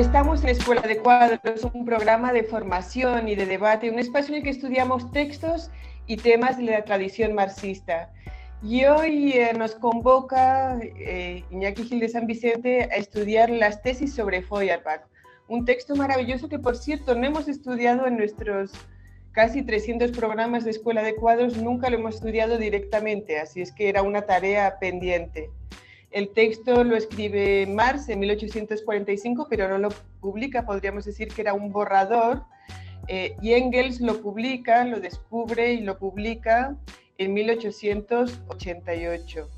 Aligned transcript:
Estamos 0.00 0.42
en 0.42 0.48
Escuela 0.48 0.80
de 0.80 0.96
Cuadros, 0.96 1.62
un 1.74 1.84
programa 1.84 2.32
de 2.32 2.42
formación 2.42 3.28
y 3.28 3.34
de 3.34 3.44
debate, 3.44 3.90
un 3.90 3.98
espacio 3.98 4.32
en 4.32 4.38
el 4.38 4.44
que 4.44 4.48
estudiamos 4.48 5.12
textos 5.12 5.70
y 6.06 6.16
temas 6.16 6.56
de 6.56 6.64
la 6.64 6.84
tradición 6.86 7.34
marxista. 7.34 8.10
Y 8.62 8.86
hoy 8.86 9.32
eh, 9.32 9.52
nos 9.52 9.74
convoca 9.74 10.78
eh, 10.82 11.44
Iñaki 11.50 11.84
Gil 11.84 12.00
de 12.00 12.08
San 12.08 12.26
Vicente 12.26 12.84
a 12.84 12.96
estudiar 12.96 13.50
las 13.50 13.82
tesis 13.82 14.14
sobre 14.14 14.40
Feuerbach, 14.40 15.02
un 15.48 15.66
texto 15.66 15.94
maravilloso 15.94 16.48
que, 16.48 16.58
por 16.58 16.78
cierto, 16.78 17.14
no 17.14 17.26
hemos 17.26 17.46
estudiado 17.46 18.06
en 18.06 18.16
nuestros 18.16 18.72
casi 19.32 19.62
300 19.62 20.12
programas 20.12 20.64
de 20.64 20.70
Escuela 20.70 21.02
de 21.02 21.14
Cuadros, 21.14 21.58
nunca 21.58 21.90
lo 21.90 21.98
hemos 21.98 22.14
estudiado 22.14 22.56
directamente, 22.56 23.38
así 23.38 23.60
es 23.60 23.70
que 23.70 23.90
era 23.90 24.00
una 24.00 24.22
tarea 24.22 24.78
pendiente. 24.80 25.50
El 26.10 26.30
texto 26.30 26.82
lo 26.82 26.96
escribe 26.96 27.66
Marx 27.66 28.08
en 28.08 28.18
1845, 28.18 29.46
pero 29.48 29.68
no 29.68 29.78
lo 29.78 29.90
publica, 30.20 30.66
podríamos 30.66 31.04
decir 31.04 31.28
que 31.28 31.42
era 31.42 31.54
un 31.54 31.70
borrador, 31.70 32.42
eh, 33.06 33.36
y 33.40 33.52
Engels 33.52 34.00
lo 34.00 34.20
publica, 34.20 34.84
lo 34.84 34.98
descubre 35.00 35.72
y 35.72 35.80
lo 35.80 35.96
publica 35.98 36.76
en 37.18 37.32
1888. 37.34 39.48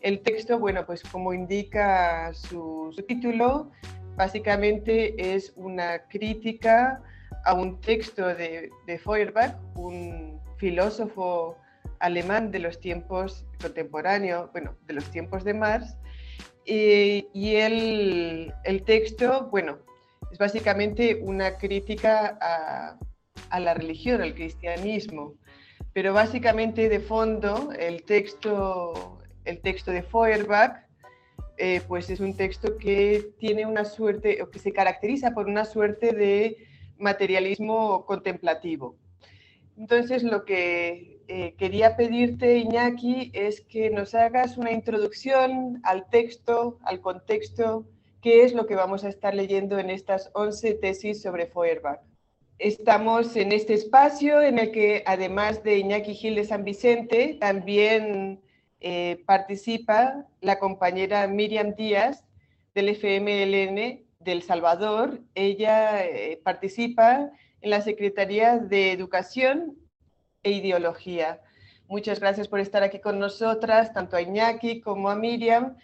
El 0.00 0.20
texto, 0.20 0.58
bueno, 0.58 0.86
pues 0.86 1.02
como 1.02 1.34
indica 1.34 2.32
su, 2.32 2.94
título, 3.06 3.70
básicamente 4.16 5.34
es 5.34 5.52
una 5.56 6.04
crítica 6.08 7.02
a 7.44 7.52
un 7.52 7.78
texto 7.80 8.28
de, 8.28 8.70
de 8.86 8.98
Feuerbach, 8.98 9.56
un 9.74 10.40
filósofo 10.56 11.58
alemán 12.00 12.50
de 12.50 12.58
los 12.60 12.80
tiempos 12.80 13.44
contemporáneos, 13.60 14.50
bueno, 14.52 14.76
de 14.86 14.94
los 14.94 15.04
tiempos 15.10 15.44
de 15.44 15.54
Marx, 15.54 15.96
y 16.64 17.54
el, 17.54 18.52
texto, 18.84 19.48
bueno, 19.50 19.78
es 20.30 20.38
básicamente 20.38 21.18
una 21.22 21.56
crítica 21.56 22.38
a, 22.40 22.98
a, 23.48 23.60
la 23.60 23.72
religión, 23.72 24.20
al 24.20 24.34
cristianismo, 24.34 25.34
pero 25.94 26.12
básicamente 26.12 26.88
de 26.90 27.00
fondo 27.00 27.72
el 27.78 28.04
texto, 28.04 29.18
el 29.44 29.60
texto 29.60 29.90
de 29.90 30.02
Feuerbach, 30.02 30.88
eh, 31.60 31.80
pues 31.88 32.08
es 32.08 32.20
un 32.20 32.36
texto 32.36 32.76
que 32.78 33.32
tiene 33.38 33.66
una 33.66 33.84
suerte, 33.84 34.40
o 34.42 34.50
que 34.50 34.60
se 34.60 34.72
caracteriza 34.72 35.32
por 35.32 35.46
una 35.46 35.64
suerte 35.64 36.12
de 36.12 36.56
materialismo 36.98 38.06
contemplativo. 38.06 38.96
Entonces, 39.78 40.24
lo 40.24 40.44
que 40.44 41.20
eh, 41.28 41.54
quería 41.56 41.96
pedirte, 41.96 42.58
Iñaki, 42.58 43.30
es 43.32 43.60
que 43.60 43.90
nos 43.90 44.12
hagas 44.14 44.58
una 44.58 44.72
introducción 44.72 45.80
al 45.84 46.10
texto, 46.10 46.78
al 46.82 47.00
contexto, 47.00 47.86
qué 48.20 48.42
es 48.42 48.54
lo 48.54 48.66
que 48.66 48.74
vamos 48.74 49.04
a 49.04 49.08
estar 49.08 49.34
leyendo 49.34 49.78
en 49.78 49.90
estas 49.90 50.30
11 50.34 50.74
tesis 50.74 51.22
sobre 51.22 51.46
Feuerbach. 51.46 52.00
Estamos 52.58 53.36
en 53.36 53.52
este 53.52 53.74
espacio 53.74 54.42
en 54.42 54.58
el 54.58 54.72
que, 54.72 55.04
además 55.06 55.62
de 55.62 55.78
Iñaki 55.78 56.14
Gil 56.14 56.34
de 56.34 56.44
San 56.44 56.64
Vicente, 56.64 57.36
también 57.38 58.40
eh, 58.80 59.22
participa 59.26 60.26
la 60.40 60.58
compañera 60.58 61.28
Miriam 61.28 61.76
Díaz 61.76 62.24
del 62.74 62.88
FMLN 62.88 64.04
del 64.18 64.42
Salvador. 64.42 65.20
Ella 65.36 66.04
eh, 66.04 66.40
participa 66.42 67.30
en 67.60 67.70
la 67.70 67.80
Secretaría 67.80 68.58
de 68.58 68.92
Educación 68.92 69.76
e 70.42 70.52
ideología. 70.52 71.40
Muchas 71.88 72.20
gracias 72.20 72.48
por 72.48 72.60
estar 72.60 72.82
aquí 72.82 73.00
con 73.00 73.18
nosotras, 73.18 73.92
tanto 73.92 74.16
a 74.16 74.22
Iñaki 74.22 74.80
como 74.80 75.08
a 75.08 75.16
Miriam. 75.16 75.76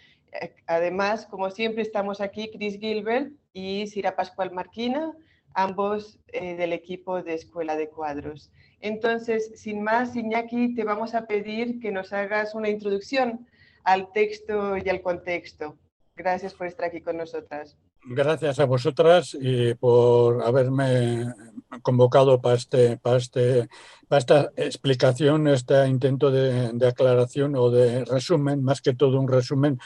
Además, 0.67 1.25
como 1.25 1.49
siempre, 1.49 1.81
estamos 1.81 2.21
aquí 2.21 2.51
Chris 2.51 2.79
Gilbert 2.79 3.31
y 3.53 3.87
Sira 3.87 4.15
Pascual 4.15 4.51
Marquina, 4.51 5.13
ambos 5.53 6.19
eh, 6.27 6.55
del 6.55 6.73
equipo 6.73 7.23
de 7.23 7.33
Escuela 7.33 7.75
de 7.75 7.89
Cuadros. 7.89 8.51
Entonces, 8.81 9.51
sin 9.55 9.81
más, 9.81 10.15
Iñaki, 10.15 10.75
te 10.75 10.83
vamos 10.83 11.15
a 11.15 11.25
pedir 11.25 11.79
que 11.79 11.91
nos 11.91 12.13
hagas 12.13 12.53
una 12.53 12.69
introducción 12.69 13.47
al 13.83 14.11
texto 14.11 14.77
y 14.77 14.87
al 14.89 15.01
contexto. 15.01 15.77
Gracias 16.15 16.53
por 16.53 16.67
estar 16.67 16.85
aquí 16.85 17.01
con 17.01 17.17
nosotras. 17.17 17.77
Gracias 18.07 18.59
a 18.59 18.65
vosotras 18.65 19.35
y 19.39 19.73
por 19.73 20.43
haberme 20.43 21.33
convocado 21.81 22.41
para, 22.41 22.55
este, 22.55 22.97
para, 22.97 23.17
este, 23.17 23.69
esta 24.09 24.51
explicación, 24.55 25.47
este 25.47 25.87
intento 25.87 26.31
de, 26.31 26.87
aclaración 26.87 27.55
o 27.55 27.69
de 27.69 28.05
resumen, 28.05 28.63
más 28.63 28.81
que 28.81 28.93
todo 28.93 29.19
un 29.19 29.27
resumen, 29.27 29.79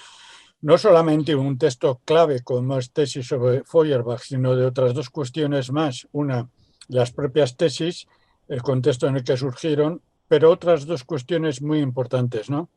no 0.62 0.78
solamente 0.78 1.36
un 1.36 1.58
texto 1.58 2.02
clave 2.06 2.42
como 2.44 2.78
es 2.78 2.92
tesis 2.92 3.28
sobre 3.28 3.64
Feuerbach, 3.64 4.22
sino 4.22 4.56
de 4.56 4.66
otras 4.66 4.94
dos 4.94 5.10
cuestiones 5.10 5.72
más. 5.72 6.08
Una, 6.12 6.50
las 6.88 7.12
propias 7.12 7.56
tesis, 7.56 8.08
el 8.48 8.62
contexto 8.62 9.08
en 9.08 9.18
el 9.18 9.24
que 9.24 9.38
surgieron, 9.38 10.02
pero 10.28 10.52
otras 10.52 10.86
dos 10.86 11.04
cuestiones 11.04 11.62
muy 11.62 11.80
importantes, 11.80 12.50
¿no? 12.50 12.70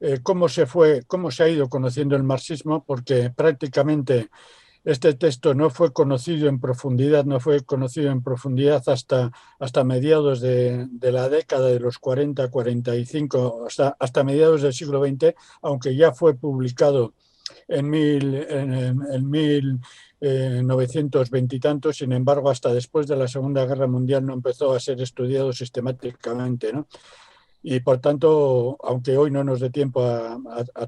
Eh, 0.00 0.20
cómo 0.22 0.48
se 0.48 0.66
fue, 0.66 1.02
cómo 1.06 1.30
se 1.30 1.42
ha 1.42 1.48
ido 1.48 1.68
conociendo 1.68 2.14
el 2.14 2.22
marxismo, 2.22 2.84
porque 2.84 3.30
prácticamente 3.30 4.28
este 4.84 5.14
texto 5.14 5.54
no 5.54 5.70
fue 5.70 5.92
conocido 5.92 6.48
en 6.48 6.60
profundidad, 6.60 7.24
no 7.24 7.40
fue 7.40 7.62
conocido 7.62 8.10
en 8.10 8.22
profundidad 8.22 8.82
hasta, 8.88 9.32
hasta 9.58 9.84
mediados 9.84 10.40
de, 10.40 10.88
la 11.00 11.28
década 11.28 11.68
de 11.68 11.80
los 11.80 11.98
40, 11.98 12.48
45, 12.48 13.64
hasta, 13.66 13.96
hasta 13.98 14.24
mediados 14.24 14.62
del 14.62 14.72
siglo 14.72 15.04
XX, 15.04 15.34
aunque 15.62 15.94
ya 15.94 16.12
fue 16.12 16.34
publicado 16.34 17.12
en, 17.66 17.90
mil, 17.90 18.34
en, 18.34 19.30
1920 19.30 21.56
y 21.56 21.60
tanto, 21.60 21.92
sin 21.92 22.12
embargo, 22.12 22.50
hasta 22.50 22.72
después 22.72 23.06
de 23.06 23.16
la 23.16 23.28
Segunda 23.28 23.66
Guerra 23.66 23.86
Mundial 23.86 24.24
no 24.24 24.32
empezó 24.32 24.74
a 24.74 24.80
ser 24.80 25.00
estudiado 25.00 25.52
sistemáticamente. 25.52 26.72
Y 27.62 27.80
por 27.80 27.98
tanto, 27.98 28.76
aunque 28.82 29.16
hoy 29.16 29.30
no 29.30 29.44
nos 29.44 29.60
dé 29.60 29.70
tiempo 29.70 30.04
a, 30.04 30.38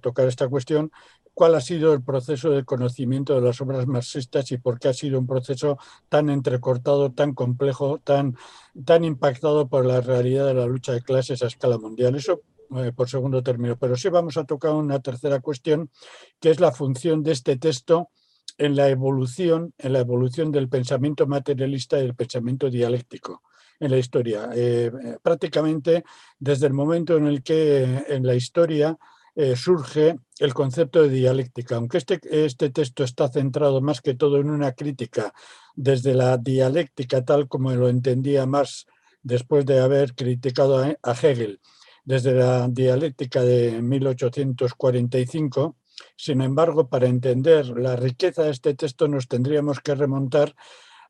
tocar 0.00 0.28
esta 0.28 0.48
cuestión, 0.48 0.92
cuál 1.34 1.54
ha 1.54 1.60
sido 1.60 1.92
el 1.92 2.02
proceso 2.02 2.50
de 2.50 2.64
conocimiento 2.64 3.34
de 3.34 3.40
las 3.40 3.60
obras 3.60 3.86
marxistas 3.86 4.50
y 4.52 4.58
por 4.58 4.78
qué 4.78 4.88
ha 4.88 4.94
sido 4.94 5.18
un 5.18 5.26
proceso 5.26 5.78
tan 6.08 6.30
entrecortado, 6.30 7.12
tan 7.12 7.34
complejo, 7.34 7.98
tan, 7.98 8.36
tan 8.84 9.04
impactado 9.04 9.68
por 9.68 9.86
la 9.86 10.00
realidad 10.00 10.46
de 10.46 10.54
la 10.54 10.66
lucha 10.66 10.92
de 10.92 11.02
clases 11.02 11.42
a 11.42 11.46
escala 11.46 11.78
mundial. 11.78 12.14
Eso 12.14 12.42
eh, 12.76 12.92
por 12.94 13.08
segundo 13.08 13.42
término. 13.42 13.76
Pero 13.76 13.96
sí 13.96 14.08
vamos 14.10 14.36
a 14.36 14.44
tocar 14.44 14.72
una 14.72 15.00
tercera 15.00 15.40
cuestión, 15.40 15.90
que 16.38 16.50
es 16.50 16.60
la 16.60 16.70
función 16.70 17.22
de 17.24 17.32
este 17.32 17.56
texto 17.56 18.10
en 18.58 18.76
la 18.76 18.88
evolución, 18.88 19.74
en 19.78 19.94
la 19.94 20.00
evolución 20.00 20.52
del 20.52 20.68
pensamiento 20.68 21.26
materialista 21.26 21.98
y 21.98 22.04
el 22.04 22.14
pensamiento 22.14 22.70
dialéctico 22.70 23.42
en 23.80 23.90
la 23.90 23.98
historia. 23.98 24.50
Eh, 24.54 24.92
prácticamente 25.22 26.04
desde 26.38 26.66
el 26.66 26.72
momento 26.72 27.16
en 27.16 27.26
el 27.26 27.42
que 27.42 28.04
en 28.08 28.24
la 28.24 28.36
historia 28.36 28.96
eh, 29.34 29.56
surge 29.56 30.16
el 30.38 30.54
concepto 30.54 31.02
de 31.02 31.08
dialéctica. 31.08 31.76
Aunque 31.76 31.98
este, 31.98 32.20
este 32.30 32.70
texto 32.70 33.04
está 33.04 33.28
centrado 33.28 33.80
más 33.80 34.00
que 34.00 34.14
todo 34.14 34.38
en 34.38 34.50
una 34.50 34.72
crítica 34.72 35.32
desde 35.74 36.14
la 36.14 36.36
dialéctica 36.36 37.24
tal 37.24 37.48
como 37.48 37.70
lo 37.72 37.88
entendía 37.88 38.46
Marx 38.46 38.86
después 39.22 39.66
de 39.66 39.80
haber 39.80 40.14
criticado 40.14 40.78
a, 40.78 41.12
Hegel 41.12 41.60
desde 42.04 42.32
la 42.32 42.66
dialéctica 42.68 43.42
de 43.42 43.82
1845, 43.82 45.76
sin 46.16 46.40
embargo, 46.40 46.88
para 46.88 47.06
entender 47.06 47.66
la 47.68 47.94
riqueza 47.94 48.44
de 48.44 48.50
este 48.50 48.74
texto 48.74 49.06
nos 49.06 49.28
tendríamos 49.28 49.80
que 49.80 49.94
remontar 49.94 50.54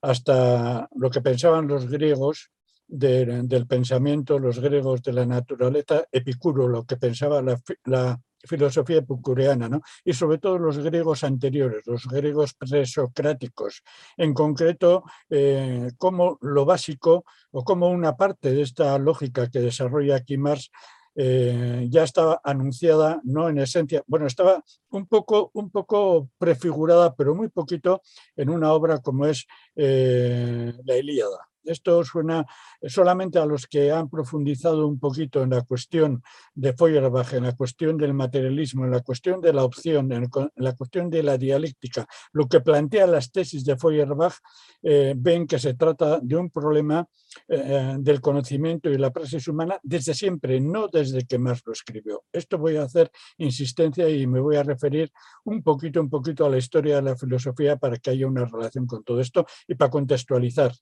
hasta 0.02 0.88
lo 0.94 1.10
que 1.10 1.20
pensaban 1.20 1.68
los 1.68 1.88
griegos 1.88 2.50
del 2.90 3.66
pensamiento, 3.68 4.38
los 4.38 4.58
griegos 4.58 5.02
de 5.02 5.12
la 5.12 5.24
naturaleza, 5.24 6.04
Epicuro, 6.10 6.66
lo 6.66 6.84
que 6.84 6.96
pensaba 6.96 7.40
la, 7.40 8.20
filosofía 8.42 8.98
epicureana, 8.98 9.68
¿no? 9.68 9.82
y 10.02 10.14
sobre 10.14 10.38
todo 10.38 10.58
los 10.58 10.78
griegos 10.78 11.24
anteriores, 11.24 11.82
los 11.86 12.08
griegos 12.08 12.54
presocráticos, 12.54 13.82
en 14.16 14.32
concreto, 14.32 15.04
eh, 15.28 15.90
como 15.98 16.38
lo 16.40 16.64
básico 16.64 17.26
o 17.50 17.62
como 17.62 17.90
una 17.90 18.16
parte 18.16 18.50
de 18.50 18.62
esta 18.62 18.98
lógica 18.98 19.50
que 19.50 19.58
desarrolla 19.58 20.16
aquí 20.16 20.38
Marx 20.38 20.70
eh, 21.16 21.86
ya 21.90 22.04
estaba 22.04 22.40
anunciada, 22.42 23.20
no 23.24 23.50
en 23.50 23.58
esencia, 23.58 24.02
bueno, 24.06 24.26
estaba 24.26 24.64
un 24.88 25.06
poco, 25.06 25.50
un 25.52 25.70
poco 25.70 26.30
prefigurada, 26.38 27.14
pero 27.14 27.34
muy 27.34 27.48
poquito 27.50 28.00
en 28.36 28.48
una 28.48 28.72
obra 28.72 29.00
como 29.00 29.26
es 29.26 29.46
eh, 29.76 30.72
La 30.86 30.96
Ilíada 30.96 31.49
Esto 31.64 32.02
suena 32.04 32.46
solamente 32.82 33.38
a 33.38 33.46
los 33.46 33.66
que 33.66 33.90
han 33.90 34.08
profundizado 34.08 34.86
un 34.86 34.98
poquito 34.98 35.42
en 35.42 35.50
la 35.50 35.62
cuestión 35.62 36.22
de 36.54 36.72
Feuerbach, 36.72 37.34
en 37.34 37.44
la 37.44 37.54
cuestión 37.54 37.96
del 37.96 38.14
materialismo, 38.14 38.84
en 38.84 38.90
la 38.90 39.00
cuestión 39.00 39.40
de 39.40 39.52
la 39.52 39.64
opción, 39.64 40.10
en 40.12 40.28
la 40.56 40.72
cuestión 40.74 41.10
de 41.10 41.22
la 41.22 41.36
dialéctica, 41.36 42.06
lo 42.32 42.46
que 42.48 42.60
plantea 42.60 43.06
las 43.06 43.30
tesis 43.30 43.64
de 43.64 43.76
Feuerbach, 43.76 44.34
eh, 44.82 45.14
ven 45.16 45.46
que 45.46 45.58
se 45.58 45.74
trata 45.74 46.20
de 46.20 46.36
un 46.36 46.50
problema 46.50 47.06
eh, 47.48 47.96
del 47.98 48.20
conocimiento 48.20 48.90
y 48.90 48.98
la 48.98 49.10
praxis 49.10 49.46
humana 49.48 49.78
desde 49.82 50.14
siempre, 50.14 50.60
no 50.60 50.88
desde 50.88 51.24
que 51.26 51.38
Marx 51.38 51.62
lo 51.66 51.72
escribió. 51.72 52.24
Esto 52.32 52.58
voy 52.58 52.76
a 52.76 52.82
hacer 52.82 53.10
insistencia 53.38 54.08
y 54.08 54.26
me 54.26 54.40
voy 54.40 54.56
a 54.56 54.62
referir 54.62 55.12
un 55.44 55.62
poquito, 55.62 56.00
un 56.00 56.10
poquito 56.10 56.44
a 56.44 56.50
la 56.50 56.58
historia 56.58 56.96
de 56.96 57.02
la 57.02 57.16
filosofía 57.16 57.76
para 57.76 57.98
que 57.98 58.10
haya 58.10 58.26
una 58.26 58.44
relación 58.44 58.86
con 58.86 59.04
todo 59.04 59.20
esto 59.20 59.46
y 59.68 59.74
para 59.74 59.90
contextualizar. 59.90 60.72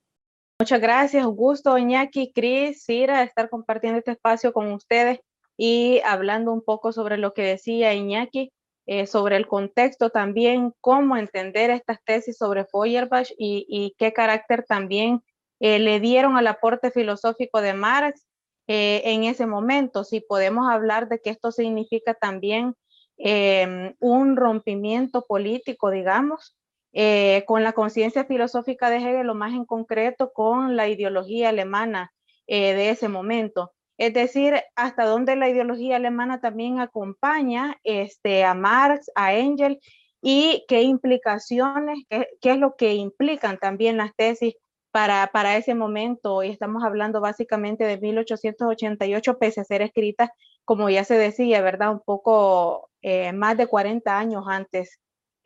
Muchas 0.61 0.81
gracias, 0.81 1.23
Augusto, 1.23 1.79
Iñaki, 1.79 2.33
Cris, 2.33 2.83
Cira, 2.85 3.23
estar 3.23 3.49
compartiendo 3.49 3.99
este 4.01 4.11
espacio 4.11 4.53
con 4.53 4.73
ustedes 4.73 5.21
y 5.57 6.01
hablando 6.05 6.53
un 6.53 6.63
poco 6.63 6.91
sobre 6.91 7.17
lo 7.17 7.33
que 7.33 7.43
decía 7.43 7.95
Iñaki, 7.95 8.51
eh, 8.87 9.07
sobre 9.07 9.37
el 9.37 9.47
contexto 9.47 10.11
también, 10.11 10.75
cómo 10.81 11.17
entender 11.17 11.71
estas 11.71 12.03
tesis 12.05 12.37
sobre 12.37 12.65
Feuerbach 12.65 13.29
y, 13.39 13.95
qué 13.99 14.13
carácter 14.13 14.65
también 14.67 15.23
eh, 15.61 15.79
le 15.79 16.01
dieron 16.01 16.37
al 16.37 16.49
aporte 16.49 16.91
filosófico 16.91 17.61
de 17.61 17.75
Marx 17.75 18.27
eh, 18.67 19.03
en 19.05 19.23
ese 19.23 19.47
momento. 19.47 20.03
Si 20.03 20.21
podemos 20.21 20.69
hablar 20.69 21.09
de 21.09 21.21
que 21.21 21.31
esto 21.31 21.53
significa 21.53 22.15
también 22.15 22.75
em, 23.17 23.95
un 24.01 24.37
rompimiento 24.37 25.25
político, 25.25 25.93
digamos, 25.93 26.57
eh, 26.93 27.45
con 27.47 27.63
la 27.63 27.73
conciencia 27.73 28.25
filosófica 28.25 28.91
de 28.91 28.97
Hegel, 28.97 29.27
lo 29.27 29.35
más 29.35 29.53
en 29.53 29.65
concreto 29.65 30.33
con 30.33 30.77
la 30.77 30.89
ideología 30.89 31.51
alemana 31.51 32.13
eh, 32.47 32.75
de 32.75 32.91
ese 32.91 33.09
momento. 33.09 33.73
Es 33.99 34.15
decir, 34.15 34.55
hasta 34.77 35.05
dónde 35.05 35.37
la 35.37 35.49
ideología 35.49 35.97
alemana 35.97 36.41
también 36.41 36.81
acompaña 36.81 37.77
este, 37.83 38.45
a 38.45 38.55
Marx, 38.55 39.11
a 39.15 39.35
Engel, 39.35 39.81
y 40.21 40.65
qué 40.69 40.83
implicaciones, 40.83 41.99
qué, 42.09 42.27
es 42.43 42.59
lo 42.59 42.75
que 42.77 42.95
implican 42.95 43.59
también 43.59 43.97
las 43.97 44.15
tesis 44.17 44.55
para, 44.91 45.29
para 45.33 45.57
ese 45.57 45.75
momento. 45.75 46.43
Y 46.43 46.51
estamos 46.51 46.85
hablando 46.85 47.21
básicamente 47.21 47.85
de 47.85 47.99
1888, 47.99 49.39
pese 49.39 49.61
a 49.61 49.65
ser 49.65 49.83
escritas, 49.83 50.31
como 50.65 50.91
ya 50.91 51.05
se 51.05 51.19
decía, 51.19 51.61
¿verdad? 51.63 51.93
Un 51.93 52.01
poco 52.01 52.91
eh, 53.03 53.33
más 53.33 53.57
de 53.57 53.67
40 53.67 54.19
años 54.19 54.45
antes 54.49 54.99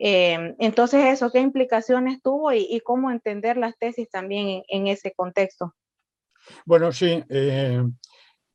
eh, 0.05 0.53
entonces, 0.59 1.05
eso, 1.05 1.31
¿qué 1.31 1.39
implicaciones 1.39 2.21
tuvo 2.21 2.51
y, 2.51 2.81
cómo 2.81 3.09
entender 3.09 3.55
las 3.55 3.77
tesis 3.77 4.09
también 4.09 4.61
en, 4.67 4.87
ese 4.87 5.13
contexto? 5.13 5.75
Bueno, 6.65 6.91
sí, 6.91 7.23
eh, 7.29 7.81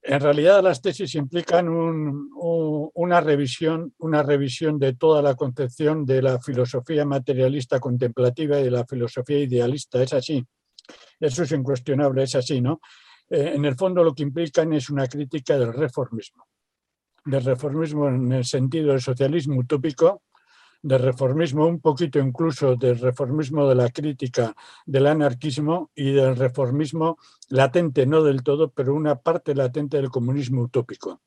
en 0.02 0.20
realidad 0.20 0.62
las 0.62 0.82
tesis 0.82 1.14
implican 1.14 1.70
una, 1.70 3.20
revisión, 3.22 3.94
una 3.96 4.22
revisión 4.22 4.78
de 4.78 4.92
toda 4.92 5.22
la 5.22 5.36
concepción 5.36 6.04
de 6.04 6.20
la 6.20 6.38
filosofía 6.38 7.06
materialista 7.06 7.80
contemplativa 7.80 8.60
y 8.60 8.64
de 8.64 8.70
la 8.70 8.84
filosofía 8.84 9.38
idealista, 9.38 10.02
es 10.02 10.12
así. 10.12 10.46
Eso 11.18 11.44
es 11.44 11.52
incuestionable, 11.52 12.24
es 12.24 12.34
así, 12.34 12.60
¿no? 12.60 12.78
Eh, 13.30 13.52
en 13.54 13.64
el 13.64 13.74
fondo 13.74 14.04
lo 14.04 14.14
que 14.14 14.22
implican 14.22 14.74
es 14.74 14.90
una 14.90 15.06
crítica 15.06 15.58
del 15.58 15.72
reformismo, 15.72 16.46
del 17.24 17.42
reformismo 17.42 18.06
en 18.08 18.32
el 18.32 18.44
sentido 18.44 18.90
del 18.90 19.00
socialismo 19.00 19.60
utópico, 19.60 20.24
de 20.82 20.98
reformismo, 20.98 21.66
un 21.66 21.80
poquito 21.80 22.18
incluso 22.18 22.76
del 22.76 22.98
reformismo 22.98 23.68
de 23.68 23.74
la 23.74 23.90
crítica 23.90 24.54
del 24.86 25.06
anarquismo 25.06 25.90
y 25.94 26.12
del 26.12 26.36
reformismo 26.36 27.18
latente, 27.48 28.06
no 28.06 28.22
del 28.22 28.42
todo, 28.42 28.70
pero 28.70 28.94
una 28.94 29.16
parte 29.16 29.54
latente 29.54 29.96
del 29.96 30.10
comunismo 30.10 30.62
utópico. 30.62 31.20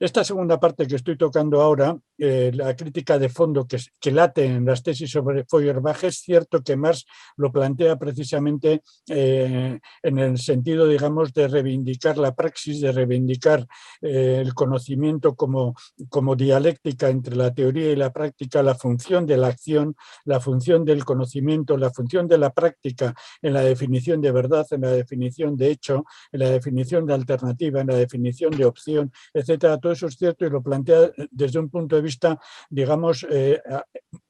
Esta 0.00 0.22
segunda 0.22 0.60
parte 0.60 0.86
que 0.86 0.94
estoy 0.94 1.16
tocando 1.16 1.60
ahora, 1.60 1.98
eh, 2.18 2.52
la 2.54 2.76
crítica 2.76 3.18
de 3.18 3.28
fondo 3.28 3.66
que, 3.66 4.12
late 4.12 4.44
en 4.44 4.64
las 4.64 4.80
tesis 4.84 5.10
sobre 5.10 5.44
Feuerbach, 5.44 6.04
es 6.04 6.20
cierto 6.20 6.62
que 6.62 6.76
Marx 6.76 7.04
lo 7.36 7.50
plantea 7.50 7.96
precisamente 7.96 8.82
eh, 9.08 9.80
en 10.04 10.18
el 10.18 10.38
sentido, 10.38 10.86
digamos, 10.86 11.32
de 11.32 11.48
reivindicar 11.48 12.16
la 12.16 12.32
praxis, 12.32 12.80
de 12.80 12.92
reivindicar 12.92 13.66
eh, 14.00 14.38
el 14.40 14.54
conocimiento 14.54 15.34
como, 15.34 15.74
como 16.08 16.36
dialéctica 16.36 17.08
entre 17.08 17.34
la 17.34 17.52
teoría 17.52 17.90
y 17.90 17.96
la 17.96 18.12
práctica, 18.12 18.62
la 18.62 18.76
función 18.76 19.26
de 19.26 19.36
la 19.36 19.48
acción, 19.48 19.96
la 20.24 20.38
función 20.38 20.84
del 20.84 21.04
conocimiento, 21.04 21.76
la 21.76 21.90
función 21.90 22.28
de 22.28 22.38
la 22.38 22.50
práctica 22.50 23.16
en 23.42 23.52
la 23.52 23.62
definición 23.62 24.20
de 24.20 24.30
verdad, 24.30 24.64
en 24.70 24.82
la 24.82 24.92
definición 24.92 25.56
de 25.56 25.72
hecho, 25.72 26.04
en 26.30 26.38
la 26.38 26.50
definición 26.50 27.04
de 27.04 27.14
alternativa, 27.14 27.80
en 27.80 27.88
la 27.88 27.96
definición 27.96 28.52
de 28.52 28.64
opción, 28.64 29.10
etcétera 29.34 29.80
eso 29.92 30.06
es 30.06 30.16
cierto 30.16 30.46
y 30.46 30.50
lo 30.50 30.62
plantea 30.62 31.04
eh, 31.04 31.28
desde 31.30 31.58
un 31.58 31.68
punto 31.68 31.96
de 31.96 32.02
vista, 32.02 32.38
digamos, 32.70 33.26
eh, 33.30 33.60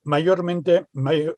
mayormente, 0.05 0.87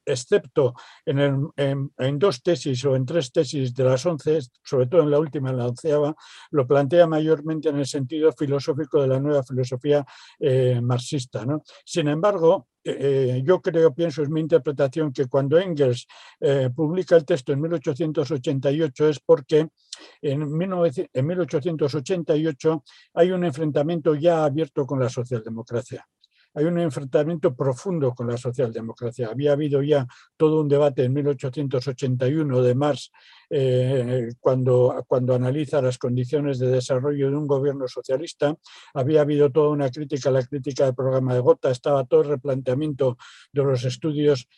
excepto 0.05 0.75
en, 1.05 2.19
dos 2.19 2.43
tesis 2.43 2.85
o 2.85 2.95
en 2.97 3.05
tres 3.05 3.33
tesis 3.33 3.75
de 3.75 3.85
las 3.85 4.07
once, 4.07 4.39
sobre 4.63 4.87
todo 4.87 5.03
en 5.03 5.11
la 5.11 5.19
última, 5.19 5.51
en 5.51 5.59
la 5.59 5.67
onceava, 5.67 6.15
lo 6.51 6.67
plantea 6.67 7.07
mayormente 7.07 7.69
en 7.69 7.79
el 7.79 7.87
sentido 7.87 8.33
filosófico 8.33 9.03
de 9.03 9.09
la 9.09 9.21
nueva 9.21 9.43
filosofía 9.43 10.05
eh, 10.39 10.81
marxista. 10.81 11.45
¿no? 11.45 11.63
Sin 11.85 12.09
embargo, 12.09 12.69
yo 12.82 13.61
creo, 13.61 13.94
pienso, 13.94 14.23
es 14.23 14.29
mi 14.31 14.41
interpretación, 14.41 15.12
que 15.12 15.27
cuando 15.27 15.59
Engels 15.59 16.06
publica 16.75 17.17
el 17.17 17.25
texto 17.25 17.53
en 17.53 17.61
1888 17.61 19.09
es 19.09 19.21
porque 19.21 19.69
en, 20.23 20.43
en 20.43 21.27
1888 21.27 22.85
hay 23.15 23.32
un 23.32 23.44
enfrentamiento 23.44 24.15
ya 24.15 24.44
abierto 24.44 24.87
con 24.87 25.00
la 25.00 25.09
socialdemocracia 25.09 26.06
hay 26.55 26.64
un 26.64 26.79
enfrentamiento 26.79 27.55
profundo 27.55 28.12
con 28.14 28.26
la 28.29 28.37
socialdemocracia. 28.37 29.29
Había 29.29 29.52
habido 29.52 29.82
ya 29.82 30.06
todo 30.37 30.61
un 30.61 30.69
debate 30.69 31.05
en 31.05 31.12
1881 31.12 32.62
de 32.62 32.75
Marx 32.75 33.11
eh, 33.50 34.29
cuando, 34.41 35.05
cuando 35.06 35.35
analiza 35.35 35.82
las 35.82 35.99
condiciones 35.99 36.58
de 36.58 36.69
desarrollo 36.69 37.31
de 37.31 37.37
un 37.37 37.47
gobierno 37.47 37.87
socialista. 37.88 38.55
Había 38.94 39.23
habido 39.23 39.50
toda 39.50 39.70
una 39.70 39.91
crítica, 39.91 40.31
la 40.31 40.44
crítica 40.44 40.85
del 40.85 40.94
programa 40.94 41.35
de 41.35 41.41
Gotha, 41.41 41.70
estaba 41.70 42.05
todo 42.05 42.23
el 42.23 42.29
replanteamiento 42.29 43.17
de 43.52 43.64
los 43.64 43.85
estudios 43.85 44.49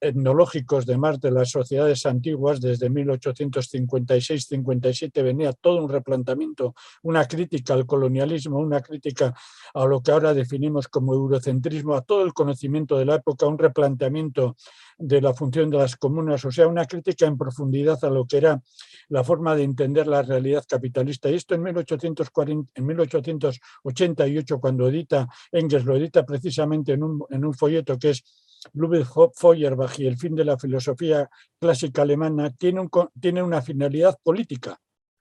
etnológicos 0.00 0.86
de 0.86 0.96
Marx 0.96 1.20
de 1.20 1.30
las 1.30 1.50
sociedades 1.50 2.06
antiguas, 2.06 2.58
desde 2.60 2.90
1856-57 2.90 5.22
venía 5.22 5.52
todo 5.52 5.84
un 5.84 5.90
replanteamiento, 5.90 6.74
una 7.02 7.26
crítica 7.26 7.74
al 7.74 7.84
colonialismo, 7.84 8.58
una 8.58 8.80
crítica 8.80 9.34
a 9.74 9.84
lo 9.84 10.00
que 10.00 10.12
ahora 10.12 10.32
definimos 10.32 10.88
como 10.88 11.12
eurocentrismo, 11.12 11.94
a 11.94 12.00
todo 12.02 12.24
el 12.24 12.32
conocimiento 12.32 12.96
de 12.96 13.04
la 13.04 13.16
época, 13.16 13.46
un 13.46 13.58
replanteamiento 13.58 14.56
de 14.98 15.20
la 15.20 15.34
función 15.34 15.68
de 15.68 15.78
las 15.78 15.96
comunas, 15.96 16.44
o 16.44 16.50
sea, 16.50 16.66
una 16.66 16.86
crítica 16.86 17.26
en 17.26 17.36
profundidad 17.36 18.02
a 18.04 18.10
lo 18.10 18.26
que 18.26 18.38
era 18.38 18.62
la 19.08 19.24
forma 19.24 19.54
de 19.54 19.64
entender 19.64 20.06
la 20.06 20.22
realidad 20.22 20.64
capitalista. 20.66 21.28
Y 21.28 21.34
esto 21.34 21.54
en, 21.54 21.62
1840, 21.62 22.72
en 22.74 22.86
1888, 22.86 24.60
cuando 24.60 24.88
edita 24.88 25.28
Engels, 25.50 25.84
lo 25.84 25.96
edita 25.96 26.24
precisamente 26.24 26.92
en 26.92 27.02
un 27.02 27.54
folleto 27.54 27.98
que 27.98 28.10
es 28.10 28.22
Ludwig 28.74 29.06
Feuerbach 29.34 29.98
y 29.98 30.06
el 30.06 30.16
fin 30.16 30.34
de 30.34 30.44
la 30.44 30.58
filosofía 30.58 31.28
clásica 31.58 32.02
alemana 32.02 32.50
tiene, 32.50 33.42
una 33.42 33.62
finalidad 33.62 34.16
política, 34.22 34.78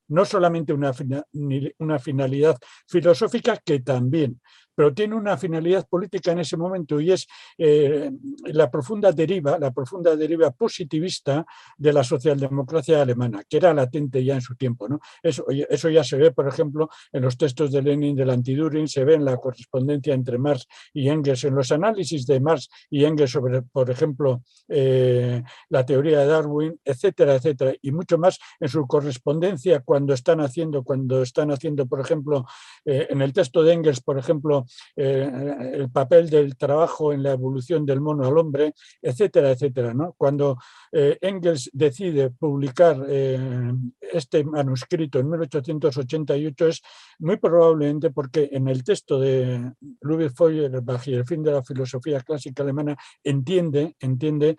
no 0.10 0.26
solamente 0.26 0.74
una 0.74 2.00
finalidad 2.00 2.58
filosófica 2.88 3.58
que 3.64 3.80
también, 3.80 4.42
pero 4.76 4.94
tiene 4.94 5.16
una 5.16 5.38
finalidad 5.38 5.88
política 5.88 6.32
en 6.32 6.40
ese 6.40 6.58
momento 6.58 7.00
y 7.00 7.12
es 7.12 7.28
eh, 7.58 8.12
la 8.46 8.70
profunda 8.70 9.12
deriva, 9.12 9.58
la 9.60 9.72
profunda 9.72 10.16
deriva 10.16 10.52
positivista 10.52 11.46
de 11.78 11.94
la 11.94 12.04
socialdemocracia 12.04 13.02
alemana, 13.02 13.44
que 13.48 13.58
era 13.58 13.74
latente 13.74 14.24
ya 14.24 14.36
en 14.36 14.42
su 14.42 14.56
tiempo. 14.56 14.88
¿no? 14.88 15.00
Eso, 15.22 15.46
eso 15.50 15.90
ya 15.90 16.04
se 16.04 16.18
ve, 16.18 16.32
por 16.32 16.48
ejemplo, 16.48 16.90
en 17.12 17.22
los 17.24 17.38
textos 17.38 17.72
de 17.72 17.82
Lenin 17.82 18.16
del 18.16 18.30
Antiduring, 18.30 18.88
se 18.88 19.04
ve 19.04 19.16
en 19.16 19.26
la 19.26 19.38
correspondencia 19.38 20.14
entre 20.14 20.38
Marx 20.38 20.68
y 20.94 21.10
Engels, 21.10 21.44
en 21.44 21.56
los 21.56 21.72
análisis 21.72 22.26
de 22.26 22.40
Marx 22.40 22.70
y 22.90 23.06
Engels 23.06 23.32
sobre, 23.32 23.62
por 23.62 23.90
ejemplo, 23.90 24.44
eh, 24.68 25.44
la 25.70 25.86
teoría 25.86 26.20
de 26.20 26.26
Darwin, 26.28 26.80
etcétera, 26.84 27.36
etcétera, 27.36 27.74
y 27.82 27.92
mucho 27.92 28.18
más 28.18 28.40
en 28.60 28.70
su 28.70 28.86
correspondencia 28.88 29.82
cuando 29.82 30.14
están 30.14 30.42
haciendo, 30.42 30.84
cuando 30.84 31.22
están 31.22 31.52
haciendo, 31.52 31.86
por 31.86 32.00
ejemplo, 32.00 32.46
eh, 32.86 33.08
en 33.10 33.22
el 33.22 33.34
texto 33.34 33.64
de 33.64 33.74
Engels, 33.74 34.02
por 34.02 34.18
ejemplo, 34.18 34.61
eh, 34.96 35.72
el 35.74 35.90
papel 35.90 36.30
del 36.30 36.56
trabajo 36.58 37.14
en 37.14 37.24
la 37.24 37.32
evolución 37.32 37.86
del 37.86 38.02
mono 38.02 38.26
al 38.26 38.38
hombre, 38.38 38.74
etcétera, 39.02 39.52
etcétera. 39.52 39.94
¿no? 39.94 40.14
Cuando 40.18 40.58
eh, 40.92 41.18
Engels 41.22 41.70
decide 41.74 42.32
publicar 42.32 43.06
eh, 43.08 43.74
este 44.00 44.44
manuscrito 44.44 45.20
en 45.20 45.30
1888 45.30 46.68
es 46.68 46.82
muy 47.20 47.38
probablemente 47.38 48.12
porque 48.12 48.50
en 48.52 48.68
el 48.68 48.84
texto 48.84 49.20
de 49.20 49.74
Ludwig 50.02 50.32
Feuerbach 50.36 51.08
y 51.08 51.14
el 51.14 51.26
fin 51.26 51.44
de 51.44 51.52
la 51.52 51.64
filosofía 51.64 52.20
clásica 52.22 52.64
alemana 52.64 52.98
entiende, 53.24 53.96
entiende 54.00 54.58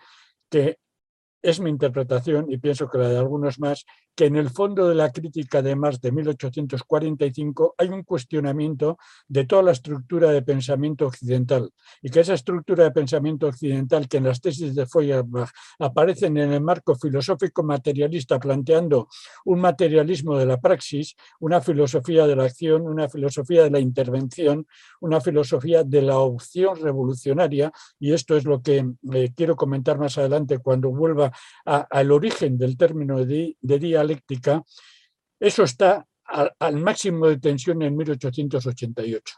que 0.49 0.77
es 1.43 1.59
mi 1.59 1.69
interpretación 1.69 2.49
y 2.49 2.57
pienso 2.57 2.89
que 2.89 2.97
la 2.97 3.09
de 3.09 3.17
algunos 3.17 3.59
más, 3.59 3.85
que 4.15 4.25
en 4.25 4.37
el 4.37 4.49
fondo 4.49 4.87
de 4.87 4.95
la 4.95 5.11
crítica 5.11 5.61
de 5.61 5.75
Marx 5.75 5.99
de 5.99 6.11
1845 6.11 7.75
hay 7.77 7.89
un 7.89 8.03
cuestionamiento 8.03 8.97
de 9.27 9.45
toda 9.45 9.63
la 9.63 9.71
estructura 9.71 10.31
de 10.31 10.41
pensamiento 10.41 11.07
occidental 11.07 11.69
y 12.01 12.09
que 12.09 12.21
esa 12.21 12.35
estructura 12.35 12.85
de 12.85 12.91
pensamiento 12.91 13.47
occidental 13.47 14.07
que 14.07 14.17
en 14.17 14.25
las 14.25 14.39
tesis 14.39 14.73
de 14.73 14.85
Feuerbach 14.85 15.49
aparecen 15.79 16.37
en 16.37 16.53
el 16.53 16.61
marco 16.61 16.95
filosófico 16.95 17.63
materialista 17.63 18.39
planteando 18.39 19.09
un 19.45 19.59
materialismo 19.59 20.37
de 20.37 20.45
la 20.45 20.61
praxis, 20.61 21.15
una 21.41 21.59
filosofía 21.59 22.25
de 22.25 22.37
la 22.37 22.45
acción, 22.45 22.83
una 22.83 23.09
filosofía 23.09 23.63
de 23.63 23.71
la 23.71 23.79
intervención, 23.79 24.65
una 25.01 25.19
filosofía 25.19 25.83
de 25.83 26.03
la 26.03 26.19
opción 26.19 26.77
revolucionaria 26.81 27.71
y 27.99 28.13
esto 28.13 28.37
es 28.37 28.45
lo 28.45 28.61
que 28.61 28.85
eh, 29.11 29.33
quiero 29.35 29.57
comentar 29.57 29.99
más 29.99 30.17
adelante 30.17 30.59
cuando 30.59 30.89
vuelva 30.89 31.32
al 31.65 32.11
origen 32.11 32.57
del 32.57 32.77
término 32.77 33.25
de, 33.25 33.55
dialéctica, 33.61 34.63
eso 35.39 35.63
está 35.63 36.05
al, 36.25 36.77
máximo 36.77 37.27
de 37.27 37.37
tensión 37.37 37.81
en 37.81 37.95
1888. 37.95 39.35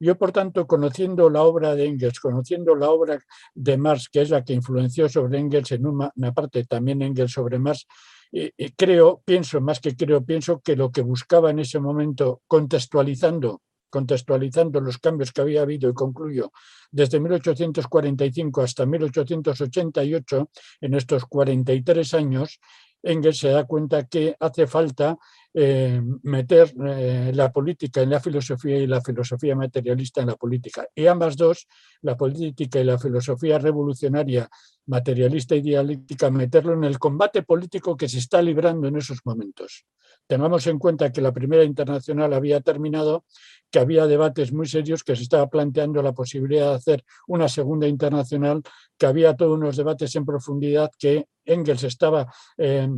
Yo, 0.00 0.18
por 0.18 0.32
tanto, 0.32 0.66
conociendo 0.66 1.30
la 1.30 1.42
obra 1.42 1.74
de 1.74 1.86
Engels, 1.86 2.18
conociendo 2.20 2.74
la 2.74 2.90
obra 2.90 3.18
de 3.54 3.76
Marx, 3.76 4.08
que 4.08 4.22
es 4.22 4.30
la 4.30 4.44
que 4.44 4.52
influenció 4.52 5.08
sobre 5.08 5.38
Engels 5.38 5.72
en 5.72 5.86
una, 5.86 6.10
parte, 6.34 6.64
también 6.64 7.02
Engels 7.02 7.32
sobre 7.32 7.58
Marx, 7.58 7.86
eh, 8.32 8.52
eh, 8.58 8.72
creo, 8.76 9.22
pienso, 9.24 9.60
más 9.60 9.80
que 9.80 9.94
creo, 9.94 10.24
pienso 10.24 10.60
que 10.60 10.74
lo 10.74 10.90
que 10.90 11.02
buscaba 11.02 11.50
en 11.50 11.60
ese 11.60 11.78
momento, 11.78 12.42
contextualizando 12.48 13.62
contextualizando 13.94 14.80
los 14.80 14.98
cambios 14.98 15.30
que 15.30 15.40
había 15.40 15.62
habido, 15.62 15.88
y 15.88 15.94
concluyo, 15.94 16.50
desde 16.90 17.20
1845 17.20 18.60
hasta 18.60 18.84
1888, 18.86 20.50
en 20.80 20.94
estos 20.94 21.24
43 21.26 22.14
años, 22.14 22.58
Engels 23.04 23.38
se 23.38 23.50
da 23.50 23.64
cuenta 23.64 24.08
que 24.08 24.34
hace 24.40 24.66
falta 24.66 25.16
eh, 25.52 26.02
meter 26.22 26.74
eh, 26.88 27.30
la 27.32 27.52
política 27.52 28.00
en 28.00 28.10
la 28.10 28.18
filosofía 28.18 28.78
y 28.78 28.88
la 28.88 29.00
filosofía 29.00 29.54
materialista 29.54 30.22
en 30.22 30.28
la 30.28 30.36
política. 30.36 30.88
Y 30.92 31.06
ambas 31.06 31.36
dos, 31.36 31.68
la 32.02 32.16
política 32.16 32.80
y 32.80 32.84
la 32.84 32.98
filosofía 32.98 33.60
revolucionaria 33.60 34.48
materialista 34.86 35.54
y 35.54 35.60
dialéctica, 35.60 36.30
meterlo 36.30 36.72
en 36.72 36.82
el 36.82 36.98
combate 36.98 37.42
político 37.42 37.96
que 37.96 38.08
se 38.08 38.18
está 38.18 38.42
librando 38.42 38.88
en 38.88 38.96
esos 38.96 39.20
momentos. 39.24 39.84
Tengamos 40.26 40.66
en 40.66 40.78
cuenta 40.78 41.12
que 41.12 41.20
la 41.20 41.32
primera 41.32 41.64
internacional 41.64 42.32
había 42.32 42.60
terminado, 42.60 43.24
que 43.74 43.80
había 43.80 44.06
debates 44.06 44.52
muy 44.52 44.68
serios, 44.68 45.02
que 45.02 45.16
se 45.16 45.24
estaba 45.24 45.48
planteando 45.48 46.00
la 46.00 46.12
posibilidad 46.12 46.68
de 46.68 46.74
hacer 46.76 47.04
una 47.26 47.48
segunda 47.48 47.88
internacional, 47.88 48.62
que 48.96 49.04
había 49.04 49.34
todos 49.34 49.58
unos 49.58 49.76
debates 49.76 50.14
en 50.14 50.24
profundidad 50.24 50.92
que 50.96 51.26
Engels 51.44 51.82
estaba 51.82 52.32
eh, 52.56 52.88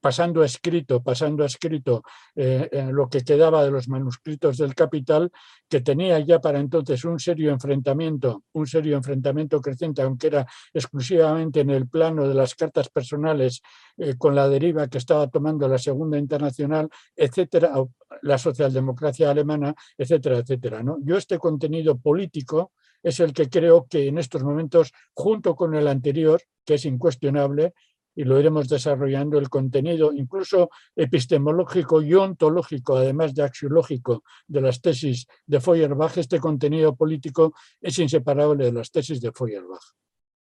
pasando 0.00 0.40
a 0.42 0.46
escrito, 0.46 1.02
pasando 1.02 1.42
a 1.42 1.46
escrito 1.46 2.02
eh, 2.34 2.88
lo 2.90 3.08
que 3.10 3.22
quedaba 3.22 3.62
de 3.62 3.70
los 3.70 3.88
manuscritos 3.88 4.56
del 4.56 4.74
Capital, 4.74 5.30
que 5.68 5.82
tenía 5.82 6.18
ya 6.20 6.40
para 6.40 6.58
entonces 6.58 7.04
un 7.04 7.20
serio 7.20 7.50
enfrentamiento, 7.52 8.44
un 8.52 8.66
serio 8.66 8.96
enfrentamiento 8.96 9.60
creciente, 9.60 10.02
aunque 10.02 10.28
era 10.28 10.46
exclusivamente 10.72 11.60
en 11.60 11.70
el 11.70 11.88
plano 11.88 12.26
de 12.26 12.34
las 12.34 12.54
cartas 12.54 12.88
personales, 12.88 13.60
eh, 13.98 14.14
con 14.16 14.34
la 14.34 14.48
deriva 14.48 14.88
que 14.88 14.98
estaba 14.98 15.28
tomando 15.28 15.68
la 15.68 15.78
Segunda 15.78 16.18
Internacional, 16.18 16.88
etcétera, 17.14 17.74
la 18.22 18.38
socialdemocracia 18.38 19.30
alemana, 19.30 19.74
etcétera, 19.96 20.21
etcétera. 20.30 20.82
¿no? 20.82 20.98
Yo 21.02 21.16
este 21.16 21.38
contenido 21.38 21.98
político 21.98 22.72
es 23.02 23.20
el 23.20 23.32
que 23.32 23.48
creo 23.48 23.86
que 23.88 24.06
en 24.06 24.18
estos 24.18 24.42
momentos, 24.44 24.92
junto 25.12 25.54
con 25.56 25.74
el 25.74 25.88
anterior, 25.88 26.40
que 26.64 26.74
es 26.74 26.84
incuestionable, 26.84 27.74
y 28.14 28.24
lo 28.24 28.38
iremos 28.38 28.68
desarrollando 28.68 29.38
el 29.38 29.48
contenido, 29.48 30.12
incluso 30.12 30.70
epistemológico 30.94 32.02
y 32.02 32.14
ontológico, 32.14 32.96
además 32.96 33.34
de 33.34 33.42
axiológico, 33.42 34.22
de 34.46 34.60
las 34.60 34.80
tesis 34.80 35.26
de 35.46 35.60
Feuerbach, 35.60 36.18
este 36.18 36.38
contenido 36.38 36.94
político 36.94 37.54
es 37.80 37.98
inseparable 37.98 38.66
de 38.66 38.72
las 38.72 38.90
tesis 38.90 39.20
de 39.20 39.32
Feuerbach. 39.32 39.82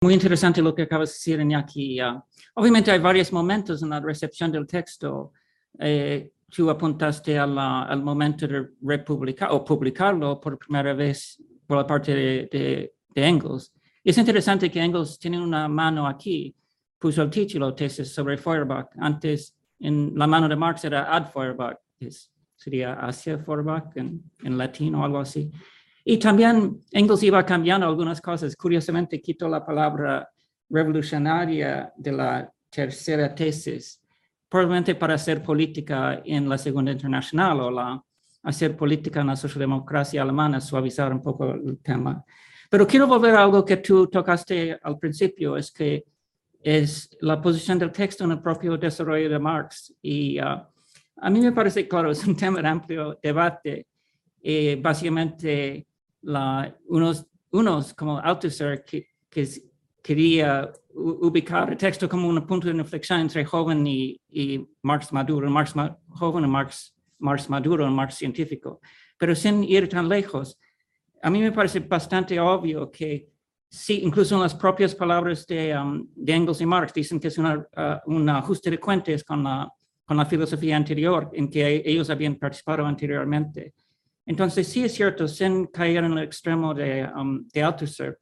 Muy 0.03 0.13
interesante 0.13 0.61
lo 0.61 0.75
que 0.75 0.83
acabas 0.83 1.09
de 1.09 1.15
decir, 1.15 1.41
Iñaki. 1.41 2.03
Uh, 2.03 2.21
obviamente 2.57 2.91
hay 2.91 2.99
varios 2.99 3.33
momentos 3.33 3.83
en 3.83 3.89
la 3.89 4.01
recepción 4.01 4.53
del 4.53 4.67
texto. 4.67 5.33
Eh, 5.79 6.31
tú 6.49 6.71
apuntaste 6.71 7.39
al 7.39 8.03
momento 8.03 8.47
de 8.47 8.69
republicar 8.83 9.51
o 9.53 9.65
publicarlo 9.65 10.41
por 10.41 10.59
primera 10.59 10.93
vez 10.95 11.43
por 11.67 11.79
la 11.79 11.87
parte 11.87 12.15
de, 12.15 12.49
de, 12.51 12.95
de 13.15 13.27
Engels. 13.27 13.73
Y 14.03 14.11
es 14.11 14.19
interesante 14.19 14.71
que 14.71 14.81
Engels 14.81 15.19
tiene 15.19 15.41
una 15.41 15.69
mano 15.69 16.07
aquí 16.07 16.55
puso 17.05 17.21
el 17.21 17.29
título 17.29 17.75
tesis 17.75 18.15
sobre 18.15 18.39
Feuerbach. 18.39 18.89
Antes, 18.97 19.55
en 19.79 20.13
la 20.17 20.27
mano 20.27 20.49
de 20.49 20.57
Marx 20.57 20.85
era 20.85 21.15
ad 21.15 21.31
Feuerbach, 21.31 21.77
sería 22.57 22.95
hacia 22.95 23.37
Feuerbach 23.37 23.95
en, 23.97 24.23
en 24.43 24.57
latín 24.57 24.95
o 24.95 25.05
algo 25.05 25.19
así. 25.19 25.51
Y 26.03 26.17
también 26.17 26.81
Engels 26.91 27.23
iba 27.23 27.45
cambiando 27.45 27.87
algunas 27.87 28.23
cosas. 28.23 28.57
Curiosamente, 28.57 29.21
quitó 29.21 29.49
la 29.49 29.63
palabra 29.63 30.27
revolucionaria 30.71 31.93
de 31.95 32.13
la 32.13 32.51
tercera 32.71 33.35
tesis, 33.35 34.01
probablemente 34.55 34.95
para 34.95 35.15
hacer 35.15 35.43
política 35.43 36.23
en 36.25 36.49
la 36.49 36.57
Segunda 36.57 36.93
Internacional 36.93 37.61
o 37.61 37.71
la, 37.73 38.01
hacer 38.45 38.77
política 38.77 39.21
en 39.21 39.27
la 39.27 39.35
socialdemocracia 39.35 40.23
alemana, 40.23 40.61
suavizar 40.61 41.13
un 41.13 41.21
poco 41.21 41.55
el 41.55 41.79
tema. 41.79 42.25
Pero 42.71 42.87
quiero 42.87 43.09
volver 43.09 43.35
a 43.35 43.43
algo 43.43 43.65
que 43.65 43.79
tú 43.79 44.07
tocaste 44.07 44.79
al 44.81 44.97
principio, 44.97 45.57
es 45.57 45.73
que 45.73 46.05
es 46.63 47.17
la 47.23 47.41
posición 47.41 47.81
del 47.81 47.91
texto 47.91 48.23
en 48.23 48.31
el 48.31 48.41
propio 48.41 48.77
desarrollo 48.77 49.29
de 49.29 49.41
Marx. 49.41 49.93
Y 50.01 50.39
uh, 50.39 50.63
a 51.17 51.31
mí 51.31 51.41
me 51.41 51.51
parece, 51.51 51.89
claro, 51.89 52.13
es 52.13 52.25
un 52.25 52.37
tema 52.37 52.63
de 52.63 52.69
amplio 52.69 53.19
debate. 53.21 53.89
Eh, 54.41 54.79
básicamente, 54.81 55.85
la, 56.23 56.73
unos, 56.87 57.27
unos 57.51 57.93
como 57.93 58.21
Althusser 58.21 58.85
que, 58.85 59.05
que 59.29 59.49
quería 60.01 60.71
ubicar 60.95 61.71
el 61.71 61.77
texto 61.77 62.09
como 62.09 62.29
un 62.29 62.47
punto 62.47 62.69
de 62.69 62.75
inflexión 62.75 63.21
entre 63.21 63.45
joven 63.45 63.87
y, 63.87 64.21
y 64.31 64.65
Marx 64.83 65.13
maduro, 65.13 65.51
Marx 65.51 65.75
ma, 65.75 65.97
joven 66.09 66.45
y 66.45 66.49
Marx, 66.49 66.95
Marx 67.19 67.51
maduro, 67.51 67.91
Marx 67.91 68.15
científico. 68.15 68.81
Pero 69.19 69.35
sin 69.35 69.65
ir 69.65 69.89
tan 69.89 70.09
lejos, 70.09 70.59
a 71.23 71.31
mí 71.31 71.41
me 71.41 71.53
parece 71.53 71.81
bastante 71.81 72.39
obvio 72.39 72.91
que 72.91 73.35
Sí, 73.75 74.03
incluso 74.05 74.37
en 74.37 74.43
las 74.43 74.55
propias 74.55 74.95
palabras 74.95 75.45
de, 75.49 75.77
um, 75.77 76.07
de 76.15 76.33
Engels 76.33 76.61
y 76.61 76.65
Marx 76.65 76.95
dicen 76.95 77.19
que 77.19 77.27
es 77.27 77.39
una, 77.39 77.57
uh, 77.57 78.13
un 78.13 78.29
ajuste 78.29 78.71
de 78.71 78.79
cuentas 78.79 79.25
con 79.25 79.43
la, 79.43 79.69
con 80.05 80.17
la 80.17 80.25
filosofía 80.25 80.77
anterior 80.77 81.29
en 81.33 81.51
que 81.51 81.83
ellos 81.85 82.09
habían 82.09 82.37
participado 82.37 82.87
anteriormente. 82.87 83.75
Entonces, 84.27 84.69
sí 84.69 84.85
es 84.85 84.95
cierto, 84.95 85.27
sin 85.27 85.67
caer 85.67 86.05
en 86.05 86.13
el 86.13 86.23
extremo 86.23 86.73
de, 86.73 87.05
um, 87.17 87.49
de 87.53 87.63
Althusser, 87.65 88.21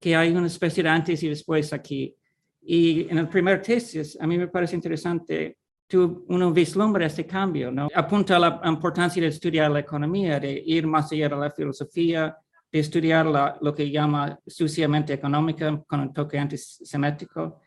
que 0.00 0.14
hay 0.14 0.30
una 0.32 0.46
especie 0.46 0.82
de 0.82 0.88
antes 0.88 1.22
y 1.22 1.28
después 1.28 1.72
aquí. 1.72 2.14
Y 2.62 3.08
en 3.08 3.18
el 3.18 3.28
primer 3.28 3.62
tesis, 3.62 4.16
a 4.20 4.26
mí 4.26 4.36
me 4.38 4.48
parece 4.48 4.76
interesante, 4.76 5.58
tú, 5.86 6.24
uno 6.28 6.52
vislumbra 6.52 7.06
este 7.06 7.26
cambio, 7.26 7.72
¿no? 7.72 7.88
Apunta 7.94 8.36
a 8.36 8.38
la 8.38 8.60
importancia 8.64 9.22
de 9.22 9.28
estudiar 9.28 9.70
la 9.70 9.80
economía, 9.80 10.38
de 10.38 10.62
ir 10.66 10.86
más 10.86 11.10
allá 11.12 11.28
de 11.28 11.36
la 11.36 11.50
filosofía, 11.50 12.36
de 12.70 12.78
estudiar 12.78 13.26
la, 13.26 13.58
lo 13.60 13.74
que 13.74 13.90
llama 13.90 14.38
suciamente 14.46 15.14
económica 15.14 15.82
con 15.86 16.00
un 16.00 16.12
toque 16.12 16.38
antisemético 16.38 17.60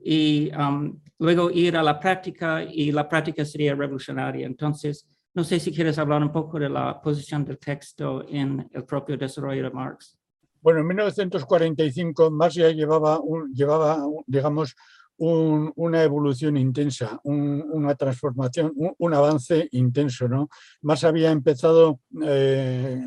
y 0.00 0.50
um, 0.54 1.00
luego 1.18 1.50
ir 1.50 1.76
a 1.76 1.82
la 1.82 1.98
práctica 1.98 2.62
y 2.62 2.92
la 2.92 3.08
práctica 3.08 3.44
sería 3.44 3.74
revolucionaria. 3.74 4.46
Entonces, 4.46 5.08
no 5.34 5.44
sé 5.44 5.60
si 5.60 5.72
quieres 5.72 5.98
hablar 5.98 6.22
un 6.22 6.32
poco 6.32 6.58
de 6.58 6.68
la 6.68 7.00
posición 7.00 7.44
del 7.44 7.58
texto 7.58 8.24
en 8.28 8.68
el 8.72 8.84
propio 8.84 9.16
desarrollo 9.16 9.62
de 9.62 9.70
Marx. 9.70 10.17
Bueno, 10.60 10.80
en 10.80 10.86
1945 10.86 12.30
Marx 12.30 12.54
ya 12.56 12.70
llevaba, 12.70 13.20
un, 13.20 13.52
llevaba 13.52 14.04
digamos, 14.26 14.74
un, 15.18 15.72
una 15.76 16.02
evolución 16.02 16.56
intensa, 16.56 17.20
un, 17.24 17.64
una 17.70 17.94
transformación, 17.94 18.72
un, 18.76 18.94
un, 18.98 19.14
avance 19.14 19.68
intenso. 19.72 20.28
¿no? 20.28 20.48
Marx 20.82 21.04
había 21.04 21.30
empezado 21.30 22.00
eh, 22.24 23.00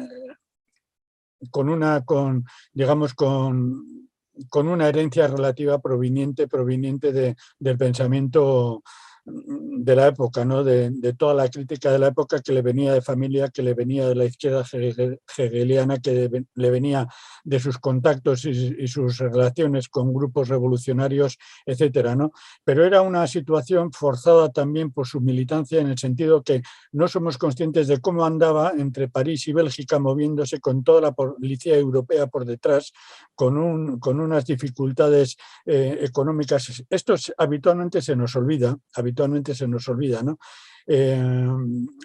con 1.50 1.70
una, 1.70 2.04
con, 2.04 2.46
digamos, 2.74 3.14
con, 3.14 4.10
con 4.50 4.68
una 4.68 4.88
herencia 4.90 5.28
relativa 5.28 5.80
proveniente, 5.80 6.48
proveniente 6.48 7.12
de, 7.12 7.36
del 7.60 7.78
pensamiento 7.78 8.84
de 9.24 9.96
la 9.96 10.08
época, 10.08 10.44
¿no? 10.46 10.64
de, 10.64 11.14
toda 11.14 11.34
la 11.34 11.50
crítica 11.50 11.92
de 11.92 12.00
la 12.00 12.08
época 12.08 12.42
que 12.42 12.54
le 12.54 12.62
venía 12.62 12.94
de 12.94 13.02
familia, 13.02 13.50
que 13.50 13.62
le 13.62 13.74
venía 13.74 14.08
de 14.08 14.16
la 14.16 14.26
izquierda 14.26 14.66
hegeliana, 15.38 16.00
que 16.00 16.46
le 16.56 16.70
venía 16.72 17.08
de 17.44 17.60
sus 17.60 17.78
contactos 17.78 18.46
y, 18.46 18.88
sus 18.88 19.20
relaciones 19.20 19.90
con 19.90 20.14
grupos 20.14 20.50
revolucionarios, 20.50 21.38
etcétera, 21.66 22.16
¿no? 22.16 22.32
Pero 22.64 22.84
era 22.84 23.02
una 23.02 23.28
situación 23.28 23.92
forzada 23.92 24.50
también 24.50 24.92
por 24.92 25.08
su 25.08 25.22
militancia 25.22 25.80
en 25.80 25.88
el 25.88 25.98
sentido 25.98 26.42
que 26.42 26.62
no 26.92 27.08
somos 27.08 27.38
conscientes 27.38 27.88
de 27.88 28.02
cómo 28.02 28.26
andaba 28.26 28.74
entre 28.78 29.08
París 29.08 29.48
y 29.48 29.54
Bélgica 29.54 30.00
moviéndose 30.00 30.60
con 30.60 30.84
toda 30.84 31.02
la 31.02 31.12
policía 31.12 31.78
europea 31.78 32.28
por 32.28 32.46
detrás, 32.46 32.92
con, 33.36 33.58
un, 33.58 34.00
con 34.00 34.20
unas 34.20 34.46
dificultades 34.46 35.38
eh, 35.66 36.00
económicas. 36.02 36.84
Esto 36.90 37.16
habitualmente 37.38 38.02
se 38.02 38.16
nos 38.16 38.36
olvida, 38.36 38.78
habitualmente 38.96 39.11
se 39.54 39.68
nos 39.68 39.88
olvida, 39.88 40.24
¿no? 40.24 40.38
Eh, 40.88 41.22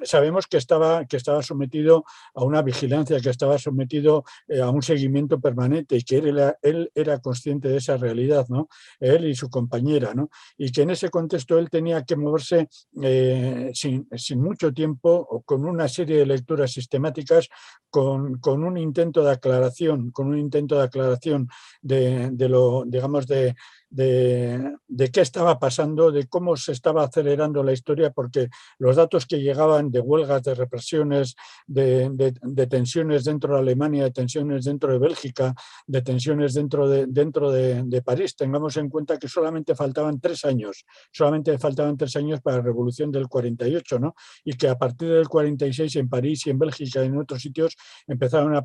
sabemos 0.05 0.47
que 0.47 0.59
estaba, 0.59 1.05
que 1.07 1.17
estaba 1.17 1.43
sometido 1.43 2.05
a 2.35 2.45
una 2.45 2.63
vigilancia, 2.63 3.21
que 3.21 3.31
estaba 3.31 3.59
sometido 3.59 4.25
eh, 4.49 4.61
a 4.61 4.71
un 4.71 4.83
seguimiento 4.83 5.41
permanente 5.41 5.97
y 5.97 6.03
que 6.03 6.19
él 6.19 6.29
era, 6.29 6.59
él 6.63 6.91
era 6.95 7.19
consciente 7.19 7.69
de 7.69 7.79
esa 7.79 7.97
realidad, 7.97 8.47
¿no? 8.49 8.69
él 9.01 9.27
y 9.27 9.35
su 9.35 9.49
compañera, 9.49 10.15
¿no? 10.15 10.31
y 10.57 10.71
que 10.71 10.83
en 10.83 10.91
ese 10.91 11.11
contexto 11.11 11.59
él 11.59 11.71
tenía 11.71 12.05
que 12.05 12.17
moverse 12.17 12.69
eh, 13.03 13.71
sin, 13.75 14.09
sin, 14.17 14.43
mucho 14.43 14.73
tiempo 14.73 15.27
o 15.31 15.43
con 15.43 15.65
una 15.65 15.89
serie 15.89 16.19
de 16.19 16.27
lecturas 16.27 16.73
sistemáticas, 16.73 17.49
con, 17.91 18.39
con, 18.39 18.63
un 18.63 18.77
intento 18.77 19.25
de 19.25 19.33
aclaración, 19.33 20.11
con 20.11 20.29
un 20.29 20.39
intento 20.39 20.77
de 20.77 20.85
aclaración 20.85 21.49
de, 21.81 22.31
de 22.31 22.49
lo, 22.49 22.85
digamos, 22.87 23.27
de, 23.27 23.55
de, 23.91 25.11
qué 25.13 25.21
estaba 25.21 25.59
pasando, 25.59 26.11
de 26.11 26.27
cómo 26.27 26.57
se 26.57 26.73
estaba 26.73 27.05
acelerando 27.05 27.63
la 27.63 27.73
historia, 27.73 28.11
porque 28.11 28.49
los 28.79 28.97
datos 28.97 29.27
que 29.27 29.41
llegaban 29.41 29.91
de 29.91 30.01
huelgas, 30.01 30.43
de 30.43 30.55
represiones, 30.55 31.37
de, 31.67 32.33
tensiones 32.69 33.25
dentro 33.25 33.55
de 33.55 33.61
Alemania, 33.61 34.05
de 34.05 34.11
tensiones 34.11 34.65
dentro 34.65 34.93
de 34.93 34.99
Bélgica, 34.99 35.55
de 35.87 36.03
tensiones 36.03 36.55
dentro 36.55 36.89
de, 36.89 37.07
dentro 37.07 37.51
de, 37.51 38.03
París, 38.05 38.37
tengamos 38.37 38.77
en 38.77 38.89
cuenta 38.89 39.19
que 39.19 39.29
solamente 39.29 39.75
faltaban 39.75 40.21
tres 40.21 40.45
años, 40.45 40.85
solamente 41.11 41.59
faltaban 41.59 41.97
tres 41.97 42.15
años 42.17 42.41
para 42.41 42.59
la 42.59 42.63
revolución 42.63 43.11
del 43.11 43.27
48, 43.27 43.99
¿no? 43.99 44.15
y 44.45 44.53
que 44.53 44.69
a 44.69 44.77
partir 44.77 45.09
del 45.09 45.29
46 45.29 45.97
en 45.97 46.09
París 46.09 46.47
y 46.47 46.51
en 46.51 46.59
Bélgica 46.59 47.03
y 47.03 47.07
en 47.07 47.19
otros 47.19 47.43
sitios 47.43 47.77
empezaron 48.07 48.55
a, 48.55 48.65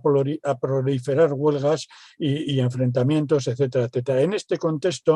proliferar 0.59 1.33
huelgas 1.33 1.87
y, 2.17 2.53
y 2.53 2.59
enfrentamientos, 2.59 3.47
etcétera, 3.47 3.85
etcétera. 3.85 4.21
En 4.21 4.33
este 4.33 4.57
contexto, 4.57 5.10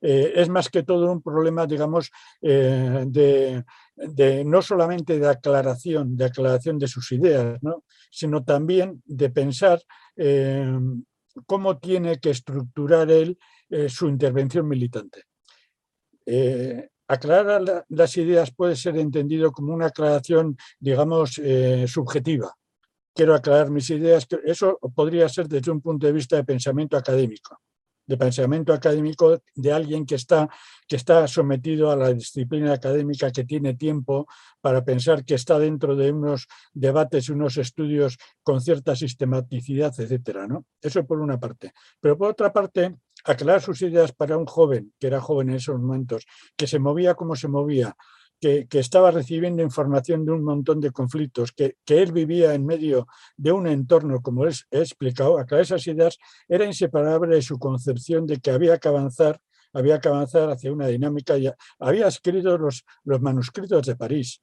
eh, 0.00 0.32
es 0.34 0.48
más 0.48 0.68
que 0.68 0.82
todo 0.82 1.10
un 1.10 1.22
problema, 1.22 1.66
digamos, 1.66 2.10
eh, 2.42 3.04
de, 3.06 4.44
no 4.44 4.62
solamente 4.62 5.18
de 5.18 5.28
aclaración, 5.28 6.16
de 6.16 6.26
aclaración 6.26 6.78
de 6.78 6.88
sus 6.88 7.10
ideas, 7.12 7.58
sino 8.10 8.44
también 8.44 9.02
de 9.04 9.30
pensar 9.30 9.80
eh, 10.16 10.78
cómo 11.46 11.78
tiene 11.78 12.18
que 12.18 12.30
estructurar 12.30 13.10
él 13.10 13.38
su 13.88 14.08
intervención 14.08 14.66
militante. 14.66 15.24
aclarar 17.06 17.84
las 17.88 18.16
ideas 18.16 18.50
puede 18.50 18.76
ser 18.76 18.96
entendido 18.96 19.52
como 19.52 19.74
una 19.74 19.86
aclaración, 19.88 20.56
digamos, 20.80 21.38
subjetiva. 21.86 22.50
Quiero 23.14 23.34
aclarar 23.34 23.70
mis 23.70 23.90
ideas, 23.90 24.26
eso 24.44 24.78
podría 24.94 25.28
ser 25.28 25.48
desde 25.48 25.70
un 25.70 25.82
punto 25.82 26.06
de 26.06 26.14
vista 26.14 26.36
de 26.36 26.44
pensamiento 26.44 26.96
académico 26.96 27.60
de 28.08 28.16
pensamiento 28.16 28.72
académico 28.72 29.40
de 29.54 29.72
alguien 29.72 30.04
que 30.06 30.16
está, 30.16 30.48
que 30.88 30.96
está 30.96 31.28
sometido 31.28 31.90
a 31.90 31.96
la 31.96 32.12
disciplina 32.12 32.72
académica, 32.72 33.30
que 33.30 33.44
tiene 33.44 33.74
tiempo 33.74 34.26
para 34.60 34.82
pensar, 34.82 35.24
que 35.24 35.34
está 35.34 35.58
dentro 35.58 35.94
de 35.94 36.10
unos 36.10 36.48
debates, 36.72 37.28
unos 37.28 37.58
estudios 37.58 38.16
con 38.42 38.60
cierta 38.60 38.96
sistematicidad, 38.96 39.92
etcétera, 40.00 40.48
¿no? 40.48 40.64
Eso 40.80 41.06
por 41.06 41.20
una 41.20 41.38
parte. 41.38 41.72
Pero 42.00 42.16
por 42.16 42.30
otra 42.30 42.50
parte, 42.50 42.96
aclarar 43.24 43.60
sus 43.60 43.82
ideas 43.82 44.12
para 44.12 44.38
un 44.38 44.46
joven, 44.46 44.94
que 44.98 45.06
era 45.06 45.20
joven 45.20 45.50
en 45.50 45.56
esos 45.56 45.78
momentos, 45.78 46.26
que 46.56 46.66
se 46.66 46.78
movía 46.78 47.14
como 47.14 47.36
se 47.36 47.48
movía, 47.48 47.94
que, 48.40 48.66
estaba 48.72 49.10
recibiendo 49.10 49.62
información 49.62 50.24
de 50.24 50.32
un 50.32 50.44
montón 50.44 50.80
de 50.80 50.90
conflictos, 50.90 51.52
que, 51.52 51.76
él 51.86 52.12
vivía 52.12 52.54
en 52.54 52.64
medio 52.64 53.06
de 53.36 53.52
un 53.52 53.66
entorno, 53.66 54.20
como 54.22 54.46
he 54.46 54.50
explicado, 54.70 55.38
acá 55.38 55.60
esas 55.60 55.86
ideas 55.86 56.18
era 56.48 56.64
inseparable 56.64 57.34
de 57.34 57.42
su 57.42 57.58
concepción 57.58 58.26
de 58.26 58.38
que 58.38 58.50
había 58.50 58.78
que 58.78 58.88
avanzar, 58.88 59.40
había 59.72 60.00
que 60.00 60.08
avanzar 60.08 60.50
hacia 60.50 60.72
una 60.72 60.86
dinámica, 60.86 61.34
había 61.78 62.06
escrito 62.06 62.56
los, 62.56 62.84
los 63.04 63.20
manuscritos 63.20 63.86
de 63.86 63.96
París, 63.96 64.40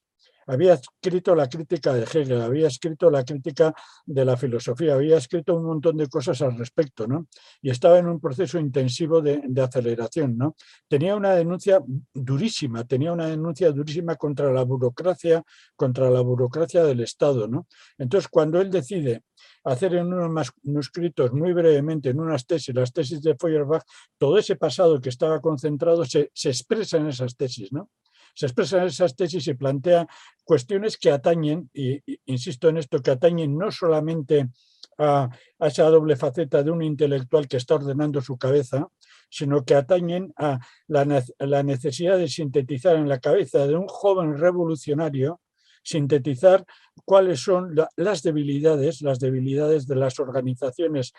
había 0.47 0.73
escrito 0.73 1.35
la 1.35 1.47
crítica 1.49 1.93
de 1.93 2.03
Hegel, 2.03 2.41
había 2.41 2.67
escrito 2.67 3.09
la 3.09 3.23
crítica 3.23 3.73
de 4.05 4.25
la 4.25 4.37
filosofía, 4.37 4.93
había 4.93 5.17
escrito 5.17 5.55
un 5.55 5.65
montón 5.65 5.97
de 5.97 6.07
cosas 6.07 6.41
al 6.41 6.57
respecto, 6.57 7.07
¿no? 7.07 7.27
Y 7.61 7.69
estaba 7.69 7.99
en 7.99 8.07
un 8.07 8.19
proceso 8.19 8.59
intensivo 8.59 9.21
de, 9.21 9.41
aceleración, 9.61 10.37
¿no? 10.37 10.55
Tenía 10.87 11.15
una 11.15 11.33
denuncia 11.33 11.81
durísima, 12.13 12.83
tenía 12.83 13.11
una 13.11 13.27
denuncia 13.27 13.71
durísima 13.71 14.15
contra 14.15 14.51
la 14.51 14.63
burocracia, 14.63 15.43
contra 15.75 16.09
la 16.09 16.21
burocracia 16.21 16.83
del 16.83 17.01
Estado, 17.01 17.47
¿no? 17.47 17.67
Entonces, 17.97 18.27
cuando 18.27 18.61
él 18.61 18.69
decide 18.69 19.23
hacer 19.63 19.95
en 19.95 20.13
unos 20.13 20.51
manuscritos 20.63 21.33
muy 21.33 21.53
brevemente, 21.53 22.09
en 22.09 22.19
unas 22.19 22.45
tesis, 22.45 22.75
las 22.75 22.93
tesis 22.93 23.21
de 23.21 23.35
Feuerbach, 23.35 23.83
todo 24.17 24.37
ese 24.37 24.55
pasado 24.55 25.01
que 25.01 25.09
estaba 25.09 25.41
concentrado 25.41 26.05
se, 26.05 26.29
se 26.33 26.49
expresa 26.49 26.97
en 26.97 27.07
esas 27.07 27.35
tesis, 27.35 27.71
¿no? 27.71 27.89
Se 28.35 28.45
expresan 28.47 28.85
esas 28.85 29.15
tesis 29.15 29.47
y 29.47 29.53
plantea 29.53 30.07
cuestiones 30.43 30.97
que 30.97 31.09
atañen, 31.09 31.69
y, 31.73 32.01
insisto 32.25 32.69
en 32.69 32.77
esto, 32.77 33.01
que 33.01 33.11
atañen 33.11 33.57
no 33.57 33.71
solamente 33.71 34.49
a, 34.97 35.29
esa 35.59 35.89
doble 35.89 36.15
faceta 36.15 36.61
de 36.61 36.71
un 36.71 36.83
intelectual 36.83 37.47
que 37.47 37.57
está 37.57 37.75
ordenando 37.75 38.21
su 38.21 38.37
cabeza, 38.37 38.87
sino 39.29 39.63
que 39.63 39.75
atañen 39.75 40.33
a 40.37 40.59
la, 40.87 41.63
necesidad 41.63 42.17
de 42.17 42.27
sintetizar 42.27 42.97
en 42.97 43.09
la 43.09 43.19
cabeza 43.19 43.65
de 43.67 43.75
un 43.75 43.87
joven 43.87 44.37
revolucionario 44.37 45.41
sintetizar 45.83 46.65
cuáles 47.05 47.41
son 47.41 47.75
las 47.95 48.23
debilidades, 48.23 49.03
las 49.03 49.19
debilidades 49.19 49.85
de 49.85 49.95
las 49.95 50.19
organizaciones 50.19 51.13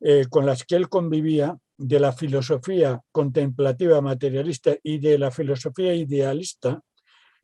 eh, 0.00 0.26
con 0.30 0.46
las 0.46 0.64
que 0.64 0.76
él 0.76 0.88
convivía 0.88 1.56
de 1.76 2.00
la 2.00 2.12
filosofía 2.12 3.00
contemplativa 3.12 4.00
materialista 4.00 4.76
y 4.82 4.98
de 4.98 5.18
la 5.18 5.30
filosofía 5.30 5.94
idealista, 5.94 6.82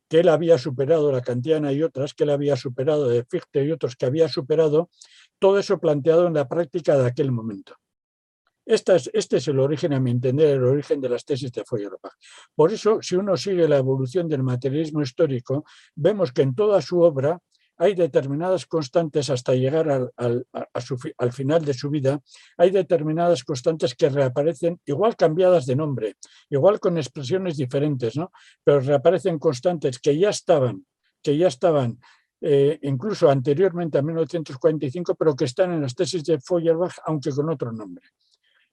que 0.09 0.21
él 0.21 0.29
había 0.29 0.59
superado, 0.59 1.11
la 1.11 1.23
kantiana 1.23 1.73
y 1.73 1.83
otras, 1.83 2.15
que 2.15 2.25
él 2.25 2.31
había 2.31 2.57
superado, 2.57 3.09
de 3.09 3.25
Fichte 3.25 3.65
y 3.65 3.73
otros 3.73 3.97
que 3.97 4.07
había 4.07 4.29
superado, 4.29 4.91
todo 5.39 5.59
eso 5.59 5.79
planteado 5.79 6.27
en 6.27 6.35
la 6.35 6.49
práctica 6.49 6.97
de 6.97 7.07
aquel 7.07 7.33
momento. 7.33 7.75
Es, 8.65 8.83
este 9.13 9.37
es 9.37 9.49
el 9.49 9.61
origen, 9.61 9.93
a 9.93 10.01
mi 10.01 10.11
entender, 10.11 10.57
el 10.57 10.65
origen 10.65 11.01
de 11.01 11.09
las 11.09 11.25
tesis 11.25 11.53
de 11.53 11.65
Feuerbach. 11.65 12.15
Por 12.55 12.73
eso, 12.73 12.99
si 13.01 13.15
uno 13.15 13.37
sigue 13.37 13.69
la 13.69 13.79
evolución 13.79 14.29
del 14.29 14.43
materialismo 14.43 15.03
histórico, 15.03 15.65
vemos 15.95 16.33
que 16.33 16.43
en 16.43 16.55
toda 16.55 16.83
su 16.83 17.01
obra 17.01 17.39
hay 17.79 17.95
determinadas 17.95 18.67
constantes 18.67 19.31
hasta 19.31 19.55
llegar 19.55 19.89
al, 19.91 20.13
al, 20.17 21.33
final 21.33 21.65
de 21.65 21.75
su 21.75 21.91
vida, 21.91 22.21
hay 22.57 22.71
determinadas 22.71 23.45
constantes 23.45 23.95
que 23.95 24.09
reaparecen 24.09 24.81
igual 24.87 25.17
cambiadas 25.17 25.67
de 25.67 25.77
nombre, 25.77 26.17
igual 26.51 26.81
con 26.81 26.97
expresiones 26.97 27.57
diferentes, 27.57 28.17
¿no? 28.17 28.33
pero 28.65 28.81
reaparecen 28.81 29.39
constantes 29.39 29.99
que 29.99 30.19
ya 30.19 30.31
estaban, 30.31 30.87
que 31.23 31.37
ya 31.37 31.49
estaban 31.49 31.99
eh, 32.41 32.79
incluso 32.83 33.31
anteriormente 33.31 33.99
a 33.99 34.03
1945, 34.03 35.15
pero 35.15 35.35
que 35.35 35.47
están 35.47 35.73
en 35.73 35.83
las 35.83 35.95
tesis 35.95 36.25
de 36.25 36.39
Feuerbach, 36.39 36.95
aunque 37.07 37.31
con 37.31 37.49
otro 37.49 37.73
nombre. 37.73 38.05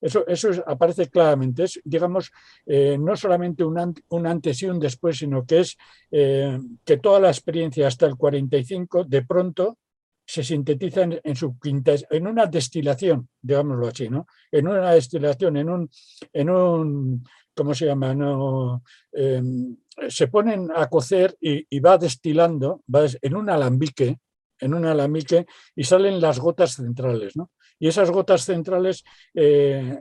Eso, 0.04 0.28
eso 0.28 0.50
aparece 0.68 1.08
claramente. 1.08 1.64
Es, 1.64 1.80
digamos, 1.86 2.30
eh, 2.66 2.98
no 3.00 3.16
solamente 3.16 3.64
un, 3.64 3.96
un, 4.10 4.28
antes 4.28 4.62
y 4.62 4.66
un 4.66 4.78
después, 4.78 5.18
sino 5.18 5.46
que 5.46 5.62
es 5.62 5.78
eh, 6.12 6.60
que 6.84 6.98
toda 6.98 7.22
la 7.22 7.30
experiencia 7.30 7.88
hasta 7.88 8.06
el 8.06 8.18
45, 8.18 9.06
de 9.06 9.22
pronto, 9.24 9.78
se 10.26 10.44
sintetiza 10.44 11.04
en, 11.04 11.36
su 11.36 11.58
quinta, 11.60 11.94
en 12.10 12.28
una 12.28 12.46
destilación, 12.48 13.30
digámoslo 13.42 13.88
así, 13.88 14.10
¿no? 14.10 14.28
En 14.52 14.68
una 14.68 14.92
destilación, 14.92 15.58
en 15.58 15.70
un, 15.70 15.90
en 16.32 16.50
un 16.50 17.24
¿cómo 17.56 17.74
se 17.74 17.86
llama? 17.86 18.14
No, 18.14 18.84
em, 19.12 19.76
se 20.10 20.28
ponen 20.28 20.70
a 20.76 20.88
cocer 20.90 21.38
y, 21.40 21.66
y, 21.70 21.80
va 21.80 21.98
destilando, 21.98 22.84
va 22.94 23.06
en 23.22 23.36
un 23.36 23.50
alambique, 23.50 24.18
en 24.60 24.74
un 24.74 24.86
alambique 24.86 25.46
y 25.76 25.84
salen 25.84 26.20
las 26.20 26.40
gotas 26.40 26.74
centrales, 26.76 27.36
¿no? 27.36 27.52
Y 27.84 27.90
esas 27.90 28.10
gotas 28.12 28.46
centrales 28.46 29.04
eh, 29.34 30.00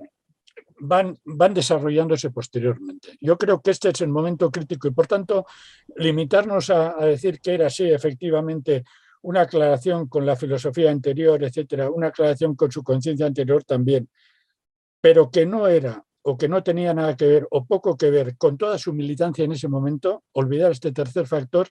van, 0.78 1.18
van 1.24 1.52
desarrollándose 1.52 2.30
posteriormente. 2.30 3.18
Yo 3.20 3.36
creo 3.36 3.60
que 3.60 3.72
este 3.72 3.88
es 3.88 4.00
el 4.02 4.08
momento 4.08 4.52
crítico 4.52 4.86
y 4.86 4.92
por 4.92 5.08
tanto 5.08 5.46
limitarnos 5.96 6.70
a, 6.70 6.94
decir 7.04 7.40
que 7.40 7.54
era 7.54 7.66
así 7.66 7.90
efectivamente 7.90 8.84
una 9.22 9.40
aclaración 9.40 10.06
con 10.06 10.24
la 10.24 10.36
filosofía 10.36 10.92
anterior, 10.92 11.42
etcétera, 11.42 11.90
una 11.90 12.06
aclaración 12.06 12.54
con 12.54 12.70
su 12.70 12.84
conciencia 12.84 13.26
anterior 13.26 13.64
también, 13.64 14.08
pero 15.00 15.28
que 15.28 15.44
no 15.44 15.66
era 15.66 16.04
o 16.22 16.38
que 16.38 16.48
no 16.48 16.62
tenía 16.62 16.94
nada 16.94 17.16
que 17.16 17.26
ver 17.26 17.48
o 17.50 17.66
poco 17.66 17.96
que 17.96 18.12
ver 18.12 18.36
con 18.36 18.56
toda 18.56 18.78
su 18.78 18.92
militancia 18.92 19.44
en 19.44 19.50
ese 19.50 19.66
momento, 19.66 20.22
olvidar 20.34 20.70
este 20.70 20.92
tercer 20.92 21.26
factor 21.26 21.66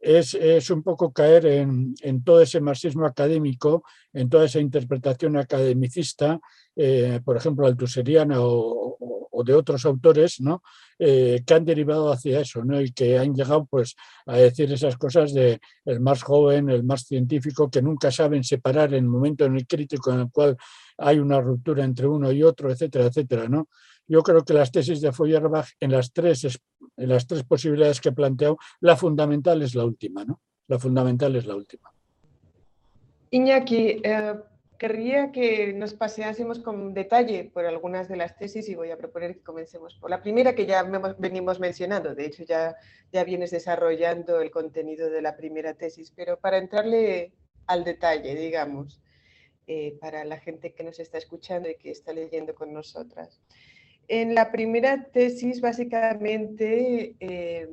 es, 0.00 0.34
es 0.34 0.70
un 0.70 0.82
poco 0.82 1.12
caer 1.12 1.46
en, 1.46 1.94
en, 2.00 2.24
todo 2.24 2.40
ese 2.40 2.60
marxismo 2.60 3.06
académico, 3.06 3.84
en 4.12 4.28
toda 4.28 4.46
esa 4.46 4.58
interpretación 4.58 5.36
academicista, 5.36 6.40
eh, 6.74 7.20
por 7.24 7.36
ejemplo, 7.36 7.66
altuseriana 7.66 8.40
o, 8.40 8.96
o, 8.98 9.28
o, 9.30 9.44
de 9.44 9.54
otros 9.54 9.84
autores, 9.84 10.40
¿no? 10.40 10.62
Eh, 11.02 11.42
que 11.46 11.54
han 11.54 11.64
derivado 11.64 12.12
hacia 12.12 12.40
eso 12.40 12.62
¿no? 12.62 12.78
y 12.78 12.92
que 12.92 13.18
han 13.18 13.34
llegado 13.34 13.64
pues, 13.64 13.96
a 14.26 14.36
decir 14.36 14.70
esas 14.70 14.98
cosas 14.98 15.32
de 15.32 15.58
el 15.86 15.98
más 15.98 16.22
joven, 16.22 16.68
el 16.68 16.84
más 16.84 17.04
científico, 17.06 17.70
que 17.70 17.80
nunca 17.80 18.10
saben 18.10 18.44
separar 18.44 18.92
el 18.92 19.04
momento 19.04 19.46
en 19.46 19.56
el 19.56 19.66
crítico 19.66 20.12
en 20.12 20.20
el 20.20 20.30
cual 20.30 20.58
hay 20.98 21.18
una 21.18 21.40
ruptura 21.40 21.84
entre 21.84 22.06
uno 22.06 22.30
y 22.30 22.42
otro, 22.42 22.70
etcétera, 22.70 23.06
etcétera. 23.06 23.48
¿no? 23.48 23.68
Yo 24.10 24.24
creo 24.24 24.44
que 24.44 24.54
las 24.54 24.72
tesis 24.72 25.00
de 25.00 25.12
Feuerbach, 25.12 25.68
en 25.78 25.92
las 25.92 26.12
tres, 26.12 26.58
posibilidades 27.48 28.00
que 28.00 28.08
he 28.08 28.12
planteado, 28.12 28.58
la 28.80 28.96
fundamental 28.96 29.62
es 29.62 29.76
la 29.76 29.84
última, 29.84 30.24
¿no? 30.24 30.40
La 30.66 30.80
fundamental 30.80 31.36
es 31.36 31.46
la 31.46 31.54
última. 31.54 31.92
Iñaki, 33.30 34.00
eh, 34.02 34.34
querría 34.78 35.30
que 35.30 35.72
nos 35.74 35.94
paseásemos 35.94 36.58
con 36.58 36.92
detalle 36.92 37.52
por 37.54 37.64
algunas 37.66 38.08
de 38.08 38.16
las 38.16 38.36
tesis 38.36 38.68
y 38.68 38.74
voy 38.74 38.90
a 38.90 38.98
proponer 38.98 39.36
que 39.36 39.44
comencemos 39.44 39.94
por 39.94 40.10
la 40.10 40.20
primera 40.20 40.56
que 40.56 40.66
ya 40.66 40.82
venimos 41.16 41.60
mencionando. 41.60 42.12
De 42.16 42.26
hecho, 42.26 42.42
ya, 42.42 42.74
ya 43.12 43.22
vienes 43.22 43.52
desarrollando 43.52 44.40
el 44.40 44.50
contenido 44.50 45.08
de 45.08 45.22
la 45.22 45.36
primera 45.36 45.74
tesis, 45.74 46.10
pero 46.10 46.36
para 46.36 46.58
entrarle 46.58 47.32
al 47.68 47.84
detalle, 47.84 48.34
digamos, 48.34 49.00
eh, 49.68 49.96
para 50.00 50.24
la 50.24 50.40
gente 50.40 50.74
que 50.74 50.82
nos 50.82 50.98
está 50.98 51.16
escuchando 51.16 51.70
y 51.70 51.76
que 51.76 51.92
está 51.92 52.12
leyendo 52.12 52.56
con 52.56 52.72
nosotras. 52.72 53.40
En 54.12 54.34
la 54.34 54.50
primera 54.50 55.04
tesis, 55.04 55.60
básicamente, 55.60 57.14
eh, 57.20 57.68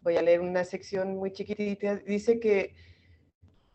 voy 0.00 0.16
a 0.16 0.22
leer 0.22 0.40
una 0.40 0.64
sección 0.64 1.16
muy 1.16 1.32
chiquitita, 1.32 1.96
dice 1.96 2.40
que 2.40 2.74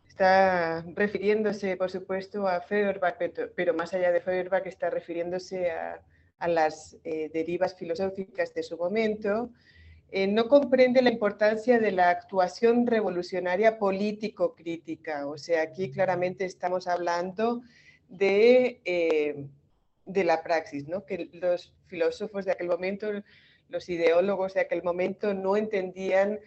está 0.08 0.84
refiriéndose, 0.96 1.76
por 1.76 1.92
supuesto, 1.92 2.48
a 2.48 2.60
Feuerbach, 2.60 3.18
pero, 3.54 3.72
más 3.74 3.94
allá 3.94 4.10
de 4.10 4.20
Feuerbach 4.20 4.66
está 4.66 4.90
refiriéndose 4.90 5.70
a, 5.70 6.02
las 6.48 6.98
eh, 7.04 7.30
derivas 7.32 7.76
filosóficas 7.76 8.52
de 8.52 8.64
su 8.64 8.76
momento, 8.76 9.50
eh, 10.10 10.26
no 10.26 10.48
comprende 10.48 11.02
la 11.02 11.10
importancia 11.10 11.78
de 11.78 11.92
la 11.92 12.10
actuación 12.10 12.84
revolucionaria 12.84 13.78
político-crítica. 13.78 15.28
O 15.28 15.38
sea, 15.38 15.62
aquí 15.62 15.92
claramente 15.92 16.46
estamos 16.46 16.88
hablando 16.88 17.62
de 18.08 19.48
de 20.04 20.24
la 20.24 20.42
praxis, 20.42 20.88
¿no? 20.88 21.04
que 21.04 21.30
los 21.32 21.72
filósofos 21.92 22.46
de 22.46 22.52
aquel 22.52 22.68
momento, 22.68 23.06
los 23.68 23.88
ideólogos 23.90 24.54
de 24.54 24.62
aquel 24.62 24.82
momento 24.82 25.34
no 25.34 25.58
entendían 25.58 26.40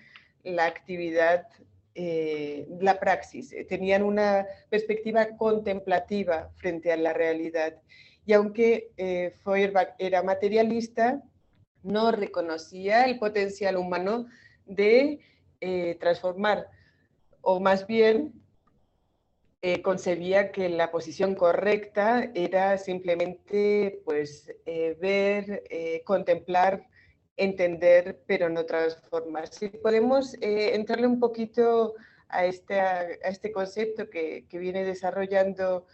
la 0.44 0.66
actividad, 0.66 1.48
eh, 1.94 2.68
la 2.82 3.00
praxis, 3.00 3.54
eh, 3.54 3.64
tenían 3.64 4.02
una 4.02 4.48
perspectiva 4.70 5.28
contemplativa 5.38 6.50
frente 6.56 6.92
a 6.92 6.98
la 6.98 7.14
realidad. 7.14 7.80
Y 8.26 8.34
aunque 8.34 8.90
eh, 8.98 9.34
Feuerbach 9.44 9.94
era 10.00 10.24
materialista, 10.24 11.22
no 11.84 12.12
reconocía 12.12 13.06
el 13.06 13.20
potencial 13.20 13.78
humano 13.78 14.26
de 14.66 15.20
transformar, 16.00 16.68
o 17.42 17.60
más 17.60 17.88
bien 17.88 18.34
eh, 19.68 19.82
concebía 19.82 20.52
que 20.52 20.70
la 20.70 20.92
posición 20.92 21.34
correcta 21.34 22.30
era 22.36 22.78
simplemente 22.78 24.00
pues, 24.06 24.54
eh, 24.68 24.96
ver, 25.02 25.64
eh, 25.72 26.04
contemplar, 26.06 26.88
entender, 27.36 28.22
pero 28.28 28.48
no 28.48 28.68
transformar. 28.68 29.48
Si 29.48 29.70
podemos 29.70 30.36
eh, 30.36 30.76
entrarle 30.76 31.08
un 31.08 31.20
poquito 31.20 31.96
a 32.28 32.46
este, 32.46 32.80
a 32.80 33.08
este 33.24 33.52
concepto 33.52 34.08
que, 34.08 34.46
que 34.48 34.60
viene 34.60 34.84
desarrollando 34.84 35.88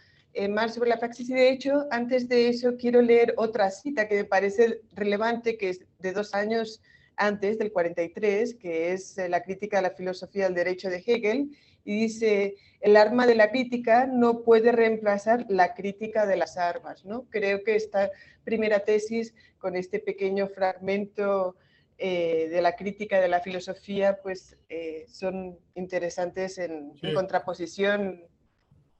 más 0.50 0.74
sobre 0.74 0.90
la 0.90 0.98
praxis 0.98 1.30
y 1.30 1.34
de 1.34 1.48
hecho, 1.48 1.86
antes 1.90 2.28
de 2.28 2.48
eso 2.50 2.76
quiero 2.78 3.00
leer 3.00 3.32
otra 3.38 3.70
cita 3.70 4.06
que 4.06 4.16
me 4.16 4.24
parece 4.24 4.82
relevante, 4.92 5.56
que 5.56 5.70
es 5.70 5.80
de 5.98 6.12
dos 6.12 6.34
años 6.34 6.82
antes, 7.16 7.58
del 7.58 7.72
43, 7.72 8.54
que 8.54 8.92
es 8.92 9.16
la 9.16 9.42
crítica 9.42 9.78
a 9.78 9.82
la 9.82 9.90
filosofía 9.90 10.44
del 10.44 10.54
derecho 10.54 10.90
de 10.90 11.02
Hegel, 11.06 11.56
y 11.84 12.00
dice, 12.02 12.56
el 12.80 12.96
arma 12.96 13.26
de 13.26 13.34
la 13.34 13.50
crítica 13.50 14.06
no 14.06 14.42
puede 14.42 14.72
reemplazar 14.72 15.46
la 15.48 15.74
crítica 15.74 16.26
de 16.26 16.36
las 16.36 16.56
armas. 16.56 17.04
¿no? 17.04 17.24
Creo 17.30 17.64
que 17.64 17.76
esta 17.76 18.10
primera 18.44 18.80
tesis, 18.80 19.34
con 19.58 19.76
este 19.76 19.98
pequeño 19.98 20.48
fragmento 20.48 21.56
eh, 21.98 22.48
de 22.50 22.62
la 22.62 22.76
crítica 22.76 23.20
de 23.20 23.28
la 23.28 23.40
filosofía, 23.40 24.18
pues 24.22 24.56
eh, 24.68 25.06
son 25.08 25.58
interesantes 25.74 26.58
en, 26.58 26.92
sí. 27.00 27.06
en 27.06 27.14
contraposición 27.14 28.24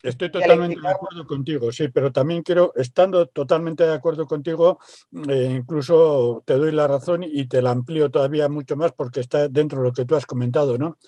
Estoy 0.03 0.33
totalmente 0.33 0.81
de 0.81 0.89
acuerdo 0.89 1.27
contigo, 1.27 1.71
sí, 1.71 1.87
pero 1.87 2.11
también 2.11 2.43
quiero, 2.43 2.73
estando 2.75 3.27
totalmente 3.27 3.85
de 3.85 3.95
acuerdo 3.95 4.27
contigo, 4.27 4.81
eh, 5.29 5.55
incluso 5.59 6.43
te 6.45 6.55
doy 6.55 6.73
la 6.73 6.89
razón 6.89 7.23
y 7.23 7.47
te 7.47 7.63
la 7.63 7.71
amplío 7.71 8.11
todavía 8.11 8.49
mucho 8.49 8.77
más 8.77 8.93
porque 8.93 9.21
está 9.21 9.49
dentro 9.49 9.79
de 9.79 9.89
lo 9.89 9.93
que 9.93 10.05
tú 10.05 10.17
has 10.17 10.27
comentado, 10.27 10.77
¿no? 10.77 10.99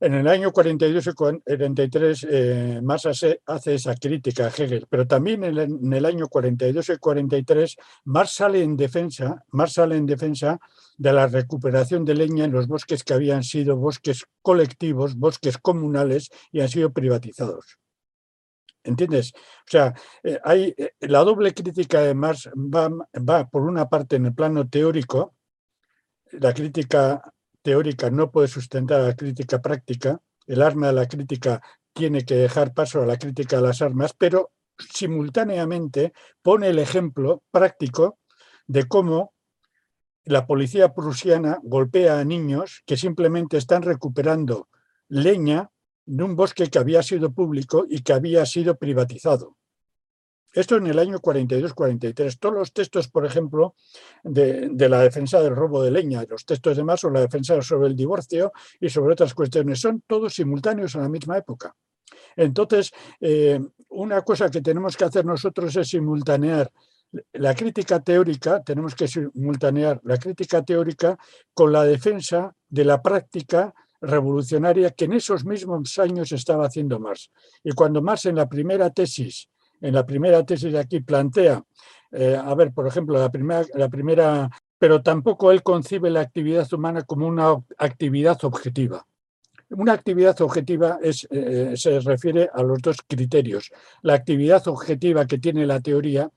En 0.00 0.12
el 0.14 0.26
año 0.26 0.50
42 0.50 1.06
y 1.06 1.12
43 1.12 2.26
eh, 2.28 2.80
Marx 2.82 3.06
hace, 3.06 3.40
hace, 3.46 3.74
esa 3.74 3.94
crítica 3.94 4.46
a 4.46 4.48
Hegel, 4.48 4.86
pero 4.90 5.06
también 5.06 5.44
en 5.44 5.56
el, 5.56 5.70
en 5.70 5.92
el, 5.92 6.04
año 6.04 6.28
42 6.28 6.88
y 6.90 6.96
43 6.98 7.76
Marx 8.04 8.32
sale 8.32 8.62
en 8.62 8.76
defensa, 8.76 9.44
Marx 9.52 9.74
sale 9.74 9.96
en 9.96 10.04
defensa 10.04 10.58
de 10.96 11.12
la 11.12 11.28
recuperación 11.28 12.04
de 12.04 12.14
leña 12.14 12.44
en 12.44 12.52
los 12.52 12.66
bosques 12.66 13.04
que 13.04 13.14
habían 13.14 13.44
sido 13.44 13.76
bosques 13.76 14.24
colectivos, 14.42 15.16
bosques 15.16 15.58
comunales 15.58 16.30
y 16.50 16.60
han 16.60 16.68
sido 16.68 16.92
privatizados. 16.92 17.78
¿Entiendes? 18.82 19.32
O 19.34 19.70
sea, 19.70 19.94
eh, 20.22 20.38
hay, 20.44 20.74
eh, 20.76 20.92
la 21.00 21.20
doble 21.20 21.54
crítica 21.54 22.02
de 22.02 22.14
Marx 22.14 22.50
va, 22.54 22.90
va, 23.18 23.48
por 23.48 23.62
una 23.62 23.88
parte 23.88 24.16
en 24.16 24.26
el 24.26 24.34
plano 24.34 24.68
teórico, 24.68 25.34
la 26.32 26.52
crítica 26.52 27.33
teórica 27.64 28.10
no 28.10 28.30
puede 28.30 28.46
sustentar 28.46 29.00
la 29.00 29.16
crítica 29.16 29.60
práctica, 29.60 30.20
el 30.46 30.60
arma 30.60 30.88
de 30.88 30.92
la 30.92 31.08
crítica 31.08 31.62
tiene 31.94 32.24
que 32.24 32.34
dejar 32.34 32.74
paso 32.74 33.02
a 33.02 33.06
la 33.06 33.16
crítica 33.16 33.56
de 33.56 33.62
las 33.62 33.80
armas, 33.80 34.12
pero 34.16 34.52
simultáneamente 34.78 36.12
pone 36.42 36.68
el 36.68 36.78
ejemplo 36.78 37.42
práctico 37.50 38.18
de 38.66 38.86
cómo 38.86 39.32
la 40.24 40.46
policía 40.46 40.92
prusiana 40.92 41.58
golpea 41.62 42.18
a 42.18 42.24
niños 42.24 42.82
que 42.84 42.98
simplemente 42.98 43.56
están 43.56 43.82
recuperando 43.82 44.68
leña 45.08 45.70
de 46.04 46.22
un 46.22 46.36
bosque 46.36 46.68
que 46.68 46.78
había 46.78 47.02
sido 47.02 47.32
público 47.32 47.86
y 47.88 48.02
que 48.02 48.12
había 48.12 48.44
sido 48.44 48.76
privatizado. 48.76 49.56
Esto 50.54 50.76
en 50.76 50.86
el 50.86 50.98
año 51.00 51.18
42-43. 51.18 52.38
Todos 52.38 52.54
los 52.54 52.72
textos, 52.72 53.08
por 53.08 53.26
ejemplo, 53.26 53.74
de, 54.22 54.70
la 54.88 55.00
defensa 55.00 55.42
del 55.42 55.56
robo 55.56 55.82
de 55.82 55.90
leña, 55.90 56.24
los 56.28 56.46
textos 56.46 56.76
de 56.76 56.84
más 56.84 57.02
o 57.02 57.10
la 57.10 57.20
defensa 57.20 57.60
sobre 57.60 57.88
el 57.88 57.96
divorcio 57.96 58.52
y 58.80 58.88
sobre 58.88 59.14
otras 59.14 59.34
cuestiones, 59.34 59.80
son 59.80 60.02
todos 60.06 60.34
simultáneos 60.34 60.94
en 60.94 61.02
la 61.02 61.08
misma 61.08 61.38
época. 61.38 61.74
Entonces, 62.36 62.92
eh, 63.20 63.60
una 63.88 64.22
cosa 64.22 64.48
que 64.48 64.60
tenemos 64.60 64.96
que 64.96 65.04
hacer 65.04 65.24
nosotros 65.24 65.74
es 65.74 65.88
simultanear 65.88 66.70
la 67.32 67.54
crítica 67.54 68.00
teórica, 68.00 68.62
tenemos 68.62 68.94
que 68.94 69.08
simultanear 69.08 70.00
la 70.04 70.18
crítica 70.18 70.62
teórica 70.62 71.18
con 71.52 71.72
la 71.72 71.84
defensa 71.84 72.54
de 72.68 72.84
la 72.84 73.02
práctica 73.02 73.74
revolucionaria 74.00 74.90
que 74.90 75.06
en 75.06 75.14
esos 75.14 75.44
mismos 75.44 75.98
años 75.98 76.32
estaba 76.32 76.66
haciendo 76.66 77.00
Marx. 77.00 77.30
Y 77.62 77.72
cuando 77.72 78.02
Marx 78.02 78.26
en 78.26 78.36
la 78.36 78.48
primera 78.48 78.90
tesis, 78.90 79.48
en 79.84 79.94
la 79.94 80.06
primera 80.06 80.44
tesis 80.46 80.74
aquí 80.74 81.00
plantea, 81.00 81.62
eh, 82.10 82.40
a 82.42 82.54
ver, 82.54 82.72
por 82.72 82.86
ejemplo, 82.86 83.18
la 83.18 83.30
primera, 83.30 83.64
la 83.74 83.90
primera, 83.90 84.48
pero 84.78 85.02
tampoco 85.02 85.50
él 85.50 85.62
concibe 85.62 86.08
la 86.08 86.20
actividad 86.20 86.72
humana 86.72 87.02
como 87.02 87.26
una 87.26 87.54
actividad 87.76 88.42
objetiva. 88.44 89.06
Una 89.68 89.92
actividad 89.92 90.40
objetiva 90.40 90.98
es, 91.02 91.26
eh, 91.30 91.74
se 91.76 92.00
refiere 92.00 92.48
a 92.52 92.62
los 92.62 92.80
dos 92.80 92.96
criterios, 93.06 93.70
la 94.00 94.14
actividad 94.14 94.66
objetiva 94.68 95.26
que 95.26 95.38
tiene 95.38 95.66
la 95.66 95.80
teoría, 95.80 96.30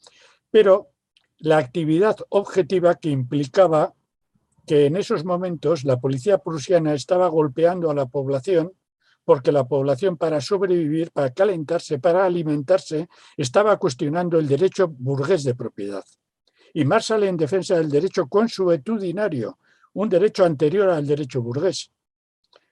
pero 0.51 0.89
la 1.37 1.57
actividad 1.57 2.17
objetiva 2.29 2.95
que 2.95 3.11
implicaba 3.11 3.93
que 4.65 4.87
en 4.87 4.97
esos 4.97 5.23
momentos 5.23 5.85
la 5.85 6.01
policía 6.01 6.39
prusiana 6.39 6.93
estaba 6.93 7.29
golpeando 7.29 7.89
a 7.89 7.95
la 7.95 8.07
población 8.07 8.73
porque 9.27 9.51
la 9.51 9.67
población 9.67 10.15
para 10.15 10.39
sobrevivir, 10.39 11.11
para 11.11 11.33
calentarse, 11.33 11.99
para 11.99 12.25
alimentarse, 12.25 13.09
estaba 13.35 13.75
cuestionando 13.75 14.39
el 14.39 14.47
derecho 14.47 14.87
burgués 14.87 15.43
de 15.43 15.53
propiedad. 15.53 16.05
Y 16.73 16.85
Marx 16.85 17.07
sale 17.07 17.27
en 17.27 17.35
defensa 17.35 17.75
del 17.75 17.89
derecho 17.89 18.29
consuetudinario, 18.29 19.59
un 19.95 20.07
derecho 20.07 20.45
anterior 20.45 20.89
al 20.91 21.05
derecho 21.05 21.41
burgués. 21.41 21.91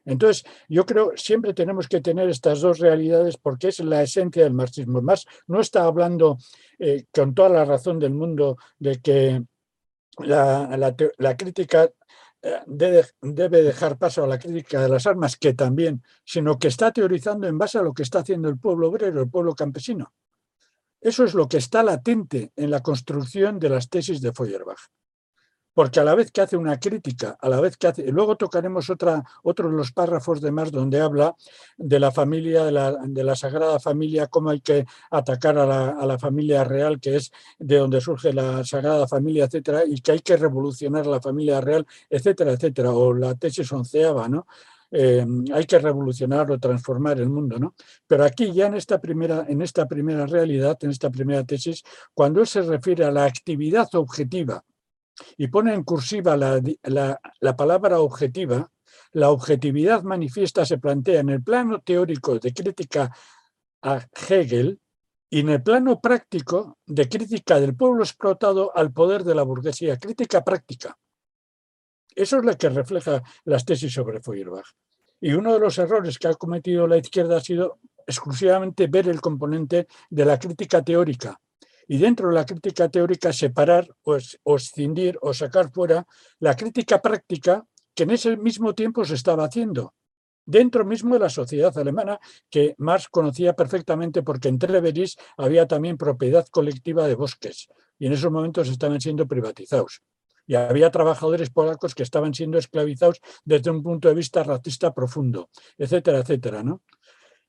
Entonces, 0.06 0.46
yo 0.70 0.86
creo 0.86 1.12
siempre 1.18 1.54
tenemos 1.54 1.90
que 1.90 2.00
tener 2.00 2.30
estas 2.30 2.62
dos 2.62 2.80
realidades 2.80 3.36
porque 3.36 3.68
es 3.68 3.82
la 3.82 4.02
esencia 4.02 4.46
del 4.46 4.54
marxismo. 4.54 5.02
Más 5.02 5.26
no 5.48 5.60
está 5.60 5.84
hablando 5.84 6.38
eh, 6.80 7.04
con 7.14 7.36
toda 7.36 7.50
la 7.50 7.66
razón 7.66 8.00
del 8.00 8.14
mundo 8.14 8.56
de 8.80 9.02
que 9.02 9.44
la, 10.20 11.36
crítica 11.38 11.90
debe, 12.66 13.62
dejar 13.62 13.98
paso 13.98 14.24
a 14.24 14.28
la 14.28 14.40
crítica 14.40 14.82
de 14.82 14.90
las 14.90 15.08
armas, 15.08 15.38
que 15.38 15.54
también, 15.54 16.04
sino 16.24 16.60
que 16.60 16.68
está 16.68 16.92
teorizando 16.92 17.48
en 17.48 17.58
base 17.58 17.78
a 17.78 17.82
lo 17.82 17.94
que 17.94 18.04
está 18.04 18.20
haciendo 18.20 18.50
el 18.50 18.58
pueblo 18.58 18.90
obrero, 18.90 19.22
el 19.22 19.30
pueblo 19.30 19.56
campesino. 19.56 20.14
Eso 21.02 21.24
es 21.24 21.34
lo 21.34 21.48
que 21.48 21.58
está 21.58 21.84
latente 21.84 22.52
en 22.56 22.72
la 22.72 22.82
construcción 22.82 23.60
de 23.60 23.70
las 23.70 23.90
tesis 23.90 24.22
de 24.22 24.34
Feuerbach 24.34 24.80
porque 25.76 26.00
a 26.00 26.06
la 26.06 26.16
vez 26.16 26.32
que 26.32 26.42
hace 26.42 26.56
una 26.56 26.80
crítica, 26.80 27.38
a 27.40 27.50
la 27.50 27.60
vez 27.60 27.76
que 27.76 27.88
hace... 27.88 28.10
Luego 28.10 28.38
tocaremos 28.38 28.90
otra, 28.90 29.24
otro 29.44 29.70
de 29.70 29.76
los 29.76 29.92
párrafos 29.92 30.40
de 30.40 30.50
Marx 30.50 30.72
donde 30.72 31.02
habla 31.02 31.36
de 31.78 32.00
la 32.00 32.12
familia, 32.12 32.64
de 32.64 32.72
la, 33.24 33.36
Sagrada 33.36 33.78
Familia, 33.80 34.28
cómo 34.28 34.52
hay 34.52 34.62
que 34.62 34.86
atacar 35.12 35.58
a 35.58 36.06
la, 36.06 36.18
familia 36.18 36.64
real, 36.64 37.02
que 37.02 37.18
es 37.18 37.32
de 37.60 37.78
donde 37.78 38.00
surge 38.00 38.32
la 38.32 38.64
Sagrada 38.64 39.06
Familia, 39.06 39.46
etcétera, 39.46 39.84
y 39.86 40.00
que 40.00 40.14
hay 40.14 40.20
que 40.22 40.38
revolucionar 40.38 41.06
la 41.08 41.20
familia 41.20 41.60
real, 41.60 41.86
etcétera, 42.10 42.54
etcétera, 42.54 42.92
o 42.92 43.14
la 43.14 43.36
tesis 43.36 43.70
onceava, 43.74 44.30
¿no? 44.30 44.48
Eh, 44.92 45.26
hay 45.54 45.66
que 45.66 45.80
revolucionar 45.80 46.50
o 46.52 46.58
transformar 46.58 47.20
el 47.20 47.28
mundo, 47.28 47.60
¿no? 47.60 47.76
Pero 48.08 48.24
aquí 48.24 48.54
ya 48.54 48.68
en 48.68 48.76
esta, 48.76 49.02
primera, 49.02 49.46
en 49.50 49.62
esta 49.62 49.86
primera 49.88 50.26
realidad, 50.26 50.78
en 50.82 50.92
esta 50.92 51.10
primera 51.10 51.44
tesis, 51.44 51.84
cuando 52.14 52.40
él 52.40 52.48
se 52.48 52.62
refiere 52.62 53.04
a 53.04 53.12
la 53.12 53.26
actividad 53.26 53.94
objetiva, 53.96 54.64
y 55.38 55.48
pone 55.48 55.74
en 55.74 55.84
cursiva 55.84 56.36
la, 56.38 57.56
palabra 57.56 58.00
objetiva, 58.00 58.72
la 59.12 59.30
objetividad 59.30 60.04
manifiesta 60.04 60.66
se 60.66 60.78
plantea 60.78 61.22
en 61.22 61.30
el 61.30 61.44
plano 61.44 61.82
teórico 61.82 62.38
de 62.40 62.54
crítica 62.54 63.16
a 63.82 64.06
Hegel 64.30 64.80
y 65.30 65.40
en 65.40 65.50
el 65.50 65.64
plano 65.64 66.00
práctico 66.00 66.78
de 66.86 67.10
crítica 67.10 67.60
del 67.60 67.76
pueblo 67.76 68.04
explotado 68.04 68.76
al 68.76 68.92
poder 68.92 69.24
de 69.24 69.36
la 69.36 69.44
burguesía, 69.44 69.98
crítica 69.98 70.44
práctica. 70.44 70.98
Eso 72.16 72.38
es 72.38 72.46
lo 72.46 72.58
que 72.58 72.70
refleja 72.70 73.22
las 73.44 73.66
tesis 73.66 73.94
sobre 73.94 74.22
Feuerbach. 74.22 74.68
Y 75.20 75.34
uno 75.34 75.54
de 75.54 75.60
los 75.60 75.78
errores 75.78 76.18
que 76.18 76.28
ha 76.28 76.34
cometido 76.36 76.88
la 76.88 76.98
izquierda 76.98 77.38
ha 77.38 77.42
sido 77.42 77.80
exclusivamente 78.06 78.88
ver 78.88 79.10
el 79.10 79.22
componente 79.22 79.88
de 80.10 80.26
la 80.26 80.40
crítica 80.40 80.82
teórica, 80.82 81.40
y 81.88 81.98
dentro 81.98 82.30
de 82.30 82.36
la 82.36 82.46
crítica 82.46 82.90
teórica 82.90 83.32
separar 83.34 83.88
o, 84.04 84.56
escindir 84.56 85.18
o 85.22 85.34
sacar 85.34 85.72
fuera 85.72 86.06
la 86.40 86.56
crítica 86.56 87.02
práctica 87.02 87.66
que 87.94 88.04
en 88.04 88.12
ese 88.12 88.38
mismo 88.38 88.74
tiempo 88.74 89.06
se 89.06 89.16
estaba 89.16 89.46
haciendo 89.46 89.94
dentro 90.46 90.86
mismo 90.86 91.16
de 91.16 91.20
la 91.20 91.30
sociedad 91.30 91.76
alemana 91.78 92.20
que 92.50 92.76
Marx 92.78 93.10
conocía 93.10 93.54
perfectamente 93.54 94.22
porque 94.22 94.48
en 94.48 94.60
Treveris 94.60 95.18
había 95.38 95.68
también 95.68 95.98
propiedad 95.98 96.48
colectiva 96.48 97.08
de 97.08 97.16
bosques 97.16 97.68
y 97.98 98.08
en 98.08 98.14
esos 98.14 98.32
momentos 98.32 98.70
estaban 98.70 99.02
siendo 99.02 99.28
privatizados. 99.28 100.02
Y 100.48 100.54
había 100.54 100.92
trabajadores 100.92 101.50
polacos 101.50 101.96
que 101.96 102.04
estaban 102.04 102.34
siendo 102.34 102.60
esclavizados 102.60 103.20
desde 103.44 103.72
un 103.72 103.82
punto 103.82 104.10
de 104.10 104.14
vista 104.14 104.44
racista 104.44 104.94
profundo, 104.94 105.50
etcétera, 105.78 106.20
etcétera. 106.20 106.62
¿no? 106.62 106.84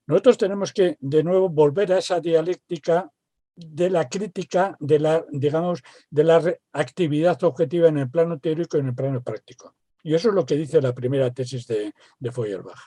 Nosotros 0.06 0.38
tenemos 0.38 0.72
que, 0.72 0.96
de 1.00 1.22
nuevo, 1.22 1.50
volver 1.50 1.92
a 1.92 1.98
esa 1.98 2.20
dialéctica 2.20 3.10
de 3.56 3.90
la 3.90 4.08
crítica 4.08 4.76
de 4.78 4.98
la, 4.98 5.24
digamos, 5.30 5.82
de 6.10 6.24
la 6.24 6.42
actividad 6.72 7.42
objetiva 7.42 7.88
en 7.88 7.98
el 7.98 8.10
plano 8.10 8.38
teórico 8.38 8.76
y 8.76 8.80
en 8.80 8.88
el 8.88 8.94
plano 8.94 9.22
práctico. 9.22 9.74
Y 10.02 10.14
eso 10.14 10.28
es 10.28 10.34
lo 10.34 10.46
que 10.46 10.56
dice 10.56 10.80
la 10.80 10.92
primera 10.92 11.32
tesis 11.32 11.66
de, 11.66 11.92
de 12.18 12.30
Feuerbach. 12.32 12.78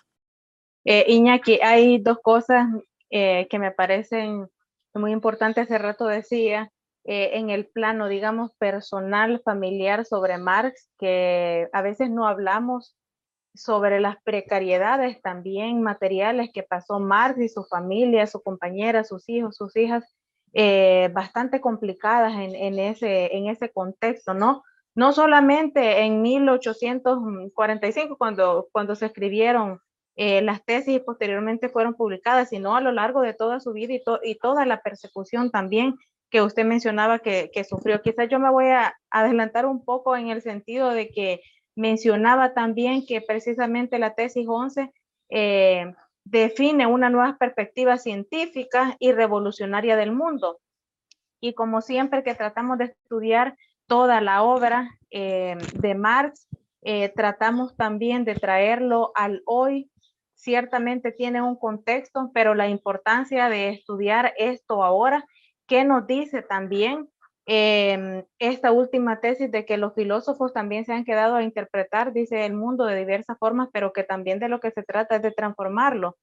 Eh, 0.85 1.05
Iñaki, 1.07 1.59
hay 1.61 1.97
dos 1.97 2.19
cosas 2.21 2.67
eh, 3.09 3.47
que 3.49 3.59
me 3.59 3.71
parecen 3.71 4.47
muy 4.93 5.11
importantes. 5.11 5.65
Hace 5.65 5.77
rato 5.79 6.05
decía, 6.05 6.71
eh, 7.03 7.31
en 7.33 7.49
el 7.49 7.67
plano, 7.67 8.07
digamos, 8.07 8.51
personal, 8.57 9.41
familiar 9.43 10.05
sobre 10.05 10.37
Marx, 10.37 10.89
que 10.97 11.67
a 11.73 11.81
veces 11.81 12.09
no 12.09 12.27
hablamos 12.27 12.95
sobre 13.55 13.99
las 13.99 14.21
precariedades 14.23 15.21
también 15.21 15.81
materiales 15.81 16.51
que 16.53 16.63
pasó 16.63 16.99
Marx 16.99 17.39
y 17.41 17.49
su 17.49 17.63
familia, 17.65 18.27
su 18.27 18.41
compañera, 18.41 19.03
sus 19.03 19.27
hijos, 19.27 19.57
sus 19.57 19.75
hijas, 19.75 20.05
eh, 20.53 21.09
bastante 21.13 21.61
complicadas 21.61 22.33
en, 22.33 22.55
en, 22.55 22.79
ese, 22.79 23.71
contexto, 23.73 24.33
¿no? 24.33 24.63
No 24.95 25.13
solamente 25.13 26.01
en 26.01 26.21
1845, 26.21 28.17
cuando, 28.17 28.67
cuando 28.71 28.95
se 28.95 29.05
escribieron 29.05 29.79
eh, 30.15 30.41
las 30.41 30.65
tesis 30.65 30.95
y 30.95 30.99
posteriormente 30.99 31.69
fueron 31.69 31.93
publicadas, 31.93 32.49
sino 32.49 32.75
a 32.75 32.81
lo 32.81 32.91
largo 32.91 33.21
de 33.21 33.33
toda 33.33 33.59
su 33.59 33.71
vida 33.73 33.93
y, 33.93 34.35
toda 34.35 34.65
la 34.65 34.81
persecución 34.81 35.51
también 35.51 35.95
que 36.29 36.41
usted 36.41 36.65
mencionaba 36.65 37.19
que, 37.19 37.49
sufrió. 37.63 38.01
Quizás 38.01 38.27
yo 38.27 38.39
me 38.39 38.51
voy 38.51 38.65
a 38.65 38.95
adelantar 39.11 39.65
un 39.65 39.85
poco 39.85 40.17
en 40.17 40.27
el 40.27 40.41
sentido 40.41 40.89
de 40.89 41.09
que 41.09 41.41
mencionaba 41.75 42.53
también 42.53 43.05
que 43.05 43.21
precisamente 43.21 43.99
la 43.99 44.15
tesis 44.15 44.45
11 44.47 44.91
eh, 45.29 45.93
define 46.29 46.85
una 46.85 47.09
nueva 47.09 47.37
perspectiva 47.37 47.97
científica 47.97 48.95
y 48.99 49.11
revolucionaria 49.11 49.95
del 49.95 50.11
mundo. 50.11 50.59
Y 51.41 51.53
como 51.53 51.81
siempre 51.81 52.23
que 52.23 52.35
tratamos 52.35 52.77
de 52.77 52.85
estudiar 52.85 53.55
toda 53.87 54.21
la 54.21 54.43
obra 54.43 54.91
eh, 55.09 55.57
de 55.73 55.95
Marx, 55.95 56.47
eh, 56.81 57.09
tratamos 57.15 57.75
también 57.75 58.25
de 58.25 58.35
traerlo 58.35 59.11
al 59.15 59.41
hoy. 59.45 59.89
Ciertamente 60.35 61.11
tiene 61.11 61.41
un 61.41 61.55
contexto, 61.55 62.29
pero 62.33 62.53
la 62.53 62.67
importancia 62.67 63.49
de 63.49 63.69
estudiar 63.69 64.33
esto 64.37 64.83
ahora, 64.83 65.25
¿qué 65.67 65.83
nos 65.83 66.05
dice 66.05 66.43
también 66.43 67.09
Em, 67.51 68.25
esta 68.37 68.71
última 68.71 69.21
tesis 69.21 69.51
de 69.51 69.65
que 69.65 69.77
los 69.77 69.95
filósofos 69.95 70.53
también 70.53 70.85
se 70.85 70.93
han 70.93 71.03
quedado 71.03 71.35
a 71.35 71.41
interpretar, 71.41 72.13
dice 72.13 72.45
el 72.45 72.53
mundo 72.53 72.85
de 72.85 72.95
diversas 72.95 73.39
formas, 73.39 73.69
pero 73.73 73.91
que 73.91 74.03
también 74.03 74.37
de 74.37 74.49
lo 74.49 74.59
que 74.59 74.69
se 74.69 74.83
trata 74.83 75.15
es 75.15 75.23
de 75.23 75.31
transformarlo. 75.31 76.15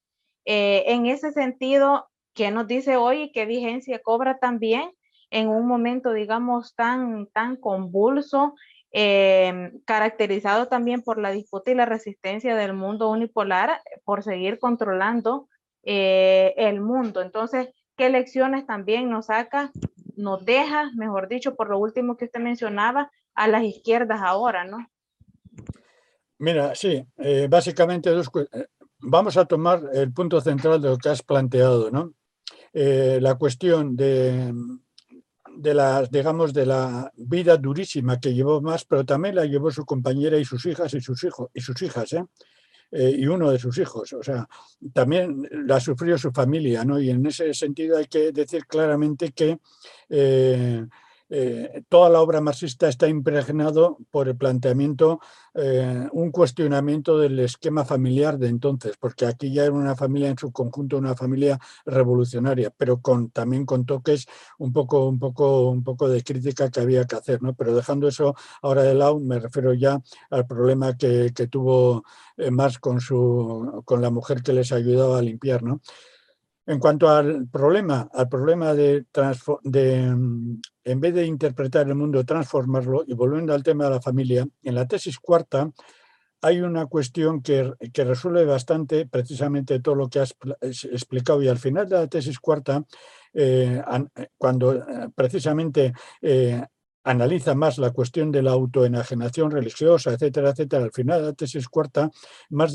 Eh, 0.44 0.84
en 0.86 1.06
ese 1.06 1.32
sentido, 1.32 2.06
¿qué 2.32 2.52
nos 2.52 2.68
dice 2.68 2.96
hoy 2.96 3.22
y 3.22 3.32
qué 3.32 3.44
vigencia 3.44 3.98
cobra 3.98 4.38
también 4.38 4.92
en 5.30 5.48
un 5.48 5.66
momento, 5.66 6.12
digamos, 6.12 6.76
tan, 6.76 7.26
tan 7.32 7.56
convulso, 7.56 8.54
em, 8.92 9.80
caracterizado 9.84 10.68
también 10.68 11.02
por 11.02 11.18
la 11.18 11.32
disputa 11.32 11.72
y 11.72 11.74
la 11.74 11.86
resistencia 11.86 12.54
del 12.54 12.72
mundo 12.72 13.10
unipolar 13.10 13.80
por 14.04 14.22
seguir 14.22 14.60
controlando 14.60 15.48
eh, 15.82 16.54
el 16.56 16.80
mundo? 16.80 17.20
Entonces, 17.20 17.70
¿qué 17.96 18.10
lecciones 18.10 18.64
también 18.64 19.10
nos 19.10 19.26
saca 19.26 19.72
nos 20.16 20.44
deja, 20.44 20.90
mejor 20.94 21.28
dicho, 21.28 21.54
por 21.54 21.68
lo 21.70 21.78
último 21.78 22.16
que 22.16 22.26
usted 22.26 22.40
mencionaba, 22.40 23.10
a 23.34 23.48
las 23.48 23.62
izquierdas 23.62 24.20
ahora, 24.22 24.64
¿no? 24.64 24.90
Mira, 26.38 26.74
sí, 26.74 27.06
eh, 27.18 27.46
básicamente 27.48 28.10
dos, 28.10 28.30
eh, 28.52 28.66
vamos 28.98 29.36
a 29.36 29.44
tomar 29.44 29.82
el 29.92 30.12
punto 30.12 30.40
central 30.40 30.80
de 30.80 30.88
lo 30.88 30.98
que 30.98 31.08
has 31.08 31.22
planteado, 31.22 31.90
¿no? 31.90 32.12
Eh, 32.72 33.18
la 33.22 33.36
cuestión 33.36 33.96
de, 33.96 34.52
de 35.56 35.74
la, 35.74 36.02
digamos, 36.02 36.52
de 36.52 36.66
la 36.66 37.10
vida 37.16 37.56
durísima 37.56 38.20
que 38.20 38.34
llevó 38.34 38.60
más, 38.60 38.84
pero 38.84 39.04
también 39.04 39.34
la 39.34 39.46
llevó 39.46 39.70
su 39.70 39.84
compañera 39.86 40.36
y 40.38 40.44
sus 40.44 40.66
hijas 40.66 40.92
y 40.94 41.00
sus 41.00 41.22
hijos 41.24 41.48
y 41.54 41.60
sus 41.60 41.80
hijas, 41.82 42.12
¿eh? 42.12 42.24
Eh, 42.90 43.16
y 43.18 43.26
uno 43.26 43.50
de 43.50 43.58
sus 43.58 43.76
hijos. 43.78 44.12
O 44.12 44.22
sea, 44.22 44.48
también 44.92 45.48
la 45.66 45.80
sufrió 45.80 46.16
su 46.16 46.30
familia, 46.30 46.84
¿no? 46.84 47.00
Y 47.00 47.10
en 47.10 47.24
ese 47.26 47.52
sentido 47.52 47.98
hay 47.98 48.06
que 48.06 48.32
decir 48.32 48.66
claramente 48.66 49.32
que 49.32 49.58
eh, 50.08 50.86
eh, 51.28 51.82
toda 51.88 52.08
la 52.08 52.20
obra 52.20 52.40
marxista 52.40 52.88
está 52.88 53.08
impregnado 53.08 53.98
por 54.10 54.28
el 54.28 54.36
planteamiento, 54.36 55.20
eh, 55.54 56.08
un 56.12 56.30
cuestionamiento 56.30 57.18
del 57.18 57.40
esquema 57.40 57.84
familiar 57.84 58.38
de 58.38 58.48
entonces, 58.48 58.96
porque 58.98 59.26
aquí 59.26 59.52
ya 59.52 59.64
era 59.64 59.72
una 59.72 59.96
familia 59.96 60.28
en 60.28 60.38
su 60.38 60.52
conjunto, 60.52 60.98
una 60.98 61.16
familia 61.16 61.58
revolucionaria, 61.84 62.70
pero 62.76 63.00
con, 63.00 63.30
también 63.30 63.66
con 63.66 63.84
toques 63.86 64.26
un 64.58 64.72
poco, 64.72 65.06
un, 65.06 65.18
poco, 65.18 65.68
un 65.70 65.82
poco 65.82 66.08
de 66.08 66.22
crítica 66.22 66.70
que 66.70 66.80
había 66.80 67.04
que 67.06 67.16
hacer. 67.16 67.42
¿no? 67.42 67.54
Pero 67.54 67.74
dejando 67.74 68.06
eso 68.06 68.34
ahora 68.62 68.82
de 68.82 68.94
lado, 68.94 69.18
me 69.18 69.40
refiero 69.40 69.74
ya 69.74 70.00
al 70.30 70.46
problema 70.46 70.96
que, 70.96 71.32
tuvo 71.50 72.04
eh, 72.36 72.50
Marx 72.50 72.78
con, 72.78 73.00
su, 73.00 73.82
con 73.84 74.00
la 74.00 74.10
mujer 74.10 74.42
que 74.42 74.52
les 74.52 74.72
ayudaba 74.72 75.18
a 75.18 75.22
limpiar. 75.22 75.62
¿no? 75.62 75.80
En 76.66 76.80
cuanto 76.80 77.08
al 77.08 77.46
problema, 77.48 78.08
al 78.12 78.28
problema 78.28 78.74
de, 78.74 79.06
de, 79.62 80.10
mm, 80.14 80.60
en 80.86 81.00
vez 81.00 81.14
de 81.14 81.26
interpretar 81.26 81.88
el 81.88 81.96
mundo, 81.96 82.24
transformarlo, 82.24 83.04
y 83.06 83.12
volviendo 83.12 83.52
al 83.52 83.64
tema 83.64 83.84
de 83.84 83.90
la 83.90 84.00
familia, 84.00 84.46
en 84.62 84.74
la 84.74 84.86
tesis 84.86 85.18
cuarta 85.18 85.70
hay 86.42 86.60
una 86.60 86.86
cuestión 86.86 87.42
que, 87.42 87.72
resuelve 87.92 88.44
bastante 88.44 89.06
precisamente 89.06 89.80
todo 89.80 89.96
lo 89.96 90.08
que 90.08 90.20
has 90.20 90.36
explicado 90.84 91.42
y 91.42 91.48
al 91.48 91.58
final 91.58 91.88
de 91.88 91.96
la 91.96 92.06
tesis 92.06 92.38
cuarta, 92.38 92.84
eh, 93.34 93.82
cuando 94.38 94.74
eh, 94.74 94.82
precisamente 95.12 95.92
eh, 96.22 96.62
analiza 97.02 97.56
más 97.56 97.78
la 97.78 97.90
cuestión 97.90 98.30
de 98.30 98.42
la 98.42 98.52
autoenajenación 98.52 99.50
religiosa, 99.50 100.12
etcétera, 100.12 100.50
etcétera. 100.50 100.84
Al 100.84 100.92
final 100.92 101.20
de 101.20 101.26
la 101.28 101.32
tesis 101.32 101.68
cuarta, 101.68 102.10
más 102.50 102.72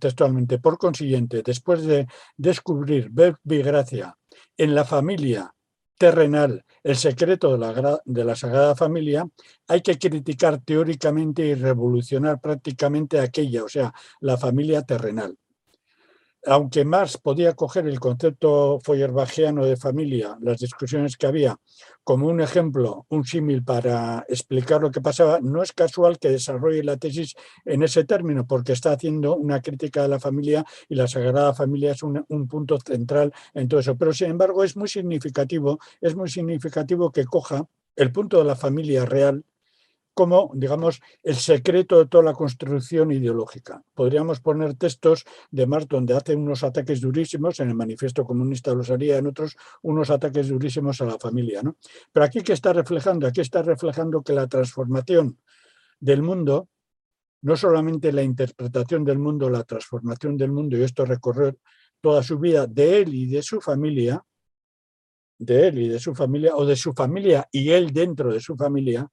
textualmente, 0.00 0.58
por 0.58 0.76
consiguiente, 0.76 1.42
después 1.44 1.84
de 1.84 2.08
descubrir 2.36 3.08
Verbi 3.10 3.62
Gracia 3.62 4.16
en 4.56 4.74
la 4.74 4.84
familia 4.84 5.55
terrenal 5.98 6.64
el 6.82 6.96
secreto 6.96 7.52
de 7.52 7.58
la, 7.58 8.00
de 8.04 8.24
la 8.24 8.36
Sagrada 8.36 8.74
Familia, 8.76 9.26
hay 9.68 9.80
que 9.80 9.98
criticar 9.98 10.58
teóricamente 10.58 11.46
y 11.46 11.54
revolucionar 11.54 12.40
prácticamente 12.40 13.20
aquella, 13.20 13.64
o 13.64 13.68
sea, 13.68 13.92
la 14.20 14.36
familia 14.36 14.82
terrenal 14.82 15.36
aunque 16.46 16.84
Marx 16.84 17.18
podía 17.18 17.54
coger 17.54 17.86
el 17.86 17.98
concepto 18.00 18.78
feuerbachiano 18.80 19.64
de 19.64 19.76
familia, 19.76 20.36
las 20.40 20.58
discusiones 20.58 21.16
que 21.16 21.26
había, 21.26 21.56
como 22.04 22.28
un 22.28 22.40
ejemplo, 22.40 23.04
un 23.08 23.24
símil 23.24 23.64
para 23.64 24.24
explicar 24.28 24.80
lo 24.80 24.90
que 24.90 25.00
pasaba, 25.00 25.40
no 25.40 25.62
es 25.62 25.72
casual 25.72 26.18
que 26.18 26.30
desarrolle 26.30 26.84
la 26.84 26.96
tesis 26.96 27.34
en 27.64 27.82
ese 27.82 28.04
término, 28.04 28.46
porque 28.46 28.72
está 28.72 28.92
haciendo 28.92 29.36
una 29.36 29.60
crítica 29.60 30.02
de 30.02 30.08
la 30.08 30.20
familia 30.20 30.64
y 30.88 30.94
la 30.94 31.08
Sagrada 31.08 31.52
Familia 31.52 31.92
es 31.92 32.02
un, 32.02 32.24
un 32.28 32.46
punto 32.46 32.78
central 32.78 33.32
en 33.52 33.68
todo 33.68 33.80
eso. 33.80 33.96
Pero 33.96 34.12
sin 34.12 34.30
embargo 34.30 34.62
es 34.62 34.76
muy 34.76 34.88
significativo, 34.88 35.80
es 36.00 36.14
muy 36.14 36.30
significativo 36.30 37.10
que 37.10 37.24
coja 37.24 37.66
el 37.96 38.12
punto 38.12 38.38
de 38.38 38.44
la 38.44 38.56
familia 38.56 39.04
real 39.04 39.44
como, 40.16 40.50
digamos, 40.54 41.02
el 41.22 41.34
secreto 41.34 41.98
de 41.98 42.06
toda 42.06 42.24
la 42.24 42.32
construcción 42.32 43.12
ideológica. 43.12 43.82
Podríamos 43.92 44.40
poner 44.40 44.72
textos 44.72 45.26
de 45.50 45.66
Marx 45.66 45.88
donde 45.88 46.16
hace 46.16 46.34
unos 46.34 46.64
ataques 46.64 47.02
durísimos, 47.02 47.60
en 47.60 47.68
el 47.68 47.74
manifiesto 47.74 48.24
comunista 48.24 48.72
los 48.72 48.90
haría, 48.90 49.18
en 49.18 49.26
otros 49.26 49.58
unos 49.82 50.08
ataques 50.08 50.48
durísimos 50.48 51.02
a 51.02 51.04
la 51.04 51.18
familia. 51.18 51.62
¿no? 51.62 51.76
Pero 52.10 52.24
aquí 52.24 52.40
que 52.40 52.54
está 52.54 52.72
reflejando, 52.72 53.26
aquí 53.26 53.42
está 53.42 53.60
reflejando 53.60 54.22
que 54.22 54.32
la 54.32 54.46
transformación 54.46 55.38
del 56.00 56.22
mundo, 56.22 56.70
no 57.42 57.54
solamente 57.54 58.10
la 58.10 58.22
interpretación 58.22 59.04
del 59.04 59.18
mundo, 59.18 59.50
la 59.50 59.64
transformación 59.64 60.38
del 60.38 60.50
mundo, 60.50 60.78
y 60.78 60.82
esto 60.82 61.04
recorrer 61.04 61.58
toda 62.00 62.22
su 62.22 62.38
vida 62.38 62.66
de 62.66 63.00
él 63.02 63.14
y 63.14 63.26
de 63.26 63.42
su 63.42 63.60
familia, 63.60 64.24
de 65.36 65.68
él 65.68 65.78
y 65.78 65.88
de 65.90 65.98
su 65.98 66.14
familia, 66.14 66.56
o 66.56 66.64
de 66.64 66.74
su 66.74 66.94
familia 66.94 67.46
y 67.52 67.68
él 67.68 67.92
dentro 67.92 68.32
de 68.32 68.40
su 68.40 68.56
familia, 68.56 69.06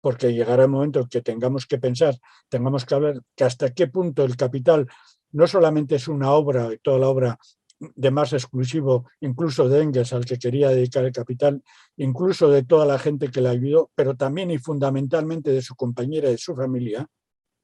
porque 0.00 0.32
llegará 0.32 0.64
el 0.64 0.70
momento 0.70 1.06
que 1.08 1.22
tengamos 1.22 1.66
que 1.66 1.78
pensar, 1.78 2.14
tengamos 2.48 2.84
que 2.84 2.94
hablar 2.94 3.20
que 3.34 3.44
hasta 3.44 3.72
qué 3.72 3.86
punto 3.86 4.24
el 4.24 4.36
capital 4.36 4.86
no 5.32 5.46
solamente 5.46 5.96
es 5.96 6.08
una 6.08 6.32
obra, 6.32 6.70
toda 6.82 6.98
la 6.98 7.08
obra 7.08 7.38
de 7.80 8.10
más 8.10 8.32
exclusivo, 8.32 9.08
incluso 9.20 9.68
de 9.68 9.82
Engels, 9.82 10.12
al 10.12 10.26
que 10.26 10.38
quería 10.38 10.68
dedicar 10.68 11.04
el 11.04 11.12
capital, 11.12 11.62
incluso 11.96 12.50
de 12.50 12.62
toda 12.62 12.84
la 12.84 12.98
gente 12.98 13.30
que 13.30 13.40
le 13.40 13.48
ayudó, 13.48 13.90
pero 13.94 14.14
también 14.16 14.50
y 14.50 14.58
fundamentalmente 14.58 15.50
de 15.50 15.62
su 15.62 15.74
compañera 15.74 16.28
y 16.28 16.32
de 16.32 16.38
su 16.38 16.54
familia, 16.54 17.06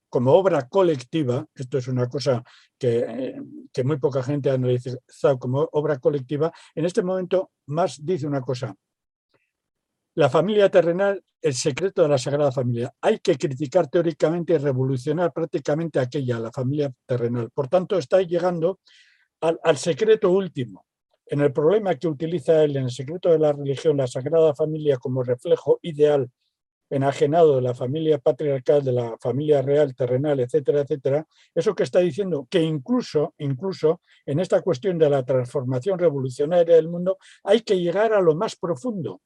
como 0.09 0.33
obra 0.33 0.68
colectiva, 0.68 1.44
esto 1.55 1.79
es 1.79 1.88
una 1.88 2.09
cosa 2.09 2.42
que, 2.79 2.99
eh, 2.99 3.42
que 3.72 3.85
muy 3.85 3.99
poca 3.99 4.22
gente 4.22 4.49
ha 4.49 4.55
analizado 4.55 5.38
como 5.38 5.68
obra 5.72 5.99
colectiva, 5.99 6.53
en 6.75 6.87
este 6.87 7.03
momento 7.03 7.51
más 7.66 8.03
dice 8.03 8.27
una 8.27 8.40
cosa, 8.40 8.75
la 10.16 10.31
familia 10.31 10.70
terrenal, 10.70 11.22
el 11.42 11.52
secreto 11.52 12.02
de 12.02 12.09
la 12.09 12.16
Sagrada 12.16 12.50
Familia. 12.50 12.92
Hay 13.02 13.18
que 13.18 13.37
criticar 13.37 13.88
teóricamente 13.88 14.55
y 14.55 14.59
revolucionar 14.59 15.31
prácticamente 15.31 16.00
aquella, 16.00 16.38
la 16.38 16.50
familia 16.50 16.90
terrenal. 17.05 17.50
Por 17.50 17.68
tanto, 17.68 17.98
está 17.98 18.22
llegando 18.22 18.81
al, 19.40 19.76
secreto 19.76 20.31
último, 20.31 20.87
en 21.26 21.42
el 21.42 21.52
problema 21.52 21.94
que 21.96 22.09
utiliza 22.09 22.64
él 22.64 22.79
en 22.79 22.85
el 22.85 22.90
secreto 22.90 23.31
de 23.31 23.38
la 23.38 23.52
religión, 23.52 23.98
la 23.98 24.07
Sagrada 24.07 24.55
Familia 24.55 24.96
como 24.96 25.22
reflejo 25.22 25.79
ideal, 25.83 26.31
enajenado 26.88 27.57
de 27.57 27.62
la 27.62 27.74
familia 27.74 28.18
patriarcal, 28.18 28.83
de 28.83 28.92
la 28.92 29.18
familia 29.20 29.61
real, 29.61 29.94
terrenal, 29.94 30.40
etcétera, 30.40 30.81
etcétera, 30.81 31.26
eso 31.55 31.74
que 31.74 31.83
está 31.83 31.98
diciendo 31.98 32.46
que 32.48 32.62
incluso, 32.62 33.35
incluso 33.37 34.00
en 34.24 34.40
esta 34.40 34.62
cuestión 34.62 34.96
de 34.96 35.11
la 35.11 35.24
transformación 35.24 35.98
revolucionaria 35.98 36.76
del 36.76 36.88
mundo, 36.88 37.18
hay 37.44 37.61
que 37.61 37.79
llegar 37.79 38.14
a 38.14 38.20
lo 38.22 38.35
más 38.35 38.57
profundo, 38.57 39.20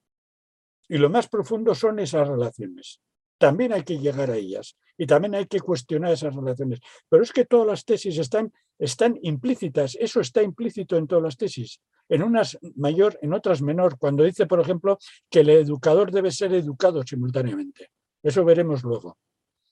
y 0.90 0.98
lo 0.98 1.08
más 1.08 1.28
profundo 1.28 1.72
son 1.74 2.00
esas 2.00 2.26
relaciones. 2.26 3.00
También 3.38 3.72
hay 3.72 3.84
que 3.84 3.98
llegar 3.98 4.30
a 4.30 4.36
ellas 4.36 4.76
y 4.98 5.06
también 5.06 5.36
hay 5.36 5.46
que 5.46 5.60
cuestionar 5.60 6.12
esas 6.12 6.34
relaciones. 6.34 6.80
Pero 7.08 7.22
es 7.22 7.32
que 7.32 7.44
todas 7.44 7.66
las 7.68 7.84
tesis 7.84 8.18
están, 8.18 8.52
están 8.76 9.16
implícitas, 9.22 9.96
eso 9.98 10.20
está 10.20 10.42
implícito 10.42 10.96
en 10.96 11.06
todas 11.06 11.22
las 11.22 11.36
tesis. 11.36 11.80
En 12.08 12.24
unas 12.24 12.58
mayor, 12.74 13.16
en 13.22 13.32
otras 13.32 13.62
menor, 13.62 13.98
cuando 13.98 14.24
dice, 14.24 14.46
por 14.46 14.60
ejemplo, 14.60 14.98
que 15.30 15.40
el 15.40 15.50
educador 15.50 16.10
debe 16.10 16.32
ser 16.32 16.52
educado 16.54 17.04
simultáneamente. 17.04 17.92
Eso 18.20 18.44
veremos 18.44 18.82
luego. 18.82 19.16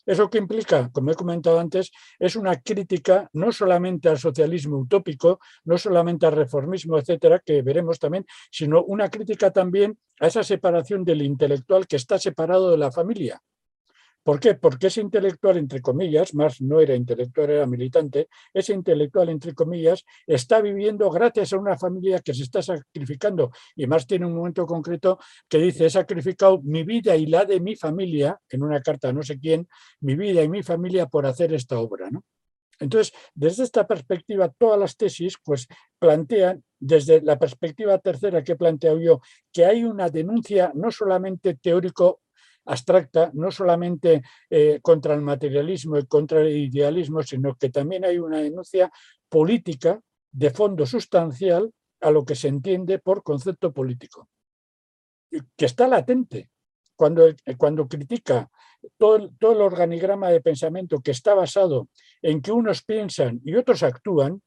Eso 0.09 0.31
que 0.31 0.39
implica, 0.39 0.89
como 0.91 1.11
he 1.11 1.15
comentado 1.15 1.61
antes, 1.61 1.91
es 2.19 2.35
una 2.35 2.57
crítica 2.63 3.29
no 3.35 3.53
solamente 3.53 4.09
al 4.09 4.19
socialismo 4.19 4.79
utópico, 4.79 5.39
no 5.65 5.77
solamente 5.77 6.25
al 6.25 6.33
reformismo, 6.33 6.97
etcétera, 6.97 7.43
que 7.45 7.61
veremos 7.61 7.99
también, 7.99 8.25
sino 8.51 8.83
una 8.85 9.11
crítica 9.11 9.51
también 9.51 9.99
a 10.19 10.29
esa 10.29 10.43
separación 10.43 11.05
del 11.05 11.21
intelectual 11.21 11.87
que 11.87 11.97
está 11.97 12.19
separado 12.19 12.71
de 12.71 12.79
la 12.79 12.91
familia. 12.91 13.43
¿Por 14.29 14.41
qué? 14.41 14.57
Porque 14.57 14.89
ese 14.89 15.01
intelectual, 15.01 15.57
entre 15.57 15.81
comillas, 15.81 16.35
más 16.35 16.61
no 16.61 16.81
era 16.81 16.95
intelectual, 16.95 17.49
era 17.49 17.67
militante, 17.67 18.29
ese 18.53 18.75
intelectual, 18.75 19.31
entre 19.31 19.55
comillas, 19.55 20.05
está 20.27 20.61
viviendo 20.61 21.09
gracias 21.09 21.55
a 21.55 21.59
una 21.59 21.79
familia 21.79 22.19
que 22.19 22.35
se 22.35 22.43
está 22.43 22.61
sacrificando. 22.61 23.51
Y 23.75 23.87
más 23.87 24.07
tiene 24.07 24.27
un 24.27 24.35
momento 24.35 24.67
concreto 24.67 25.19
que 25.49 25.57
dice, 25.57 25.87
he 25.87 25.89
sacrificado 25.89 26.61
mi 26.63 26.83
vida 26.83 27.17
y 27.17 27.25
la 27.25 27.47
de 27.47 27.59
mi 27.59 27.75
familia, 27.75 28.39
en 28.51 28.63
una 28.63 28.83
carta 28.83 29.09
a 29.09 29.15
no 29.15 29.23
sé 29.23 29.39
quién, 29.41 29.67
mi 30.01 30.15
vida 30.15 30.43
y 30.43 30.49
mi 30.51 30.63
familia 30.63 31.07
por 31.07 31.25
hacer 31.25 31.55
esta 31.55 31.79
obra. 31.79 32.11
¿no? 32.11 32.23
Entonces, 32.81 33.15
desde 33.33 33.65
esta 33.65 33.87
perspectiva, 33.87 34.53
todas 34.59 34.79
las 34.79 34.95
tesis 34.95 35.37
pues, 35.43 35.67
plantean, 35.99 36.63
desde 36.79 37.23
la 37.23 37.39
perspectiva 37.39 37.97
tercera 37.99 38.45
que 38.45 38.53
he 38.53 38.57
planteado 38.57 39.01
yo, 39.01 39.23
que 39.51 39.65
hay 39.65 39.85
una 39.85 40.11
denuncia 40.11 40.71
no 40.75 40.91
solamente 40.91 41.55
teórico 41.55 42.21
abstracta, 42.65 43.31
no 43.35 43.51
solamente 43.51 44.23
eh, 44.51 44.81
contra 44.83 45.15
el 45.15 45.23
materialismo 45.23 45.99
y 45.99 46.07
contra 46.07 46.41
el 46.43 46.57
idealismo, 46.57 47.23
sino 47.23 47.55
que 47.57 47.71
también 47.71 48.05
hay 48.05 48.19
una 48.19 48.39
denuncia 48.39 48.91
política 49.29 50.01
de 50.31 50.51
fondo 50.51 50.87
sustancial 50.87 51.73
a 52.01 52.11
lo 52.11 52.25
que 52.25 52.35
se 52.35 52.49
entiende 52.49 52.99
por 52.99 53.23
concepto 53.23 53.73
político, 53.73 54.29
que 55.57 55.65
está 55.65 55.89
latente. 55.89 56.51
Cuando, 56.95 57.27
cuando 57.57 57.87
critica 57.87 58.51
todo, 58.97 59.31
todo 59.39 59.53
el 59.53 59.61
organigrama 59.61 60.31
de 60.31 60.41
pensamiento 60.41 61.01
que 61.01 61.13
está 61.13 61.35
basado 61.35 61.89
en 62.23 62.43
que 62.43 62.51
unos 62.51 62.83
piensan 62.83 63.41
y 63.45 63.55
otros 63.55 63.85
actúan, 63.85 64.43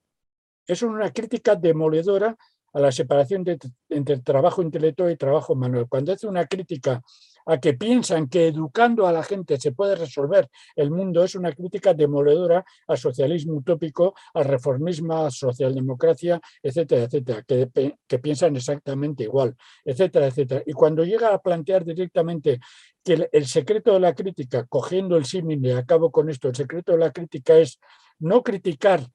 es 0.67 0.82
una 0.82 1.12
crítica 1.12 1.56
demoledora 1.56 2.38
a 2.74 2.80
la 2.80 2.91
separación 2.91 3.43
entre 3.89 4.19
trabajo 4.19 4.62
intelectual 4.62 5.12
y 5.12 5.17
trabajo 5.17 5.56
manual. 5.56 5.88
Cuando 5.89 6.13
hace 6.13 6.28
una 6.28 6.45
crítica 6.45 7.02
a 7.45 7.60
que 7.60 7.73
piensan 7.73 8.27
que 8.27 8.47
educando 8.47 9.08
a 9.08 9.12
la 9.12 9.23
gente 9.23 9.60
se 9.60 9.71
puede 9.71 9.95
resolver 9.95 10.49
el 10.75 10.91
mundo 10.91 11.23
es 11.23 11.36
una 11.36 11.51
crítica 11.51 11.93
demoledora 11.93 12.63
al 12.88 12.97
socialismo 12.97 13.54
utópico, 13.56 14.13
al 14.34 14.45
reformismo, 14.45 15.25
a 15.25 15.32
socialdemocracia, 15.32 16.39
etcétera, 16.62 17.04
etcétera, 17.04 17.43
que, 17.43 17.95
que 18.08 18.19
piensan 18.19 18.56
exactamente 18.56 19.23
igual, 19.23 19.56
etcétera, 19.84 20.27
etcétera. 20.27 20.63
Y 20.65 20.73
cuando 20.73 21.04
llega 21.04 21.34
a 21.34 21.39
plantear 21.39 21.86
directamente 21.86 22.60
que 23.04 23.30
el, 23.32 23.45
secreto 23.47 23.93
de 23.93 23.99
la 23.99 24.13
crítica, 24.13 24.65
cogiendo 24.67 25.17
el 25.17 25.25
símil 25.25 25.75
acabo 25.75 26.12
con 26.12 26.30
esto, 26.30 26.49
el 26.49 26.56
secreto 26.56 26.91
de 26.91 26.99
la 26.99 27.12
crítica 27.12 27.58
es 27.58 27.80
no 28.19 28.43
criticar 28.43 29.08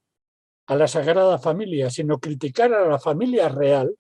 a 0.67 0.75
la 0.75 0.89
Sagrada 0.89 1.39
Familia, 1.39 1.91
sino 1.91 2.19
criticar 2.19 2.73
a 2.73 2.89
la 2.89 2.99
familia 2.99 3.49
real, 3.49 3.95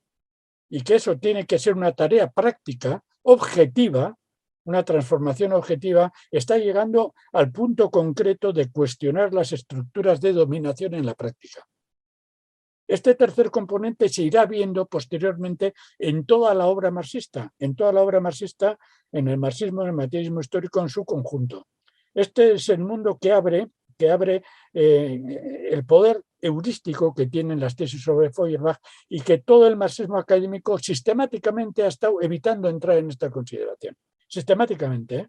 y 0.68 0.80
que 0.82 0.96
eso 0.96 1.16
tiene 1.16 1.46
que 1.46 1.58
ser 1.60 1.74
una 1.74 1.92
tarea 1.92 2.28
práctica, 2.28 3.04
objetiva, 3.26 4.16
una 4.64 4.84
transformación 4.84 5.52
objetiva, 5.52 6.12
está 6.30 6.58
llegando 6.58 7.14
al 7.32 7.50
punto 7.50 7.90
concreto 7.90 8.52
de 8.52 8.70
cuestionar 8.70 9.34
las 9.34 9.52
estructuras 9.52 10.20
de 10.20 10.32
dominación 10.32 10.94
en 10.94 11.06
la 11.06 11.14
práctica. 11.14 11.66
Este 12.88 13.16
tercer 13.16 13.50
componente 13.50 14.08
se 14.08 14.22
irá 14.22 14.46
viendo 14.46 14.86
posteriormente 14.86 15.74
en 15.98 16.24
toda 16.24 16.54
la 16.54 16.66
obra 16.66 16.92
marxista, 16.92 17.52
en 17.58 17.74
toda 17.74 17.92
la 17.92 18.02
obra 18.02 18.20
marxista, 18.20 18.78
en 19.10 19.26
el 19.26 19.38
marxismo, 19.38 19.82
en 19.82 19.88
el 19.88 19.94
materialismo 19.94 20.40
histórico 20.40 20.80
en 20.80 20.88
su 20.88 21.04
conjunto. 21.04 21.66
Este 22.14 22.52
es 22.52 22.68
el 22.68 22.78
mundo 22.78 23.18
que 23.20 23.32
abre, 23.32 23.68
que 23.98 24.10
abre 24.10 24.44
eh, 24.72 25.68
el 25.70 25.84
poder 25.84 26.22
heurístico 26.46 27.14
que 27.14 27.26
tienen 27.26 27.60
las 27.60 27.76
tesis 27.76 28.02
sobre 28.02 28.30
Feuerbach 28.30 28.78
y 29.08 29.20
que 29.20 29.38
todo 29.38 29.66
el 29.66 29.76
marxismo 29.76 30.18
académico 30.18 30.78
sistemáticamente 30.78 31.82
ha 31.82 31.88
estado 31.88 32.22
evitando 32.22 32.68
entrar 32.68 32.98
en 32.98 33.10
esta 33.10 33.30
consideración. 33.30 33.94
Sistemáticamente. 34.28 35.16
¿eh? 35.16 35.28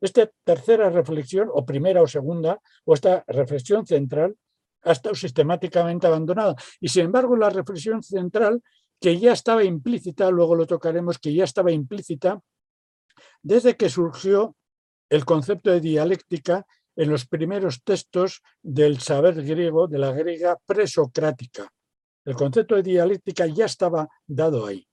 Esta 0.00 0.30
tercera 0.44 0.90
reflexión, 0.90 1.48
o 1.52 1.66
primera 1.66 2.02
o 2.02 2.06
segunda, 2.06 2.60
o 2.84 2.94
esta 2.94 3.24
reflexión 3.26 3.86
central, 3.86 4.36
ha 4.82 4.92
estado 4.92 5.14
sistemáticamente 5.14 6.06
abandonada. 6.06 6.54
Y 6.80 6.88
sin 6.88 7.06
embargo, 7.06 7.36
la 7.36 7.50
reflexión 7.50 8.02
central, 8.02 8.62
que 9.00 9.18
ya 9.18 9.32
estaba 9.32 9.64
implícita, 9.64 10.30
luego 10.30 10.54
lo 10.54 10.66
tocaremos, 10.66 11.18
que 11.18 11.34
ya 11.34 11.44
estaba 11.44 11.72
implícita, 11.72 12.40
desde 13.42 13.76
que 13.76 13.88
surgió 13.88 14.54
el 15.10 15.24
concepto 15.24 15.70
de 15.70 15.80
dialéctica 15.80 16.66
en 16.98 17.10
los 17.10 17.26
primeros 17.26 17.84
textos 17.84 18.42
del 18.60 18.98
saber 18.98 19.44
griego, 19.44 19.86
de 19.86 19.98
la 19.98 20.10
griega 20.10 20.58
presocrática. 20.66 21.72
El 22.24 22.34
concepto 22.34 22.74
de 22.74 22.82
dialéctica 22.82 23.46
ya 23.46 23.66
estaba 23.66 24.08
dado 24.26 24.66
ahí. 24.66 24.84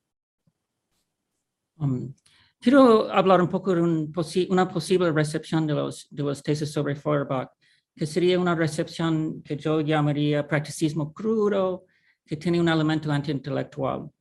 Um, 1.77 2.13
quiero 2.59 3.11
hablar 3.11 3.41
un 3.41 3.49
poco 3.49 3.73
de 3.73 3.81
un 3.81 4.11
posi 4.11 4.47
una 4.51 4.67
posible 4.69 5.11
recepción 5.11 5.65
de 5.65 5.73
los, 5.73 6.07
de 6.11 6.21
los 6.21 6.43
tesis 6.43 6.71
sobre 6.71 6.95
Feuerbach, 6.95 7.49
que 7.95 8.05
sería 8.05 8.39
una 8.39 8.53
recepción 8.53 9.41
que 9.41 9.57
yo 9.57 9.81
llamaría 9.81 10.47
practicismo 10.47 11.11
crudo, 11.11 11.85
que 12.23 12.37
tiene 12.37 12.61
un 12.61 12.69
elemento 12.69 13.11
antiintelectual. 13.11 14.11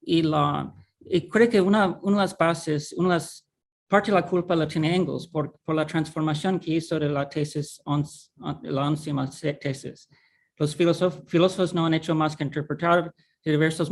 Y, 0.00 0.22
y 1.10 1.28
creo 1.28 1.50
que 1.50 1.60
una, 1.60 1.98
una 2.00 2.16
de 2.16 2.22
las 2.22 2.38
bases, 2.38 2.94
una 2.94 3.10
de 3.10 3.14
las 3.16 3.43
parte 3.94 4.10
de 4.10 4.16
la 4.16 4.26
culpa 4.26 4.56
la 4.56 4.66
tiene 4.66 4.92
Engels 4.92 5.28
por, 5.28 5.56
por 5.64 5.72
la 5.72 5.86
transformación 5.86 6.58
que 6.58 6.72
hizo 6.72 6.98
de 6.98 7.08
la 7.08 7.28
tesis, 7.28 7.80
on, 7.84 8.02
la 8.62 8.90
última 8.90 9.30
tesis. 9.30 10.08
Los 10.56 10.74
filósofos, 10.74 11.72
no 11.72 11.86
han 11.86 11.94
hecho 11.94 12.12
más 12.12 12.36
que 12.36 12.42
interpretar 12.42 13.14
de 13.44 13.52
diversos, 13.52 13.88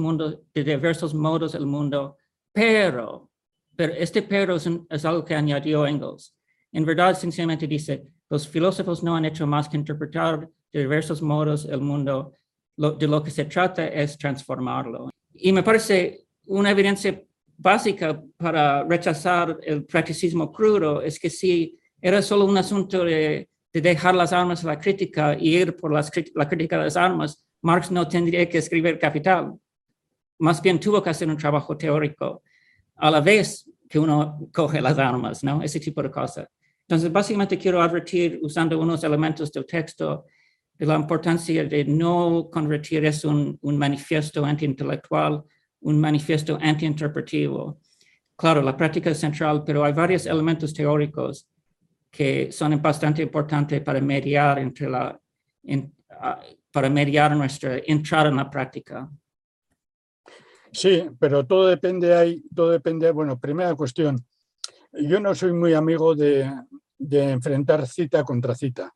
de 0.54 0.64
diversos 0.64 1.14
modos 1.14 1.54
el 1.54 1.66
mundo, 1.66 2.16
pero, 2.52 3.30
pero 3.76 3.92
este 3.94 4.22
pero 4.22 4.56
es, 4.56 4.68
es 4.90 5.04
algo 5.04 5.24
que 5.24 5.36
añadió 5.36 5.86
Engels. 5.86 6.34
En 6.72 6.84
verdad, 6.84 7.16
sencillamente 7.16 7.68
dice, 7.68 8.04
los 8.28 8.48
filósofos 8.48 9.04
no 9.04 9.14
han 9.14 9.24
hecho 9.24 9.46
más 9.46 9.68
que 9.68 9.76
interpretar 9.76 10.48
de 10.72 10.80
diversos 10.80 11.22
modos 11.22 11.64
el 11.64 11.80
mundo, 11.80 12.32
lo, 12.76 12.90
de 12.90 13.06
lo 13.06 13.22
que 13.22 13.30
se 13.30 13.44
trata 13.44 13.86
es 13.86 14.18
transformarlo. 14.18 15.10
Y 15.32 15.52
me 15.52 15.62
parece 15.62 16.26
una 16.46 16.72
evidencia 16.72 17.22
básica 17.56 18.22
para 18.36 18.84
rechazar 18.84 19.58
el 19.62 19.84
practicismo 19.84 20.52
crudo 20.52 21.02
es 21.02 21.18
que 21.18 21.30
si 21.30 21.78
era 22.00 22.20
solo 22.20 22.44
un 22.44 22.56
asunto 22.56 23.04
de, 23.04 23.48
de 23.72 23.80
dejar 23.80 24.14
las 24.14 24.32
armas 24.32 24.64
a 24.64 24.68
la 24.68 24.78
crítica 24.78 25.36
y 25.38 25.56
ir 25.56 25.76
por 25.76 25.92
las, 25.92 26.10
la 26.34 26.48
crítica 26.48 26.78
de 26.78 26.84
las 26.84 26.96
armas, 26.96 27.44
Marx 27.62 27.90
no 27.90 28.06
tendría 28.06 28.48
que 28.48 28.58
escribir 28.58 28.98
Capital. 28.98 29.54
Más 30.38 30.60
bien 30.60 30.80
tuvo 30.80 31.02
que 31.02 31.10
hacer 31.10 31.28
un 31.28 31.36
trabajo 31.36 31.76
teórico 31.76 32.42
a 32.96 33.10
la 33.10 33.20
vez 33.20 33.68
que 33.88 33.98
uno 33.98 34.48
coge 34.52 34.80
las 34.80 34.98
armas, 34.98 35.44
¿no? 35.44 35.62
Ese 35.62 35.78
tipo 35.78 36.02
de 36.02 36.10
cosas. 36.10 36.48
Entonces, 36.82 37.12
básicamente 37.12 37.56
quiero 37.56 37.80
advertir, 37.80 38.40
usando 38.42 38.78
unos 38.78 39.04
elementos 39.04 39.52
del 39.52 39.64
texto, 39.64 40.26
de 40.78 40.86
la 40.86 40.96
importancia 40.96 41.64
de 41.64 41.84
no 41.84 42.48
convertir 42.50 43.04
eso 43.04 43.30
en 43.30 43.58
un 43.60 43.78
manifiesto 43.78 44.44
antiintelectual, 44.44 45.44
un 45.82 46.00
manifiesto 46.00 46.58
antiinterpretivo. 46.60 47.80
Claro, 48.36 48.62
la 48.62 48.76
práctica 48.76 49.10
es 49.10 49.18
central, 49.18 49.62
pero 49.64 49.84
hay 49.84 49.92
varios 49.92 50.26
elementos 50.26 50.72
teóricos 50.72 51.48
que 52.10 52.50
son 52.52 52.80
bastante 52.82 53.22
importantes 53.22 53.80
para 53.80 54.00
mediar 54.00 54.58
entre 54.58 54.88
la, 54.88 55.18
en, 55.62 55.94
uh, 56.10 56.56
para 56.70 56.90
mediar 56.90 57.36
nuestra 57.36 57.78
entrada 57.86 58.28
en 58.28 58.36
la 58.36 58.50
práctica. 58.50 59.08
Sí, 60.72 61.08
pero 61.18 61.46
todo 61.46 61.66
depende 61.68 62.14
ahí, 62.14 62.42
todo 62.54 62.70
depende, 62.70 63.10
bueno, 63.10 63.38
primera 63.38 63.74
cuestión, 63.74 64.16
yo 64.92 65.20
no 65.20 65.34
soy 65.34 65.52
muy 65.52 65.74
amigo 65.74 66.14
de, 66.14 66.50
de 66.98 67.30
enfrentar 67.30 67.86
cita 67.86 68.24
contra 68.24 68.54
cita. 68.54 68.92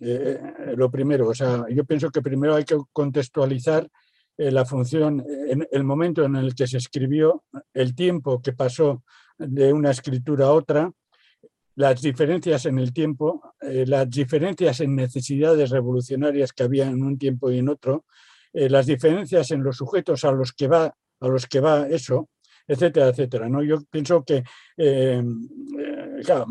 Eh, 0.00 0.40
eh, 0.40 0.74
lo 0.76 0.90
primero, 0.90 1.28
o 1.28 1.34
sea, 1.34 1.66
yo 1.70 1.84
pienso 1.84 2.10
que 2.10 2.20
primero 2.22 2.56
hay 2.56 2.64
que 2.64 2.76
contextualizar 2.92 3.88
la 4.36 4.64
función, 4.64 5.24
en 5.48 5.66
el 5.70 5.84
momento 5.84 6.24
en 6.24 6.36
el 6.36 6.54
que 6.54 6.66
se 6.66 6.78
escribió, 6.78 7.44
el 7.72 7.94
tiempo 7.94 8.42
que 8.42 8.52
pasó 8.52 9.04
de 9.38 9.72
una 9.72 9.90
escritura 9.90 10.46
a 10.46 10.52
otra, 10.52 10.90
las 11.76 12.00
diferencias 12.02 12.66
en 12.66 12.78
el 12.78 12.92
tiempo, 12.92 13.54
las 13.60 14.08
diferencias 14.10 14.80
en 14.80 14.94
necesidades 14.94 15.70
revolucionarias 15.70 16.52
que 16.52 16.62
había 16.62 16.86
en 16.86 17.02
un 17.02 17.18
tiempo 17.18 17.50
y 17.50 17.58
en 17.58 17.68
otro, 17.68 18.04
las 18.52 18.86
diferencias 18.86 19.50
en 19.50 19.62
los 19.62 19.76
sujetos 19.76 20.24
a 20.24 20.32
los 20.32 20.52
que 20.52 20.68
va, 20.68 20.94
a 21.20 21.28
los 21.28 21.46
que 21.46 21.60
va 21.60 21.88
eso, 21.88 22.28
etcétera, 22.66 23.08
etcétera. 23.08 23.48
¿no? 23.48 23.62
Yo 23.62 23.78
pienso 23.90 24.24
que, 24.24 24.44
eh, 24.76 25.22
eh, 25.78 25.93
claro, 26.24 26.46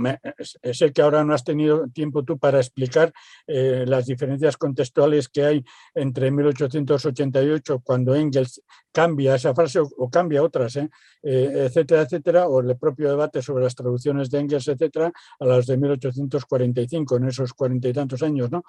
sé 0.74 0.92
que 0.92 1.02
ahora 1.02 1.24
no 1.24 1.34
has 1.34 1.44
tenido 1.44 1.88
tiempo 1.90 2.24
tú 2.24 2.38
para 2.38 2.60
explicar 2.60 3.14
eh, 3.48 3.86
las 3.88 4.06
diferencias 4.06 4.58
contextuales 4.58 5.30
que 5.30 5.44
hay 5.44 5.66
entre 5.94 6.32
1888, 6.32 7.82
cuando 7.84 8.16
Engels 8.16 8.62
cambia 8.92 9.36
esa 9.36 9.54
frase 9.54 9.80
o, 9.80 10.10
cambia 10.10 10.44
otras, 10.44 10.78
etcétera, 11.22 12.02
etcétera, 12.02 12.48
o 12.48 12.60
el 12.60 12.78
propio 12.78 13.10
debate 13.10 13.42
sobre 13.42 13.64
las 13.64 13.76
traducciones 13.76 14.30
de 14.30 14.40
Engels, 14.40 14.68
etcétera, 14.68 15.12
a 15.40 15.46
las 15.46 15.66
de 15.66 15.78
1845, 15.78 17.18
en 17.18 17.28
esos 17.28 17.54
cuarenta 17.54 17.88
y 17.88 17.94
tantos 17.94 18.22
años, 18.24 18.52
¿no? 18.52 18.64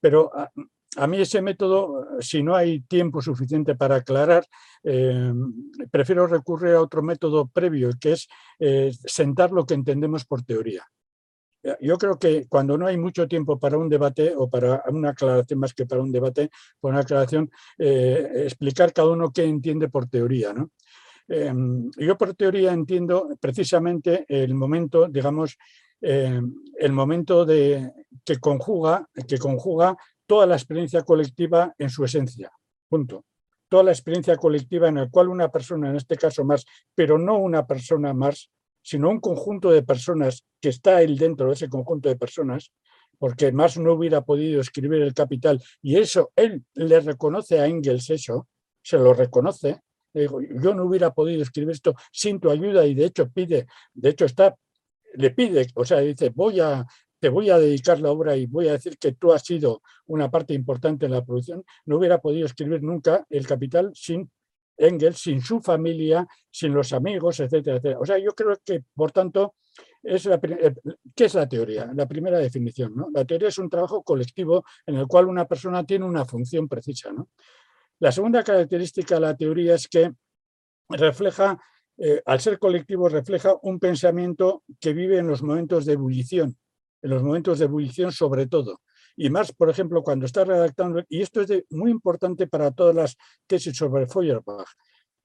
Pero 0.00 0.30
ah, 0.34 0.50
a 0.98 1.06
mí 1.06 1.20
ese 1.20 1.40
método, 1.40 2.20
si 2.20 2.42
no 2.42 2.56
hay 2.56 2.80
tiempo 2.80 3.22
suficiente 3.22 3.76
para 3.76 3.96
aclarar, 3.96 4.44
eh, 4.82 5.32
prefiero 5.90 6.26
recurrir 6.26 6.74
a 6.74 6.82
otro 6.82 7.02
método 7.02 7.46
previo, 7.46 7.90
que 8.00 8.12
es 8.12 8.28
eh, 8.58 8.92
sentar 9.04 9.52
lo 9.52 9.64
que 9.64 9.74
entendemos 9.74 10.24
por 10.24 10.42
teoría. 10.42 10.84
Yo 11.80 11.98
creo 11.98 12.18
que 12.18 12.46
cuando 12.48 12.78
no 12.78 12.86
hay 12.86 12.96
mucho 12.96 13.26
tiempo 13.26 13.58
para 13.58 13.76
un 13.76 13.88
debate 13.88 14.32
o 14.34 14.48
para 14.48 14.82
una 14.90 15.10
aclaración 15.10 15.58
más 15.60 15.74
que 15.74 15.86
para 15.86 16.00
un 16.00 16.12
debate, 16.12 16.50
por 16.80 16.92
una 16.92 17.00
aclaración, 17.00 17.50
eh, 17.76 18.44
explicar 18.46 18.92
cada 18.92 19.10
uno 19.10 19.32
qué 19.32 19.44
entiende 19.44 19.88
por 19.88 20.08
teoría. 20.08 20.54
yo 21.28 22.16
por 22.16 22.34
teoría 22.34 22.72
entiendo 22.72 23.28
precisamente 23.40 24.24
el 24.28 24.54
momento, 24.54 25.08
digamos, 25.08 25.58
el 26.00 26.92
momento 26.92 27.44
de, 27.44 27.92
que, 28.24 28.38
conjuga, 28.38 29.08
que 29.26 29.38
conjuga 29.38 29.96
toda 30.28 30.46
la 30.46 30.56
experiencia 30.56 31.02
colectiva 31.02 31.74
en 31.78 31.88
su 31.88 32.04
esencia. 32.04 32.52
Punto. 32.88 33.24
Toda 33.68 33.82
la 33.82 33.92
experiencia 33.92 34.36
colectiva 34.36 34.88
en 34.88 34.96
la 34.96 35.08
cual 35.08 35.28
una 35.28 35.50
persona, 35.50 35.90
en 35.90 35.96
este 35.96 36.16
caso 36.16 36.44
más, 36.44 36.64
pero 36.94 37.18
no 37.18 37.38
una 37.38 37.66
persona 37.66 38.12
más, 38.12 38.50
sino 38.82 39.08
un 39.08 39.20
conjunto 39.20 39.70
de 39.70 39.82
personas 39.82 40.44
que 40.60 40.68
está 40.68 41.02
él 41.02 41.16
dentro 41.16 41.48
de 41.48 41.54
ese 41.54 41.68
conjunto 41.68 42.08
de 42.08 42.16
personas, 42.16 42.72
porque 43.18 43.50
más 43.52 43.78
no 43.78 43.94
hubiera 43.94 44.20
podido 44.20 44.60
escribir 44.60 45.02
el 45.02 45.14
capital, 45.14 45.62
y 45.82 45.96
eso, 45.96 46.30
él 46.36 46.62
le 46.74 47.00
reconoce 47.00 47.58
a 47.58 47.66
Engels 47.66 48.10
eso, 48.10 48.48
se 48.82 48.98
lo 48.98 49.12
reconoce, 49.12 49.80
yo 50.14 50.74
no 50.74 50.84
hubiera 50.84 51.12
podido 51.12 51.42
escribir 51.42 51.72
esto 51.72 51.94
sin 52.12 52.40
tu 52.40 52.50
ayuda 52.50 52.86
y 52.86 52.94
de 52.94 53.06
hecho 53.06 53.28
pide, 53.28 53.66
de 53.92 54.08
hecho 54.10 54.24
está, 54.24 54.56
le 55.14 55.30
pide, 55.30 55.66
o 55.74 55.84
sea, 55.84 55.98
dice, 55.98 56.30
voy 56.30 56.60
a, 56.60 56.86
te 57.20 57.28
voy 57.28 57.50
a 57.50 57.58
dedicar 57.58 58.00
la 58.00 58.10
obra 58.10 58.36
y 58.36 58.46
voy 58.46 58.68
a 58.68 58.72
decir 58.72 58.98
que 58.98 59.12
tú 59.12 59.32
has 59.32 59.44
sido 59.44 59.82
una 60.06 60.30
parte 60.30 60.54
importante 60.54 61.06
en 61.06 61.12
la 61.12 61.24
producción, 61.24 61.64
no 61.86 61.98
hubiera 61.98 62.20
podido 62.20 62.46
escribir 62.46 62.82
nunca 62.82 63.26
El 63.28 63.46
Capital 63.46 63.90
sin 63.94 64.30
Engels, 64.76 65.18
sin 65.18 65.40
su 65.40 65.60
familia, 65.60 66.26
sin 66.50 66.72
los 66.72 66.92
amigos, 66.92 67.40
etcétera, 67.40 67.78
etcétera. 67.78 68.00
O 68.00 68.06
sea, 68.06 68.18
yo 68.18 68.30
creo 68.30 68.56
que, 68.64 68.84
por 68.94 69.10
tanto, 69.10 69.56
es 70.02 70.24
la, 70.26 70.36
eh, 70.36 70.74
¿qué 71.14 71.24
es 71.24 71.34
la 71.34 71.48
teoría? 71.48 71.90
La 71.94 72.06
primera 72.06 72.38
definición. 72.38 72.94
¿no? 72.94 73.08
La 73.12 73.24
teoría 73.24 73.48
es 73.48 73.58
un 73.58 73.68
trabajo 73.68 74.02
colectivo 74.02 74.64
en 74.86 74.96
el 74.96 75.06
cual 75.06 75.26
una 75.26 75.46
persona 75.46 75.84
tiene 75.84 76.04
una 76.04 76.24
función 76.24 76.68
precisa. 76.68 77.10
La 77.98 78.12
segunda 78.12 78.44
característica 78.44 79.16
de 79.16 79.20
la 79.20 79.36
teoría 79.36 79.74
es 79.74 79.88
que 79.88 80.12
refleja, 80.88 81.60
eh, 81.98 82.22
al 82.24 82.40
ser 82.40 82.58
colectivo, 82.58 83.08
refleja 83.08 83.56
un 83.62 83.80
pensamiento 83.80 84.62
que 84.80 84.92
vive 84.92 85.18
en 85.18 85.26
los 85.26 85.42
momentos 85.42 85.84
de 85.84 85.94
ebullición, 85.94 86.56
en 87.02 87.10
los 87.10 87.22
momentos 87.22 87.58
de 87.58 87.66
ebullición 87.66 88.12
sobre 88.12 88.46
todo. 88.46 88.80
Y 89.16 89.30
más, 89.30 89.52
por 89.52 89.68
ejemplo, 89.68 90.02
cuando 90.02 90.26
está 90.26 90.44
redactando, 90.44 91.02
y 91.08 91.22
esto 91.22 91.40
es 91.40 91.64
muy 91.70 91.90
importante 91.90 92.46
para 92.46 92.70
todas 92.70 92.94
las 92.94 93.16
tesis 93.46 93.76
sobre 93.76 94.06
Feuerbach, 94.06 94.68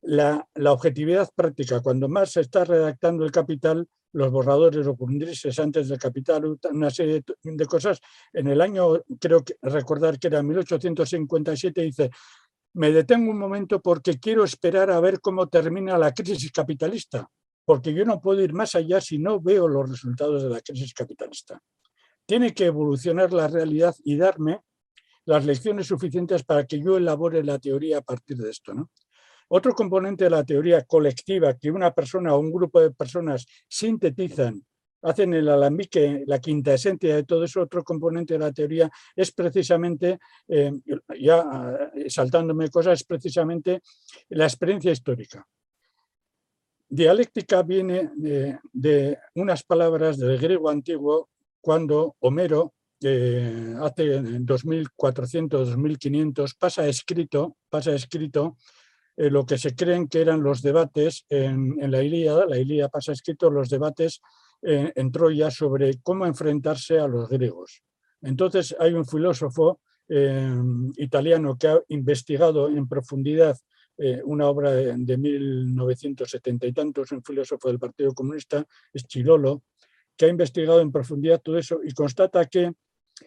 la, 0.01 0.47
objetividad 0.71 1.29
práctica. 1.35 1.81
Cuando 1.81 2.09
más 2.09 2.31
se 2.31 2.41
está 2.41 2.65
redactando 2.65 3.23
el 3.23 3.31
capital, 3.31 3.87
los 4.13 4.31
borradores 4.31 4.85
o 4.87 4.95
cundrises 4.95 5.57
antes 5.59 5.89
del 5.89 5.99
capital, 5.99 6.57
una 6.71 6.89
serie 6.89 7.23
de 7.43 7.65
cosas, 7.65 7.99
en 8.31 8.47
el 8.47 8.61
año, 8.61 9.01
creo 9.19 9.43
que 9.43 9.55
recordar 9.61 10.19
que 10.19 10.27
era 10.27 10.43
1857, 10.43 11.81
dice, 11.81 12.09
me 12.73 12.91
detengo 12.91 13.31
un 13.31 13.37
momento 13.37 13.79
porque 13.81 14.19
quiero 14.19 14.43
esperar 14.43 14.89
a 14.91 14.99
ver 14.99 15.19
cómo 15.19 15.47
termina 15.47 15.97
la 15.97 16.13
crisis 16.13 16.51
capitalista 16.51 17.29
porque 17.65 17.93
yo 17.93 18.05
no 18.05 18.19
puedo 18.19 18.41
ir 18.41 18.53
más 18.53 18.75
allá 18.75 18.99
si 18.99 19.17
no 19.17 19.39
veo 19.39 19.67
los 19.67 19.89
resultados 19.89 20.43
de 20.43 20.49
la 20.49 20.61
crisis 20.61 20.93
capitalista. 20.93 21.61
Tiene 22.25 22.53
que 22.53 22.65
evolucionar 22.65 23.33
la 23.33 23.47
realidad 23.47 23.95
y 24.03 24.17
darme 24.17 24.61
las 25.25 25.45
lecciones 25.45 25.87
suficientes 25.87 26.43
para 26.43 26.65
que 26.65 26.81
yo 26.81 26.97
elabore 26.97 27.43
la 27.43 27.59
teoría 27.59 27.99
a 27.99 28.01
partir 28.01 28.37
de 28.37 28.49
esto. 28.49 28.73
¿no? 28.73 28.91
Otro 29.49 29.73
componente 29.73 30.25
de 30.25 30.29
la 30.29 30.43
teoría 30.43 30.83
colectiva 30.83 31.57
que 31.57 31.71
una 31.71 31.93
persona 31.93 32.35
o 32.35 32.39
un 32.39 32.51
grupo 32.51 32.81
de 32.81 32.91
personas 32.91 33.45
sintetizan, 33.67 34.65
hacen 35.01 35.33
el 35.33 35.49
alambique, 35.49 36.23
la 36.27 36.39
quinta 36.39 36.73
esencia 36.73 37.15
de 37.15 37.23
todo 37.23 37.43
eso, 37.43 37.61
otro 37.61 37.83
componente 37.83 38.33
de 38.33 38.39
la 38.39 38.51
teoría 38.51 38.89
es 39.15 39.31
precisamente, 39.31 40.19
eh, 40.47 40.71
ya 41.19 41.89
eh, 41.95 42.09
saltándome 42.09 42.69
cosas, 42.69 43.01
es 43.01 43.05
precisamente 43.05 43.81
la 44.29 44.45
experiencia 44.45 44.91
histórica 44.91 45.45
dialéctica 46.93 47.63
viene 47.63 48.11
de, 48.15 49.17
unas 49.35 49.63
palabras 49.63 50.17
del 50.17 50.37
griego 50.37 50.69
antiguo 50.69 51.29
cuando 51.59 52.15
Homero 52.19 52.73
eh, 53.01 53.75
hace 53.81 54.21
2400, 54.21 55.69
2500 55.69 56.53
pasa 56.53 56.87
escrito, 56.87 57.57
pasa 57.69 57.93
escrito 57.93 58.57
eh, 59.17 59.29
lo 59.29 59.45
que 59.45 59.57
se 59.57 59.75
creen 59.75 60.07
que 60.07 60.21
eran 60.21 60.43
los 60.43 60.61
debates 60.61 61.25
en, 61.29 61.75
la 61.91 62.01
Ilíada, 62.03 62.45
la 62.45 62.57
Ilíada 62.57 62.89
pasa 62.89 63.11
escrito 63.11 63.49
los 63.49 63.69
debates 63.69 64.21
en 64.65 65.11
Troya 65.11 65.51
sobre 65.51 65.99
cómo 66.01 66.25
enfrentarse 66.25 66.97
a 66.97 67.05
los 67.05 67.27
griegos. 67.27 67.83
Entonces 68.21 68.73
hay 68.79 68.93
un 68.93 69.05
filósofo 69.05 69.81
eh, 70.07 70.53
italiano 70.97 71.57
que 71.57 71.67
ha 71.67 71.81
investigado 71.89 72.69
en 72.69 72.87
profundidad 72.87 73.57
eh, 73.97 74.21
una 74.23 74.47
obra 74.47 74.71
de, 74.71 75.17
1970 75.17 76.67
y 76.67 76.73
tantos, 76.73 77.11
un 77.11 77.23
filósofo 77.23 77.67
del 77.67 77.79
Partido 77.79 78.13
Comunista, 78.13 78.65
es 78.91 79.05
Chilolo, 79.05 79.63
que 80.15 80.25
ha 80.25 80.29
investigado 80.29 80.81
en 80.81 80.91
profundidad 80.91 81.41
todo 81.41 81.57
eso 81.57 81.79
y 81.83 81.93
constata 81.93 82.45
que 82.45 82.71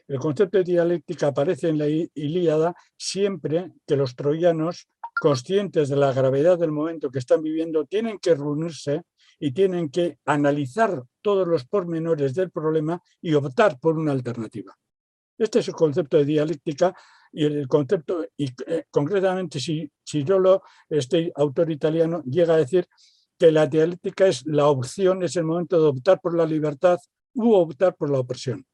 el 0.09 0.19
concepto 0.19 0.59
de 0.59 0.65
dialéctica 0.65 1.29
aparece 1.29 1.69
en 1.69 1.79
la 1.79 1.89
Ilíada 1.89 2.75
siempre 2.97 3.73
que 3.87 3.97
los 3.97 4.17
troyanos, 4.17 4.89
conscientes 5.19 5.89
de 5.89 5.97
la 5.97 6.13
gravedad 6.13 6.59
del 6.59 6.73
momento 6.73 7.11
que 7.11 7.21
están 7.21 7.43
viviendo, 7.43 7.87
tienen 7.87 8.19
que 8.19 8.35
reunirse 8.35 9.03
y 9.39 9.53
tienen 9.53 9.89
que 9.91 10.19
analizar 10.25 11.03
todos 11.23 11.47
los 11.47 11.65
pormenores 11.65 12.35
del 12.35 12.51
problema 12.51 13.01
y 13.21 13.35
optar 13.35 13.79
por 13.79 13.99
una 13.99 14.13
alternativa. 14.13 14.77
Este 15.39 15.61
es 15.61 15.69
el 15.69 15.75
concepto 15.75 16.17
de 16.17 16.25
dialéctica 16.25 16.95
y 17.37 17.45
el 17.45 17.69
concepto, 17.69 18.25
y 18.35 18.47
eh, 18.67 18.85
concretamente 18.91 19.61
si 19.61 19.91
Chirolo, 20.03 20.63
este 20.89 21.31
autor 21.37 21.71
italiano, 21.71 22.23
llega 22.25 22.55
a 22.55 22.57
decir 22.57 22.89
que 23.39 23.53
la 23.53 23.67
dialéctica 23.67 24.27
es 24.27 24.47
la 24.47 24.69
opción, 24.69 25.23
es 25.23 25.37
el 25.37 25.45
momento 25.45 25.79
de 25.79 25.89
optar 25.89 26.19
por 26.19 26.35
la 26.35 26.47
libertad 26.47 26.99
u 27.35 27.53
optar 27.53 27.95
por 27.95 28.09
la 28.09 28.21
opresión. 28.21 28.65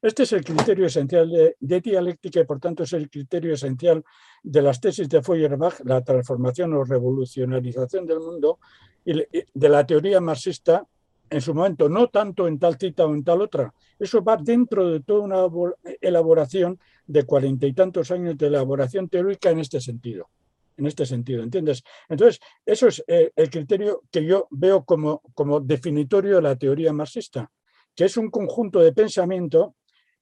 Este 0.00 0.22
es 0.22 0.32
el 0.32 0.42
criterio 0.42 0.86
esencial 0.86 1.54
de, 1.58 1.80
dialéctica 1.82 2.40
y 2.40 2.44
por 2.44 2.60
tanto 2.60 2.84
es 2.84 2.94
el 2.94 3.10
criterio 3.10 3.52
esencial 3.52 4.02
de 4.42 4.62
las 4.62 4.80
tesis 4.80 5.06
de 5.10 5.22
Feuerbach, 5.22 5.80
la 5.84 6.02
transformación 6.02 6.72
o 6.72 6.84
revolucionarización 6.84 8.06
del 8.06 8.20
mundo, 8.20 8.58
y 9.04 9.12
de 9.12 9.68
la 9.68 9.86
teoría 9.86 10.18
marxista 10.22 10.86
en 11.30 11.40
su 11.40 11.54
momento, 11.54 11.88
no 11.88 12.08
tanto 12.08 12.46
en 12.46 12.58
tal 12.58 12.76
cita 12.76 13.06
o 13.06 13.14
en 13.14 13.24
tal 13.24 13.42
otra. 13.42 13.72
Eso 13.98 14.22
va 14.22 14.36
dentro 14.36 14.88
de 14.88 15.00
toda 15.00 15.20
una 15.20 15.46
elaboración 16.00 16.78
de 17.06 17.24
cuarenta 17.24 17.66
y 17.66 17.72
tantos 17.72 18.10
años 18.10 18.36
de 18.36 18.46
elaboración 18.46 19.08
teórica 19.08 19.50
en 19.50 19.60
este 19.60 19.80
sentido. 19.80 20.28
En 20.76 20.86
este 20.86 21.04
sentido, 21.06 21.42
¿entiendes? 21.42 21.82
Entonces, 22.08 22.38
eso 22.64 22.86
es 22.86 23.02
eh, 23.08 23.32
el 23.34 23.50
criterio 23.50 24.02
que 24.12 24.24
yo 24.24 24.46
veo 24.50 24.84
como, 24.84 25.22
como 25.34 25.58
definitorio 25.58 26.36
de 26.36 26.42
la 26.42 26.56
teoría 26.56 26.92
marxista, 26.92 27.50
que 27.96 28.04
es 28.04 28.16
un 28.16 28.30
conjunto 28.30 28.78
de 28.78 28.92
pensamiento 28.92 29.74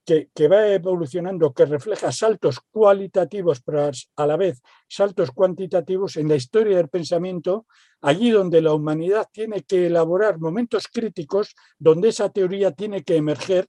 que, 0.06 0.48
va 0.48 0.68
evolucionando, 0.68 1.52
que 1.52 1.66
refleja 1.66 2.12
saltos 2.12 2.60
cualitativos, 2.70 3.60
pero 3.60 3.90
a 4.16 4.26
la 4.26 4.36
vez 4.36 4.62
saltos 4.88 5.32
cuantitativos 5.32 6.16
en 6.16 6.28
la 6.28 6.36
historia 6.36 6.76
del 6.76 6.88
pensamiento, 6.88 7.66
allí 8.00 8.30
donde 8.30 8.60
la 8.60 8.74
humanidad 8.74 9.28
tiene 9.32 9.62
que 9.62 9.86
elaborar 9.86 10.38
momentos 10.38 10.88
críticos, 10.88 11.54
donde 11.78 12.08
esa 12.08 12.28
teoría 12.30 12.72
tiene 12.72 13.02
que 13.02 13.16
emerger 13.16 13.66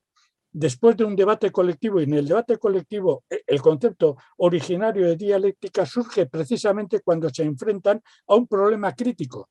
después 0.50 0.96
de 0.96 1.04
un 1.04 1.14
debate 1.14 1.50
colectivo, 1.50 2.00
y 2.00 2.04
en 2.04 2.14
el 2.14 2.28
debate 2.28 2.58
colectivo 2.58 3.24
e, 3.28 3.42
el 3.46 3.60
concepto 3.60 4.16
originario 4.38 5.06
de 5.06 5.16
dialéctica 5.16 5.86
surge 5.86 6.26
precisamente 6.26 7.00
cuando 7.00 7.30
se 7.30 7.44
enfrentan 7.44 8.02
a 8.26 8.34
un 8.34 8.46
problema 8.46 8.92
crítico. 8.94 9.48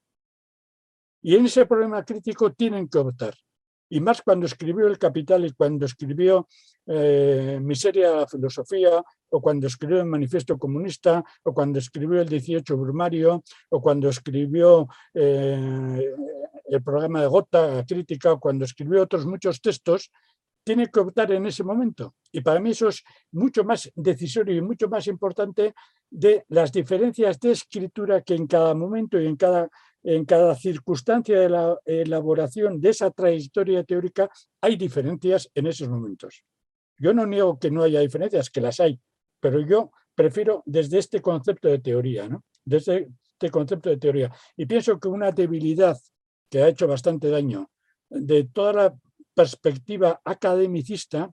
Y 1.21 1.36
en 1.36 1.45
ese 1.45 1.65
problema 1.65 2.03
crítico 2.03 2.53
tienen 2.53 2.88
que 2.88 2.97
optar 2.97 3.36
y 3.89 3.99
más 3.99 4.21
cuando 4.21 4.45
escribió 4.45 4.88
El 4.88 4.97
Capital 4.97 5.45
y 5.45 5.51
cuando 5.51 5.85
escribió 5.85 6.47
eh, 6.85 7.59
Miseria 7.61 8.11
la 8.11 8.27
Filosofía, 8.27 9.03
o 9.29 9.41
cuando 9.41 9.67
escribió 9.67 9.99
el 9.99 10.05
Manifiesto 10.05 10.57
Comunista, 10.57 11.23
o 11.43 11.53
cuando 11.53 11.79
escribió 11.79 12.21
el 12.21 12.29
18 12.29 12.77
Brumario, 12.77 13.43
o 13.69 13.81
cuando 13.81 14.09
escribió 14.09 14.88
eh, 15.13 16.13
el 16.65 16.83
programa 16.83 17.21
de 17.21 17.27
Gota, 17.27 17.85
Crítica, 17.85 18.33
o 18.33 18.39
cuando 18.39 18.65
escribió 18.65 19.03
otros 19.03 19.25
muchos 19.25 19.61
textos, 19.61 20.11
tiene 20.63 20.88
que 20.88 20.99
optar 20.99 21.31
en 21.31 21.45
ese 21.45 21.63
momento. 21.63 22.15
Y 22.29 22.41
para 22.41 22.59
mí 22.59 22.71
eso 22.71 22.89
es 22.89 23.01
mucho 23.31 23.63
más 23.63 23.89
decisorio 23.95 24.53
y 24.53 24.61
mucho 24.61 24.89
más 24.89 25.07
importante 25.07 25.73
de 26.09 26.43
las 26.49 26.73
diferencias 26.73 27.39
de 27.39 27.51
escritura 27.51 28.21
que 28.21 28.35
en 28.35 28.47
cada 28.47 28.73
momento 28.73 29.19
y 29.19 29.27
en 29.27 29.38
cada 29.38 29.69
en 30.07 30.23
cada 30.23 30.55
circunstancia 30.55 31.37
de 31.37 31.49
la 31.49 31.77
elaboración 31.83 32.79
de 32.79 32.91
esa 32.91 33.11
trayectoria 33.11 33.83
teórica 33.83 34.29
hay 34.61 34.77
diferencias 34.77 35.51
en 35.53 35.67
esos 35.67 35.89
momentos. 35.89 36.45
Yo 36.97 37.13
no 37.13 37.25
niego 37.25 37.59
que 37.59 37.69
no 37.69 37.83
haya 37.83 37.99
diferencias, 37.99 38.49
que 38.49 38.61
las 38.61 38.79
hay, 38.79 38.97
pero 39.41 39.59
yo 39.59 39.91
prefiero 40.15 40.63
desde 40.65 40.99
este 40.99 41.21
concepto 41.21 41.67
de 41.67 41.79
teoría, 41.79 42.29
¿no? 42.29 42.45
desde 42.63 43.09
este 43.33 43.51
concepto 43.51 43.89
de 43.89 43.97
teoría. 43.97 44.33
Y 44.55 44.65
pienso 44.65 44.97
que 44.97 45.09
una 45.09 45.33
debilidad 45.33 45.97
que 46.49 46.63
ha 46.63 46.69
hecho 46.69 46.87
bastante 46.87 47.29
daño 47.29 47.69
de 48.09 48.45
toda 48.45 48.71
la 48.71 48.95
perspectiva 49.33 50.21
academicista 50.23 51.29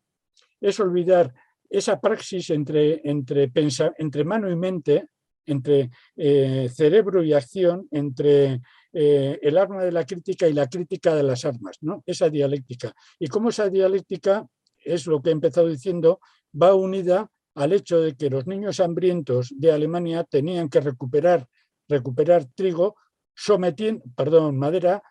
es 0.60 0.80
olvidar 0.80 1.32
esa 1.70 2.00
praxis 2.00 2.50
entre, 2.50 3.08
entre, 3.08 3.52
entre 3.98 4.24
mano 4.24 4.50
y 4.50 4.56
mente 4.56 5.10
entre 5.46 5.90
eh, 6.16 6.68
cerebro 6.72 7.22
y 7.22 7.32
acción, 7.32 7.88
entre 7.90 8.60
eh, 8.92 9.38
el 9.42 9.58
arma 9.58 9.82
de 9.82 9.92
la 9.92 10.04
crítica 10.04 10.46
y 10.48 10.52
la 10.52 10.68
crítica 10.68 11.14
de 11.14 11.22
las 11.22 11.44
armas, 11.44 11.78
¿no? 11.80 12.02
esa 12.06 12.28
dialéctica. 12.30 12.94
Y 13.18 13.28
cómo 13.28 13.48
esa 13.48 13.68
dialéctica, 13.68 14.46
es 14.78 15.06
lo 15.06 15.20
que 15.22 15.30
he 15.30 15.32
empezado 15.32 15.68
diciendo, 15.68 16.20
va 16.60 16.74
unida 16.74 17.30
al 17.54 17.72
hecho 17.72 18.00
de 18.00 18.16
que 18.16 18.30
los 18.30 18.46
niños 18.46 18.80
hambrientos 18.80 19.52
de 19.56 19.72
Alemania 19.72 20.24
tenían 20.24 20.68
que 20.68 20.80
recuperar, 20.80 21.46
recuperar 21.88 22.46
trigo, 22.54 22.96
sometiendo, 23.34 24.04
perdón, 24.16 24.58
madera, 24.58 25.02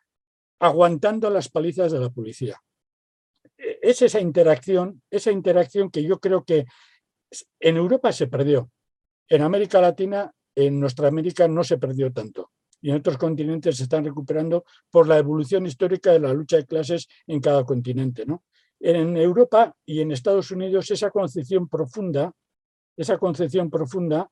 aguantando 0.60 1.30
las 1.30 1.50
palizas 1.50 1.92
de 1.92 2.00
la 2.00 2.10
policía. 2.10 2.62
E, 3.58 3.80
es 3.82 4.02
esa 4.02 4.20
interacción, 4.20 5.02
esa 5.10 5.32
interacción 5.32 5.90
que 5.90 6.04
yo 6.04 6.20
creo 6.20 6.44
que 6.44 6.66
en 7.60 7.78
Europa 7.78 8.12
se 8.12 8.28
perdió. 8.28 8.70
En 9.30 9.42
América 9.42 9.82
Latina, 9.82 10.32
en 10.56 10.80
nuestra 10.80 11.08
América 11.08 11.48
no 11.48 11.64
se 11.64 11.78
perdió 11.78 12.12
tanto 12.12 12.52
y 12.84 12.90
en 12.90 12.98
otros 12.98 13.18
continentes 13.18 13.78
se 13.78 13.84
están 13.84 14.04
recuperando 14.04 14.66
por 14.92 15.08
la 15.08 15.18
evolución 15.18 15.66
histórica 15.66 16.12
de 16.12 16.20
la 16.20 16.34
lucha 16.34 16.58
de 16.58 16.66
clases 16.66 17.08
en 17.26 17.40
cada 17.40 17.64
continente. 17.64 18.26
¿no? 18.26 18.44
En 18.78 19.16
Europa 19.16 19.74
y 19.86 20.02
en 20.02 20.12
Estados 20.12 20.52
Unidos 20.52 20.92
esa 20.92 21.10
concepción 21.10 21.70
profunda, 21.70 22.34
esa 22.98 23.18
concepción 23.18 23.70
profunda 23.70 24.30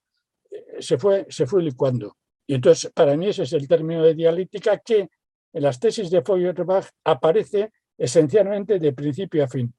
eh, 0.52 0.66
se 0.80 0.98
fue, 0.98 1.26
se 1.30 1.48
fue 1.48 1.64
licuando. 1.64 2.18
Y 2.46 2.56
entonces 2.56 2.92
para 2.94 3.16
mí 3.16 3.30
ese 3.30 3.44
es 3.44 3.54
el 3.54 3.70
término 3.70 4.04
de 4.04 4.16
dialéctica 4.16 4.80
que 4.80 5.10
en 5.54 5.64
las 5.64 5.80
tesis 5.80 6.10
de 6.12 6.22
Feuerbach 6.22 6.90
aparece 7.06 7.72
esencialmente 7.98 8.80
de 8.80 8.92
principio 8.92 9.46
a 9.46 9.48
fin, 9.48 9.74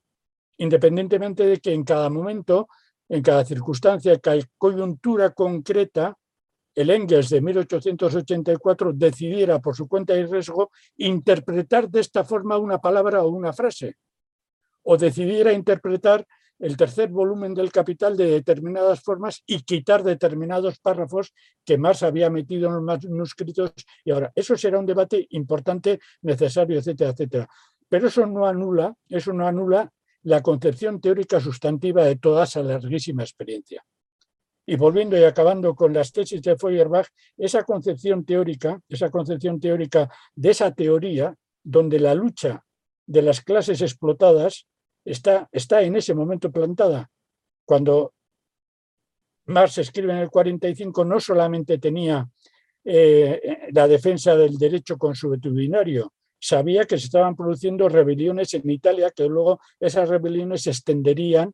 independientemente 0.57 1.45
de 1.45 1.59
que 1.59 1.75
en 1.75 1.85
cada 1.85 2.09
momento 2.09 2.69
en 3.09 3.23
cada 3.23 3.45
circunstancia, 3.45 4.19
cada 4.19 4.41
coyuntura 4.57 5.31
concreta, 5.31 6.17
el 6.75 6.91
Engels 6.91 7.29
de 7.29 7.41
1884 7.41 8.93
decidiera 8.95 9.61
por 9.61 9.77
su 9.77 9.87
cuenta 9.87 10.17
y 10.17 10.25
riesgo 10.25 10.71
interpretar 10.97 11.91
de 11.91 12.01
esta 12.01 12.25
forma 12.25 12.57
una 12.57 12.79
palabra 12.79 13.23
o 13.23 13.29
una 13.29 13.53
frase, 13.53 13.97
o 14.83 14.97
decidiera 14.97 15.53
interpretar 15.53 16.27
el 16.59 16.77
tercer 16.77 17.09
volumen 17.09 17.55
del 17.55 17.73
Capital 17.73 18.17
de 18.17 18.27
determinadas 18.27 19.01
formas 19.01 19.43
y 19.47 19.63
quitar 19.63 20.05
determinados 20.05 20.79
párrafos 20.79 21.35
que 21.65 21.77
más 21.77 22.05
había 22.05 22.31
metido 22.31 22.69
en 22.69 22.75
los 22.75 22.85
manuscritos. 22.85 23.73
Y 24.05 24.13
ahora, 24.13 24.31
eso 24.35 24.57
será 24.57 24.79
un 24.79 24.87
debate 24.87 25.27
importante, 25.31 25.99
necesario, 26.23 26.79
etcétera, 26.79 27.11
etcétera. 27.11 27.49
Pero 27.89 28.07
eso 28.07 28.25
no 28.27 28.47
anula, 28.47 28.95
eso 29.09 29.33
no 29.33 29.47
anula 29.47 29.91
la 30.25 30.43
concepción 30.43 31.01
teórica 31.01 31.41
sustantiva 31.41 32.05
de 32.05 32.17
toda 32.17 32.45
esa 32.45 32.63
larguísima 32.63 33.23
experiencia. 33.23 33.85
Y 34.65 34.77
volviendo 34.77 35.19
y 35.19 35.25
acabando 35.25 35.75
con 35.75 35.93
las 35.93 36.13
tesis 36.13 36.41
de 36.41 36.57
Feuerbach, 36.57 37.09
esa 37.37 37.65
concepción 37.65 38.25
teórica, 38.25 38.81
esa 38.89 39.11
concepción 39.11 39.59
teórica 39.59 40.09
de 40.35 40.51
esa 40.51 40.73
teoría, 40.73 41.35
donde 41.65 41.99
la 41.99 42.15
lucha 42.15 42.65
de 43.07 43.23
las 43.23 43.41
clases 43.41 43.81
explotadas 43.83 44.67
está, 45.05 45.49
está 45.51 45.83
en 45.83 45.97
ese 45.97 46.15
momento 46.15 46.53
plantada. 46.53 47.11
Cuando 47.65 48.15
Marx 49.47 49.79
escribe 49.79 50.13
en 50.13 50.19
el 50.19 50.31
45, 50.31 51.05
no 51.05 51.19
solamente 51.19 51.79
tenía 51.79 52.29
eh, 52.85 53.69
la 53.73 53.89
defensa 53.89 54.37
del 54.37 54.57
derecho 54.57 54.97
consuetudinario, 54.97 56.13
sabía 56.43 56.85
que 56.87 56.99
se 56.99 57.07
estaban 57.07 57.37
produciendo 57.37 57.89
rebeliones 57.89 58.53
en 58.55 58.69
Italia, 58.69 59.13
que 59.15 59.29
luego 59.29 59.61
esas 59.79 60.09
rebeliones 60.09 60.63
se 60.63 60.71
extenderían 60.71 61.53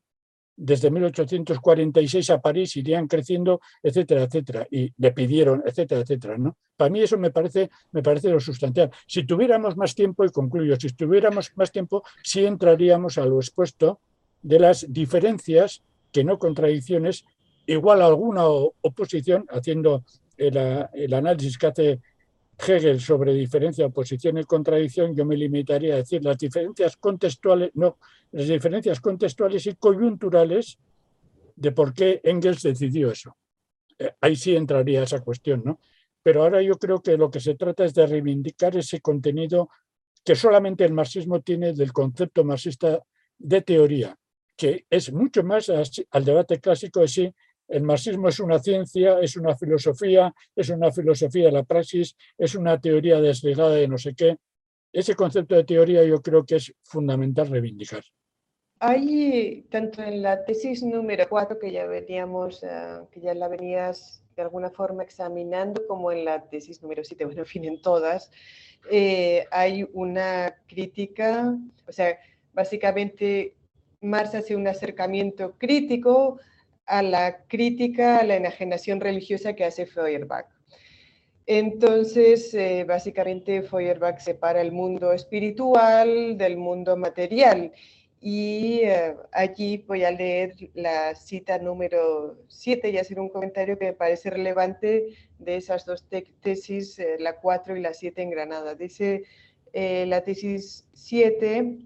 desde 0.57 0.91
1846 0.91 2.31
a 2.31 2.41
París 2.41 2.75
irían 2.77 3.07
creciendo, 3.07 3.61
etcétera, 3.81 4.25
etcétera, 4.25 4.67
y 4.71 4.93
le 4.97 5.13
pidieron, 5.13 5.63
etcétera, 5.65 6.01
etcétera, 6.01 6.37
¿no? 6.37 6.57
Para 6.77 6.91
mí 6.91 7.01
eso 7.01 7.17
me 7.17 7.31
parece, 7.31 7.71
me 7.93 8.03
parece 8.03 8.31
lo 8.31 8.41
sustancial. 8.41 8.91
Si 9.07 9.25
tuviéramos 9.25 9.77
más 9.77 9.95
tiempo, 9.95 10.25
y 10.25 10.31
concluyo, 10.31 10.75
si 10.77 10.89
tuviéramos 10.89 11.53
más 11.55 11.71
tiempo, 11.71 12.03
sí 12.25 12.45
entraríamos 12.45 13.19
a 13.19 13.27
lo 13.27 13.39
expuesto 13.39 14.01
de 14.43 14.59
las 14.59 14.87
diferencias, 14.93 15.85
que 16.11 16.25
no 16.25 16.39
contradicciones, 16.39 17.25
igual 17.67 18.03
alguna 18.03 18.47
oposición, 18.47 19.45
haciendo 19.51 20.05
el, 20.39 20.57
el 20.95 21.15
análisis 21.15 21.59
que 21.59 21.67
hace 21.67 22.01
Hegel 22.59 23.01
sobre 23.01 23.33
diferencia, 23.35 23.87
oposición 23.87 24.39
y 24.39 24.45
contradicción, 24.45 25.15
yo 25.15 25.25
me 25.25 25.37
limitaría 25.37 25.95
a 25.95 25.99
decir 25.99 26.25
las 26.25 26.37
diferencias 26.39 26.97
contextuales, 26.97 27.71
no, 27.75 27.99
las 28.33 28.49
diferencias 28.49 29.01
contextuales 29.01 29.67
y 29.67 29.75
coyunturales 29.75 30.79
de 31.55 31.73
por 31.73 31.95
qué 31.95 32.21
Engels 32.25 32.63
decidió 32.63 33.11
eso. 33.11 33.37
Eh, 33.99 34.13
ahí 34.21 34.37
sí 34.37 34.57
entraría 34.57 35.03
esa 35.03 35.21
cuestión, 35.21 35.63
¿no? 35.65 35.81
Pero 36.23 36.43
ahora 36.43 36.61
yo 36.61 36.75
creo 36.75 37.01
que 37.01 37.17
lo 37.17 37.31
que 37.31 37.41
se 37.41 37.55
trata 37.55 37.85
es 37.85 37.95
de 37.95 38.07
reivindicar 38.07 38.77
ese 38.77 39.01
contenido 39.01 39.71
que 40.25 40.35
solamente 40.35 40.85
el 40.85 40.93
marxismo 40.93 41.41
tiene 41.41 41.73
del 41.73 41.93
concepto 41.93 42.45
marxista 42.45 43.03
de 43.39 43.63
teoría, 43.63 44.17
que 44.57 44.85
es 44.91 45.13
mucho 45.13 45.43
más 45.45 45.71
al 45.71 46.25
debate 46.25 46.61
clásico 46.61 47.01
de 47.01 47.33
el 47.69 47.83
marxismo 47.83 48.29
es 48.29 48.41
una 48.41 48.59
ciencia, 48.59 49.21
es 49.21 49.37
una 49.37 49.57
filosofía, 49.57 50.35
es 50.57 50.71
una 50.71 50.91
filosofía 50.91 51.47
de 51.47 51.53
la 51.53 51.65
praxis, 51.65 52.17
es 52.37 52.55
una 52.55 52.81
teoría 52.81 53.21
desligada 53.21 53.75
de 53.75 53.87
no 53.87 53.99
sé 53.99 54.15
qué. 54.15 54.37
Ese 54.93 55.15
concepto 55.15 55.55
de 55.55 55.65
teoría 55.65 56.03
yo 56.05 56.23
creo 56.23 56.45
que 56.45 56.57
es 56.57 56.73
fundamental 56.83 57.49
reivindicar. 57.49 58.03
Hay, 58.81 59.67
tanto 59.71 60.03
en 60.03 60.23
la 60.23 60.45
tesis 60.45 60.83
número 60.83 61.29
4 61.29 61.59
que 61.59 61.73
ya 61.73 61.87
veníamos, 61.87 62.63
eh, 62.63 63.01
que 63.11 63.21
ya 63.21 63.35
la 63.35 63.49
venías 63.49 64.23
de 64.35 64.43
alguna 64.43 64.71
forma 64.71 65.03
examinando, 65.03 65.85
como 65.87 66.13
en 66.13 66.25
la 66.25 66.49
tesis 66.49 66.81
número 66.81 67.05
7, 67.05 67.25
bueno, 67.27 67.41
en 67.41 67.47
fin, 67.47 67.65
en 67.65 67.83
todas, 67.83 68.31
eh, 68.91 69.47
hay 69.51 69.87
una 69.93 70.55
crítica, 70.67 71.55
o 71.87 71.93
sea, 71.93 72.19
básicamente 72.55 73.57
Marx 74.01 74.35
hace 74.35 74.55
un 74.55 74.69
acercamiento 74.69 75.55
crítico 75.59 76.39
a 76.89 77.03
la 77.03 77.45
crítica 77.47 78.19
a 78.19 78.25
la 78.25 78.37
enajenación 78.37 79.01
religiosa 79.01 79.55
que 79.55 79.65
hace 79.65 79.87
Feuerbach. 79.87 80.47
Entonces, 81.47 82.53
eh, 82.53 82.85
básicamente 82.87 83.63
Feuerbach 83.63 84.19
separa 84.19 84.61
el 84.61 84.71
mundo 84.71 85.13
espiritual 85.13 86.37
del 86.37 86.59
mundo 86.59 86.95
material. 86.97 87.73
Y 88.21 88.81
eh, 88.83 89.15
allí 89.33 89.79
voy 89.87 90.05
a 90.05 90.11
leer 90.11 90.55
la 90.75 91.15
cita 91.15 91.59
número 91.59 92.37
7 92.49 92.91
y 92.91 92.99
hacer 92.99 93.19
un 93.19 93.31
comentario 93.31 93.79
que 93.79 93.87
me 93.87 93.93
parece 93.95 94.29
relevante 94.29 95.15
de 95.39 95.57
esas 95.57 95.87
dos 95.87 96.05
tesis, 96.43 96.99
eh, 96.99 97.17
la 97.19 97.37
4 97.37 97.77
y 97.77 97.81
la 97.81 97.95
7 97.95 98.21
en 98.21 98.31
Granada. 98.31 98.75
Dice 98.75 99.25
la 99.73 100.23
tesis 100.25 100.87
7, 100.95 101.79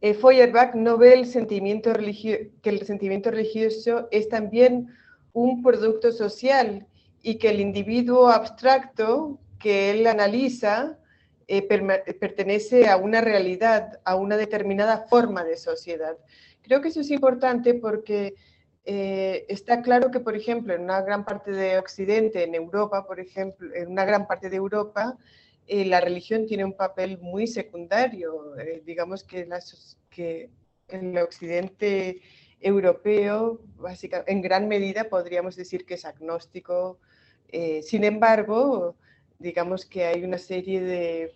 eh, 0.00 0.14
Feuerbach 0.14 0.74
no 0.74 0.98
ve 0.98 1.14
el 1.14 1.26
sentimiento 1.26 1.92
que 1.94 2.70
el 2.70 2.82
sentimiento 2.86 3.30
religioso 3.30 4.08
es 4.10 4.28
también 4.28 4.88
un 5.32 5.62
producto 5.62 6.12
social 6.12 6.86
y 7.22 7.36
que 7.36 7.50
el 7.50 7.60
individuo 7.60 8.28
abstracto 8.28 9.38
que 9.58 9.90
él 9.90 10.06
analiza 10.06 10.98
eh, 11.48 11.62
pertenece 11.62 12.88
a 12.88 12.96
una 12.96 13.20
realidad, 13.20 14.00
a 14.04 14.16
una 14.16 14.36
determinada 14.36 15.06
forma 15.08 15.44
de 15.44 15.56
sociedad. 15.56 16.16
Creo 16.62 16.80
que 16.80 16.88
eso 16.88 17.00
es 17.00 17.10
importante 17.10 17.74
porque 17.74 18.34
eh, 18.84 19.46
está 19.48 19.82
claro 19.82 20.10
que, 20.10 20.20
por 20.20 20.36
ejemplo, 20.36 20.74
en 20.74 20.82
una 20.82 21.02
gran 21.02 21.24
parte 21.24 21.50
de 21.50 21.78
Occidente, 21.78 22.44
en 22.44 22.54
Europa, 22.54 23.06
por 23.06 23.18
ejemplo, 23.18 23.74
en 23.74 23.90
una 23.90 24.04
gran 24.04 24.26
parte 24.26 24.50
de 24.50 24.56
Europa, 24.56 25.16
eh, 25.66 25.84
la 25.84 26.00
religión 26.00 26.46
tiene 26.46 26.64
un 26.64 26.74
papel 26.74 27.18
muy 27.18 27.46
secundario. 27.46 28.56
Eh, 28.58 28.82
digamos 28.84 29.24
que, 29.24 29.48
en 30.88 31.16
el 31.16 31.18
occidente 31.18 32.20
europeo, 32.60 33.60
básicamente, 33.76 34.32
en 34.32 34.42
gran 34.42 34.68
medida 34.68 35.08
podríamos 35.08 35.56
decir 35.56 35.84
que 35.84 35.94
es 35.94 36.04
agnóstico. 36.04 36.98
Eh, 37.48 37.82
sin 37.82 38.04
embargo, 38.04 38.96
digamos 39.38 39.86
que 39.86 40.04
hay 40.04 40.24
una 40.24 40.38
serie 40.38 40.80
de 40.80 41.34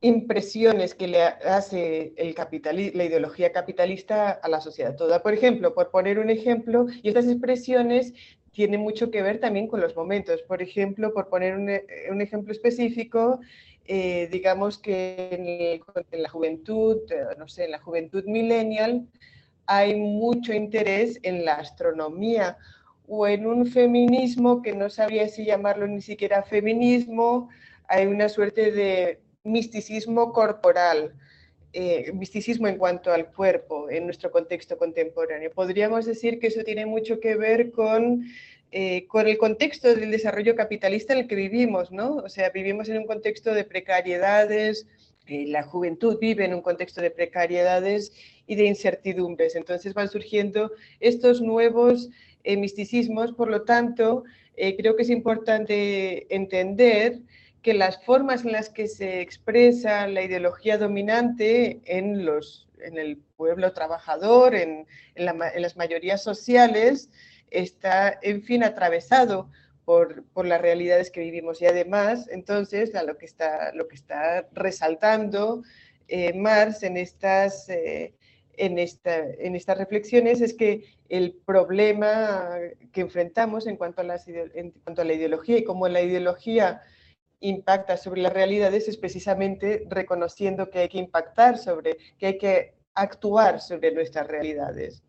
impresiones 0.00 0.94
que 0.94 1.08
le 1.08 1.22
hace 1.22 2.12
el 2.16 2.34
la 2.94 3.04
ideología 3.04 3.50
capitalista 3.50 4.30
a 4.30 4.48
la 4.48 4.60
sociedad 4.60 4.94
toda. 4.94 5.22
Por 5.22 5.34
ejemplo, 5.34 5.74
por 5.74 5.90
poner 5.90 6.18
un 6.18 6.30
ejemplo, 6.30 6.86
y 7.02 7.08
estas 7.08 7.26
expresiones 7.26 8.14
tiene 8.58 8.76
mucho 8.76 9.12
que 9.12 9.22
ver 9.22 9.38
también 9.38 9.68
con 9.68 9.80
los 9.80 9.94
momentos. 9.94 10.42
Por 10.42 10.60
ejemplo, 10.62 11.14
por 11.14 11.28
poner 11.28 11.54
un, 11.54 11.70
eh, 11.70 11.86
ejemplo 12.18 12.50
específico, 12.50 13.38
eh, 13.86 14.28
digamos 14.32 14.78
que 14.78 15.80
en, 16.10 16.20
la 16.20 16.28
juventud, 16.28 16.96
eh, 17.08 17.36
no 17.38 17.46
sé, 17.46 17.66
en 17.66 17.70
la 17.70 17.78
juventud 17.78 18.24
millennial, 18.24 19.06
hay 19.64 19.94
mucho 19.94 20.52
interés 20.52 21.20
en 21.22 21.44
la 21.44 21.54
astronomía 21.54 22.58
o 23.06 23.28
en 23.28 23.46
un 23.46 23.64
feminismo 23.64 24.60
que 24.60 24.74
no 24.74 24.90
sabía 24.90 25.28
si 25.28 25.44
llamarlo 25.44 25.86
ni 25.86 26.02
siquiera 26.02 26.42
feminismo, 26.42 27.50
hay 27.86 28.06
una 28.06 28.28
suerte 28.28 28.72
de 28.72 29.20
misticismo 29.44 30.32
corporal, 30.32 31.14
misticismo 32.14 32.66
en 32.66 32.78
cuanto 32.78 33.12
al 33.12 33.30
cuerpo 33.30 33.90
en 33.90 34.06
nuestro 34.06 34.30
contexto 34.30 34.78
contemporáneo. 34.78 35.50
Podríamos 35.50 36.06
decir 36.06 36.38
que 36.40 36.48
eso 36.48 36.64
tiene 36.64 36.86
mucho 36.86 37.20
que 37.20 37.36
ver 37.36 37.70
con 37.70 38.24
eh, 38.70 39.06
con 39.06 39.26
el 39.26 39.38
contexto 39.38 39.94
del 39.94 40.10
desarrollo 40.10 40.54
capitalista 40.54 41.14
en 41.14 41.20
el 41.20 41.26
que 41.26 41.34
vivimos, 41.34 41.90
¿no? 41.90 42.16
O 42.16 42.28
sea, 42.28 42.50
vivimos 42.50 42.90
en 42.90 42.98
un 42.98 43.06
contexto 43.06 43.54
de 43.54 43.64
precariedades, 43.64 44.86
eh, 45.26 45.46
la 45.46 45.62
juventud 45.62 46.18
vive 46.20 46.44
en 46.44 46.52
un 46.52 46.60
contexto 46.60 47.00
de 47.00 47.10
precariedades 47.10 48.12
y 48.46 48.56
de 48.56 48.66
incertidumbres. 48.66 49.56
Entonces 49.56 49.94
van 49.94 50.10
surgiendo 50.10 50.70
estos 51.00 51.40
nuevos 51.40 52.10
eh, 52.44 52.58
misticismos, 52.58 53.32
por 53.32 53.48
lo 53.48 53.62
tanto, 53.62 54.24
creo 54.76 54.96
que 54.96 55.02
es 55.02 55.10
importante 55.10 56.26
entender 56.34 57.20
que 57.68 57.74
las 57.74 58.02
formas 58.02 58.46
en 58.46 58.52
las 58.52 58.70
que 58.70 58.88
se 58.88 59.20
expresa 59.20 60.08
la 60.08 60.22
ideología 60.22 60.78
dominante 60.78 61.82
en, 61.84 62.24
los, 62.24 62.66
en 62.80 62.96
el 62.96 63.18
pueblo 63.36 63.74
trabajador, 63.74 64.54
en, 64.54 64.86
las 65.14 65.76
mayorías 65.76 66.22
sociales, 66.22 67.10
está, 67.50 68.18
en 68.22 68.42
fin, 68.42 68.64
atravesado 68.64 69.50
por, 69.84 70.24
las 70.46 70.62
realidades 70.62 71.10
que 71.10 71.20
vivimos. 71.20 71.60
Y 71.60 71.66
además, 71.66 72.26
entonces, 72.30 72.90
lo, 73.06 73.18
que 73.18 73.26
está, 73.26 73.74
lo 73.74 73.86
que 73.86 73.96
está 73.96 74.48
resaltando 74.54 75.62
eh, 76.08 76.32
Marx 76.32 76.82
en 76.84 76.96
estas, 76.96 77.68
eh, 77.68 78.14
en, 78.56 78.78
esta, 78.78 79.18
en 79.18 79.56
estas 79.56 79.76
reflexiones 79.76 80.40
es 80.40 80.54
que 80.54 80.84
el 81.10 81.34
problema 81.44 82.48
que 82.92 83.02
enfrentamos 83.02 83.66
en 83.66 83.76
cuanto, 83.76 84.00
a 84.00 84.04
las, 84.04 84.26
en 84.26 84.70
cuanto 84.70 85.02
a 85.02 85.04
la 85.04 85.12
ideología 85.12 85.58
y 85.58 85.64
cómo 85.64 85.86
la 85.86 86.00
ideología 86.00 86.80
impacta 87.40 87.96
sobre 87.96 88.22
las 88.22 88.32
realidades 88.32 88.88
es 88.88 88.96
precisamente 88.96 89.86
reconociendo 89.88 90.70
que 90.70 90.80
hay 90.80 90.88
que 90.88 90.98
impactar 90.98 91.58
sobre, 91.58 91.96
que 92.18 92.26
hay 92.26 92.38
que 92.38 92.74
actuar 92.94 93.60
sobre 93.60 93.92
nuestras 93.92 94.26
realidades. 94.26 95.02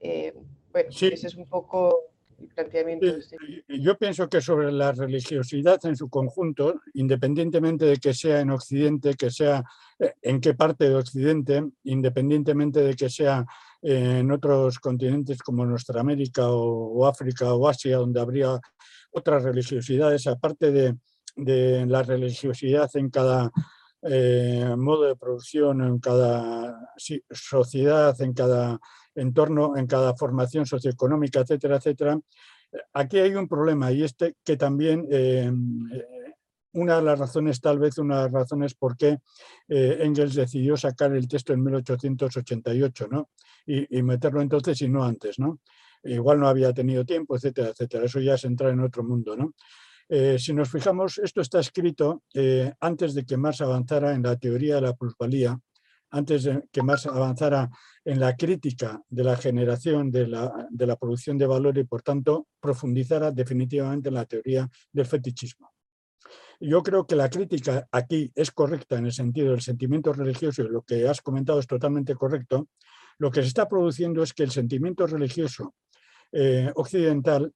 Eh, 0.00 0.34
bueno, 0.70 0.88
ese 0.90 1.26
es 1.26 1.34
un 1.34 1.48
poco 1.48 2.12
el 2.38 2.48
planteamiento. 2.48 3.06
Yo 3.68 3.98
pienso 3.98 4.28
que 4.28 4.40
sobre 4.40 4.70
la 4.70 4.92
religiosidad 4.92 5.84
en 5.84 5.96
su 5.96 6.08
conjunto, 6.08 6.80
independientemente 6.94 7.84
de 7.84 7.96
que 7.96 8.14
sea 8.14 8.40
en 8.40 8.50
Occidente, 8.50 9.14
que 9.14 9.30
sea 9.30 9.64
eh, 9.98 10.14
en 10.22 10.40
qué 10.40 10.54
parte 10.54 10.88
de 10.88 10.94
Occidente, 10.94 11.64
independientemente 11.84 12.80
de 12.80 12.94
que 12.94 13.10
sea 13.10 13.44
en 13.80 14.30
otros 14.32 14.78
continentes 14.78 15.40
como 15.40 15.64
nuestra 15.64 16.00
América 16.00 16.48
o, 16.48 17.06
África 17.06 17.54
o 17.54 17.68
Asia, 17.68 17.96
donde 17.96 18.20
habría 18.20 18.58
otras 19.12 19.42
religiosidades, 19.44 20.26
aparte 20.26 20.72
de, 20.72 20.96
de 21.38 21.86
la 21.86 22.02
religiosidad 22.02 22.90
en 22.94 23.10
cada 23.10 23.50
eh, 24.02 24.74
modo 24.76 25.04
de 25.04 25.16
producción, 25.16 25.82
en 25.82 25.98
cada 25.98 26.92
sociedad, 27.30 28.20
en 28.20 28.32
cada 28.32 28.78
entorno, 29.14 29.76
en 29.76 29.86
cada 29.86 30.14
formación 30.14 30.66
socioeconómica, 30.66 31.40
etcétera, 31.40 31.76
etcétera. 31.76 32.20
Aquí 32.92 33.18
hay 33.18 33.34
un 33.34 33.48
problema 33.48 33.90
y 33.90 34.02
este 34.02 34.36
que 34.44 34.56
también 34.56 35.06
eh, 35.10 35.50
una 36.72 36.96
de 36.96 37.02
las 37.02 37.18
razones, 37.18 37.60
tal 37.60 37.78
vez 37.78 37.98
una 37.98 38.18
de 38.18 38.22
las 38.24 38.32
razones 38.32 38.74
por 38.74 38.96
qué 38.96 39.18
eh, 39.68 39.98
Engels 40.00 40.34
decidió 40.34 40.76
sacar 40.76 41.12
el 41.14 41.26
texto 41.26 41.52
en 41.52 41.62
1888 41.62 43.08
¿no? 43.10 43.30
y, 43.66 44.02
meterlo 44.02 44.40
entonces 44.40 44.80
y 44.82 44.88
no 44.88 45.04
antes. 45.04 45.38
¿no? 45.38 45.60
Igual 46.04 46.40
no 46.40 46.48
había 46.48 46.72
tenido 46.72 47.04
tiempo, 47.04 47.36
etcétera, 47.36 47.70
etcétera. 47.70 48.04
Eso 48.04 48.20
ya 48.20 48.34
es 48.34 48.44
entrar 48.44 48.70
en 48.70 48.80
otro 48.80 49.02
mundo. 49.02 49.36
¿no? 49.36 49.54
Eh, 50.08 50.38
si 50.38 50.54
nos 50.54 50.70
fijamos, 50.70 51.18
esto 51.18 51.40
está 51.40 51.60
escrito 51.60 52.22
antes 52.80 53.14
de 53.14 53.24
que 53.24 53.36
Marx 53.36 53.60
avanzara 53.60 54.14
en 54.14 54.22
la 54.22 54.36
teoría 54.36 54.76
de 54.76 54.80
la 54.80 54.94
plusvalía, 54.94 55.60
antes 56.10 56.44
de 56.44 56.64
que 56.72 56.82
más 56.82 57.06
avanzara 57.06 57.68
en 58.04 58.20
la 58.20 58.34
crítica 58.34 59.02
de 59.08 59.24
la 59.24 59.36
generación 59.36 60.10
de 60.10 60.26
la, 60.26 60.66
de 60.70 60.86
la 60.86 60.96
producción 60.96 61.36
de 61.36 61.46
valor 61.46 61.76
y 61.76 61.84
por 61.84 62.02
tanto 62.02 62.48
profundizara 62.60 63.30
definitivamente 63.30 64.08
en 64.08 64.14
la 64.14 64.24
teoría 64.24 64.68
del 64.92 65.06
fetichismo. 65.06 65.70
Yo 66.60 66.82
creo 66.82 67.06
que 67.06 67.14
la 67.14 67.30
crítica 67.30 67.86
aquí 67.92 68.32
es 68.34 68.50
correcta 68.50 68.98
en 68.98 69.06
el 69.06 69.12
sentido 69.12 69.52
del 69.52 69.60
sentimiento 69.60 70.12
religioso 70.12 70.62
y 70.62 70.68
lo 70.68 70.82
que 70.82 71.08
has 71.08 71.20
comentado 71.20 71.60
es 71.60 71.66
totalmente 71.66 72.14
correcto. 72.16 72.68
Lo 73.18 73.30
que 73.30 73.42
se 73.42 73.48
está 73.48 73.68
produciendo 73.68 74.22
es 74.22 74.32
que 74.32 74.42
el 74.42 74.50
sentimiento 74.50 75.06
religioso 75.06 75.74
eh, 76.32 76.70
occidental, 76.74 77.52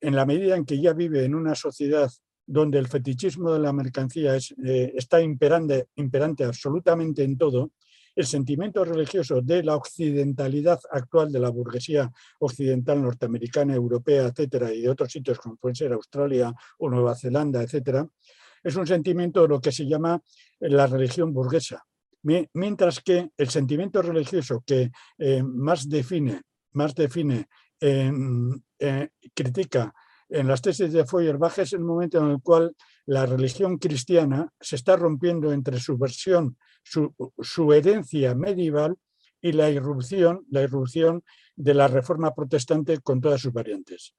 en 0.00 0.16
la 0.16 0.26
medida 0.26 0.56
en 0.56 0.64
que 0.64 0.80
ya 0.80 0.92
vive 0.92 1.24
en 1.24 1.34
una 1.34 1.54
sociedad 1.54 2.10
donde 2.46 2.78
el 2.78 2.86
fetichismo 2.86 3.52
de 3.52 3.58
la 3.58 3.72
mercancía 3.72 4.36
eh, 4.36 4.92
está 4.94 5.20
imperante, 5.20 5.88
imperante 5.96 6.44
absolutamente 6.44 7.24
en 7.24 7.36
todo, 7.36 7.72
el 8.14 8.24
sentimiento 8.24 8.82
religioso 8.82 9.42
de 9.42 9.62
la 9.62 9.76
occidentalidad 9.76 10.80
actual 10.90 11.30
de 11.30 11.38
la 11.38 11.50
burguesía 11.50 12.10
occidental 12.38 13.02
norteamericana, 13.02 13.74
europea, 13.74 14.26
etcétera, 14.26 14.72
y 14.72 14.82
de 14.82 14.88
otros 14.88 15.12
sitios 15.12 15.38
como 15.38 15.56
pueden 15.56 15.76
ser 15.76 15.92
Australia 15.92 16.54
o 16.78 16.88
Nueva 16.88 17.14
Zelanda, 17.14 17.62
etcétera, 17.62 18.08
es 18.62 18.74
un 18.74 18.86
sentimiento 18.86 19.42
de 19.42 19.48
lo 19.48 19.60
que 19.60 19.70
se 19.70 19.86
llama 19.86 20.20
la 20.60 20.86
religión 20.86 21.32
burguesa. 21.32 21.84
Mientras 22.22 23.00
que 23.00 23.30
el 23.36 23.48
sentimiento 23.50 24.02
religioso 24.02 24.64
que 24.66 24.90
eh, 25.18 25.42
más 25.44 25.88
define, 25.88 26.42
más 26.72 26.94
define 26.94 27.46
em, 27.78 28.60
eh, 28.78 29.10
critica 29.34 29.94
en 30.28 30.48
las 30.48 30.60
tesis 30.60 30.92
de 30.92 31.06
Feuerbach 31.06 31.58
es 31.58 31.72
el 31.72 31.80
momento 31.80 32.18
en 32.18 32.30
el 32.30 32.42
cual 32.42 32.74
la 33.06 33.26
religión 33.26 33.78
cristiana 33.78 34.52
se 34.60 34.76
está 34.76 34.96
rompiendo 34.96 35.52
entre 35.52 35.78
su 35.78 35.96
versión, 35.96 36.58
su, 36.82 37.72
herencia 37.72 38.34
medieval 38.34 38.96
y 39.40 39.52
la 39.52 39.70
irrupción, 39.70 40.44
la 40.50 40.62
irrupción 40.62 41.22
de 41.54 41.74
la 41.74 41.86
reforma 41.86 42.34
protestante 42.34 42.98
con 42.98 43.20
todas 43.20 43.40
sus 43.40 43.52
variantes. 43.52 44.14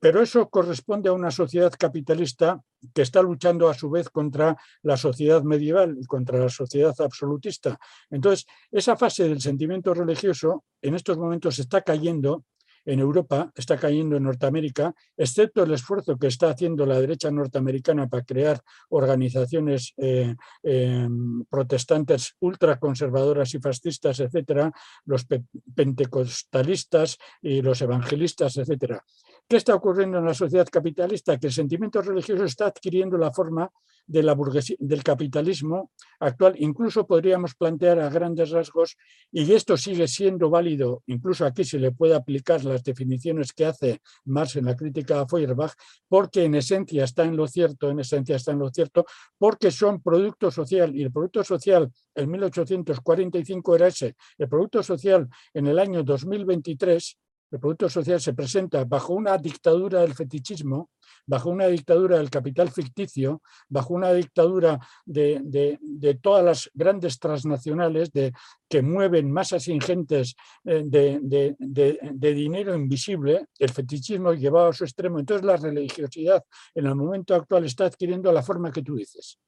Pero 0.00 0.22
eso 0.22 0.48
corresponde 0.48 1.08
a 1.08 1.12
una 1.12 1.30
sociedad 1.30 1.72
capitalista 1.76 2.60
que 2.94 3.02
está 3.02 3.20
luchando 3.22 3.68
a 3.68 3.74
su 3.74 3.90
vez 3.90 4.08
contra 4.10 4.56
la 4.82 4.96
sociedad 4.96 5.42
medieval 5.42 5.96
y 6.00 6.04
contra 6.04 6.38
la 6.38 6.48
sociedad 6.48 6.94
absolutista. 7.00 7.78
Entonces, 8.10 8.46
esa 8.70 8.96
fase 8.96 9.28
del 9.28 9.40
sentimiento 9.40 9.94
religioso 9.94 10.64
en 10.82 10.94
estos 10.94 11.18
momentos 11.18 11.58
está 11.58 11.82
cayendo 11.82 12.44
en 12.88 13.00
Europa, 13.00 13.52
está 13.54 13.76
cayendo 13.76 14.16
en 14.16 14.22
Norteamérica, 14.22 14.94
excepto 15.14 15.62
el 15.62 15.74
esfuerzo 15.74 16.16
que 16.16 16.28
está 16.28 16.48
haciendo 16.48 16.86
la 16.86 16.98
derecha 16.98 17.30
norteamericana 17.30 18.08
para 18.08 18.24
crear 18.24 18.62
organizaciones 18.88 19.92
eh, 19.98 20.34
em, 20.62 21.44
protestantes 21.50 22.34
ultraconservadoras 22.40 23.52
y 23.52 23.58
fascistas, 23.58 24.20
etcétera, 24.20 24.72
los 25.04 25.26
pentecostalistas 25.74 27.18
y 27.42 27.60
los 27.60 27.82
evangelistas, 27.82 28.56
etcétera. 28.56 29.04
¿Qué 29.50 29.56
está 29.56 29.74
ocurriendo 29.74 30.18
en 30.18 30.26
la 30.26 30.34
sociedad 30.34 30.68
capitalista? 30.70 31.38
Que 31.38 31.46
el 31.46 31.54
sentimiento 31.54 32.02
religioso 32.02 32.44
está 32.44 32.66
adquiriendo 32.66 33.16
la 33.16 33.32
forma 33.32 33.72
del 34.06 35.02
capitalismo 35.02 35.90
actual. 36.20 36.54
Incluso 36.58 37.06
podríamos 37.06 37.54
plantear 37.54 37.98
a 37.98 38.10
grandes 38.10 38.50
rasgos, 38.50 38.98
y 39.32 39.50
esto 39.54 39.78
sigue 39.78 40.06
siendo 40.06 40.50
válido, 40.50 41.02
incluso 41.06 41.46
aquí 41.46 41.64
se 41.64 41.78
le 41.78 41.92
puede 41.92 42.14
aplicar 42.14 42.62
las 42.62 42.84
definiciones 42.84 43.54
que 43.54 43.64
hace 43.64 44.02
Marx 44.26 44.56
en 44.56 44.66
la 44.66 44.76
crítica 44.76 45.22
a 45.22 45.26
Feuerbach, 45.26 45.72
porque 46.08 46.44
en 46.44 46.54
esencia 46.54 47.04
está 47.04 47.24
en 47.24 47.34
lo 47.34 47.46
cierto, 47.46 47.88
en 47.88 48.00
esencia 48.00 48.36
está 48.36 48.52
en 48.52 48.58
lo 48.58 48.68
cierto, 48.68 49.06
porque 49.38 49.70
son 49.70 50.02
producto 50.02 50.50
social, 50.50 50.94
y 50.94 51.02
el 51.02 51.10
producto 51.10 51.42
social 51.42 51.90
en 52.14 52.30
1845 52.30 53.76
era 53.76 53.86
ese, 53.86 54.14
el 54.36 54.48
producto 54.48 54.82
social 54.82 55.26
en 55.54 55.66
el 55.68 55.78
año 55.78 56.02
2023 56.02 57.18
el 57.50 57.60
producto 57.60 57.88
social 57.88 58.20
se 58.20 58.34
presenta 58.34 58.84
bajo 58.84 59.14
una 59.14 59.38
dictadura 59.38 60.00
del 60.00 60.14
fetichismo, 60.14 60.90
bajo 61.26 61.50
una 61.50 61.66
dictadura 61.66 62.18
del 62.18 62.28
capital 62.28 62.70
ficticio, 62.70 63.42
bajo 63.68 63.94
una 63.94 64.12
dictadura 64.12 64.78
de, 65.04 66.18
todas 66.20 66.44
las 66.44 66.70
grandes 66.74 67.18
transnacionales 67.18 68.12
de, 68.12 68.32
que 68.68 68.82
mueven 68.82 69.30
masas 69.30 69.68
ingentes 69.68 70.36
eh, 70.64 70.82
de, 70.86 72.34
dinero 72.34 72.74
invisible, 72.74 73.46
el 73.58 73.70
fetichismo 73.70 74.34
llevado 74.34 74.68
a 74.68 74.72
su 74.72 74.84
extremo. 74.84 75.18
Entonces 75.18 75.46
la 75.46 75.56
religiosidad 75.56 76.44
en 76.74 76.86
el 76.86 76.94
momento 76.94 77.34
actual 77.34 77.64
está 77.64 77.86
adquiriendo 77.86 78.30
la 78.30 78.42
forma 78.42 78.70
que 78.70 78.82
tú 78.82 78.96
dices. 78.96 79.38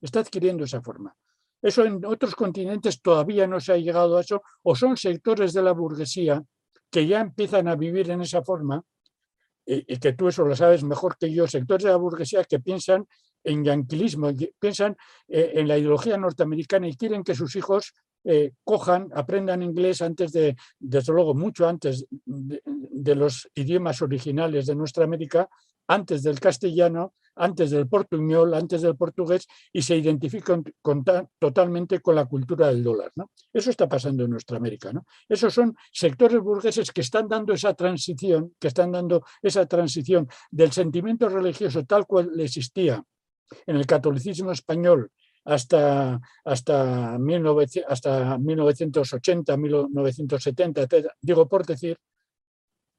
Está 0.00 0.20
adquiriendo 0.20 0.64
esa 0.64 0.80
forma. 0.80 1.14
Eso 1.60 1.84
en 1.84 2.04
otros 2.04 2.36
continentes 2.36 3.02
todavía 3.02 3.48
no 3.48 3.58
se 3.58 3.72
ha 3.72 3.76
llegado 3.76 4.16
a 4.16 4.20
eso, 4.20 4.42
o 4.62 4.76
son 4.76 4.96
sectores 4.96 5.52
de 5.52 5.62
la 5.62 5.72
burguesía 5.72 6.40
que 6.90 7.06
ya 7.06 7.20
empiezan 7.20 7.68
a 7.68 7.76
vivir 7.76 8.10
en 8.10 8.22
esa 8.22 8.42
forma, 8.42 8.82
y, 9.64 9.98
que 9.98 10.14
tú 10.14 10.28
eso 10.28 10.44
lo 10.44 10.56
sabes 10.56 10.82
mejor 10.82 11.18
que 11.18 11.30
yo, 11.30 11.46
sectores 11.46 11.84
de 11.84 11.90
la 11.90 11.96
burguesía 11.96 12.42
que 12.44 12.58
piensan 12.58 13.06
en 13.44 13.64
yanquilismo, 13.64 14.30
piensan 14.58 14.96
eh, 15.28 15.52
en 15.54 15.68
la 15.68 15.76
ideología 15.76 16.16
norteamericana 16.16 16.88
y 16.88 16.96
quieren 16.96 17.22
que 17.22 17.34
sus 17.34 17.54
hijos 17.54 17.92
eh, 18.24 18.52
cojan, 18.64 19.08
aprendan 19.14 19.62
inglés 19.62 20.02
antes 20.02 20.32
de, 20.32 20.56
desde 20.78 21.12
luego, 21.12 21.34
mucho 21.34 21.68
antes 21.68 22.06
de, 22.10 23.14
los 23.14 23.48
idiomas 23.54 24.02
originales 24.02 24.66
de 24.66 24.74
nuestra 24.74 25.04
América, 25.04 25.48
antes 25.88 26.22
del 26.22 26.38
castellano, 26.38 27.14
antes 27.34 27.70
del 27.70 27.88
portuñol, 27.88 28.54
antes 28.54 28.82
del 28.82 28.96
portugués, 28.96 29.46
y 29.72 29.82
se 29.82 29.96
identifican 29.96 30.64
totalmente 31.38 32.00
con 32.00 32.14
la 32.14 32.26
cultura 32.26 32.68
del 32.68 32.82
dólar. 32.82 33.12
Eso 33.52 33.70
está 33.70 33.88
pasando 33.88 34.24
en 34.24 34.30
nuestra 34.30 34.56
América. 34.56 34.92
Esos 35.28 35.54
son 35.54 35.76
sectores 35.92 36.40
burgueses 36.40 36.90
que 36.92 37.00
están 37.00 37.28
dando 37.28 37.52
esa 37.52 37.74
transición, 37.74 38.54
que 38.58 38.68
están 38.68 38.92
dando 38.92 39.24
esa 39.42 39.66
transición 39.66 40.28
del 40.50 40.72
sentimiento 40.72 41.28
religioso 41.28 41.84
tal 41.84 42.06
cual 42.06 42.38
existía 42.40 43.02
en 43.66 43.76
el 43.76 43.86
catolicismo 43.86 44.52
español 44.52 45.10
hasta, 45.44 46.20
hasta, 46.44 47.16
hasta 47.86 48.38
1980, 48.38 49.56
1970, 49.56 50.86
digo 51.22 51.48
por 51.48 51.64
decir, 51.64 51.98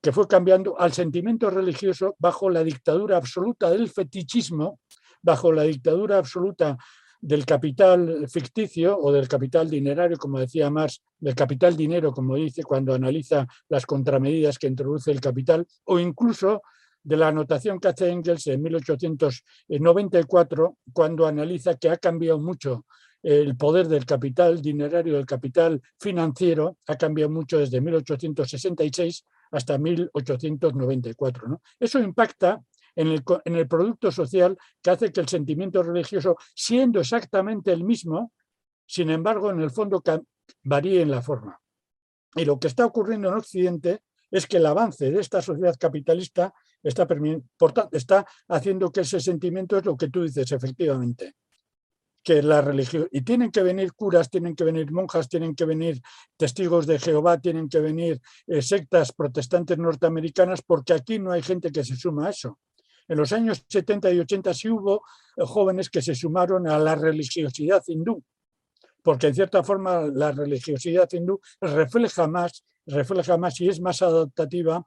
que 0.01 0.11
fue 0.11 0.27
cambiando 0.27 0.79
al 0.79 0.93
sentimiento 0.93 1.49
religioso 1.49 2.15
bajo 2.19 2.49
la 2.49 2.63
dictadura 2.63 3.17
absoluta 3.17 3.69
del 3.69 3.89
fetichismo, 3.89 4.79
bajo 5.21 5.51
la 5.51 5.63
dictadura 5.63 6.17
absoluta 6.17 6.77
del 7.21 7.45
capital 7.45 8.29
ficticio 8.29 8.97
o 8.97 9.11
del 9.11 9.27
capital 9.27 9.69
dinerario, 9.69 10.17
como 10.17 10.39
decía 10.39 10.69
Marx, 10.69 11.01
del 11.19 11.35
capital 11.35 11.75
dinero, 11.75 12.13
como 12.13 12.35
dice 12.35 12.63
cuando 12.63 12.93
analiza 12.93 13.45
las 13.67 13.85
contramedidas 13.85 14.57
que 14.57 14.67
introduce 14.67 15.11
el 15.11 15.19
capital, 15.19 15.67
o 15.85 15.99
incluso 15.99 16.61
de 17.03 17.17
la 17.17 17.27
anotación 17.27 17.79
que 17.79 17.89
hace 17.89 18.09
Engels 18.09 18.47
en 18.47 18.61
1894, 18.61 20.77
cuando 20.93 21.27
analiza 21.27 21.75
que 21.75 21.89
ha 21.89 21.97
cambiado 21.97 22.39
mucho 22.39 22.85
el 23.21 23.57
poder 23.57 23.89
del 23.89 24.05
capital 24.05 24.61
dinerario, 24.61 25.15
del 25.15 25.25
capital 25.25 25.81
financiero, 25.99 26.77
ha 26.87 26.95
cambiado 26.95 27.29
mucho 27.29 27.57
desde 27.57 27.81
1866 27.81 29.25
hasta 29.51 29.77
1894. 29.77 31.47
¿no? 31.47 31.61
Eso 31.79 31.99
impacta 31.99 32.61
en 32.95 33.07
el, 33.09 33.23
en 33.45 33.55
el 33.55 33.67
producto 33.67 34.11
social 34.11 34.57
que 34.81 34.89
hace 34.91 35.11
que 35.11 35.21
el 35.21 35.27
sentimiento 35.27 35.83
religioso, 35.83 36.37
siendo 36.53 36.99
exactamente 36.99 37.71
el 37.71 37.83
mismo, 37.83 38.33
sin 38.85 39.09
embargo, 39.09 39.51
en 39.51 39.61
el 39.61 39.71
fondo 39.71 40.01
varíe 40.63 41.01
en 41.01 41.11
la 41.11 41.21
forma. 41.21 41.59
Y 42.35 42.45
lo 42.45 42.59
que 42.59 42.67
está 42.67 42.85
ocurriendo 42.85 43.29
en 43.29 43.35
Occidente 43.35 44.01
es 44.31 44.47
que 44.47 44.57
el 44.57 44.65
avance 44.65 45.09
de 45.09 45.19
esta 45.19 45.41
sociedad 45.41 45.75
capitalista 45.79 46.53
está, 46.83 47.07
está 47.91 48.25
haciendo 48.47 48.91
que 48.91 49.01
ese 49.01 49.19
sentimiento 49.19 49.77
es 49.77 49.85
lo 49.85 49.97
que 49.97 50.09
tú 50.09 50.23
dices, 50.23 50.51
efectivamente 50.51 51.35
que 52.29 52.43
la 52.43 52.61
religión, 52.61 53.07
y 53.11 53.21
tienen 53.21 53.49
que 53.49 53.63
venir 53.63 53.93
curas, 53.93 54.29
tienen 54.29 54.55
que 54.55 54.63
venir 54.63 54.91
monjas, 54.91 55.27
tienen 55.27 55.55
que 55.55 55.65
venir 55.65 55.99
testigos 56.37 56.85
de 56.85 56.99
Jehová, 56.99 57.41
tienen 57.41 57.67
que 57.67 57.79
venir 57.79 58.21
eh, 58.45 58.61
sectas 58.61 59.11
protestantes 59.13 59.79
norteamericanas, 59.79 60.61
porque 60.61 60.93
aquí 60.93 61.17
no 61.17 61.31
hay 61.31 61.41
gente 61.41 61.71
que 61.71 61.83
se 61.83 61.95
suma 61.95 62.27
a 62.27 62.29
eso. 62.29 62.59
En 63.07 63.17
los 63.17 63.33
años 63.33 63.65
70 63.67 64.11
y 64.11 64.19
80 64.19 64.53
sí 64.53 64.69
hubo 64.69 64.97
eh, 65.37 65.43
jóvenes 65.43 65.89
que 65.89 66.03
se 66.03 66.13
sumaron 66.13 66.67
a 66.67 66.77
la 66.77 66.93
religiosidad 66.93 67.81
hindú, 67.87 68.23
porque 69.01 69.25
en 69.25 69.33
cierta 69.33 69.63
forma 69.63 70.01
la 70.13 70.31
religiosidad 70.31 71.09
hindú 71.11 71.41
refleja 71.59 72.27
más, 72.27 72.63
refleja 72.85 73.39
más 73.39 73.59
y 73.59 73.69
es 73.69 73.81
más 73.81 74.03
adaptativa 74.03 74.85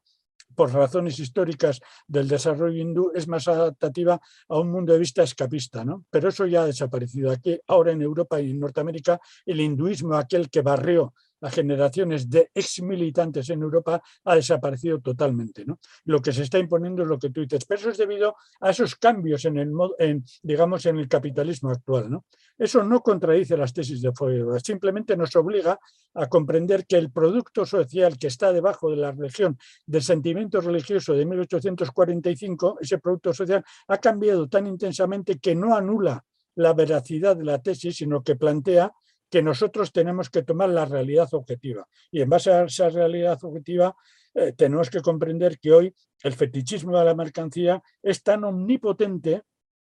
por 0.55 0.73
razones 0.73 1.19
históricas 1.19 1.81
del 2.07 2.29
desarrollo 2.29 2.81
hindú, 2.81 3.13
es 3.15 3.29
más 3.29 3.49
adaptativa 3.49 4.21
a 4.49 4.59
un 4.59 4.71
mundo 4.71 4.93
de 4.93 4.99
vista 4.99 5.23
escapista, 5.23 5.85
¿no? 5.85 6.05
Pero 6.11 6.29
eso 6.29 6.47
ya 6.47 6.63
ha 6.63 6.67
desaparecido. 6.67 7.31
Aquí, 7.31 7.59
ahora 7.67 7.93
en 7.93 8.03
Europa 8.03 8.41
y 8.41 8.51
en 8.51 8.61
Norteamérica, 8.61 9.21
el 9.47 9.61
hinduismo, 9.61 10.15
aquel 10.15 10.51
que 10.51 10.63
barrió 10.63 11.15
a 11.43 11.51
generaciones 11.51 12.31
de 12.31 12.51
ex 12.55 12.83
militantes 12.83 13.51
en 13.51 13.63
Europa 13.63 14.03
ha 14.25 14.35
desaparecido 14.35 15.01
totalmente. 15.01 15.65
¿no? 15.65 15.79
Lo 16.05 16.21
que 16.21 16.33
se 16.33 16.43
está 16.43 16.59
imponiendo 16.59 17.03
es 17.03 17.09
lo 17.09 17.19
que 17.19 17.31
tú 17.31 17.41
dices, 17.41 17.65
pero 17.67 17.81
eso 17.81 17.91
es 17.91 17.99
debido 17.99 18.37
a 18.61 18.71
esos 18.71 18.97
cambios 18.97 19.45
en 19.45 19.59
el, 19.59 19.73
en, 19.99 20.25
digamos, 20.43 20.87
en 20.87 20.99
el 20.99 21.09
capitalismo 21.09 21.71
actual. 21.71 22.11
¿no? 22.11 22.25
Eso 22.57 22.83
no 22.83 23.01
contradice 23.01 23.57
las 23.57 23.73
tesis 23.73 24.01
de 24.01 24.13
Feuerbach, 24.13 24.63
simplemente 24.65 25.17
nos 25.17 25.35
obliga 25.37 25.79
a 26.15 26.29
comprender 26.29 26.87
que 26.87 26.97
el 26.97 27.11
producto 27.11 27.67
social 27.67 28.19
que 28.19 28.29
está 28.29 28.53
debajo 28.53 28.91
de 28.91 28.97
la 28.97 29.13
religión, 29.13 29.59
del 29.87 30.03
sentimiento 30.03 30.61
religioso 30.61 31.15
de 31.15 31.27
1845, 31.27 32.79
ese 32.81 32.99
producto 32.99 33.33
social 33.35 33.65
ha 33.89 33.99
cambiado 33.99 34.49
tan 34.49 34.67
intensamente 34.67 35.39
que 35.39 35.55
no 35.55 35.75
anula 35.75 36.25
la 36.55 36.75
veracidad 36.75 37.37
de 37.37 37.45
la 37.45 37.61
tesis, 37.61 37.97
sino 37.97 38.23
que 38.23 38.37
plantea 38.37 38.93
que 39.33 39.43
nosotros 39.43 39.91
tenemos 39.93 40.29
que 40.29 40.43
tomar 40.43 40.69
la 40.69 40.85
realidad 40.85 41.27
objetiva. 41.33 41.89
Y 42.11 42.21
en 42.21 42.29
base 42.29 42.53
a 42.53 42.65
esa 42.65 42.91
realidad 42.91 43.43
objetiva 43.43 43.97
eh, 44.35 44.53
tenemos 44.53 44.91
que 44.91 45.01
comprender 45.01 45.59
que 45.59 45.73
hoy 45.73 45.95
el 46.23 46.35
fetichismo 46.35 46.99
de 46.99 47.05
la 47.07 47.15
mercancía 47.15 47.83
es 48.03 48.23
tan 48.23 48.45
omnipotente 48.45 49.41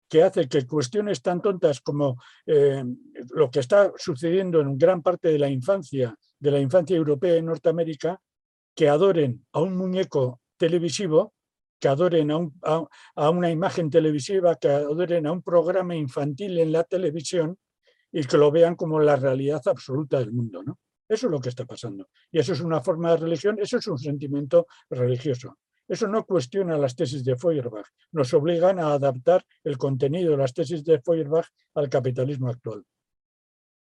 que 0.08 0.22
hace 0.22 0.48
que 0.48 0.68
cuestiones 0.68 1.24
tan 1.24 1.42
tontas 1.42 1.82
como 1.82 2.22
eh, 2.46 2.84
lo 3.32 3.50
que 3.50 3.62
está 3.62 3.92
sucediendo 3.98 4.62
en 4.62 4.78
gran 4.78 5.02
parte 5.02 5.30
de 5.30 5.40
la 5.40 5.50
infancia, 5.50 6.16
de 6.38 6.52
la 6.52 6.60
infancia 6.60 6.96
europea 6.96 7.34
en 7.34 7.46
Norteamérica, 7.46 8.22
que 8.76 8.88
adoren 8.88 9.48
a 9.52 9.62
un 9.62 9.76
muñeco 9.76 10.42
televisivo, 10.58 11.34
que 11.80 11.88
adoren 11.88 12.30
a, 12.30 13.30
una 13.32 13.50
imagen 13.50 13.90
televisiva, 13.90 14.58
que 14.58 14.70
adoren 14.70 15.26
a 15.26 15.32
un 15.32 15.42
programa 15.42 15.96
infantil 15.96 16.60
en 16.60 16.72
la 16.72 16.84
televisión 16.84 17.58
y 18.14 18.24
que 18.24 18.38
lo 18.38 18.52
vean 18.52 18.76
como 18.76 19.00
la 19.00 19.18
realidad 19.18 19.62
absoluta 19.66 20.20
del 20.20 20.32
mundo. 20.32 20.64
¿no? 20.64 20.80
Eso 21.10 21.28
es 21.28 21.32
lo 21.32 21.40
que 21.42 21.50
está 21.50 21.66
pasando. 21.66 22.08
Y 22.32 22.40
eso 22.40 22.54
es 22.54 22.62
una 22.62 22.80
forma 22.80 23.12
de 23.12 23.18
religión, 23.18 23.58
eso 23.60 23.78
es 23.78 23.88
un 23.88 23.98
sentimiento 23.98 24.68
religioso. 24.90 25.58
Eso 25.86 26.08
no 26.08 26.26
cuestiona 26.26 26.78
las 26.78 26.96
tesis 26.96 27.26
de 27.26 27.36
Feuerbach, 27.36 27.88
nos 28.14 28.34
obligan 28.34 28.80
a 28.80 28.94
adaptar 28.94 29.46
el 29.66 29.78
contenido 29.78 30.32
de 30.32 30.38
las 30.38 30.54
tesis 30.54 30.84
de 30.86 31.02
Feuerbach 31.02 31.48
al 31.74 31.90
capitalismo 31.90 32.48
actual. 32.48 32.86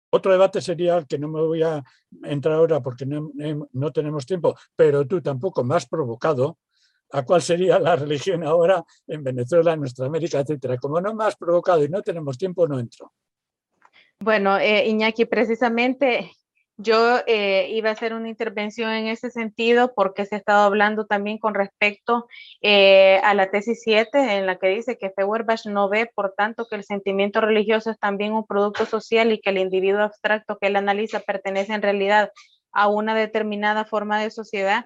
Otro 0.09 0.31
debate 0.31 0.59
sería, 0.61 1.03
que 1.05 1.17
no 1.17 1.29
me 1.29 1.41
voy 1.41 1.63
a 1.63 1.81
entrar 2.23 2.55
ahora 2.55 2.81
porque 2.81 3.05
no, 3.05 3.31
no 3.71 3.91
tenemos 3.91 4.25
tiempo, 4.25 4.55
pero 4.75 5.07
tú 5.07 5.21
tampoco 5.21 5.63
me 5.63 5.75
has 5.75 5.87
provocado, 5.87 6.57
a 7.11 7.23
cuál 7.23 7.41
sería 7.41 7.79
la 7.79 7.95
religión 7.95 8.43
ahora 8.43 8.83
en 9.07 9.23
Venezuela, 9.23 9.73
en 9.73 9.79
nuestra 9.79 10.07
América, 10.07 10.39
etcétera. 10.39 10.77
Como 10.77 10.99
no 10.99 11.13
me 11.13 11.25
has 11.25 11.35
provocado 11.35 11.83
y 11.83 11.89
no 11.89 12.01
tenemos 12.01 12.37
tiempo, 12.37 12.67
no 12.67 12.79
entro. 12.79 13.13
Bueno, 14.19 14.57
eh, 14.57 14.87
Iñaki, 14.87 15.25
precisamente 15.25 16.31
yo 16.79 17.17
eh, 17.25 17.69
iba 17.71 17.89
a 17.89 17.93
hacer 17.93 18.13
una 18.13 18.29
intervención 18.29 18.91
en 18.91 19.07
ese 19.07 19.31
sentido 19.31 19.93
porque 19.95 20.25
se 20.25 20.35
ha 20.35 20.37
estado 20.37 20.63
hablando 20.63 21.07
también 21.07 21.39
con 21.39 21.55
respecto 21.55 22.27
eh, 22.61 23.19
a 23.23 23.33
la 23.33 23.49
tesis 23.49 23.81
7 23.83 24.37
en 24.37 24.45
la 24.45 24.57
que 24.57 24.67
dice 24.67 24.97
que 24.99 25.09
Feuerbach 25.09 25.65
no 25.65 25.89
ve, 25.89 26.09
por 26.13 26.33
tanto, 26.37 26.67
que 26.69 26.75
el 26.75 26.83
sentimiento 26.83 27.41
religioso 27.41 27.89
es 27.89 27.99
también 27.99 28.33
un 28.33 28.45
producto 28.45 28.85
social 28.85 29.31
y 29.31 29.41
que 29.41 29.49
el 29.49 29.57
individuo 29.57 30.01
abstracto 30.01 30.57
que 30.59 30.67
él 30.67 30.75
analiza 30.75 31.19
pertenece 31.19 31.73
en 31.73 31.81
realidad 31.81 32.31
a 32.71 32.87
una 32.89 33.15
determinada 33.15 33.85
forma 33.85 34.21
de 34.21 34.29
sociedad. 34.29 34.85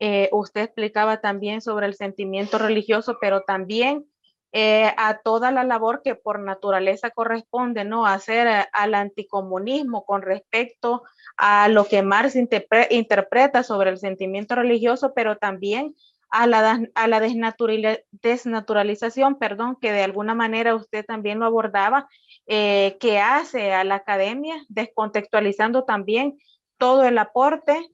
Eh, 0.00 0.28
usted 0.32 0.62
explicaba 0.62 1.22
también 1.22 1.62
sobre 1.62 1.86
el 1.86 1.94
sentimiento 1.94 2.58
religioso, 2.58 3.16
pero 3.20 3.42
también 3.42 4.04
eh, 4.52 4.92
a 4.98 5.18
toda 5.18 5.50
la 5.50 5.64
labor 5.64 6.02
que 6.02 6.14
por 6.14 6.38
naturaleza 6.38 7.10
corresponde 7.10 7.84
¿no? 7.84 8.06
hacer 8.06 8.46
eh, 8.46 8.66
al 8.72 8.94
anticomunismo 8.94 10.04
con 10.04 10.20
respecto 10.20 11.04
a 11.36 11.68
lo 11.68 11.86
que 11.86 12.02
Marx 12.02 12.36
interpreta 12.36 13.62
sobre 13.62 13.88
el 13.90 13.98
sentimiento 13.98 14.54
religioso, 14.54 15.14
pero 15.14 15.38
también 15.38 15.96
a 16.28 16.46
la, 16.46 16.82
a 16.94 17.08
la 17.08 17.20
desnaturalización, 17.20 19.38
perdón, 19.38 19.78
que 19.80 19.92
de 19.92 20.02
alguna 20.02 20.34
manera 20.34 20.74
usted 20.74 21.04
también 21.04 21.38
lo 21.38 21.46
abordaba, 21.46 22.08
que 22.46 23.20
hace 23.22 23.72
a 23.72 23.84
la 23.84 23.94
academia, 23.96 24.56
descontextualizando 24.68 25.84
también 25.84 26.38
todo 26.78 27.04
el 27.04 27.18
aporte 27.18 27.90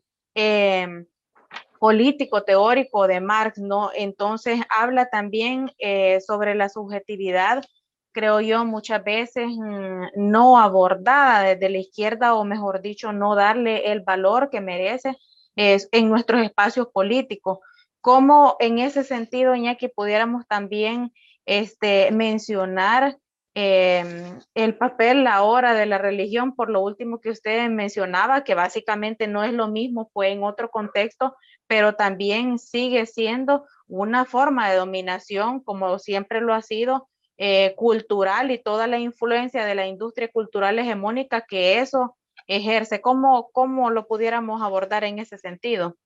político 1.79 2.43
teórico 2.43 3.07
de 3.07 3.20
Marx, 3.20 3.59
¿no? 3.59 3.91
Entonces 3.95 4.61
habla 4.68 5.09
también 5.09 5.72
eh, 5.79 6.20
sobre 6.20 6.55
la 6.55 6.68
subjetividad, 6.68 7.64
creo 8.12 8.41
yo, 8.41 8.64
muchas 8.64 9.03
veces 9.05 9.47
mm, 9.49 10.07
no 10.16 10.59
abordada 10.59 11.43
desde 11.43 11.70
la 11.70 11.79
izquierda 11.79 12.35
o 12.35 12.45
mejor 12.45 12.83
dicho, 12.83 13.12
no 13.12 13.35
darle 13.35 13.93
el 13.93 14.01
valor 14.01 14.51
que 14.51 14.61
merece 14.61 15.16
es, 15.57 15.89
en 15.93 16.09
nuestros 16.09 16.43
espacios 16.43 16.89
políticos. 16.89 17.59
¿Cómo 18.01 18.57
en 18.61 18.79
ese 18.79 19.05
sentido, 19.05 19.55
que 19.79 19.89
pudiéramos 19.89 20.47
también 20.47 21.12
este, 21.47 22.11
mencionar 22.12 23.18
Em, 23.61 24.39
el 24.55 24.76
papel 24.76 25.26
ahora 25.26 25.74
de 25.74 25.85
la 25.85 25.99
religión, 25.99 26.55
por 26.55 26.70
lo 26.70 26.81
último 26.81 27.20
que 27.20 27.31
usted 27.31 27.68
mencionaba, 27.68 28.45
que 28.45 28.55
básicamente 28.55 29.26
no 29.26 29.43
es 29.43 29.53
lo 29.53 29.66
mismo, 29.66 30.11
fue 30.14 30.31
en 30.31 30.45
otro 30.45 30.70
contexto, 30.70 31.35
pero 31.69 31.95
también 31.95 32.59
sigue 32.59 33.07
siendo 33.07 33.64
una 33.87 34.25
forma 34.25 34.69
de 34.71 34.77
dominación, 34.77 35.61
como 35.61 35.99
siempre 35.99 36.41
lo 36.41 36.55
ha 36.55 36.62
sido, 36.62 37.09
eh, 37.37 37.75
cultural 37.77 38.51
y 38.51 38.59
toda 38.61 38.89
la 38.89 38.99
influencia 38.99 39.64
de 39.64 39.77
la 39.77 39.87
industria 39.87 40.29
cultural 40.29 40.79
hegemónica 40.79 41.43
que 41.43 41.79
eso 41.79 42.16
ejerce. 42.49 43.01
¿Cómo, 43.01 43.51
cómo 43.53 43.91
lo 43.91 44.09
pudiéramos 44.09 44.62
abordar 44.62 45.05
en 45.05 45.21
ese 45.21 45.39
sentido? 45.39 45.97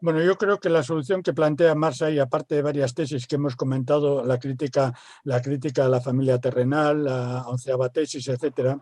Bueno, 0.00 0.22
yo 0.22 0.36
creo 0.36 0.60
que 0.60 0.68
la 0.68 0.82
solución 0.82 1.22
que 1.22 1.32
plantea 1.32 1.74
Marx 1.74 2.02
y 2.02 2.18
aparte 2.18 2.56
de 2.56 2.62
varias 2.62 2.94
tesis 2.94 3.26
que 3.26 3.36
hemos 3.36 3.56
comentado, 3.56 4.24
la 4.24 4.38
crítica, 4.38 4.92
la 5.24 5.40
crítica 5.40 5.86
a 5.86 5.88
la 5.88 6.02
familia 6.02 6.38
terrenal, 6.38 7.04
la 7.04 7.44
onceava 7.46 7.88
tesis, 7.88 8.28
etcétera, 8.28 8.78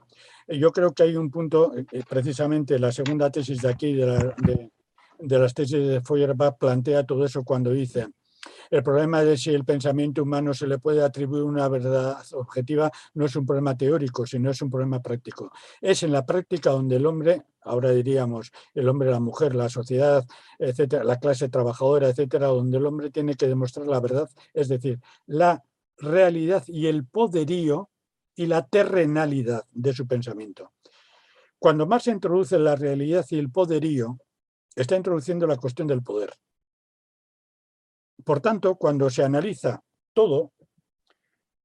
eh, 0.49 0.59
yo 0.59 0.73
creo 0.73 0.93
que 0.93 1.05
hay 1.05 1.17
un 1.17 1.31
punto, 1.31 1.73
eh, 1.77 1.87
eh, 1.93 2.03
precisamente 2.09 2.81
la 2.81 2.91
segunda 2.91 3.31
tesis 3.31 3.62
de 3.62 3.69
aquí, 3.69 3.95
de, 3.95 4.35
de 4.39 4.71
las 5.19 5.55
tesis 5.55 5.87
de 5.89 6.01
Feuerbach, 6.01 6.59
plantea 6.59 7.05
todo 7.05 7.25
eso 7.25 7.45
cuando 7.45 7.71
dice 7.71 8.09
el 8.71 8.83
problema 8.83 9.23
de 9.23 9.37
si 9.37 9.51
el 9.51 9.65
pensamiento 9.65 10.23
humano 10.23 10.55
se 10.55 10.67
le 10.67 10.79
puede 10.79 11.03
atribuir 11.03 11.45
una 11.45 11.69
verdad 11.69 12.19
objetiva 12.33 12.91
no 13.15 13.27
es 13.27 13.37
un 13.37 13.47
problema 13.47 13.77
teórico, 13.77 14.27
sino 14.27 14.51
es 14.51 14.61
un 14.62 14.71
problema 14.71 15.01
práctico. 15.01 15.53
Es 15.81 16.03
en 16.03 16.12
la 16.12 16.25
práctica 16.25 16.71
donde 16.71 16.97
el 16.97 17.07
hombre, 17.07 17.43
ahora 17.62 17.91
diríamos 17.91 18.51
el 18.75 18.89
hombre, 18.89 19.11
la 19.11 19.21
mujer, 19.21 19.55
la 19.55 19.69
sociedad, 19.69 20.25
etcétera, 20.59 21.05
la 21.05 21.19
clase 21.19 21.49
trabajadora, 21.49 22.09
etcétera, 22.09 22.49
donde 22.49 22.79
el 22.79 22.87
hombre 22.87 23.11
tiene 23.11 23.35
que 23.35 23.47
demostrar 23.47 23.87
la 23.87 24.01
verdad, 24.01 24.29
es 24.53 24.69
decir, 24.69 25.01
la 25.27 25.62
realidad 25.97 26.65
y 26.67 26.87
el 26.87 27.07
poderío 27.07 27.91
y 28.35 28.47
la 28.47 28.67
terrenalidad 28.67 29.65
de 29.71 29.93
su 29.93 30.07
pensamiento. 30.07 30.73
Cuando 31.59 31.87
Marx 31.87 32.09
introduce 32.09 32.59
la 32.59 32.77
realidad 32.77 33.25
y 33.31 33.39
el 33.39 33.51
poderío, 33.51 34.19
está 34.75 34.97
introduciendo 34.97 35.47
la 35.47 35.57
cuestión 35.57 35.89
del 35.89 36.03
poder. 36.03 36.33
Por 38.25 38.41
tanto, 38.41 38.77
cuando 38.77 39.11
se 39.11 39.22
analiza 39.22 39.83
todo, 40.12 40.53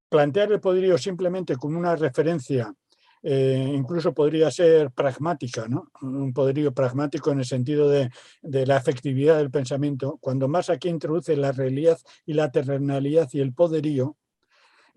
plantear 0.09 0.51
el 0.51 0.59
poderío 0.59 0.97
simplemente 0.97 1.55
como 1.55 1.77
una 1.77 1.95
referencia, 1.95 2.73
eh, 3.21 3.71
incluso 3.73 4.13
podría 4.13 4.49
ser 4.49 4.91
pragmática, 4.91 5.67
¿no? 5.67 5.91
un 6.01 6.33
poderío 6.33 6.73
pragmático 6.73 7.31
en 7.31 7.39
el 7.39 7.45
sentido 7.45 7.89
de, 7.89 8.09
la 8.41 8.77
efectividad 8.77 9.37
del 9.37 9.51
pensamiento, 9.51 10.17
cuando 10.21 10.47
más 10.47 10.69
aquí 10.69 10.89
introduce 10.89 11.35
la 11.35 11.51
realidad 11.51 11.99
y 12.25 12.33
la 12.33 12.51
terrenalidad 12.51 13.29
y 13.33 13.41
el 13.41 13.53
poderío, 13.53 14.17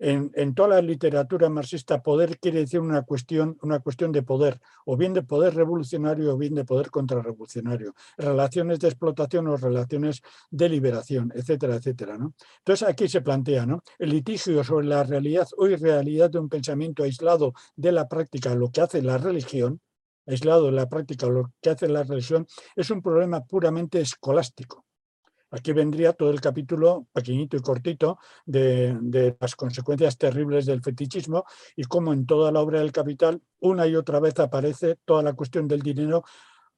en, 0.03 0.53
toda 0.53 0.67
la 0.69 0.81
literatura 0.81 1.49
marxista 1.49 2.03
poder 2.03 2.37
quiere 2.37 2.59
decir 2.59 2.81
una 2.81 3.03
cuestión, 3.03 3.57
una 3.61 3.79
cuestión 3.79 4.11
de 4.11 4.21
poder, 4.21 4.59
o 4.85 4.97
bien 4.97 5.13
de 5.13 5.23
poder 5.23 5.55
revolucionario 5.55 6.33
o 6.33 6.37
bien 6.37 6.53
de 6.55 6.65
poder 6.65 6.91
contrarrevolucionario, 6.91 7.95
relaciones 8.17 8.79
de 8.79 8.89
explotación 8.89 9.47
o 9.47 9.55
relaciones 9.55 10.21
de 10.51 10.67
liberación, 10.67 11.31
etcétera, 11.33 11.75
etcétera. 11.75 12.17
¿no? 12.17 12.33
Entonces 12.59 12.87
aquí 12.87 13.07
se 13.07 13.21
plantea 13.21 13.65
¿no? 13.65 13.81
el 13.97 14.09
litigio 14.09 14.61
sobre 14.63 14.87
la 14.87 15.03
realidad 15.03 15.47
o 15.57 15.67
irrealidad 15.67 16.29
de 16.29 16.39
un 16.39 16.49
pensamiento 16.49 17.03
aislado 17.03 17.53
de 17.77 17.93
la 17.93 18.09
práctica, 18.09 18.53
lo 18.55 18.71
que 18.71 18.81
hace 18.81 19.01
la 19.01 19.17
religión, 19.17 19.79
aislado 20.27 20.65
de 20.65 20.73
la 20.73 20.89
práctica, 20.89 21.27
lo 21.27 21.53
que 21.61 21.69
hace 21.69 21.87
la 21.87 22.03
religión, 22.03 22.45
es 22.75 22.89
un 22.89 23.01
problema 23.01 23.41
puramente 23.45 24.01
escolástico. 24.01 24.85
Aquí 25.53 25.71
vendría 25.71 26.13
todo 26.13 26.31
el 26.31 26.41
capítulo 26.41 27.05
pequeñito 27.13 27.55
y 27.55 27.59
cortito 27.61 28.17
de, 28.43 29.37
las 29.39 29.55
consecuencias 29.55 30.17
terribles 30.17 30.65
del 30.65 30.81
fetichismo 30.81 31.45
y 31.75 31.83
cómo 31.83 32.11
en 32.11 32.25
toda 32.25 32.51
la 32.51 32.59
obra 32.59 32.79
del 32.79 32.91
Capital 32.91 33.39
una 33.59 33.85
y 33.85 33.95
otra 33.95 34.19
vez 34.19 34.39
aparece 34.39 34.97
toda 35.05 35.21
la 35.21 35.33
cuestión 35.33 35.67
del 35.67 35.83
dinero 35.83 36.23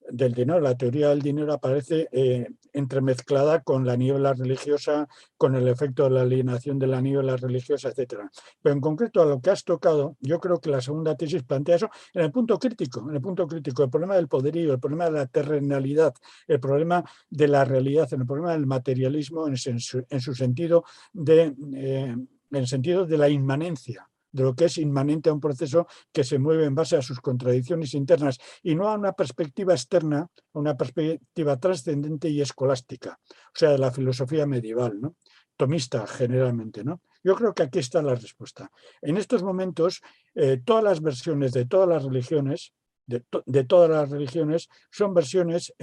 del 0.10 0.34
dinero, 0.34 0.60
la 0.60 0.76
teoría 0.76 1.10
del 1.10 1.22
dinero 1.22 1.54
aparece 1.54 2.08
eh, 2.12 2.48
entremezclada 2.74 3.62
con 3.62 3.86
la 3.86 3.96
niebla 3.96 4.34
religiosa, 4.34 5.08
con 5.38 5.56
el 5.56 5.68
efecto 5.68 6.04
de 6.04 6.10
la 6.12 6.22
alienación 6.22 6.78
de 6.80 6.88
la 6.88 7.02
niebla 7.02 7.38
religiosa, 7.38 7.90
etc. 7.90 8.22
Pero 8.62 8.76
en 8.76 8.82
concreto 8.82 9.22
a 9.22 9.26
lo 9.26 9.42
que 9.42 9.50
has 9.50 9.64
tocado, 9.64 10.18
yo 10.20 10.40
creo 10.40 10.60
que 10.60 10.70
la 10.70 10.82
segunda 10.82 11.16
tesis 11.16 11.44
plantea 11.44 11.76
eso 11.76 11.90
en 12.14 12.24
el 12.24 12.32
punto 12.32 12.60
crítico, 12.60 13.06
en 13.10 13.16
el 13.16 13.22
punto 13.22 13.48
crítico, 13.48 13.84
el 13.84 13.90
problema 13.90 14.16
del 14.16 14.28
poderío, 14.28 14.74
el 14.74 14.80
problema 14.80 15.06
de 15.06 15.12
la 15.12 15.28
terrenalidad, 15.28 16.14
el 16.48 16.60
problema 16.60 17.04
de 17.30 17.48
la 17.48 17.66
realidad, 17.66 18.08
el 18.14 18.26
problema 18.26 18.54
del 18.54 18.66
materialismo 18.66 19.48
en 19.48 19.58
su, 19.58 20.36
sentido 20.36 20.84
de, 21.14 21.56
eh, 21.74 22.16
en 22.16 22.30
el 22.52 22.68
sentido 22.68 23.06
de 23.06 23.18
la 23.18 23.30
inmanencia 23.30 24.08
de 24.36 24.44
lo 24.44 24.54
que 24.54 24.66
es 24.66 24.78
inmanente 24.78 25.30
a 25.30 25.34
un 25.34 25.40
proceso 25.40 25.88
que 26.12 26.26
se 26.26 26.38
mueve 26.38 26.66
en 26.66 26.76
base 26.76 26.98
a 26.98 27.02
sus 27.02 27.22
contradicciones 27.22 27.94
internas 27.94 28.38
y 28.62 28.76
no 28.76 28.90
a 28.90 28.96
una 28.96 29.14
perspectiva 29.14 29.74
externa, 29.74 30.28
una 30.52 30.76
perspectiva 30.76 31.58
trascendente 31.58 32.28
y 32.28 32.42
escolástica, 32.42 33.18
o 33.24 33.54
sea, 33.54 33.70
de 33.72 33.78
la 33.78 33.92
filosofía 33.92 34.46
medieval, 34.46 35.00
¿no? 35.00 35.16
tomista 35.56 36.06
generalmente. 36.06 36.84
¿no? 36.84 37.02
Yo 37.24 37.34
creo 37.36 37.54
que 37.54 37.64
aquí 37.64 37.80
está 37.80 38.02
la 38.02 38.16
respuesta. 38.16 38.70
En 39.02 39.16
estos 39.16 39.42
momentos, 39.42 40.02
eh, 40.34 40.62
todas 40.66 40.84
las 40.84 41.02
versiones 41.02 41.54
de 41.54 41.66
todas 41.66 41.88
las 41.88 42.04
religiones, 42.04 42.74
de, 43.08 43.64
todas 43.64 43.90
las 43.90 44.10
religiones, 44.10 44.68
son 44.92 45.14
versiones, 45.14 45.74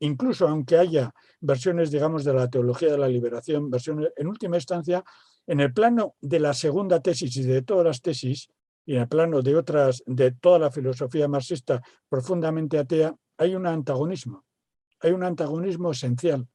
incluso 0.00 0.48
aunque 0.48 0.78
haya 0.78 1.12
versiones, 1.40 1.90
digamos, 1.90 2.24
de 2.24 2.32
la 2.32 2.48
teología 2.48 2.90
de 2.90 2.98
la 2.98 3.06
liberación, 3.06 3.70
versiones, 3.70 4.10
en 4.16 4.26
última 4.26 4.56
instancia, 4.56 5.04
en 5.46 5.60
el 5.60 5.72
plano 5.72 6.16
de 6.20 6.40
la 6.40 6.54
segunda 6.54 7.00
tesis 7.00 7.36
y 7.36 7.42
de 7.42 7.62
todas 7.62 7.84
las 7.84 8.00
tesis, 8.00 8.48
y 8.86 8.94
en 8.96 9.02
el 9.02 9.08
plano 9.08 9.42
de 9.42 9.56
otras, 9.56 10.02
de 10.06 10.32
toda 10.32 10.58
la 10.58 10.70
filosofía 10.70 11.28
marxista 11.28 11.82
profundamente 12.08 12.78
atea, 12.78 13.14
hay 13.38 13.54
un 13.54 13.66
antagonismo. 13.66 14.44
Hay 15.00 15.12
un 15.12 15.24
antagonismo 15.24 15.90
esencial. 15.90 16.46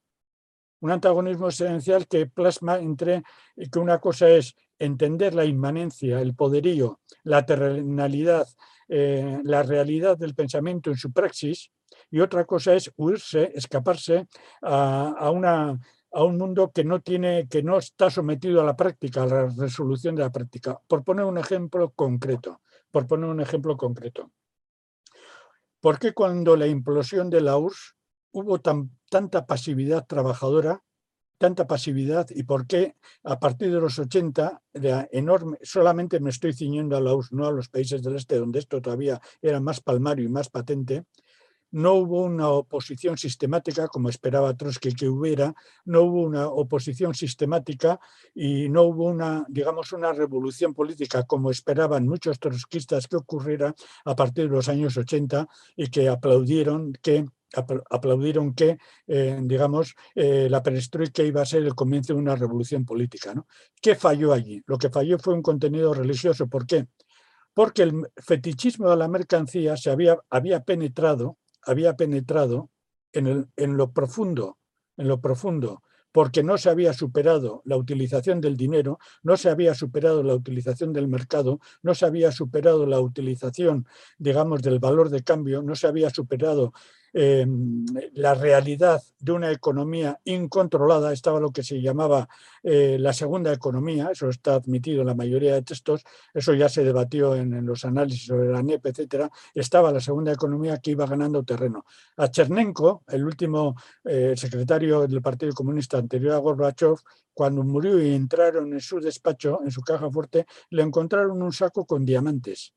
Un 0.82 0.92
antagonismo 0.92 1.50
esencial 1.50 2.08
que 2.08 2.28
plasma 2.28 2.80
entre 2.80 3.24
que 3.72 3.80
una 3.80 4.00
cosa 4.00 4.30
es 4.30 4.56
entender 4.78 5.34
la 5.34 5.46
inmanencia, 5.46 6.22
el 6.22 6.36
poderío, 6.36 7.02
la 7.24 7.46
terrenalidad, 7.46 8.48
eh, 8.88 9.40
la 9.44 9.62
realidad 9.64 10.18
del 10.18 10.36
pensamiento 10.36 10.90
en 10.90 10.98
su 10.98 11.12
praxis, 11.12 11.72
y 12.12 12.22
otra 12.22 12.46
cosa 12.46 12.76
es 12.76 12.92
huirse, 12.96 13.52
escaparse 13.54 14.28
a 14.62 15.30
una 15.32 15.80
a 16.12 16.24
un 16.24 16.38
mundo 16.38 16.72
que 16.72 16.84
no, 16.84 17.02
tiene, 17.02 17.48
que 17.48 17.62
no 17.64 17.78
está 17.78 18.10
sometido 18.10 18.62
a 18.62 18.64
la 18.64 18.76
práctica, 18.76 19.24
a 19.24 19.28
la 19.28 19.48
resolución 19.48 20.16
de 20.16 20.24
la 20.24 20.32
práctica. 20.32 20.80
Por 20.88 21.04
poner 21.04 21.26
un 21.26 21.38
ejemplo 21.38 21.92
concreto, 21.92 22.62
por 22.92 23.08
poner 23.08 23.30
un 23.30 23.42
ejemplo 23.42 23.78
concreto. 23.78 24.32
¿Por 25.80 26.00
qué 26.00 26.14
cuando 26.14 26.58
la 26.58 26.68
implosión 26.68 27.30
de 27.30 27.42
la 27.42 27.58
URSS 27.58 27.96
hubo 28.32 28.60
tanta 28.60 29.46
pasividad 29.46 30.06
trabajadora, 30.06 30.84
tanta 31.38 31.68
pasividad, 31.68 32.28
y 32.32 32.44
por 32.44 32.68
qué 32.68 32.98
a 33.24 33.40
partir 33.40 33.72
de 33.72 33.80
los 33.80 33.98
80, 33.98 34.62
enorme, 35.12 35.58
solamente 35.62 36.20
me 36.20 36.32
estoy 36.32 36.54
ciñendo 36.54 36.98
a 36.98 37.02
la 37.02 37.14
URSS, 37.14 37.32
no 37.32 37.48
a 37.48 37.52
los 37.52 37.70
países 37.70 38.04
del 38.04 38.18
este, 38.18 38.38
donde 38.38 38.60
esto 38.60 38.82
todavía 38.82 39.22
era 39.42 39.62
más 39.62 39.80
palmario 39.80 40.26
y 40.26 40.30
más 40.30 40.50
patente, 40.50 41.06
no 41.72 41.94
hubo 41.94 42.24
una 42.24 42.50
oposición 42.50 43.18
sistemática, 43.18 43.88
como 43.88 44.10
esperaba 44.10 44.56
Trotsky 44.56 44.94
que 44.94 45.08
hubiera, 45.08 45.54
no 45.86 46.04
hubo 46.04 46.22
una 46.22 46.48
oposición 46.48 47.14
sistemática 47.14 48.00
y 48.34 48.70
no 48.70 48.84
hubo 48.84 49.06
una, 49.06 49.46
digamos, 49.50 49.94
una 49.94 50.12
revolución 50.14 50.74
política 50.74 51.24
como 51.24 51.52
esperaban 51.52 52.08
muchos 52.08 52.40
trotskistas 52.40 53.08
que 53.08 53.18
ocurriera 53.18 53.76
a 54.06 54.16
partir 54.16 54.46
de 54.46 54.56
los 54.56 54.70
años 54.70 54.98
80 54.98 55.48
y 55.76 55.88
que 55.90 56.10
aplaudieron 56.10 56.94
que 57.02 57.26
aplaudieron 57.54 58.54
que, 58.54 58.78
eh, 59.08 59.40
digamos, 59.42 59.96
eh, 60.14 60.48
la 60.50 60.62
perestroika 60.62 61.24
iba 61.24 61.42
a 61.42 61.46
ser 61.46 61.64
el 61.64 61.74
comienzo 61.74 62.14
de 62.14 62.20
una 62.20 62.36
revolución 62.36 62.86
política. 62.86 63.34
¿no? 63.34 63.48
¿Qué 63.82 63.96
falló 63.96 64.34
allí? 64.34 64.62
Lo 64.68 64.78
que 64.78 64.90
falló 64.90 65.18
fue 65.18 65.34
un 65.34 65.42
contenido 65.42 65.94
religioso. 65.94 66.48
¿Por 66.48 66.68
qué? 66.68 66.88
Porque 67.54 67.84
el 67.84 68.08
fetichismo 68.18 68.90
de 68.90 68.98
la 68.98 69.08
mercancía 69.08 69.76
se 69.78 69.90
había, 69.90 70.18
había 70.30 70.64
penetrado 70.64 71.38
había 71.70 71.96
penetrado 71.96 72.70
en, 73.14 73.50
en 73.56 73.78
lo 73.78 73.92
profundo, 73.92 74.58
en 74.98 75.08
lo 75.08 75.22
profundo, 75.22 75.82
porque 76.12 76.44
no 76.44 76.58
se 76.58 76.70
había 76.70 76.94
superado 76.94 77.62
la 77.66 77.78
utilización 77.78 78.42
del 78.42 78.58
dinero, 78.58 79.00
no 79.22 79.38
se 79.38 79.50
había 79.50 79.76
superado 79.76 80.24
la 80.24 80.34
utilización 80.34 80.92
del 80.92 81.08
mercado, 81.08 81.60
no 81.84 81.94
se 81.94 82.06
había 82.06 82.32
superado 82.32 82.86
la 82.86 83.00
utilización, 83.00 83.86
digamos, 84.18 84.62
del 84.62 84.80
valor 84.80 85.10
de 85.10 85.24
cambio, 85.24 85.62
no 85.62 85.76
se 85.76 85.88
había 85.88 86.10
superado 86.10 86.74
Em, 87.14 87.86
la 88.14 88.36
realidad 88.36 89.02
de 89.20 89.32
una 89.32 89.52
economía 89.52 90.20
incontrolada, 90.26 91.12
estaba 91.12 91.40
lo 91.40 91.52
que 91.52 91.64
se 91.64 91.82
llamaba 91.82 92.30
eh, 92.62 92.98
la 93.00 93.14
segunda 93.14 93.52
economía, 93.52 94.10
eso 94.12 94.30
está 94.30 94.56
admitido 94.56 95.02
en 95.02 95.08
la 95.08 95.16
mayoría 95.16 95.56
de 95.56 95.64
textos, 95.64 96.04
eso 96.34 96.54
ya 96.54 96.70
se 96.70 96.84
debatió 96.84 97.36
en, 97.36 97.66
los 97.66 97.84
análisis 97.86 98.28
sobre 98.28 98.50
la 98.50 98.62
NEP, 98.62 98.86
etcétera, 98.86 99.30
estaba 99.54 99.92
la 99.92 100.00
segunda 100.00 100.32
economía 100.32 100.78
que 100.78 100.92
iba 100.92 101.06
ganando 101.08 101.44
terreno. 101.44 101.86
A 102.18 102.30
Chernenko, 102.30 103.04
el 103.08 103.26
último 103.26 103.76
eh, 104.04 104.36
secretario 104.38 105.08
del 105.08 105.22
Partido 105.22 105.54
Comunista 105.54 105.98
anterior 105.98 106.34
a 106.34 106.38
Gorbachev, 106.38 106.98
cuando 107.34 107.64
murió 107.64 108.02
y 108.02 108.14
entraron 108.14 108.74
en 108.74 108.82
su 108.82 109.00
despacho, 109.00 109.62
en 109.64 109.72
su 109.72 109.82
caja 109.82 110.12
fuerte, 110.12 110.46
le 110.70 110.84
encontraron 110.84 111.42
un 111.42 111.54
saco 111.54 111.86
con 111.86 112.06
diamantes, 112.06 112.74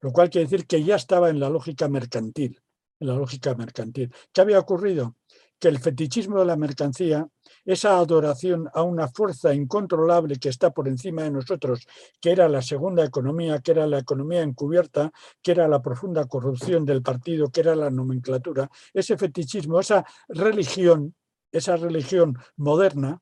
lo 0.00 0.12
cual 0.12 0.30
quiere 0.30 0.46
decir 0.46 0.66
que 0.66 0.84
ya 0.84 0.96
estaba 0.96 1.30
en 1.30 1.40
la 1.40 1.50
lógica 1.50 1.88
mercantil 1.88 2.60
la 3.00 3.14
lógica 3.14 3.54
mercantil. 3.54 4.12
¿Qué 4.32 4.40
había 4.40 4.58
ocurrido? 4.58 5.16
Que 5.58 5.68
el 5.68 5.78
fetichismo 5.78 6.38
de 6.38 6.46
la 6.46 6.56
mercancía, 6.56 7.28
esa 7.64 7.98
adoración 7.98 8.68
a 8.72 8.82
una 8.82 9.08
fuerza 9.08 9.52
incontrolable 9.52 10.36
que 10.36 10.48
está 10.48 10.70
por 10.70 10.88
encima 10.88 11.22
de 11.22 11.30
nosotros, 11.30 11.86
que 12.20 12.30
era 12.30 12.48
la 12.48 12.62
segunda 12.62 13.04
economía, 13.04 13.58
que 13.60 13.72
era 13.72 13.86
la 13.86 13.98
economía 13.98 14.42
encubierta, 14.42 15.10
que 15.42 15.52
era 15.52 15.66
la 15.68 15.82
profunda 15.82 16.26
corrupción 16.26 16.84
del 16.84 17.02
partido, 17.02 17.50
que 17.50 17.60
era 17.60 17.74
la 17.74 17.90
nomenclatura, 17.90 18.70
ese 18.92 19.16
fetichismo, 19.16 19.80
esa 19.80 20.04
religión, 20.28 21.14
esa 21.50 21.76
religión 21.76 22.36
moderna, 22.56 23.20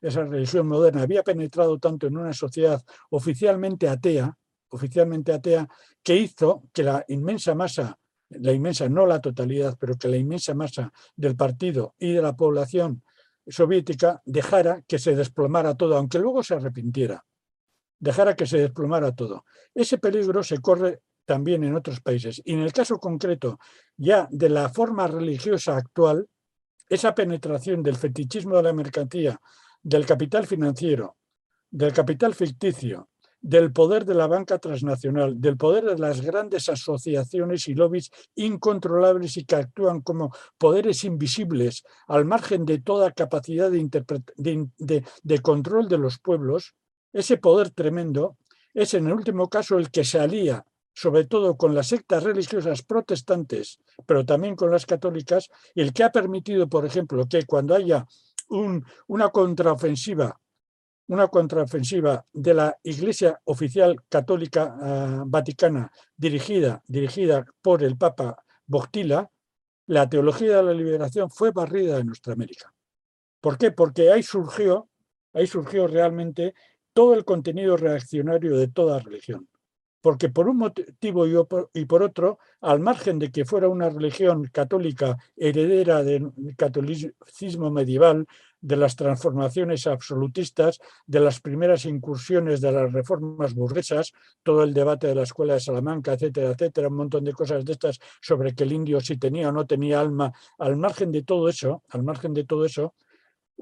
esa 0.00 0.24
religión 0.24 0.66
moderna 0.68 1.02
había 1.02 1.22
penetrado 1.22 1.78
tanto 1.78 2.06
en 2.06 2.16
una 2.16 2.32
sociedad 2.32 2.82
oficialmente 3.10 3.88
atea, 3.88 4.36
oficialmente 4.68 5.32
atea, 5.32 5.68
que 6.02 6.16
hizo 6.16 6.64
que 6.72 6.82
la 6.82 7.04
inmensa 7.08 7.54
masa 7.54 7.98
la 8.30 8.52
inmensa, 8.52 8.88
no 8.88 9.06
la 9.06 9.20
totalidad, 9.20 9.76
pero 9.78 9.96
que 9.96 10.08
la 10.08 10.16
inmensa 10.16 10.54
masa 10.54 10.92
del 11.14 11.36
partido 11.36 11.94
y 11.98 12.12
de 12.12 12.22
la 12.22 12.36
población 12.36 13.02
soviética 13.46 14.22
dejara 14.24 14.82
que 14.82 14.98
se 14.98 15.14
desplomara 15.14 15.74
todo, 15.74 15.96
aunque 15.96 16.18
luego 16.18 16.42
se 16.42 16.54
arrepintiera, 16.54 17.24
dejara 17.98 18.34
que 18.34 18.46
se 18.46 18.58
desplomara 18.58 19.14
todo. 19.14 19.44
Ese 19.74 19.98
peligro 19.98 20.42
se 20.42 20.58
corre 20.58 21.00
también 21.24 21.64
en 21.64 21.74
otros 21.74 22.00
países. 22.00 22.40
Y 22.44 22.54
en 22.54 22.60
el 22.60 22.72
caso 22.72 22.98
concreto 22.98 23.58
ya 23.96 24.28
de 24.30 24.48
la 24.48 24.68
forma 24.68 25.06
religiosa 25.06 25.76
actual, 25.76 26.28
esa 26.88 27.14
penetración 27.14 27.82
del 27.82 27.96
fetichismo 27.96 28.56
de 28.56 28.62
la 28.62 28.72
mercancía, 28.72 29.40
del 29.82 30.06
capital 30.06 30.46
financiero, 30.46 31.16
del 31.70 31.92
capital 31.92 32.34
ficticio, 32.34 33.08
del 33.46 33.72
poder 33.72 34.04
de 34.04 34.14
la 34.14 34.26
banca 34.26 34.58
transnacional, 34.58 35.40
del 35.40 35.56
poder 35.56 35.84
de 35.84 35.96
las 35.96 36.20
grandes 36.20 36.68
asociaciones 36.68 37.68
y 37.68 37.74
lobbies 37.74 38.10
incontrolables 38.34 39.36
y 39.36 39.44
que 39.44 39.54
actúan 39.54 40.00
como 40.00 40.34
poderes 40.58 41.04
invisibles 41.04 41.84
al 42.08 42.24
margen 42.24 42.66
de 42.66 42.80
toda 42.80 43.12
capacidad 43.12 43.70
de, 43.70 44.68
de, 45.22 45.38
control 45.38 45.88
de 45.88 45.98
los 45.98 46.18
pueblos, 46.18 46.74
ese 47.12 47.36
poder 47.36 47.70
tremendo 47.70 48.36
es 48.74 48.94
en 48.94 49.06
el 49.06 49.12
último 49.12 49.48
caso 49.48 49.78
el 49.78 49.92
que 49.92 50.04
se 50.04 50.18
alía 50.18 50.64
sobre 50.92 51.24
todo 51.24 51.56
con 51.56 51.74
las 51.74 51.88
sectas 51.88 52.24
religiosas 52.24 52.82
protestantes, 52.82 53.78
pero 54.06 54.24
también 54.24 54.56
con 54.56 54.70
las 54.70 54.86
católicas, 54.86 55.50
el 55.74 55.92
que 55.92 56.02
ha 56.02 56.10
permitido, 56.10 56.68
por 56.68 56.86
ejemplo, 56.86 57.28
que 57.28 57.44
cuando 57.44 57.74
haya 57.74 58.06
un, 58.48 58.82
una 59.06 59.28
contraofensiva 59.28 60.40
una 61.08 61.28
contraofensiva 61.28 62.26
de 62.32 62.54
la 62.54 62.78
Iglesia 62.82 63.40
Oficial 63.44 63.96
Católica 64.08 64.76
ah, 64.80 65.22
Vaticana 65.26 65.90
dirigida, 66.16 66.82
dirigida 66.86 67.44
por 67.62 67.82
el 67.82 67.96
Papa 67.96 68.42
Boctila, 68.66 69.30
la 69.86 70.08
teología 70.08 70.56
de 70.56 70.62
la 70.64 70.72
liberación 70.72 71.30
fue 71.30 71.52
barrida 71.52 71.98
en 71.98 72.08
nuestra 72.08 72.32
América. 72.32 72.72
¿Por 73.40 73.56
qué? 73.56 73.70
Porque 73.70 74.10
ahí 74.10 74.22
surgió, 74.22 74.88
ahí 75.32 75.46
surgió 75.46 75.86
realmente 75.86 76.54
todo 76.92 77.14
el 77.14 77.24
contenido 77.24 77.76
reaccionario 77.76 78.56
de 78.56 78.68
toda 78.68 78.98
religión. 78.98 79.48
Porque 80.06 80.28
por 80.28 80.48
un 80.48 80.58
motivo 80.58 81.26
y 81.74 81.84
por 81.84 82.02
otro, 82.04 82.38
al 82.60 82.78
margen 82.78 83.18
de 83.18 83.32
que 83.32 83.44
fuera 83.44 83.68
una 83.68 83.90
religión 83.90 84.44
católica 84.52 85.18
heredera 85.36 86.04
del 86.04 86.30
catolicismo 86.56 87.72
medieval, 87.72 88.24
de 88.60 88.76
las 88.76 88.94
transformaciones 88.94 89.88
absolutistas, 89.88 90.78
de 91.08 91.18
las 91.18 91.40
primeras 91.40 91.86
incursiones 91.86 92.60
de 92.60 92.70
las 92.70 92.92
reformas 92.92 93.52
burguesas, 93.52 94.12
todo 94.44 94.62
el 94.62 94.74
debate 94.74 95.08
de 95.08 95.16
la 95.16 95.24
escuela 95.24 95.54
de 95.54 95.60
Salamanca, 95.60 96.12
etcétera, 96.12 96.50
etcétera, 96.50 96.86
un 96.86 96.98
montón 96.98 97.24
de 97.24 97.32
cosas 97.32 97.64
de 97.64 97.72
estas 97.72 97.98
sobre 98.20 98.54
que 98.54 98.62
el 98.62 98.74
indio 98.74 99.00
si 99.00 99.16
tenía 99.16 99.48
o 99.48 99.52
no 99.52 99.66
tenía 99.66 99.98
alma, 99.98 100.32
al 100.58 100.76
margen 100.76 101.10
de 101.10 101.24
todo 101.24 101.48
eso, 101.48 101.82
al 101.88 102.04
margen 102.04 102.32
de 102.32 102.44
todo 102.44 102.64
eso, 102.64 102.94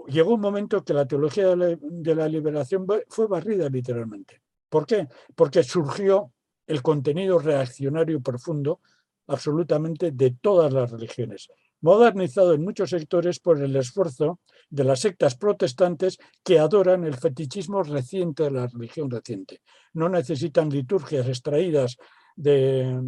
llegó 0.08 0.34
un 0.34 0.42
momento 0.42 0.84
que 0.84 0.92
la 0.92 1.06
teología 1.06 1.56
de 1.56 2.14
la 2.14 2.28
liberación 2.28 2.86
fue 3.08 3.28
barrida 3.28 3.70
literalmente. 3.70 4.42
¿Por 4.68 4.84
qué? 4.84 5.08
Porque 5.34 5.62
surgió 5.62 6.33
el 6.66 6.82
contenido 6.82 7.38
reaccionario 7.38 8.20
profundo 8.20 8.80
absolutamente 9.26 10.10
de 10.12 10.36
todas 10.40 10.72
las 10.72 10.90
religiones, 10.90 11.48
modernizado 11.80 12.54
en 12.54 12.62
muchos 12.62 12.90
sectores 12.90 13.40
por 13.40 13.62
el 13.62 13.74
esfuerzo 13.76 14.40
de 14.70 14.84
las 14.84 15.00
sectas 15.00 15.36
protestantes 15.36 16.18
que 16.42 16.58
adoran 16.58 17.04
el 17.04 17.14
fetichismo 17.14 17.82
reciente 17.82 18.44
de 18.44 18.50
la 18.50 18.66
religión 18.66 19.10
reciente. 19.10 19.60
No 19.92 20.08
necesitan 20.08 20.70
liturgias 20.70 21.28
extraídas 21.28 21.96
de, 22.36 23.00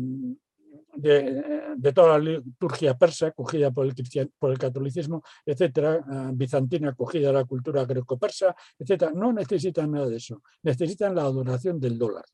de, 0.96 1.92
toda 1.92 2.18
la 2.18 2.18
liturgia 2.18 2.96
persa, 2.96 3.30
cogida 3.32 3.70
por 3.70 3.86
el, 3.86 3.94
por 4.38 4.50
el 4.50 4.59
catolicismo, 4.59 5.22
etcétera, 5.44 5.96
eh, 5.96 6.30
bizantina, 6.32 6.94
cogida 6.94 7.28
de 7.28 7.34
la 7.34 7.44
cultura 7.44 7.84
greco-persa, 7.84 8.54
etcétera. 8.78 9.12
No 9.14 9.32
necesitan 9.32 9.90
nada 9.90 10.09
de 10.09 10.16
eso. 10.16 10.42
Necesitan 10.62 11.14
la 11.14 11.22
adoración 11.22 11.80
del 11.80 11.98
dólar, 11.98 12.24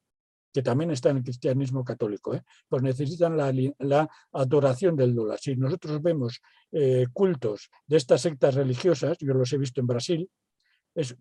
que 0.53 0.63
también 0.63 0.91
está 0.91 1.11
en 1.11 1.19
el 1.19 1.23
cristianismo 1.23 1.85
católico. 1.85 2.35
¿eh? 2.35 2.43
Pues 2.69 2.83
necesitan 2.83 3.37
la, 3.37 4.09
adoración 4.33 4.97
del 4.97 5.15
dólar. 5.15 5.39
Si 5.41 5.57
nosotros 5.57 6.03
vemos 6.03 6.41
eh, 6.73 7.07
cultos 7.13 7.71
de 7.87 7.97
estas 7.97 8.21
sectas 8.21 8.55
religiosas, 8.55 9.17
yo 9.19 9.35
los 9.35 9.53
he 9.53 9.59
visto 9.59 9.81
en 9.81 9.87
Brasil, 9.87 10.31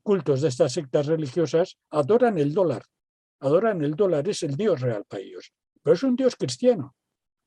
cultos 0.03 0.41
de 0.41 0.49
estas 0.49 0.73
sectas 0.73 1.05
religiosas 1.05 1.77
adoran 1.89 2.37
el 2.37 2.53
dólar. 2.53 2.83
Adoran 3.39 3.81
el 3.83 3.95
dólar, 3.95 4.27
es 4.27 4.43
el 4.43 4.55
Dios 4.55 4.81
real 4.81 5.05
para 5.07 5.23
ellos. 5.23 5.53
Pero 5.81 5.93
es 5.93 6.03
un 6.03 6.15
Dios 6.15 6.35
cristiano 6.35 6.95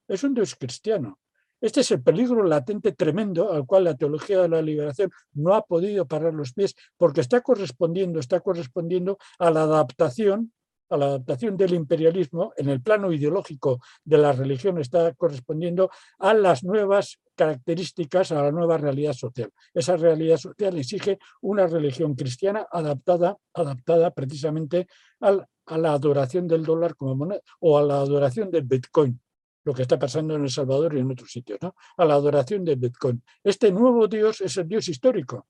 es 0.09 0.25
un 0.25 0.35
Dios 0.35 0.55
cristiano. 0.55 1.19
Este 1.61 1.81
es 1.81 1.91
el 1.93 2.03
peligro 2.03 2.43
latente 2.43 2.93
tremendo 2.93 3.53
al 3.53 3.65
cual 3.67 3.85
la 3.85 3.97
teología 3.97 4.43
de 4.43 4.49
la 4.49 4.61
liberación 4.61 5.11
no 5.33 5.55
ha 5.55 5.63
podido 5.63 6.07
parar 6.07 6.35
los 6.35 6.53
pies 6.53 6.75
porque 6.97 7.23
está 7.23 7.41
correspondiendo, 7.41 8.21
está 8.21 8.41
correspondiendo 8.41 9.19
a 9.39 9.51
la 9.51 9.63
adaptación 9.63 10.53
a 10.91 10.97
la 10.97 11.07
adaptación 11.07 11.57
del 11.57 11.75
imperialismo 11.75 12.53
en 12.57 12.69
el 12.69 12.81
plano 12.81 13.13
ideológico 13.13 13.81
de 14.05 14.19
la 14.19 14.33
religión 14.33 14.79
está 14.79 15.13
correspondiendo 15.15 15.91
a 16.19 16.35
las 16.35 16.65
nuevas 16.65 17.19
características, 17.35 18.33
a 18.33 18.43
la 18.43 18.53
nueva 18.53 18.79
realidad 18.79 19.13
social. 19.13 19.51
Esa 19.73 19.97
realidad 19.97 20.37
social 20.37 20.77
exige 20.79 21.19
una 21.41 21.67
religión 21.67 22.15
cristiana 22.15 22.67
adaptada, 22.71 23.37
adaptada 23.53 24.11
precisamente 24.11 24.87
a 25.21 25.79
la 25.79 25.93
adoración 25.93 26.47
del 26.47 26.65
dólar 26.65 26.97
como 26.97 27.17
moneda 27.17 27.41
o 27.61 27.79
a 27.79 27.83
la 27.83 27.99
adoración 27.99 28.51
del 28.51 28.65
Bitcoin 28.65 29.21
lo 29.65 29.73
que 29.73 29.83
está 29.83 29.99
pasando 29.99 30.35
en 30.35 30.43
El 30.43 30.51
Salvador 30.51 30.95
y 30.95 31.01
en 31.01 31.11
otros 31.11 31.31
sitios, 31.31 31.59
¿no? 31.63 31.75
a 31.97 32.05
la 32.05 32.15
adoración 32.15 32.65
de 32.65 32.77
Bitcoin. 32.77 33.23
Este 33.43 33.73
nuevo 33.73 34.07
Dios 34.07 34.41
es 34.41 34.57
el 34.59 34.69
Dios 34.69 34.89
histórico, 34.89 35.47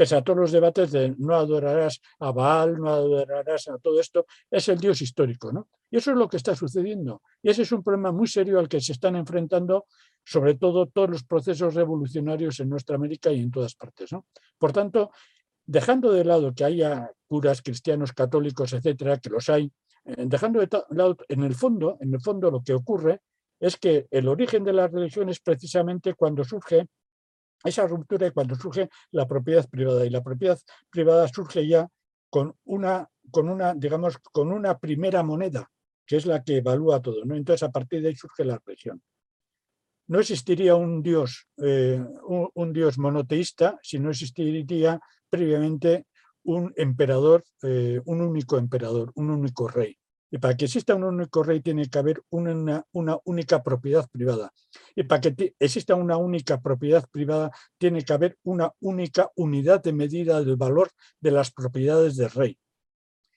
pese 0.00 0.16
a 0.16 0.24
todos 0.24 0.38
los 0.38 0.52
debates 0.52 0.92
de 0.92 1.14
no 1.18 1.34
adorarás 1.34 2.00
a 2.20 2.32
Baal, 2.32 2.78
no 2.78 2.88
adorarás 2.88 3.68
a 3.68 3.76
todo 3.76 4.00
esto, 4.00 4.24
es 4.50 4.66
el 4.70 4.78
Dios 4.78 5.02
histórico. 5.02 5.52
¿no? 5.52 5.68
Y 5.90 5.98
eso 5.98 6.12
es 6.12 6.16
lo 6.16 6.26
que 6.26 6.38
está 6.38 6.56
sucediendo. 6.56 7.20
Y 7.42 7.50
ese 7.50 7.60
es 7.62 7.72
un 7.72 7.82
problema 7.82 8.10
muy 8.10 8.26
serio 8.26 8.58
al 8.58 8.66
que 8.66 8.80
se 8.80 8.92
están 8.92 9.14
enfrentando 9.16 9.84
sobre 10.24 10.54
todo 10.54 10.86
todos 10.86 11.10
los 11.10 11.24
procesos 11.24 11.74
revolucionarios 11.74 12.60
en 12.60 12.70
nuestra 12.70 12.96
América 12.96 13.30
y 13.30 13.40
en 13.40 13.50
todas 13.50 13.74
partes. 13.74 14.10
¿no? 14.10 14.24
Por 14.56 14.72
tanto, 14.72 15.10
dejando 15.66 16.12
de 16.12 16.24
lado 16.24 16.54
que 16.54 16.64
haya 16.64 17.12
curas 17.26 17.60
cristianos, 17.60 18.14
católicos, 18.14 18.72
etcétera, 18.72 19.18
que 19.18 19.28
los 19.28 19.50
hay, 19.50 19.70
eh, 20.06 20.24
dejando 20.26 20.60
de 20.60 20.82
lado, 20.92 21.18
en 21.28 21.44
el 21.44 21.54
fondo, 21.54 21.98
en 22.00 22.14
el 22.14 22.22
fondo 22.22 22.50
lo 22.50 22.62
que 22.62 22.72
ocurre 22.72 23.20
es 23.58 23.76
que 23.76 24.06
el 24.10 24.28
origen 24.28 24.64
de 24.64 24.72
la 24.72 24.88
religión 24.88 25.28
es 25.28 25.40
precisamente 25.40 26.14
cuando 26.14 26.42
surge 26.42 26.88
esa 27.64 27.86
ruptura 27.86 28.26
y 28.26 28.30
cuando 28.30 28.54
surge 28.54 28.88
la 29.10 29.26
propiedad 29.26 29.68
privada. 29.68 30.04
Y 30.06 30.10
la 30.10 30.22
propiedad 30.22 30.58
privada 30.90 31.28
surge 31.28 31.66
ya 31.66 31.88
con 32.30 32.54
una, 32.64 33.08
con 33.30 33.48
una, 33.48 33.74
digamos, 33.74 34.18
con 34.18 34.52
una 34.52 34.78
primera 34.78 35.22
moneda, 35.22 35.70
que 36.06 36.16
es 36.16 36.26
la 36.26 36.42
que 36.42 36.58
evalúa 36.58 37.02
todo. 37.02 37.24
¿no? 37.24 37.34
Entonces, 37.34 37.62
a 37.62 37.72
partir 37.72 38.02
de 38.02 38.08
ahí 38.08 38.16
surge 38.16 38.44
la 38.44 38.60
religión. 38.64 39.02
No 40.06 40.18
existiría 40.18 40.74
un 40.74 41.02
dios, 41.02 41.46
eh, 41.58 42.04
un, 42.54 42.72
dios 42.72 42.98
monoteísta 42.98 43.78
si 43.80 44.00
no 44.00 44.10
existiría 44.10 44.98
previamente 45.28 46.06
un 46.42 46.72
emperador, 46.76 47.44
eh, 47.62 48.00
un 48.06 48.20
único 48.20 48.58
emperador, 48.58 49.12
un 49.14 49.30
único 49.30 49.68
rey. 49.68 49.99
Y 50.30 50.38
para 50.38 50.56
que 50.56 50.66
exista 50.66 50.94
un 50.94 51.04
único 51.04 51.42
rey 51.42 51.60
tiene 51.60 51.88
que 51.88 51.98
haber 51.98 52.22
una, 52.30 52.84
una 52.92 53.18
única 53.24 53.62
propiedad 53.62 54.08
privada. 54.10 54.52
Y 54.94 55.02
para 55.02 55.20
que 55.20 55.54
exista 55.58 55.94
una 55.94 56.16
única 56.16 56.60
propiedad 56.60 57.04
privada 57.10 57.50
tiene 57.78 58.04
que 58.04 58.12
haber 58.12 58.38
una 58.44 58.72
única 58.80 59.30
unidad 59.34 59.82
de 59.82 59.92
medida 59.92 60.42
del 60.42 60.56
valor 60.56 60.90
de 61.20 61.32
las 61.32 61.50
propiedades 61.50 62.16
del 62.16 62.30
rey. 62.30 62.58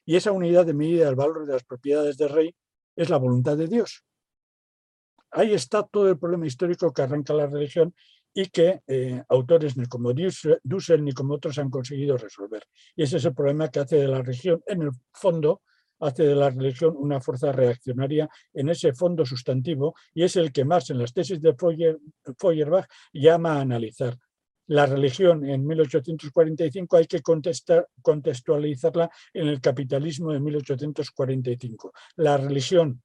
Y 0.05 0.17
esa 0.17 0.31
unidad 0.31 0.65
de 0.65 0.73
medida 0.73 1.05
del 1.05 1.15
valor 1.15 1.45
de 1.45 1.53
las 1.53 1.63
propiedades 1.63 2.17
del 2.17 2.29
rey 2.29 2.55
es 2.95 3.09
la 3.09 3.17
voluntad 3.17 3.57
de 3.57 3.67
Dios. 3.67 4.03
Ahí 5.31 5.53
está 5.53 5.81
todo 5.83 6.09
el 6.09 6.19
problema 6.19 6.45
histórico 6.45 6.93
que 6.93 7.01
arranca 7.01 7.33
la 7.33 7.47
religión 7.47 7.95
y 8.35 8.49
que 8.49 8.81
eh, 8.87 9.23
autores 9.29 9.77
ni 9.77 9.85
como 9.85 10.11
Dussel 10.13 11.03
ni 11.03 11.11
como 11.11 11.35
otros 11.35 11.57
han 11.57 11.69
conseguido 11.69 12.17
resolver. 12.17 12.63
Y 12.95 13.03
ese 13.03 13.17
es 13.17 13.25
el 13.25 13.33
problema 13.33 13.69
que 13.69 13.79
hace 13.79 13.97
de 13.97 14.07
la 14.07 14.21
religión, 14.21 14.61
en 14.67 14.83
el 14.83 14.91
fondo, 15.11 15.61
hace 15.99 16.23
de 16.23 16.35
la 16.35 16.49
religión 16.49 16.95
una 16.97 17.21
fuerza 17.21 17.51
reaccionaria 17.51 18.29
en 18.53 18.69
ese 18.69 18.93
fondo 18.93 19.25
sustantivo 19.25 19.95
y 20.13 20.23
es 20.23 20.35
el 20.35 20.51
que 20.51 20.65
más 20.65 20.89
en 20.89 20.99
las 20.99 21.13
tesis 21.13 21.41
de 21.41 21.55
Feuerbach 21.55 22.87
llama 23.13 23.57
a 23.57 23.61
analizar. 23.61 24.17
La 24.67 24.85
religión 24.85 25.45
en 25.45 25.65
1845 25.65 26.97
hay 26.97 27.05
que 27.05 27.21
contextualizarla 28.01 29.09
en 29.33 29.47
el 29.47 29.59
capitalismo 29.59 30.31
de 30.31 30.39
1845. 30.39 31.91
La 32.15 32.37
religión 32.37 33.01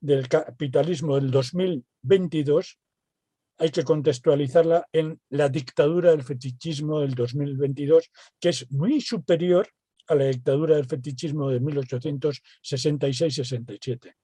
del 0.00 0.28
capitalismo 0.28 1.16
del 1.16 1.30
2022 1.30 2.78
hay 3.58 3.70
que 3.70 3.82
contextualizarla 3.82 4.86
en 4.92 5.20
la 5.30 5.48
dictadura 5.48 6.10
del 6.12 6.22
fetichismo 6.22 7.00
del 7.00 7.14
2022, 7.14 8.10
que 8.38 8.50
es 8.50 8.70
muy 8.70 9.00
superior 9.00 9.68
a 10.08 10.14
la 10.14 10.24
dictadura 10.24 10.76
del 10.76 10.86
fetichismo 10.86 11.50
de 11.50 11.60
1866-67. 11.60 14.14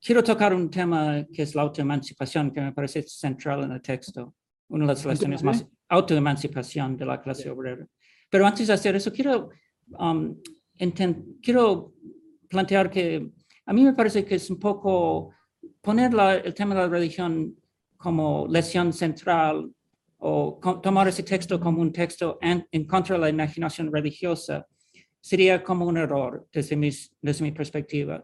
Quiero 0.00 0.24
tocar 0.24 0.54
un 0.54 0.70
tema 0.70 1.26
que 1.32 1.42
es 1.42 1.54
la 1.54 1.62
autoemancipación, 1.62 2.50
que 2.50 2.60
me 2.60 2.72
parece 2.72 3.02
central 3.02 3.64
en 3.64 3.72
el 3.72 3.82
texto, 3.82 4.34
una 4.68 4.86
de 4.86 4.92
las 4.92 5.04
lecciones 5.04 5.42
más 5.42 5.66
autoemancipación 5.88 6.96
de 6.96 7.06
la 7.06 7.20
clase 7.20 7.50
obrera. 7.50 7.86
Pero 8.30 8.46
antes 8.46 8.66
de 8.66 8.72
hacer 8.72 8.96
eso, 8.96 9.12
quiero, 9.12 9.50
um, 9.98 10.40
quiero 11.42 11.92
plantear 12.48 12.90
que 12.90 13.30
a 13.66 13.72
mí 13.72 13.84
me 13.84 13.94
parece 13.94 14.24
que 14.24 14.34
es 14.34 14.50
un 14.50 14.58
poco 14.58 15.30
poner 15.80 16.12
el 16.44 16.54
tema 16.54 16.74
de 16.74 16.80
la 16.82 16.88
religión 16.88 17.56
como 17.96 18.46
lección 18.48 18.92
central 18.92 19.70
o 20.18 20.60
tomar 20.82 21.08
ese 21.08 21.22
texto 21.22 21.60
como 21.60 21.80
un 21.80 21.92
texto 21.92 22.38
en, 22.40 22.66
en 22.70 22.86
contra 22.86 23.16
de 23.16 23.22
la 23.22 23.28
imaginación 23.28 23.92
religiosa 23.92 24.66
sería 25.24 25.62
como 25.62 25.86
un 25.86 25.96
error 25.96 26.46
desde, 26.52 26.76
desde 27.22 27.42
mi 27.42 27.50
perspectiva. 27.50 28.22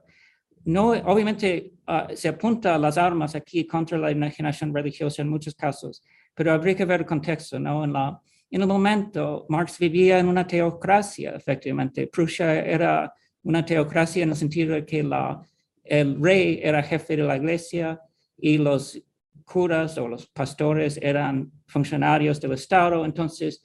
No, 0.66 0.90
obviamente 0.90 1.72
ah, 1.86 2.08
se 2.14 2.28
apunta 2.28 2.74
a 2.74 2.78
las 2.78 2.98
armas 2.98 3.34
aquí 3.34 3.66
contra 3.66 3.96
la 3.96 4.10
imaginación 4.10 4.74
religiosa 4.74 5.22
en 5.22 5.30
muchos 5.30 5.54
casos, 5.54 6.02
pero 6.34 6.52
habría 6.52 6.74
que 6.74 6.84
ver 6.84 7.00
el 7.00 7.06
contexto, 7.06 7.58
¿no? 7.58 7.84
En, 7.84 7.94
la, 7.94 8.20
en 8.50 8.60
el 8.60 8.66
momento, 8.66 9.46
Marx 9.48 9.78
vivía 9.78 10.18
en 10.18 10.28
una 10.28 10.46
teocracia, 10.46 11.30
efectivamente. 11.30 12.06
Prusia 12.06 12.62
era 12.62 13.14
una 13.44 13.64
teocracia 13.64 14.22
en 14.22 14.28
el 14.28 14.36
sentido 14.36 14.74
de 14.74 14.84
que 14.84 15.02
la, 15.02 15.40
el 15.82 16.20
rey 16.20 16.60
era 16.62 16.82
jefe 16.82 17.16
de 17.16 17.22
la 17.22 17.38
iglesia 17.38 17.98
y 18.36 18.58
los 18.58 19.02
curas 19.46 19.96
o 19.96 20.06
los 20.06 20.26
pastores 20.26 20.98
eran 21.00 21.50
funcionarios 21.66 22.38
del 22.42 22.52
Estado. 22.52 23.06
Entonces, 23.06 23.62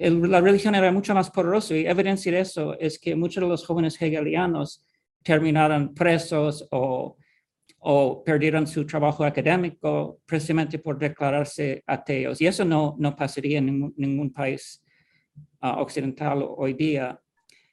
la 0.00 0.40
religión 0.40 0.74
era 0.74 0.90
mucho 0.90 1.14
más 1.14 1.30
poderosa 1.30 1.76
y 1.76 1.86
evidencia 1.86 2.32
de 2.32 2.40
eso 2.40 2.78
es 2.78 2.98
que 2.98 3.14
muchos 3.14 3.42
de 3.42 3.48
los 3.48 3.66
jóvenes 3.66 4.00
hegelianos 4.00 4.82
terminaron 5.22 5.94
presos 5.94 6.66
o, 6.70 7.18
o 7.80 8.24
perdieron 8.24 8.66
su 8.66 8.86
trabajo 8.86 9.24
académico 9.24 10.20
precisamente 10.24 10.78
por 10.78 10.98
declararse 10.98 11.82
ateos. 11.86 12.40
Y 12.40 12.46
eso 12.46 12.64
no, 12.64 12.96
no 12.98 13.14
pasaría 13.14 13.58
en 13.58 13.92
ningún, 13.96 14.32
país 14.32 14.82
ah, 15.60 15.80
occidental 15.80 16.46
hoy 16.56 16.74
día. 16.74 17.20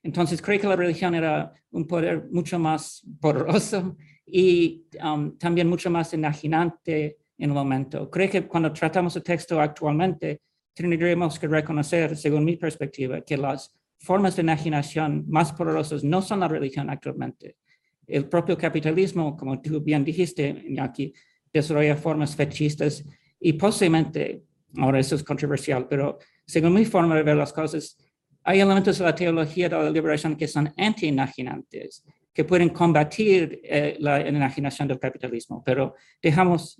Entonces 0.03 0.41
creo 0.41 0.59
que 0.59 0.67
la 0.67 0.75
religión 0.75 1.15
era 1.15 1.53
un 1.71 1.87
poder 1.87 2.27
mucho 2.31 2.59
más 2.59 3.05
poderoso 3.21 3.95
y 4.25 4.85
um, 5.03 5.37
también 5.37 5.69
mucho 5.69 5.89
más 5.89 6.13
enajenante 6.13 7.17
en 7.37 7.49
el 7.49 7.55
momento. 7.55 8.09
Creo 8.09 8.29
que 8.29 8.47
cuando 8.47 8.73
tratamos 8.73 9.15
el 9.15 9.23
texto 9.23 9.61
actualmente, 9.61 10.41
tendríamos 10.77 11.39
que 11.39 11.47
reconocer, 11.47 12.15
según 12.15 12.45
mi 12.45 12.55
perspectiva, 12.55 13.21
que 13.21 13.35
las 13.35 13.75
formas 13.97 14.35
de 14.35 14.43
enajenación 14.43 15.25
más 15.27 15.51
poderosas 15.51 16.03
no 16.03 16.21
son 16.21 16.41
la 16.41 16.47
religión 16.47 16.89
actualmente. 16.89 17.57
El 18.05 18.29
propio 18.29 18.55
capitalismo, 18.55 19.35
como 19.35 19.59
tú 19.59 19.81
bien 19.81 20.05
dijiste, 20.05 20.63
Iñaki, 20.67 21.11
desarrolla 21.51 21.95
formas 21.95 22.35
fechistas 22.35 23.03
y 23.39 23.53
posiblemente, 23.53 24.43
ahora 24.77 24.99
eso 24.99 25.15
es 25.15 25.23
controversial, 25.23 25.87
pero 25.89 26.19
según 26.45 26.73
mi 26.73 26.85
forma 26.85 27.15
de 27.15 27.23
ver 27.23 27.35
las 27.35 27.51
cosas, 27.51 27.97
hay 28.43 28.59
elementos 28.59 28.99
de 28.99 29.03
la 29.03 29.15
teología 29.15 29.67
de 29.67 29.75
la 29.75 29.89
liberación 29.89 30.35
que 30.35 30.47
son 30.47 30.71
anti-enajenantes, 30.77 32.05
que 32.31 32.45
pueden 32.45 32.69
combatir 32.69 33.59
eh, 33.63 33.97
la 33.99 34.21
enajenación 34.21 34.87
del 34.87 34.99
capitalismo, 34.99 35.63
pero 35.65 35.95
dejamos 36.21 36.79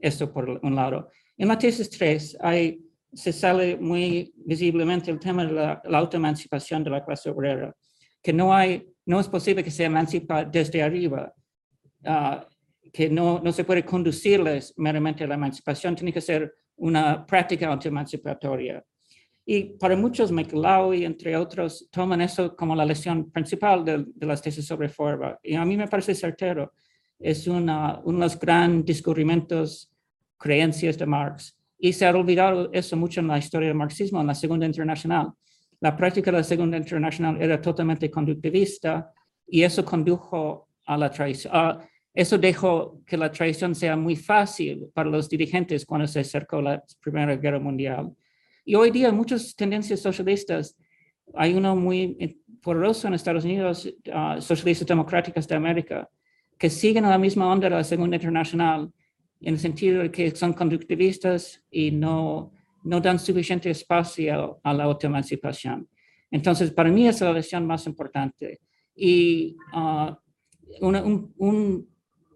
esto 0.00 0.32
por 0.32 0.48
un 0.48 0.74
lado. 0.74 1.10
En 1.38 1.48
la 1.48 1.58
tesis 1.58 1.88
3 1.90 2.38
hay, 2.40 2.80
se 3.12 3.32
sale 3.32 3.76
muy 3.76 4.32
visiblemente 4.36 5.10
el 5.10 5.18
tema 5.18 5.44
de 5.44 5.52
la, 5.52 5.82
la 5.84 5.98
autoemancipación 5.98 6.84
de 6.84 6.90
la 6.90 7.04
clase 7.04 7.30
obrera, 7.30 7.74
que 8.22 8.32
no, 8.32 8.54
hay, 8.54 8.86
no 9.06 9.20
es 9.20 9.28
posible 9.28 9.62
que 9.62 9.70
se 9.70 9.84
emancipa 9.84 10.44
desde 10.44 10.82
arriba, 10.82 11.32
uh, 12.04 12.44
que 12.92 13.08
no, 13.08 13.40
no 13.40 13.52
se 13.52 13.64
puede 13.64 13.84
conducirles 13.84 14.74
meramente 14.76 15.24
a 15.24 15.26
la 15.26 15.34
emancipación, 15.34 15.94
tiene 15.94 16.12
que 16.12 16.20
ser 16.20 16.52
una 16.76 17.24
práctica 17.24 17.68
autoemancipatoria. 17.68 18.84
Y 19.48 19.76
para 19.78 19.96
muchos, 19.96 20.32
y 20.32 21.04
entre 21.04 21.36
otros, 21.36 21.88
toman 21.92 22.20
eso 22.20 22.56
como 22.56 22.74
la 22.74 22.84
lección 22.84 23.30
principal 23.30 23.84
de, 23.84 24.04
de 24.08 24.26
las 24.26 24.42
tesis 24.42 24.66
sobre 24.66 24.88
Feuerbach. 24.88 25.38
Y 25.42 25.54
a 25.54 25.64
mí 25.64 25.76
me 25.76 25.86
parece 25.86 26.16
certero. 26.16 26.72
Es 27.16 27.46
una, 27.46 28.00
uno 28.04 28.18
de 28.18 28.24
los 28.24 28.38
grandes 28.40 28.96
descubrimientos, 28.96 29.88
creencias 30.36 30.98
de 30.98 31.06
Marx. 31.06 31.56
Y 31.78 31.92
se 31.92 32.06
ha 32.06 32.10
olvidado 32.10 32.70
eso 32.72 32.96
mucho 32.96 33.20
en 33.20 33.28
la 33.28 33.38
historia 33.38 33.68
del 33.68 33.76
marxismo, 33.76 34.20
en 34.20 34.26
la 34.26 34.34
Segunda 34.34 34.66
Internacional. 34.66 35.32
La 35.80 35.96
práctica 35.96 36.30
de 36.30 36.38
la 36.38 36.44
Segunda 36.44 36.76
Internacional 36.76 37.40
era 37.40 37.60
totalmente 37.60 38.10
conductivista 38.10 39.12
y 39.46 39.62
eso 39.62 39.84
condujo 39.84 40.68
a 40.86 40.96
la 40.96 41.10
traición. 41.10 41.52
eso 42.14 42.38
dejó 42.38 43.02
que 43.04 43.16
la 43.16 43.30
traición 43.30 43.74
sea 43.74 43.96
muy 43.96 44.16
fácil 44.16 44.88
para 44.94 45.10
los 45.10 45.28
dirigentes 45.28 45.84
cuando 45.84 46.06
se 46.06 46.20
acercó 46.20 46.62
la 46.62 46.82
Primera 47.02 47.36
Guerra 47.36 47.58
Mundial. 47.58 48.12
Y 48.64 48.74
hoy 48.74 48.90
día 48.90 49.12
muchas 49.12 49.54
tendencias 49.54 50.00
socialistas, 50.00 50.76
hay 51.34 51.54
uno 51.54 51.76
muy 51.76 52.40
poderoso 52.62 53.06
en 53.06 53.14
Estados 53.14 53.44
Unidos, 53.44 53.86
uh, 53.86 54.40
socialistas 54.40 54.88
democráticas 54.88 55.46
de 55.46 55.54
América, 55.54 56.08
que 56.58 56.70
siguen 56.70 57.04
a 57.04 57.10
la 57.10 57.18
misma 57.18 57.50
onda 57.50 57.68
de 57.68 57.76
la 57.76 57.84
Segunda 57.84 58.16
Internacional, 58.16 58.90
en 59.40 59.54
el 59.54 59.60
sentido 59.60 60.02
de 60.02 60.10
que 60.10 60.30
son 60.34 60.52
conductivistas 60.52 61.62
y 61.70 61.90
no, 61.90 62.52
no 62.84 63.00
dan 63.00 63.18
suficiente 63.18 63.70
espacio 63.70 64.60
a 64.62 64.72
la 64.72 64.84
autoemancipación. 64.84 65.88
Entonces, 66.30 66.70
para 66.70 66.90
mí 66.90 67.06
es 67.06 67.20
la 67.20 67.32
lección 67.32 67.66
más 67.66 67.86
importante. 67.86 68.60
Y 68.94 69.56
uh, 69.74 70.14
un, 70.80 71.32
un 71.36 71.88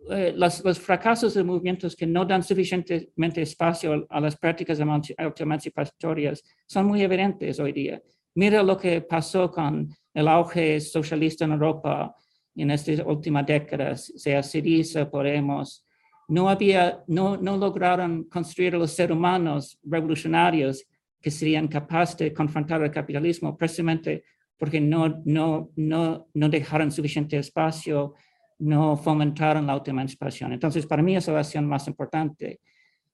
eh, 0.08 0.32
los, 0.34 0.80
fracasos 0.80 1.34
de 1.34 1.44
movimientos 1.44 1.94
que 1.94 2.06
no 2.06 2.24
dan 2.24 2.42
suficientemente 2.42 3.42
espacio 3.42 4.06
a, 4.08 4.20
las 4.20 4.36
prácticas 4.36 4.80
autoemancipatorias 5.18 6.42
son 6.66 6.86
muy 6.86 7.02
evidentes 7.02 7.60
hoy 7.60 7.72
día. 7.72 8.02
Mira 8.34 8.62
lo 8.62 8.76
que 8.76 9.02
pasó 9.02 9.50
con 9.50 9.88
el 10.14 10.26
auge 10.26 10.80
socialista 10.80 11.44
en 11.44 11.52
Europa 11.52 12.14
en 12.56 12.70
estas 12.70 13.00
últimas 13.06 13.46
décadas, 13.46 14.12
sea 14.16 14.42
Syriza, 14.42 15.08
Podemos, 15.08 15.84
no, 16.30 16.48
había, 16.48 17.02
no, 17.06 17.36
no 17.36 17.56
lograron 17.56 18.24
construir 18.24 18.74
los 18.74 18.92
seres 18.92 19.16
humanos 19.16 19.78
revolucionarios 19.82 20.84
que 21.20 21.30
serían 21.30 21.68
capaces 21.68 22.16
de 22.16 22.32
confrontar 22.32 22.82
el 22.82 22.90
capitalismo 22.90 23.56
precisamente 23.56 24.24
porque 24.56 24.80
no, 24.80 25.22
no, 25.24 25.70
no, 25.76 26.28
no 26.32 26.48
dejaron 26.48 26.92
suficiente 26.92 27.36
espacio 27.38 28.14
no 28.60 28.96
fomentaron 28.96 29.66
la 29.66 29.72
autoemancipación. 29.72 30.52
Entonces, 30.52 30.86
para 30.86 31.02
mí 31.02 31.16
es 31.16 31.26
la 31.28 31.40
acción 31.40 31.66
más 31.66 31.88
importante 31.88 32.60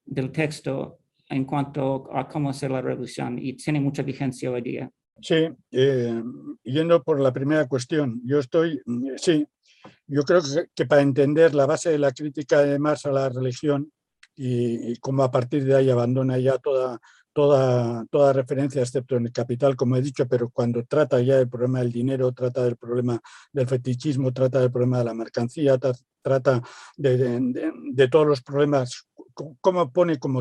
del 0.05 0.31
texto 0.31 0.99
en 1.29 1.45
cuanto 1.45 2.09
a 2.13 2.29
cómo 2.29 2.51
hacer 2.51 2.71
la 2.71 2.83
revolución 2.83 3.39
y 3.39 3.55
tiene 3.55 3.81
mucha 3.81 4.03
vigencia 4.03 4.51
hoy 4.51 4.61
día. 4.61 4.91
Sí, 5.21 5.49
eh, 5.71 6.23
yendo 6.63 7.03
por 7.03 7.21
la 7.21 7.33
primera 7.33 7.67
cuestión, 7.67 8.21
yo 8.25 8.39
estoy, 8.39 8.81
sí, 9.17 9.47
yo 10.07 10.23
creo 10.23 10.41
que, 10.75 10.87
para 10.87 11.03
entender 11.03 11.55
la 11.55 11.67
base 11.67 11.91
de 11.91 11.99
la 11.99 12.13
crítica 12.13 12.61
de 12.61 12.79
Marx 12.79 13.07
a 13.07 13.13
la 13.13 13.29
religión 13.29 13.93
y, 14.35 14.93
y 14.93 14.97
cómo 14.97 15.23
a 15.23 15.31
partir 15.31 15.65
de 15.65 15.77
ahí 15.77 15.91
abandona 15.91 16.39
ya 16.39 16.59
toda 16.59 17.01
toda, 17.37 18.07
toda 18.07 18.33
referencia, 18.33 18.81
excepto 18.81 19.15
en 19.17 19.27
el 19.27 19.33
capital, 19.33 19.77
como 19.77 19.95
he 19.95 20.01
dicho, 20.01 20.27
pero 20.27 20.49
cuando 20.49 20.83
trata 20.87 21.21
ya 21.21 21.37
del 21.37 21.51
problema 21.51 21.81
del 21.81 21.93
dinero, 21.93 22.33
trata 22.33 22.65
del 22.65 22.79
problema 22.79 23.21
del 23.53 23.69
fetichismo, 23.69 24.33
trata 24.33 24.59
del 24.59 24.73
problema 24.73 25.01
de 25.01 25.05
la 25.05 25.13
mercancía, 25.13 25.79
trata 26.23 26.63
de, 26.97 28.09
todos 28.11 28.27
los 28.27 28.41
problemas, 28.41 29.07
como 29.61 29.93
pone 29.93 30.19
como, 30.19 30.41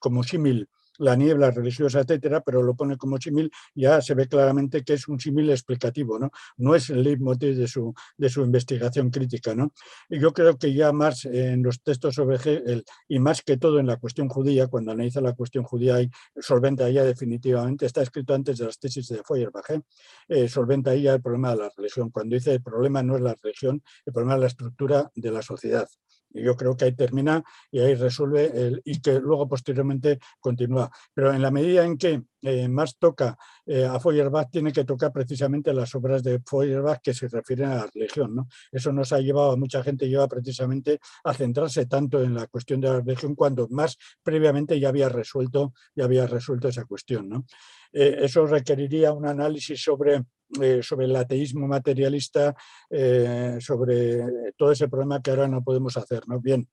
como 0.00 0.22
símil 0.22 0.66
la 1.00 1.16
niebla 1.16 1.50
religiosa, 1.50 2.00
etcétera, 2.00 2.40
pero 2.40 2.62
lo 2.62 2.74
pone 2.74 2.96
como 2.96 3.18
símil, 3.18 3.50
ya 3.74 4.00
se 4.00 4.14
ve 4.14 4.28
claramente 4.28 4.84
que 4.84 4.94
es 4.94 5.08
un 5.08 5.18
símil 5.18 5.50
explicativo, 5.50 6.18
¿no? 6.18 6.30
No 6.56 6.74
es 6.74 6.90
el 6.90 7.02
leitmotiv 7.02 7.56
de 7.56 7.66
su, 7.66 7.92
de 8.16 8.28
su 8.28 8.42
investigación 8.42 9.10
crítica, 9.10 9.54
¿no? 9.54 9.72
Y 10.08 10.20
yo 10.20 10.32
creo 10.32 10.56
que 10.58 10.72
ya 10.72 10.92
Marx 10.92 11.24
en 11.24 11.62
los 11.62 11.82
textos 11.82 12.14
sobre 12.14 12.36
Hegel, 12.36 12.84
y 13.08 13.18
más 13.18 13.42
que 13.42 13.56
todo 13.56 13.78
en 13.80 13.86
la 13.86 13.96
cuestión 13.96 14.28
judía, 14.28 14.68
cuando 14.68 14.92
analiza 14.92 15.20
la 15.20 15.34
cuestión 15.34 15.64
judía 15.64 16.00
y 16.00 16.10
solventa 16.36 16.88
ya 16.90 17.04
definitivamente, 17.04 17.86
está 17.86 18.02
escrito 18.02 18.34
antes 18.34 18.58
de 18.58 18.66
las 18.66 18.78
tesis 18.78 19.08
de 19.08 19.22
Feuerbach, 19.24 19.70
¿eh? 19.70 19.80
eh, 20.28 20.48
solventa 20.48 20.94
ya 20.94 21.14
el 21.14 21.22
problema 21.22 21.50
de 21.50 21.56
la 21.56 21.70
religión. 21.76 22.10
Cuando 22.10 22.34
dice 22.34 22.52
el 22.52 22.62
problema 22.62 23.02
no 23.02 23.16
es 23.16 23.22
la 23.22 23.34
religión, 23.42 23.82
el 24.04 24.12
problema 24.12 24.34
es 24.34 24.40
la 24.40 24.46
estructura 24.46 25.10
de 25.14 25.30
la 25.30 25.42
sociedad. 25.42 25.88
Yo 26.32 26.56
creo 26.56 26.76
que 26.76 26.86
ahí 26.86 26.92
termina 26.92 27.42
y 27.70 27.80
ahí 27.80 27.94
resuelve 27.94 28.46
el, 28.46 28.82
y 28.84 29.00
que 29.00 29.18
luego 29.20 29.48
posteriormente 29.48 30.18
continúa. 30.38 30.90
Pero 31.12 31.32
en 31.32 31.42
la 31.42 31.50
medida 31.50 31.84
en 31.84 31.98
que 31.98 32.22
eh, 32.42 32.68
más 32.68 32.96
toca 32.96 33.36
eh, 33.66 33.84
a 33.84 34.00
Feuerbach, 34.00 34.50
tiene 34.50 34.72
que 34.72 34.84
tocar 34.84 35.12
precisamente 35.12 35.74
las 35.74 35.94
obras 35.94 36.22
de 36.22 36.40
Feuerbach 36.40 37.00
que 37.02 37.12
se 37.12 37.28
refieren 37.28 37.70
a 37.70 37.74
la 37.76 37.90
religión. 37.92 38.34
¿no? 38.34 38.48
Eso 38.72 38.92
nos 38.92 39.12
ha 39.12 39.20
llevado, 39.20 39.52
a 39.52 39.56
mucha 39.56 39.82
gente 39.82 40.08
lleva 40.08 40.26
precisamente 40.28 41.00
a 41.24 41.34
centrarse 41.34 41.86
tanto 41.86 42.22
en 42.22 42.34
la 42.34 42.46
cuestión 42.46 42.80
de 42.80 42.88
la 42.88 43.00
religión 43.00 43.34
cuando 43.34 43.68
más 43.68 43.98
previamente 44.22 44.78
ya 44.80 44.88
había 44.88 45.08
resuelto, 45.08 45.74
ya 45.94 46.04
había 46.04 46.26
resuelto 46.26 46.68
esa 46.68 46.84
cuestión. 46.84 47.28
¿no? 47.28 47.44
Eh, 47.92 48.18
eso 48.20 48.46
requeriría 48.46 49.12
un 49.12 49.26
análisis 49.26 49.82
sobre 49.82 50.22
eh, 50.60 50.80
sobre 50.82 51.06
el 51.06 51.14
ateísmo 51.14 51.68
materialista, 51.68 52.56
eh, 52.90 53.58
sobre 53.60 54.52
todo 54.56 54.72
ese 54.72 54.88
problema 54.88 55.22
que 55.22 55.30
ahora 55.30 55.46
no 55.46 55.62
podemos 55.62 55.96
hacer. 55.96 56.26
¿no? 56.26 56.40
Bien, 56.40 56.68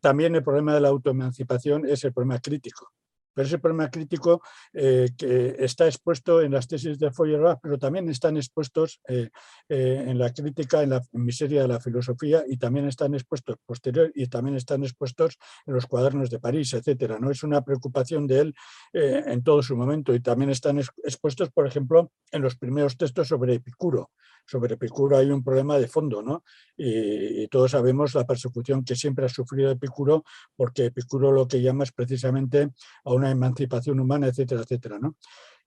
también 0.00 0.34
el 0.34 0.42
problema 0.42 0.72
de 0.72 0.80
la 0.80 0.88
autoemancipación 0.88 1.86
es 1.86 2.04
el 2.04 2.14
problema 2.14 2.38
crítico 2.38 2.94
pero 3.36 3.46
ese 3.46 3.58
problema 3.58 3.90
crítico 3.90 4.40
eh, 4.72 5.10
que 5.14 5.56
está 5.58 5.84
expuesto 5.84 6.40
en 6.40 6.52
las 6.52 6.66
tesis 6.66 6.98
de 6.98 7.10
Feuerbach, 7.10 7.58
pero 7.62 7.76
también 7.76 8.08
están 8.08 8.38
expuestos 8.38 8.98
eh, 9.06 9.28
eh, 9.68 10.04
en 10.08 10.18
la 10.18 10.32
crítica, 10.32 10.82
en 10.82 10.88
la 10.90 11.02
miseria 11.12 11.60
de 11.60 11.68
la 11.68 11.78
filosofía 11.78 12.44
y 12.48 12.56
también 12.56 12.88
están 12.88 13.12
expuestos 13.12 13.58
posterior 13.66 14.10
y 14.14 14.26
también 14.28 14.56
están 14.56 14.84
expuestos 14.84 15.36
en 15.66 15.74
los 15.74 15.84
cuadernos 15.84 16.30
de 16.30 16.38
París, 16.38 16.72
etcétera. 16.72 17.18
¿no? 17.20 17.30
Es 17.30 17.42
una 17.42 17.60
preocupación 17.60 18.26
de 18.26 18.40
él 18.40 18.54
en 18.94 19.42
todo 19.42 19.62
su 19.62 19.76
momento 19.76 20.14
y 20.14 20.20
también 20.20 20.48
están 20.48 20.78
expuestos, 20.78 21.50
por 21.50 21.66
ejemplo, 21.66 22.12
en 22.32 22.40
los 22.40 22.56
primeros 22.56 22.96
textos 22.96 23.28
sobre 23.28 23.52
Epicuro, 23.52 24.12
sobre 24.46 24.74
Epicuro 24.74 25.18
hay 25.18 25.30
un 25.30 25.42
problema 25.42 25.76
de 25.78 25.88
fondo, 25.88 26.22
¿no? 26.22 26.44
Y, 26.76 27.48
todos 27.48 27.72
sabemos 27.72 28.14
la 28.14 28.26
persecución 28.26 28.84
que 28.84 28.96
siempre 28.96 29.26
ha 29.26 29.28
sufrido 29.28 29.70
Epicuro, 29.70 30.24
porque 30.56 30.86
Epicuro 30.86 31.32
lo 31.32 31.46
que 31.46 31.62
llama 31.62 31.84
es 31.84 31.92
precisamente 31.92 32.70
a 33.04 33.12
una 33.12 33.25
emancipación 33.30 34.00
humana, 34.00 34.28
etcétera, 34.28 34.62
etcétera, 34.62 34.98
¿no? 34.98 35.16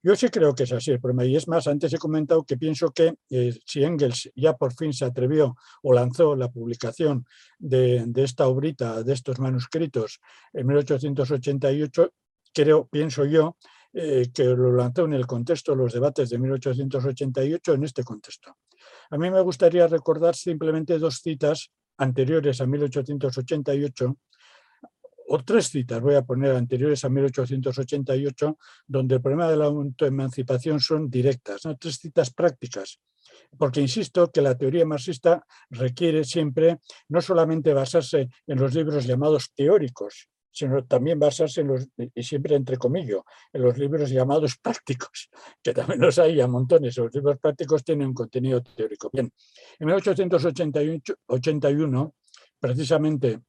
Yo 0.02 0.15
sí 0.15 0.30
creo 0.30 0.56
que 0.56 0.64
es 0.64 0.72
así 0.72 0.91
el 0.91 1.02
problema. 1.02 1.26
Y 1.26 1.36
es 1.36 1.48
más, 1.48 1.68
antes 1.68 1.94
he 1.94 1.98
comentado 1.98 2.44
que 2.44 2.57
pienso 2.57 2.91
que 2.91 3.15
eh, 3.30 3.53
si 3.65 3.84
Engels 3.84 4.31
ya 4.34 4.56
por 4.56 4.73
fin 4.73 4.94
se 4.94 5.03
atrevió 5.03 5.57
o 5.84 5.94
lanzó 5.94 6.36
la 6.38 6.49
publicación 6.49 7.26
de, 7.57 8.10
esta 8.15 8.48
obrita, 8.48 9.03
de 9.03 9.14
estos 9.14 9.40
manuscritos 9.40 10.22
en 10.53 10.68
1888, 10.68 12.14
creo, 12.53 12.88
pienso 12.88 13.26
yo, 13.26 13.57
eh, 13.91 14.30
que 14.34 14.45
lo 14.45 14.72
lanzó 14.72 15.03
en 15.03 15.14
el 15.14 15.27
contexto 15.27 15.73
de 15.73 15.80
los 15.80 15.94
debates 15.94 16.30
de 16.30 16.38
1888 16.38 17.73
en 17.73 17.84
este 17.84 18.03
contexto. 18.03 18.56
A 19.10 19.18
mí 19.18 19.30
me 19.30 19.41
gustaría 19.41 19.88
recordar 19.88 20.36
simplemente 20.36 20.98
dos 20.98 21.19
citas 21.22 21.72
anteriores 21.98 22.61
a 22.61 22.68
1888, 22.68 24.18
o 25.32 25.44
tres 25.44 25.70
citas, 25.70 26.02
voy 26.02 26.16
a 26.16 26.24
poner 26.24 26.56
anteriores 26.56 27.06
a 27.06 27.10
1888, 27.10 28.58
donde 28.88 29.14
el 29.16 29.22
problema 29.22 29.48
de 29.50 29.58
la 29.58 29.66
autoemancipación 29.66 30.80
son 30.80 31.08
directas, 31.10 31.66
¿no? 31.66 31.78
tres 31.78 32.00
citas 32.00 32.34
prácticas. 32.34 33.00
Porque 33.58 33.80
insisto 33.80 34.32
que 34.32 34.42
la 34.42 34.58
teoría 34.58 34.88
marxista 34.88 35.46
requiere 35.70 36.24
siempre 36.24 36.80
no 37.10 37.22
solamente 37.22 37.72
basarse 37.74 38.28
en 38.48 38.60
los 38.60 38.74
libros 38.74 39.06
llamados 39.06 39.52
teóricos, 39.56 40.30
sino 40.52 40.84
también 40.86 41.20
basarse 41.20 41.62
en 41.62 41.68
los, 41.68 41.88
y 41.96 42.24
siempre 42.24 42.56
entre 42.56 42.78
comillas, 42.78 43.22
en 43.54 43.62
los 43.62 43.78
libros 43.78 44.10
llamados 44.10 44.58
prácticos, 44.58 45.30
que 45.62 45.74
también 45.74 46.02
los 46.02 46.18
hay 46.18 46.42
a 46.42 46.48
montones. 46.48 46.98
Los 46.98 47.14
libros 47.14 47.38
prácticos 47.40 47.84
tienen 47.84 48.08
un 48.08 48.16
contenido 48.16 48.64
teórico. 48.64 49.12
Bien, 49.14 49.32
en 49.78 49.88
1881, 49.88 52.16
precisamente 52.60 53.42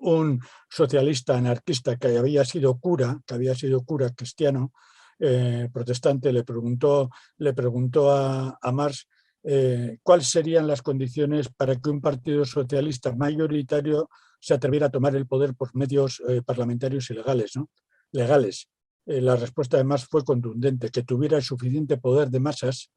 un 0.00 0.40
socialista 0.68 1.36
anarquista 1.36 1.96
que 1.96 2.18
había 2.18 2.44
sido 2.44 2.78
cura, 2.78 3.20
que 3.26 3.34
había 3.34 3.54
sido 3.54 3.82
cura 3.84 4.10
cristiano, 4.10 4.72
eh, 5.18 5.68
protestante, 5.72 6.32
le 6.32 6.44
preguntó, 6.44 7.10
le 7.38 7.52
preguntó 7.52 8.10
a, 8.12 8.58
Marx 8.72 9.08
eh, 9.42 9.98
cuáles 10.02 10.28
serían 10.28 10.66
las 10.66 10.82
condiciones 10.82 11.48
para 11.48 11.76
que 11.76 11.90
un 11.90 12.00
partido 12.00 12.44
socialista 12.44 13.14
mayoritario 13.14 14.08
se 14.40 14.54
atreviera 14.54 14.86
a 14.86 14.90
tomar 14.90 15.16
el 15.16 15.26
poder 15.26 15.54
por 15.54 15.74
medios 15.74 16.22
eh, 16.28 16.42
parlamentarios 16.42 17.10
ilegales, 17.10 17.56
¿no? 17.56 17.68
legales. 18.12 18.68
la 19.06 19.36
respuesta 19.36 19.76
de 19.76 19.84
Marx 19.84 20.06
fue 20.06 20.22
contundente, 20.22 20.90
que 20.90 21.02
tuviera 21.02 21.36
el 21.38 21.42
suficiente 21.42 21.96
poder 21.96 22.28
de 22.30 22.40
masas 22.40 22.90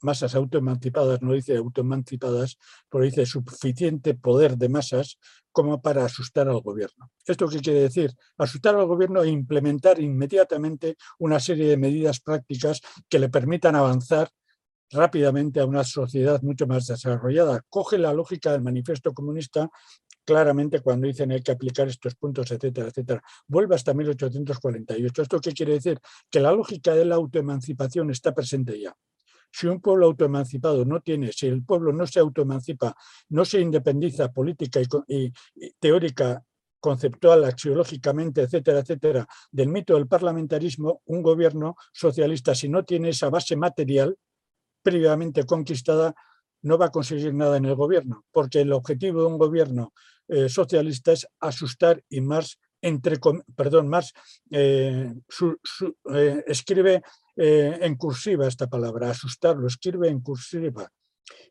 masas 0.00 0.34
autoemancipadas, 0.34 1.22
no 1.22 1.32
dice 1.32 1.56
autoemancipadas, 1.56 2.58
pero 2.88 3.04
dice 3.04 3.26
suficiente 3.26 4.14
poder 4.14 4.56
de 4.56 4.68
masas 4.68 5.18
como 5.52 5.80
para 5.80 6.04
asustar 6.04 6.48
al 6.48 6.60
gobierno. 6.60 7.10
¿Esto 7.26 7.48
qué 7.48 7.60
quiere 7.60 7.80
decir? 7.80 8.12
Asustar 8.36 8.76
al 8.76 8.86
gobierno 8.86 9.22
e 9.22 9.28
implementar 9.28 10.00
inmediatamente 10.00 10.96
una 11.18 11.40
serie 11.40 11.68
de 11.68 11.76
medidas 11.76 12.20
prácticas 12.20 12.80
que 13.08 13.18
le 13.18 13.28
permitan 13.28 13.74
avanzar 13.76 14.30
rápidamente 14.90 15.60
a 15.60 15.66
una 15.66 15.84
sociedad 15.84 16.40
mucho 16.42 16.66
más 16.66 16.86
desarrollada. 16.86 17.62
Coge 17.68 17.98
la 17.98 18.12
lógica 18.12 18.52
del 18.52 18.62
manifiesto 18.62 19.12
comunista 19.12 19.68
claramente 20.24 20.80
cuando 20.80 21.06
dicen 21.06 21.32
hay 21.32 21.42
que 21.42 21.52
aplicar 21.52 21.88
estos 21.88 22.14
puntos, 22.14 22.50
etcétera, 22.50 22.88
etcétera. 22.88 23.22
Vuelve 23.46 23.74
hasta 23.74 23.94
1848. 23.94 25.22
¿Esto 25.22 25.40
qué 25.40 25.52
quiere 25.52 25.72
decir? 25.72 25.98
Que 26.30 26.40
la 26.40 26.52
lógica 26.52 26.94
de 26.94 27.04
la 27.04 27.14
autoemancipación 27.14 28.10
está 28.10 28.34
presente 28.34 28.78
ya. 28.78 28.94
Si 29.50 29.66
un 29.66 29.80
pueblo 29.80 30.06
autoemancipado 30.06 30.84
no 30.84 31.00
tiene, 31.00 31.32
si 31.32 31.46
el 31.46 31.64
pueblo 31.64 31.92
no 31.92 32.06
se 32.06 32.20
autoemancipa, 32.20 32.94
no 33.30 33.44
se 33.44 33.60
independiza 33.60 34.32
política 34.32 34.80
y, 35.06 35.32
teórica 35.78 36.42
conceptual, 36.80 37.44
axiológicamente, 37.44 38.42
etcétera, 38.42 38.80
etcétera, 38.80 39.26
del 39.50 39.68
mito 39.68 39.94
del 39.94 40.06
parlamentarismo, 40.06 41.02
un 41.06 41.22
gobierno 41.22 41.76
socialista, 41.92 42.54
si 42.54 42.68
no 42.68 42.84
tiene 42.84 43.08
esa 43.08 43.30
base 43.30 43.56
material 43.56 44.16
previamente 44.82 45.44
conquistada, 45.44 46.14
no 46.62 46.78
va 46.78 46.86
a 46.86 46.90
conseguir 46.90 47.34
nada 47.34 47.56
en 47.56 47.64
el 47.64 47.74
gobierno, 47.74 48.24
porque 48.32 48.60
el 48.60 48.72
objetivo 48.72 49.22
de 49.22 49.26
un 49.26 49.38
gobierno 49.38 49.92
eh, 50.28 50.48
socialista 50.48 51.12
es 51.12 51.26
asustar 51.40 52.02
y 52.08 52.20
más, 52.20 52.58
entre, 52.80 53.16
perdón, 53.56 53.88
más, 53.88 54.12
eh, 54.50 55.12
eh, 56.14 56.44
escribe 56.46 57.02
eh, 57.38 57.78
en 57.80 57.94
cursiva 57.94 58.48
esta 58.48 58.66
palabra, 58.66 59.10
asustarlo, 59.10 59.68
escribe 59.68 60.08
en 60.08 60.20
cursiva. 60.20 60.90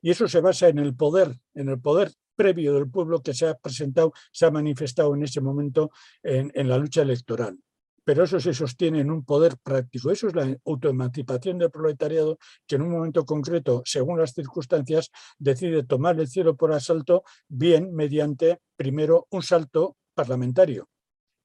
Y 0.02 0.12
eso 0.12 0.28
se 0.28 0.42
basa 0.42 0.68
en 0.68 0.80
el 0.80 0.96
poder, 0.96 1.34
en 1.54 1.70
el 1.70 1.80
poder 1.80 2.12
previo 2.36 2.74
del 2.74 2.90
pueblo 2.90 3.22
que 3.22 3.34
se 3.34 3.48
ha 3.48 3.56
presentado, 3.56 4.12
se 4.32 4.46
ha 4.46 4.52
manifestado 4.52 5.16
en 5.16 5.24
ese 5.24 5.40
momento 5.40 5.92
en, 6.22 6.52
en 6.54 6.68
la 6.68 6.78
lucha 6.78 7.02
electoral 7.02 7.58
pero 8.04 8.24
eso 8.24 8.40
se 8.40 8.54
sostiene 8.54 9.02
en 9.02 9.12
un 9.12 9.26
poder 9.26 9.58
práctico. 9.62 10.10
Eso 10.10 10.30
es 10.30 10.34
la 10.34 10.56
autoemancipación 10.66 11.58
del 11.58 11.70
proletariado 11.70 12.38
que 12.66 12.78
en 12.78 12.84
un 12.84 12.92
momento 12.92 13.26
concreto, 13.26 13.82
según 13.84 14.18
las 14.18 14.32
circunstancias, 14.32 15.12
decide 15.38 15.84
tomar 15.84 16.18
el 16.18 16.30
cielo 16.30 16.56
por 16.56 16.72
asalto, 16.72 17.26
bien 17.50 17.94
mediante 17.94 18.62
primero 18.78 19.28
un 19.30 19.44
salto 19.44 19.98
parlamentario 20.14 20.88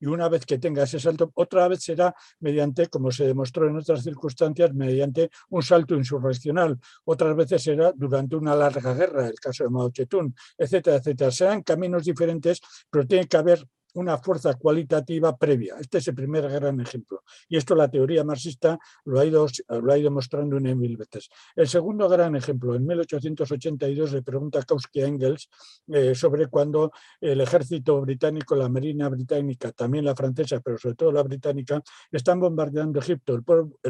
y 0.03 0.07
una 0.07 0.29
vez 0.29 0.45
que 0.45 0.59
tenga 0.59 0.83
ese 0.83 0.99
salto, 0.99 1.31
otra 1.35 1.69
vez 1.69 1.85
será 1.85 2.13
mediante, 2.41 2.89
como 2.89 3.13
se 3.13 3.25
demostró 3.25 3.69
en 3.69 3.77
otras 3.77 4.03
circunstancias, 4.03 4.75
mediante 4.75 5.31
un 5.51 5.63
salto 5.63 5.95
insurreccional, 5.95 6.77
otras 7.05 7.37
veces 7.37 7.63
será 7.63 7.93
durante 7.95 8.35
una 8.35 8.57
larga 8.57 8.95
guerra, 8.95 9.29
el 9.29 9.39
caso 9.39 9.63
de 9.63 9.71
Mao 9.71 9.93
Zedong, 9.95 10.35
etcétera, 10.59 10.97
etcétera. 10.97 11.31
Serán 11.31 11.63
caminos 11.63 12.03
diferentes, 12.03 12.61
pero 12.91 13.07
tiene 13.07 13.29
que 13.29 13.37
haber 13.37 13.65
una 13.95 14.19
fuerza 14.19 14.55
cualitativa 14.55 15.37
previa. 15.37 15.77
Este 15.81 15.99
es 15.99 16.09
el 16.09 16.15
primer 16.15 16.49
gran 16.49 16.81
ejemplo. 16.81 17.23
Y 17.49 17.57
esto 17.57 17.75
la 17.75 17.91
teoría 17.91 18.25
marxista 18.25 18.79
lo 19.05 19.21
ha 19.21 19.25
ido, 19.25 19.47
lo 19.69 19.93
ha 19.93 19.99
ido 19.99 20.11
mostrando 20.11 20.57
en 20.57 20.79
mil 20.79 20.97
veces. 20.97 21.29
El 21.55 21.69
segundo 21.69 22.09
gran 22.09 22.35
ejemplo, 22.37 22.75
en 22.75 22.87
1882 22.87 24.13
le 24.13 24.23
pregunta 24.23 24.63
Kautsky 24.63 25.03
a 25.03 25.07
Engels 25.07 25.49
eh, 25.89 26.15
sobre 26.15 26.47
cuando 26.47 26.93
el 27.21 27.41
ejército 27.41 28.01
británico, 28.01 28.57
la 28.57 28.69
marina 28.69 29.09
británica, 29.09 29.73
también 29.73 30.05
la 30.05 30.15
francesa, 30.15 30.61
pero 30.61 30.79
sobre 30.79 30.95
todo 30.95 31.13
la 31.13 31.23
británica, 31.23 31.83
están 32.11 32.41
bombardeando 32.41 33.01
Egipto, 33.01 33.35
el, 33.35 33.43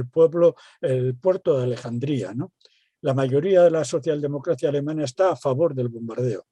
pueblo, 0.08 0.56
el 0.80 1.16
puerto 1.16 1.58
de 1.58 1.64
Alejandría. 1.64 2.34
¿no? 2.34 2.52
La 3.02 3.14
mayoría 3.14 3.62
de 3.62 3.70
la 3.70 3.84
socialdemocracia 3.84 4.68
alemana 4.68 5.04
está 5.04 5.32
a 5.32 5.36
favor 5.36 5.74
del 5.74 5.88
bombardeo 5.88 6.46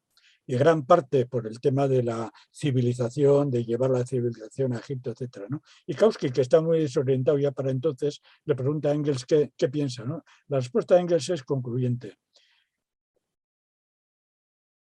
y 0.50 0.56
gran 0.56 0.84
parte 0.84 1.26
por 1.26 1.46
el 1.46 1.60
tema 1.60 1.86
de 1.86 2.02
la 2.02 2.32
civilización, 2.50 3.52
de 3.52 3.64
llevar 3.64 3.90
la 3.90 4.04
civilización 4.04 4.72
a 4.72 4.78
Egipto, 4.78 5.12
etc. 5.12 5.46
Y 5.86 5.94
Kautsky, 5.94 6.30
que 6.30 6.40
está 6.40 6.60
muy 6.60 6.80
desorientado 6.80 7.38
ya 7.38 7.52
para 7.52 7.70
entonces, 7.70 8.20
le 8.46 8.56
pregunta 8.56 8.88
a 8.88 8.92
Engels 8.92 9.24
qué, 9.26 9.52
piensa. 9.68 10.04
¿no? 10.04 10.24
La 10.48 10.56
respuesta 10.56 10.96
de 10.96 11.02
Engels 11.02 11.28
es 11.28 11.44
concluyente. 11.44 12.16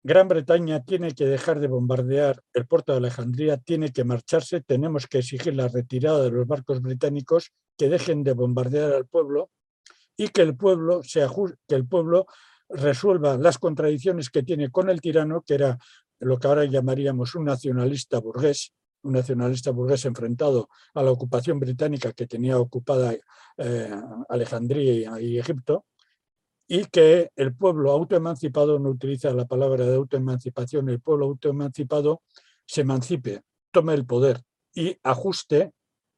Gran 0.02 0.26
Bretaña 0.26 0.82
tiene 0.82 1.12
que 1.12 1.24
dejar 1.24 1.60
de 1.60 1.68
bombardear 1.68 2.42
el 2.52 2.66
puerto 2.66 2.90
de 2.90 2.98
Alejandría, 2.98 3.56
tiene 3.56 3.92
que 3.92 4.02
marcharse, 4.02 4.60
tenemos 4.60 5.06
que 5.06 5.18
exigir 5.18 5.54
la 5.54 5.68
retirada 5.68 6.24
de 6.24 6.32
los 6.32 6.48
barcos 6.48 6.82
británicos, 6.82 7.52
que 7.78 7.88
dejen 7.88 8.24
de 8.24 8.32
bombardear 8.32 8.92
al 8.92 9.06
pueblo 9.06 9.52
y 10.16 10.30
que 10.30 10.42
el 10.42 10.56
pueblo, 10.56 11.04
se 11.04 11.24
que 11.68 11.76
el 11.76 11.86
pueblo 11.86 12.26
resuelva 12.68 13.36
las 13.36 13.58
contradicciones 13.58 14.30
que 14.30 14.42
tiene 14.42 14.70
con 14.70 14.90
el 14.90 15.00
tirano, 15.00 15.42
que 15.42 15.54
era 15.54 15.78
lo 16.20 16.38
que 16.38 16.46
ahora 16.46 16.64
llamaríamos 16.64 17.34
un 17.34 17.44
nacionalista 17.44 18.18
burgués, 18.18 18.72
un 19.02 19.12
nacionalista 19.12 19.70
burgués 19.70 20.04
enfrentado 20.04 20.68
a 20.94 21.02
la 21.02 21.10
ocupación 21.10 21.58
británica 21.60 22.12
que 22.12 22.26
tenía 22.26 22.58
ocupada 22.58 23.14
eh, 23.56 24.00
Alejandría 24.28 25.20
y 25.20 25.38
Egipto, 25.38 25.84
y 26.66 26.86
que 26.86 27.30
el 27.36 27.54
pueblo 27.54 27.90
autoemancipado, 27.92 28.78
no 28.78 28.90
utiliza 28.90 29.32
la 29.32 29.44
palabra 29.44 29.84
de 29.84 29.96
autoemancipación, 29.96 30.88
el 30.88 31.00
pueblo 31.00 31.26
autoemancipado 31.26 32.22
se 32.66 32.80
emancipe, 32.80 33.42
tome 33.70 33.92
el 33.94 34.06
poder 34.06 34.42
y 34.74 34.96
ajuste 35.02 35.72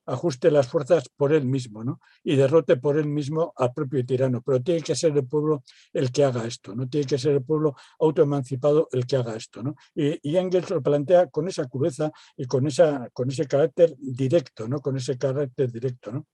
ajuste 0.06 0.50
las 0.50 0.68
fuerzas 0.68 1.08
por 1.08 1.32
él 1.32 1.44
mismo 1.44 1.84
¿no? 1.84 2.00
y 2.22 2.36
derrote 2.36 2.76
por 2.76 2.98
él 2.98 3.06
mismo 3.06 3.52
al 3.56 3.72
propio 3.72 4.04
tirano. 4.06 4.40
Pero 4.42 4.62
tiene 4.62 4.82
que 4.82 4.94
ser 4.94 5.16
el 5.16 5.26
pueblo 5.26 5.62
el 5.92 6.10
que 6.10 6.24
haga 6.24 6.46
esto, 6.46 6.74
no 6.74 6.88
tiene 6.88 7.06
que 7.06 7.18
ser 7.18 7.32
el 7.32 7.42
pueblo 7.42 7.74
autoemancipado 7.98 8.88
el 8.92 9.06
que 9.06 9.16
haga 9.16 9.36
esto. 9.36 9.62
¿no? 9.62 9.74
Y, 9.94 10.36
Engels 10.36 10.70
lo 10.70 10.82
plantea 10.82 11.28
con 11.28 11.48
esa 11.48 11.66
crudeza 11.66 12.10
y 12.36 12.46
con, 12.46 12.66
esa, 12.66 13.08
con 13.12 13.28
ese 13.30 13.46
carácter 13.46 13.94
directo, 13.98 14.68
¿no? 14.68 14.80
con 14.80 14.96
ese 14.96 15.18
carácter 15.18 15.72
directo. 15.72 16.12
¿no? 16.12 16.26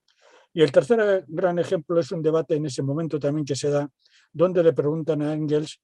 Y 0.53 0.61
el 0.61 0.71
tercer 0.71 1.25
gran 1.27 1.57
ejemplo 1.57 1.99
es 1.99 2.11
un 2.11 2.21
debate 2.21 2.55
en 2.55 2.65
ese 2.67 2.83
momento 2.83 3.19
también 3.19 3.45
que 3.45 3.55
se 3.55 3.69
da, 3.69 3.89
donde 4.31 4.61
le 4.63 4.73
preguntan 4.73 5.21
a 5.23 5.33
Engels 5.33 5.79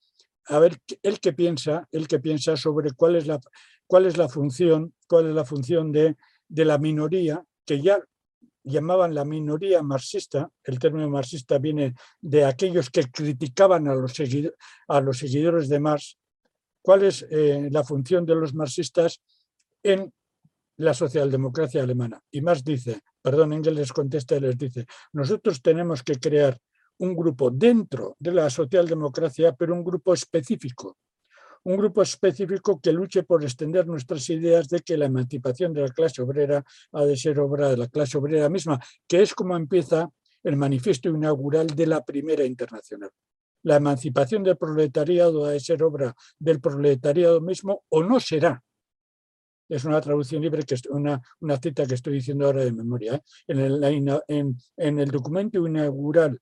a 0.45 0.59
ver 0.59 0.77
él 1.03 1.19
qué 1.19 1.33
piensa, 1.33 1.87
él 1.91 2.07
qué 2.07 2.19
piensa 2.19 2.57
sobre 2.57 2.91
cuál 2.91 3.15
es 3.15 3.27
la, 3.27 3.39
cuál 3.87 4.05
es 4.05 4.17
la 4.17 4.27
función, 4.29 4.93
cuál 5.07 5.29
es 5.29 5.35
la 5.35 5.45
función 5.45 5.91
de, 5.91 6.15
de 6.47 6.65
la 6.65 6.77
minoría 6.77 7.43
que 7.69 7.79
ya 7.79 8.03
llamaban 8.63 9.13
la 9.13 9.23
minoría 9.23 9.83
marxista, 9.83 10.49
el 10.63 10.79
término 10.79 11.07
marxista 11.07 11.59
viene 11.59 11.93
de 12.19 12.43
aquellos 12.43 12.89
que 12.89 13.03
criticaban 13.11 13.87
a 13.87 13.93
los, 13.93 14.13
seguidores 14.13 15.69
de 15.69 15.79
Marx, 15.79 16.17
cuál 16.81 17.03
es 17.03 17.27
eh, 17.29 17.69
la 17.69 17.83
función 17.83 18.25
de 18.25 18.33
los 18.33 18.55
marxistas 18.55 19.21
en 19.83 20.11
la 20.77 20.95
socialdemocracia 20.95 21.83
alemana. 21.83 22.19
Y 22.31 22.41
Marx 22.41 22.63
dice, 22.63 23.01
perdón, 23.21 23.53
Engels 23.53 23.77
les 23.77 23.93
contesta 23.93 24.37
y 24.37 24.39
les 24.39 24.57
dice, 24.57 24.87
nosotros 25.13 25.61
tenemos 25.61 26.01
que 26.01 26.15
crear 26.15 26.57
un 26.97 27.15
grupo 27.15 27.51
dentro 27.51 28.15
de 28.17 28.31
la 28.31 28.49
socialdemocracia, 28.49 29.53
pero 29.53 29.75
un 29.75 29.83
grupo 29.83 30.11
específico, 30.11 30.97
un 31.69 31.77
grupo 31.77 32.01
específico 32.01 32.79
que 32.81 32.91
luche 32.91 33.21
por 33.21 33.43
extender 33.43 33.85
nuestras 33.85 34.27
ideas 34.31 34.67
de 34.69 34.79
que 34.79 34.97
la 34.97 35.05
emancipación 35.05 35.71
de 35.71 35.81
la 35.81 35.89
clase 35.89 36.23
obrera 36.23 36.63
ha 36.93 37.05
de 37.05 37.15
ser 37.15 37.39
obra 37.39 37.69
de 37.69 37.77
la 37.77 37.87
clase 37.87 38.17
obrera 38.17 38.49
misma, 38.49 38.79
que 39.07 39.21
es 39.21 39.35
como 39.35 39.55
empieza 39.55 40.09
el 40.41 40.55
manifiesto 40.55 41.09
inaugural 41.09 41.67
de 41.67 41.85
la 41.85 42.03
primera 42.03 42.43
internacional. 42.43 43.11
La 43.63 43.75
emancipación 43.75 44.41
del 44.43 44.57
proletariado 44.57 45.45
ha 45.45 45.51
de 45.51 45.59
ser 45.59 45.83
obra 45.83 46.15
del 46.39 46.59
proletariado 46.59 47.39
mismo 47.39 47.83
o 47.89 48.01
no 48.01 48.19
será. 48.19 48.63
es 49.69 49.85
una 49.85 50.01
traducción 50.01 50.41
libre, 50.41 50.63
que 50.63 50.73
es 50.73 50.81
una, 50.87 51.21
una 51.41 51.57
cita 51.57 51.85
que 51.85 51.93
estoy 51.93 52.13
diciendo 52.13 52.47
ahora 52.47 52.65
de 52.65 52.71
memoria. 52.71 53.13
¿eh? 53.13 53.21
En, 53.47 53.59
el, 53.59 53.83
en, 54.27 54.57
en 54.75 54.99
el 54.99 55.11
documento 55.11 55.67
inaugural 55.67 56.39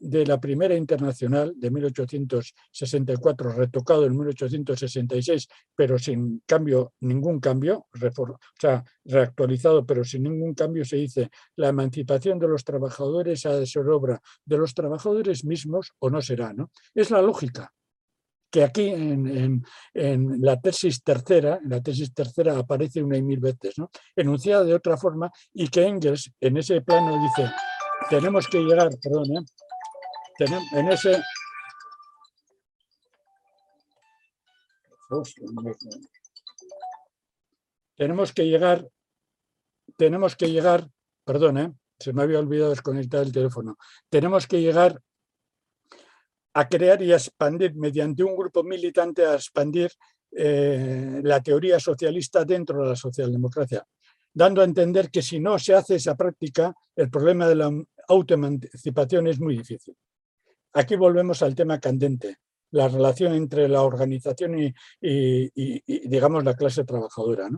de 0.00 0.26
la 0.26 0.40
primera 0.40 0.74
internacional 0.74 1.52
de 1.56 1.70
1864, 1.70 3.52
retocado 3.52 4.06
en 4.06 4.16
1866, 4.16 5.48
pero 5.74 5.98
sin 5.98 6.42
cambio, 6.46 6.94
ningún 7.00 7.38
cambio, 7.38 7.86
o 7.92 8.38
sea, 8.58 8.82
reactualizado, 9.04 9.84
pero 9.84 10.04
sin 10.04 10.24
ningún 10.24 10.54
cambio, 10.54 10.84
se 10.84 10.96
dice 10.96 11.30
la 11.56 11.68
emancipación 11.68 12.38
de 12.38 12.48
los 12.48 12.64
trabajadores 12.64 13.46
ha 13.46 13.54
de 13.54 13.66
ser 13.66 13.88
obra 13.88 14.20
de 14.44 14.58
los 14.58 14.74
trabajadores 14.74 15.44
mismos 15.44 15.92
o 15.98 16.10
no 16.10 16.22
será. 16.22 16.52
¿no? 16.52 16.70
Es 16.94 17.10
la 17.10 17.22
lógica 17.22 17.72
que 18.50 18.64
aquí 18.64 18.88
en, 18.88 19.62
la 19.94 20.60
tesis 20.60 21.04
tercera, 21.04 21.60
en 21.62 21.70
la 21.70 21.80
tesis 21.80 22.12
tercera 22.12 22.58
aparece 22.58 23.02
una 23.02 23.16
y 23.16 23.22
mil 23.22 23.38
veces, 23.38 23.78
¿no? 23.78 23.90
enunciada 24.16 24.64
de 24.64 24.74
otra 24.74 24.96
forma, 24.96 25.30
y 25.54 25.68
que 25.68 25.86
Engels 25.86 26.32
en 26.40 26.56
ese 26.56 26.80
plano 26.80 27.16
dice, 27.22 27.48
tenemos 28.08 28.48
que 28.48 28.58
llegar, 28.58 28.88
perdón, 29.00 29.36
¿eh? 29.36 29.44
En 30.44 30.88
ese... 30.88 31.22
Tenemos 37.96 38.32
que 38.32 38.46
llegar, 38.46 38.88
tenemos 39.96 40.36
que 40.36 40.50
llegar, 40.50 40.88
perdón, 41.24 41.58
¿eh? 41.58 41.72
se 41.98 42.12
me 42.12 42.22
había 42.22 42.38
olvidado 42.38 42.70
desconectar 42.70 43.22
el 43.22 43.32
teléfono, 43.32 43.76
tenemos 44.08 44.46
que 44.46 44.60
llegar 44.60 45.02
a 46.54 46.68
crear 46.68 47.02
y 47.02 47.12
a 47.12 47.16
expandir 47.16 47.74
mediante 47.74 48.22
un 48.24 48.36
grupo 48.36 48.62
militante 48.62 49.26
a 49.26 49.34
expandir 49.34 49.90
eh, 50.30 51.20
la 51.22 51.42
teoría 51.42 51.78
socialista 51.78 52.44
dentro 52.44 52.82
de 52.82 52.88
la 52.90 52.96
socialdemocracia, 52.96 53.84
dando 54.32 54.62
a 54.62 54.64
entender 54.64 55.10
que 55.10 55.22
si 55.22 55.40
no 55.40 55.58
se 55.58 55.74
hace 55.74 55.96
esa 55.96 56.16
práctica, 56.16 56.72
el 56.96 57.10
problema 57.10 57.48
de 57.48 57.56
la 57.56 57.70
autoemancipación 58.08 59.26
es 59.26 59.40
muy 59.40 59.58
difícil. 59.58 59.96
Aquí 60.72 60.96
volvemos 60.96 61.42
al 61.42 61.54
tema 61.54 61.80
candente, 61.80 62.38
la 62.70 62.88
relación 62.88 63.34
entre 63.34 63.68
la 63.68 63.82
organización 63.82 64.56
y, 64.58 64.72
digamos, 66.08 66.44
la 66.44 66.54
clase 66.54 66.84
trabajadora. 66.84 67.48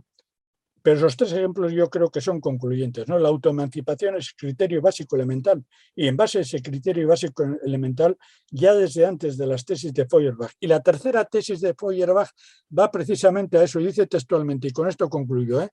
Pero 0.82 1.00
los 1.00 1.16
tres 1.16 1.32
ejemplos 1.32 1.72
yo 1.72 1.88
creo 1.88 2.10
que 2.10 2.20
son 2.20 2.40
concluyentes. 2.40 3.06
¿no? 3.06 3.18
La 3.18 3.28
autoemancipación 3.28 4.16
es 4.16 4.32
criterio 4.36 4.82
básico 4.82 5.14
elemental 5.14 5.64
y 5.94 6.08
en 6.08 6.16
base 6.16 6.38
a 6.38 6.40
ese 6.40 6.60
criterio 6.60 7.06
básico 7.06 7.44
elemental 7.64 8.16
ya 8.50 8.74
desde 8.74 9.06
antes 9.06 9.38
de 9.38 9.46
las 9.46 9.64
tesis 9.64 9.92
de 9.92 10.06
Feuerbach. 10.06 10.50
Y 10.58 10.66
la 10.66 10.80
tercera 10.80 11.24
tesis 11.24 11.60
de 11.60 11.74
Feuerbach 11.74 12.30
va 12.76 12.90
precisamente 12.90 13.58
a 13.58 13.62
eso, 13.62 13.78
dice 13.78 14.06
textualmente, 14.08 14.68
y 14.68 14.72
con 14.72 14.88
esto 14.88 15.08
concluyo, 15.08 15.62
¿eh? 15.62 15.68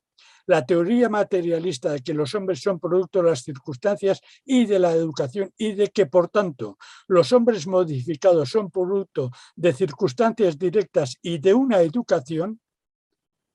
La 0.46 0.66
teoría 0.66 1.10
materialista 1.10 1.92
de 1.92 2.02
que 2.02 2.14
los 2.14 2.34
hombres 2.36 2.62
son 2.62 2.80
producto 2.80 3.22
de 3.22 3.30
las 3.30 3.44
circunstancias 3.44 4.22
y 4.46 4.66
de 4.66 4.80
la 4.80 4.92
educación 4.92 5.52
y 5.58 5.74
de 5.74 5.88
que, 5.90 6.06
por 6.06 6.30
tanto, 6.30 6.78
los 7.08 7.32
hombres 7.32 7.68
modificados 7.68 8.50
son 8.50 8.72
producto 8.72 9.32
de 9.56 9.74
circunstancias 9.74 10.58
directas 10.58 11.16
y 11.22 11.38
de 11.38 11.54
una 11.54 11.82
educación 11.82 12.60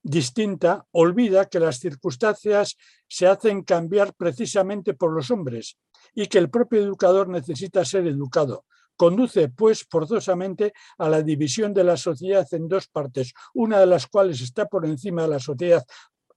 distinta, 0.05 0.87
olvida 0.93 1.47
que 1.47 1.59
las 1.59 1.79
circunstancias 1.79 2.77
se 3.09 3.27
hacen 3.27 3.63
cambiar 3.63 4.15
precisamente 4.15 4.93
por 4.93 5.13
los 5.13 5.31
hombres 5.31 5.79
y 6.15 6.27
que 6.27 6.39
el 6.39 6.51
propio 6.51 6.83
educador 6.83 7.29
necesita 7.29 7.85
ser 7.85 8.07
educado. 8.07 8.67
Conduce, 8.97 9.49
pues, 9.49 9.85
forzosamente 9.91 10.73
a 10.99 11.09
la 11.09 11.23
división 11.23 11.75
de 11.75 11.83
la 11.83 11.97
sociedad 11.97 12.47
en 12.53 12.69
dos 12.69 12.87
partes, 12.87 13.33
una 13.55 13.81
de 13.81 13.87
las 13.87 14.07
cuales 14.07 14.41
está 14.41 14.67
por 14.67 14.87
encima 14.87 15.23
de 15.23 15.29
la 15.29 15.41
sociedad 15.41 15.85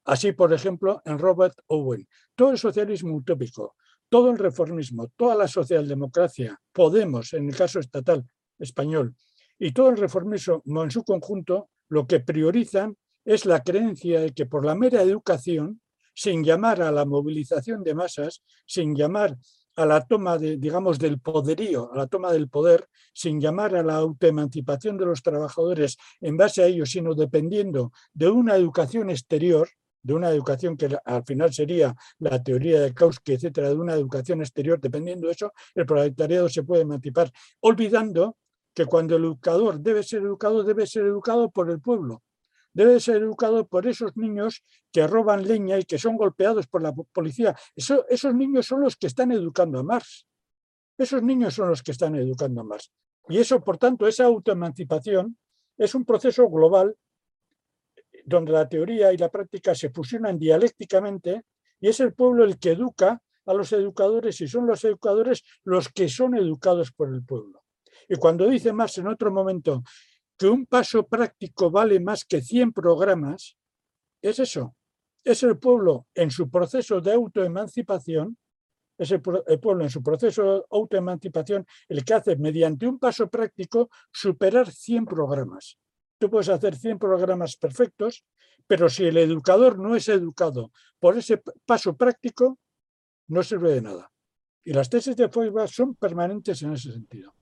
Así, 0.07 0.31
por 0.31 0.53
ejemplo, 0.53 1.01
en 1.03 1.19
Robert 1.19 1.59
Owen, 1.67 2.07
todo 2.33 2.51
el 2.51 2.57
socialismo 2.57 3.13
utópico, 3.13 3.75
todo 4.07 4.31
el 4.31 4.37
reformismo, 4.37 5.09
toda 5.17 5.35
la 5.35 5.49
socialdemocracia, 5.49 6.57
Podemos, 6.71 7.33
en 7.33 7.49
el 7.49 7.55
caso 7.55 7.79
estatal 7.79 8.25
español, 8.57 9.13
y 9.59 9.73
todo 9.73 9.89
el 9.89 9.97
reformismo 9.97 10.83
en 10.83 10.91
su 10.91 11.03
conjunto, 11.03 11.69
lo 11.89 12.07
que 12.07 12.21
priorizan 12.21 12.95
es 13.25 13.45
la 13.45 13.61
creencia 13.61 14.21
de 14.21 14.31
que 14.31 14.45
por 14.45 14.65
la 14.65 14.75
mera 14.75 15.01
educación, 15.01 15.81
sin 16.15 16.41
llamar 16.41 16.81
a 16.81 16.91
la 16.91 17.03
movilización 17.03 17.83
de 17.83 17.93
masas, 17.93 18.43
sin 18.65 18.95
llamar 18.95 19.37
a 19.75 19.85
la 19.85 20.05
toma 20.05 20.37
de, 20.37 20.55
digamos, 20.55 20.99
del 20.99 21.19
poderío, 21.19 21.91
a 21.91 21.97
la 21.97 22.07
toma 22.07 22.31
del 22.31 22.47
poder, 22.47 22.87
sin 23.13 23.41
llamar 23.41 23.75
a 23.75 23.83
la 23.83 23.95
autoemancipación 23.95 24.97
de 24.97 25.05
los 25.05 25.21
trabajadores 25.21 25.97
en 26.21 26.37
base 26.37 26.63
a 26.63 26.67
ello, 26.67 26.85
sino 26.85 27.13
dependiendo 27.13 27.91
de 28.13 28.29
una 28.29 28.55
educación 28.55 29.09
exterior, 29.09 29.67
de 30.07 30.13
una 30.13 30.29
educación 30.29 30.77
que 30.77 30.97
al 31.03 31.23
final 31.25 31.53
sería 31.53 31.93
la 32.19 32.41
teoría 32.41 32.79
de 32.79 32.93
Kautsky, 32.93 33.33
etcétera, 33.33 33.67
de 33.67 33.75
una 33.75 33.93
educación 33.93 34.39
exterior, 34.39 34.79
dependiendo 34.79 35.27
de 35.27 35.33
eso, 35.33 35.51
el 35.75 35.85
proletariado 35.85 36.47
se 36.47 36.63
puede 36.63 36.83
emancipar, 36.83 37.29
olvidando 37.59 38.37
que 38.73 38.85
cuando 38.85 39.17
el 39.17 39.25
educador 39.25 39.81
debe 39.81 40.03
ser 40.03 40.21
educado, 40.21 40.63
debe 40.63 40.87
ser 40.87 41.03
educado 41.03 41.49
por 41.49 41.69
el 41.69 41.81
pueblo, 41.81 42.23
debe 42.71 43.01
ser 43.01 43.17
educado 43.17 43.67
por 43.67 43.85
esos 43.85 44.15
niños 44.15 44.63
que 44.93 45.05
roban 45.05 45.45
leña 45.45 45.77
y 45.77 45.83
que 45.83 45.97
son 45.97 46.15
golpeados 46.15 46.67
por 46.67 46.81
la 46.81 46.93
policía. 46.93 47.53
esos 47.75 48.33
niños 48.33 48.65
son 48.65 48.79
los 48.79 48.95
que 48.95 49.07
están 49.07 49.33
educando 49.33 49.79
a 49.79 49.83
Marx. 49.83 50.25
Esos 50.97 51.21
niños 51.21 51.53
son 51.53 51.67
los 51.67 51.83
que 51.83 51.91
están 51.91 52.15
educando 52.15 52.61
a 52.61 52.63
Marx. 52.63 52.93
Y 53.27 53.39
eso, 53.39 53.61
por 53.61 53.77
tanto, 53.77 54.07
esa 54.07 54.23
autoemancipación 54.23 55.37
es 55.77 55.93
un 55.95 56.05
proceso 56.05 56.47
global 56.47 56.95
donde 58.27 58.51
la 58.51 58.67
teoría 58.67 59.13
y 59.13 59.17
la 59.17 59.29
práctica 59.29 59.73
se 59.73 59.89
fusionan 59.89 60.37
dialécticamente 60.37 61.43
y 61.79 61.87
es 61.87 61.99
el 62.01 62.13
pueblo 62.13 62.43
el 62.43 62.59
que 62.59 62.71
educa 62.71 63.21
a 63.45 63.53
los 63.53 63.71
educadores 63.71 64.41
y 64.41 64.47
son 64.49 64.67
los 64.67 64.83
educadores 64.83 65.43
los 65.63 65.87
que 65.87 66.09
son 66.09 66.35
educados 66.35 66.91
por 66.91 67.13
el 67.13 67.23
pueblo. 67.23 67.63
Y 68.09 68.17
cuando 68.17 68.45
dice 68.49 68.73
más 68.73 68.97
en 68.97 69.07
otro 69.07 69.31
momento 69.31 69.81
que 70.37 70.47
un 70.47 70.65
paso 70.65 71.07
práctico 71.07 71.71
vale 71.71 72.01
más 72.01 72.25
que 72.25 72.41
100 72.41 72.73
programas, 72.73 73.57
es 74.21 74.39
eso, 74.39 74.75
es 75.23 75.41
el 75.43 75.57
pueblo 75.57 76.07
en 76.13 76.29
su 76.29 76.49
proceso 76.49 76.99
de 76.99 77.13
autoemancipación, 77.13 78.37
es 78.97 79.11
el, 79.11 79.21
pueblo 79.21 79.83
en 79.83 79.89
su 79.89 80.03
proceso 80.03 80.43
de 80.43 80.61
autoemancipación 80.69 81.65
el 81.87 82.03
que 82.03 82.13
hace 82.13 82.35
mediante 82.35 82.87
un 82.87 82.99
paso 82.99 83.29
práctico 83.29 83.89
superar 84.11 84.69
100 84.69 85.05
programas. 85.05 85.77
Tú 86.17 86.29
puedes 86.29 86.49
hacer 86.49 86.75
100 86.75 86.99
programas 86.99 87.55
perfectos, 87.55 88.25
pero 88.65 88.89
si 88.89 89.05
el 89.05 89.17
educador 89.17 89.77
no 89.77 89.95
es 89.95 90.09
educado 90.09 90.71
por 90.99 91.17
ese 91.17 91.41
paso 91.65 91.95
práctico, 91.95 92.57
no 93.27 93.43
sirve 93.43 93.73
de 93.73 93.81
nada. 93.81 94.11
Y 94.63 94.73
las 94.73 94.89
tesis 94.89 95.15
de 95.15 95.29
Feuerbach 95.29 95.69
son 95.69 95.95
permanentes 95.95 96.61
en 96.61 96.73
ese 96.73 96.91
sentido. 96.91 97.33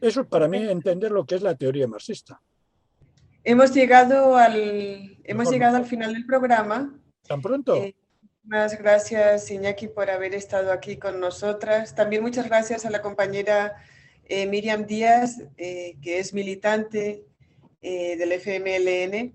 Eso 0.00 0.20
es 0.20 0.26
para 0.28 0.46
mí 0.46 0.58
entender 0.58 1.10
lo 1.10 1.26
que 1.26 1.34
es 1.34 1.42
la 1.42 1.56
teoría 1.56 1.88
marxista. 1.88 2.40
Hemos 3.42 3.72
llegado 3.72 4.36
al, 4.36 5.18
hemos 5.24 5.50
llegado 5.50 5.76
al 5.76 5.86
final 5.86 6.12
del 6.12 6.26
programa. 6.26 7.00
¿Tan 7.26 7.40
pronto? 7.40 7.74
Eh, 7.76 7.96
muchas 8.44 8.78
gracias, 8.78 9.50
Iñaki, 9.50 9.88
por 9.88 10.10
haber 10.10 10.34
estado 10.34 10.72
aquí 10.72 10.98
con 10.98 11.18
nosotras. 11.18 11.94
También 11.94 12.22
muchas 12.22 12.46
gracias 12.46 12.84
a 12.84 12.90
la 12.90 13.00
compañera 13.00 13.76
eh, 14.24 14.46
Miriam 14.46 14.84
Díaz, 14.84 15.42
eh, 15.56 15.96
que 16.02 16.18
es 16.18 16.34
militante 16.34 17.27
eh, 17.82 18.16
del 18.16 18.32
FMLN. 18.32 19.34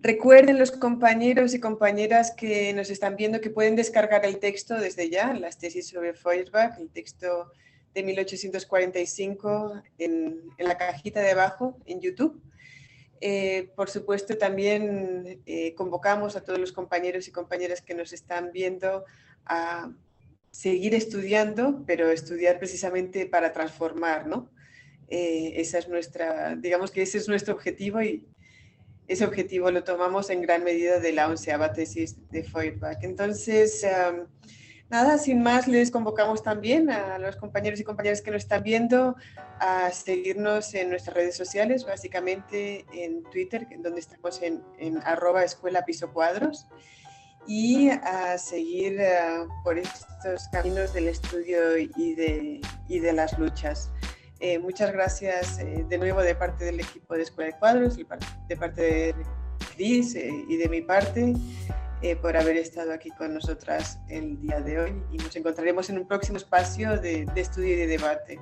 Recuerden 0.00 0.58
los 0.58 0.72
compañeros 0.72 1.54
y 1.54 1.60
compañeras 1.60 2.32
que 2.32 2.72
nos 2.72 2.90
están 2.90 3.16
viendo 3.16 3.40
que 3.40 3.50
pueden 3.50 3.76
descargar 3.76 4.24
el 4.26 4.38
texto 4.38 4.74
desde 4.74 5.08
ya, 5.10 5.32
las 5.32 5.58
tesis 5.58 5.88
sobre 5.88 6.14
Feuerbach, 6.14 6.78
el 6.78 6.90
texto 6.90 7.52
de 7.94 8.02
1845 8.02 9.82
en, 9.98 10.40
la 10.58 10.76
cajita 10.76 11.20
de 11.20 11.30
abajo 11.30 11.78
en 11.86 12.00
YouTube. 12.00 12.42
Eh, 13.20 13.70
por 13.76 13.88
supuesto, 13.90 14.36
también 14.36 15.40
eh, 15.46 15.74
convocamos 15.74 16.34
a 16.34 16.42
todos 16.42 16.58
los 16.58 16.72
compañeros 16.72 17.28
y 17.28 17.32
compañeras 17.32 17.80
que 17.80 17.94
nos 17.94 18.12
están 18.12 18.50
viendo 18.50 19.04
a 19.46 19.92
seguir 20.50 20.94
estudiando, 20.94 21.84
pero 21.86 22.10
estudiar 22.10 22.58
precisamente 22.58 23.26
para 23.26 23.52
transformar, 23.52 24.26
¿no? 24.26 24.50
Eh, 25.08 25.54
esa 25.56 25.78
es 25.78 25.88
nuestra, 25.88 26.56
digamos 26.56 26.90
que 26.90 27.02
ese 27.02 27.18
es 27.18 27.28
nuestro 27.28 27.54
objetivo 27.54 28.00
y 28.00 28.26
ese 29.08 29.24
objetivo 29.24 29.70
lo 29.70 29.84
tomamos 29.84 30.30
en 30.30 30.40
gran 30.42 30.64
medida 30.64 31.00
de 31.00 31.12
la 31.12 31.28
onceava 31.28 31.72
tesis 31.72 32.16
de 32.30 32.44
Feuerbach. 32.44 33.02
Entonces, 33.02 33.84
nada, 34.88 35.18
sin 35.18 35.42
más, 35.42 35.68
les 35.68 35.90
convocamos 35.90 36.42
también 36.42 36.88
a 36.88 37.18
los 37.18 37.36
compañeros 37.36 37.80
y 37.80 37.84
compañeras 37.84 38.22
que 38.22 38.30
nos 38.30 38.44
están 38.44 38.62
viendo 38.62 39.16
a 39.58 39.90
seguirnos 39.90 40.72
en 40.74 40.90
nuestras 40.90 41.16
redes 41.16 41.36
sociales, 41.36 41.84
básicamente 41.84 42.86
en 42.92 43.22
Twitter, 43.24 43.66
donde 43.80 44.00
estamos 44.00 44.40
en, 44.40 44.62
en 44.78 44.98
arroba 45.04 45.44
escuela 45.44 45.84
piso 45.84 46.12
cuadros, 46.12 46.66
y 47.46 47.90
a 47.90 48.38
seguir 48.38 49.00
eh, 49.00 49.46
por 49.64 49.78
estos 49.78 50.48
caminos 50.52 50.92
del 50.94 51.08
estudio 51.08 51.76
y 51.76 52.14
de, 52.14 52.60
y 52.88 52.98
de 53.00 53.12
las 53.12 53.38
luchas. 53.38 53.90
Eh, 54.44 54.58
muchas 54.58 54.92
gracias 54.92 55.60
eh, 55.60 55.86
de 55.88 55.98
nuevo 55.98 56.20
de 56.20 56.34
parte 56.34 56.64
del 56.64 56.80
equipo 56.80 57.14
de 57.14 57.22
Escuela 57.22 57.52
de 57.52 57.58
Cuadros, 57.60 57.96
de 57.96 58.56
parte 58.56 58.82
de 58.82 59.14
Cris 59.76 60.16
y 60.16 60.56
de 60.56 60.68
mi 60.68 60.82
parte 60.82 61.32
por 62.20 62.36
haber 62.36 62.56
estado 62.56 62.92
aquí 62.92 63.10
con 63.10 63.32
nosotras 63.32 64.00
el 64.08 64.40
día 64.40 64.60
de 64.60 64.80
hoy 64.80 65.02
y 65.12 65.18
nos 65.18 65.36
encontraremos 65.36 65.88
en 65.88 65.98
un 65.98 66.08
próximo 66.08 66.36
espacio 66.36 67.00
de, 67.00 67.24
de 67.32 67.40
estudio 67.40 67.74
y 67.74 67.76
de 67.76 67.86
debate. 67.86 68.40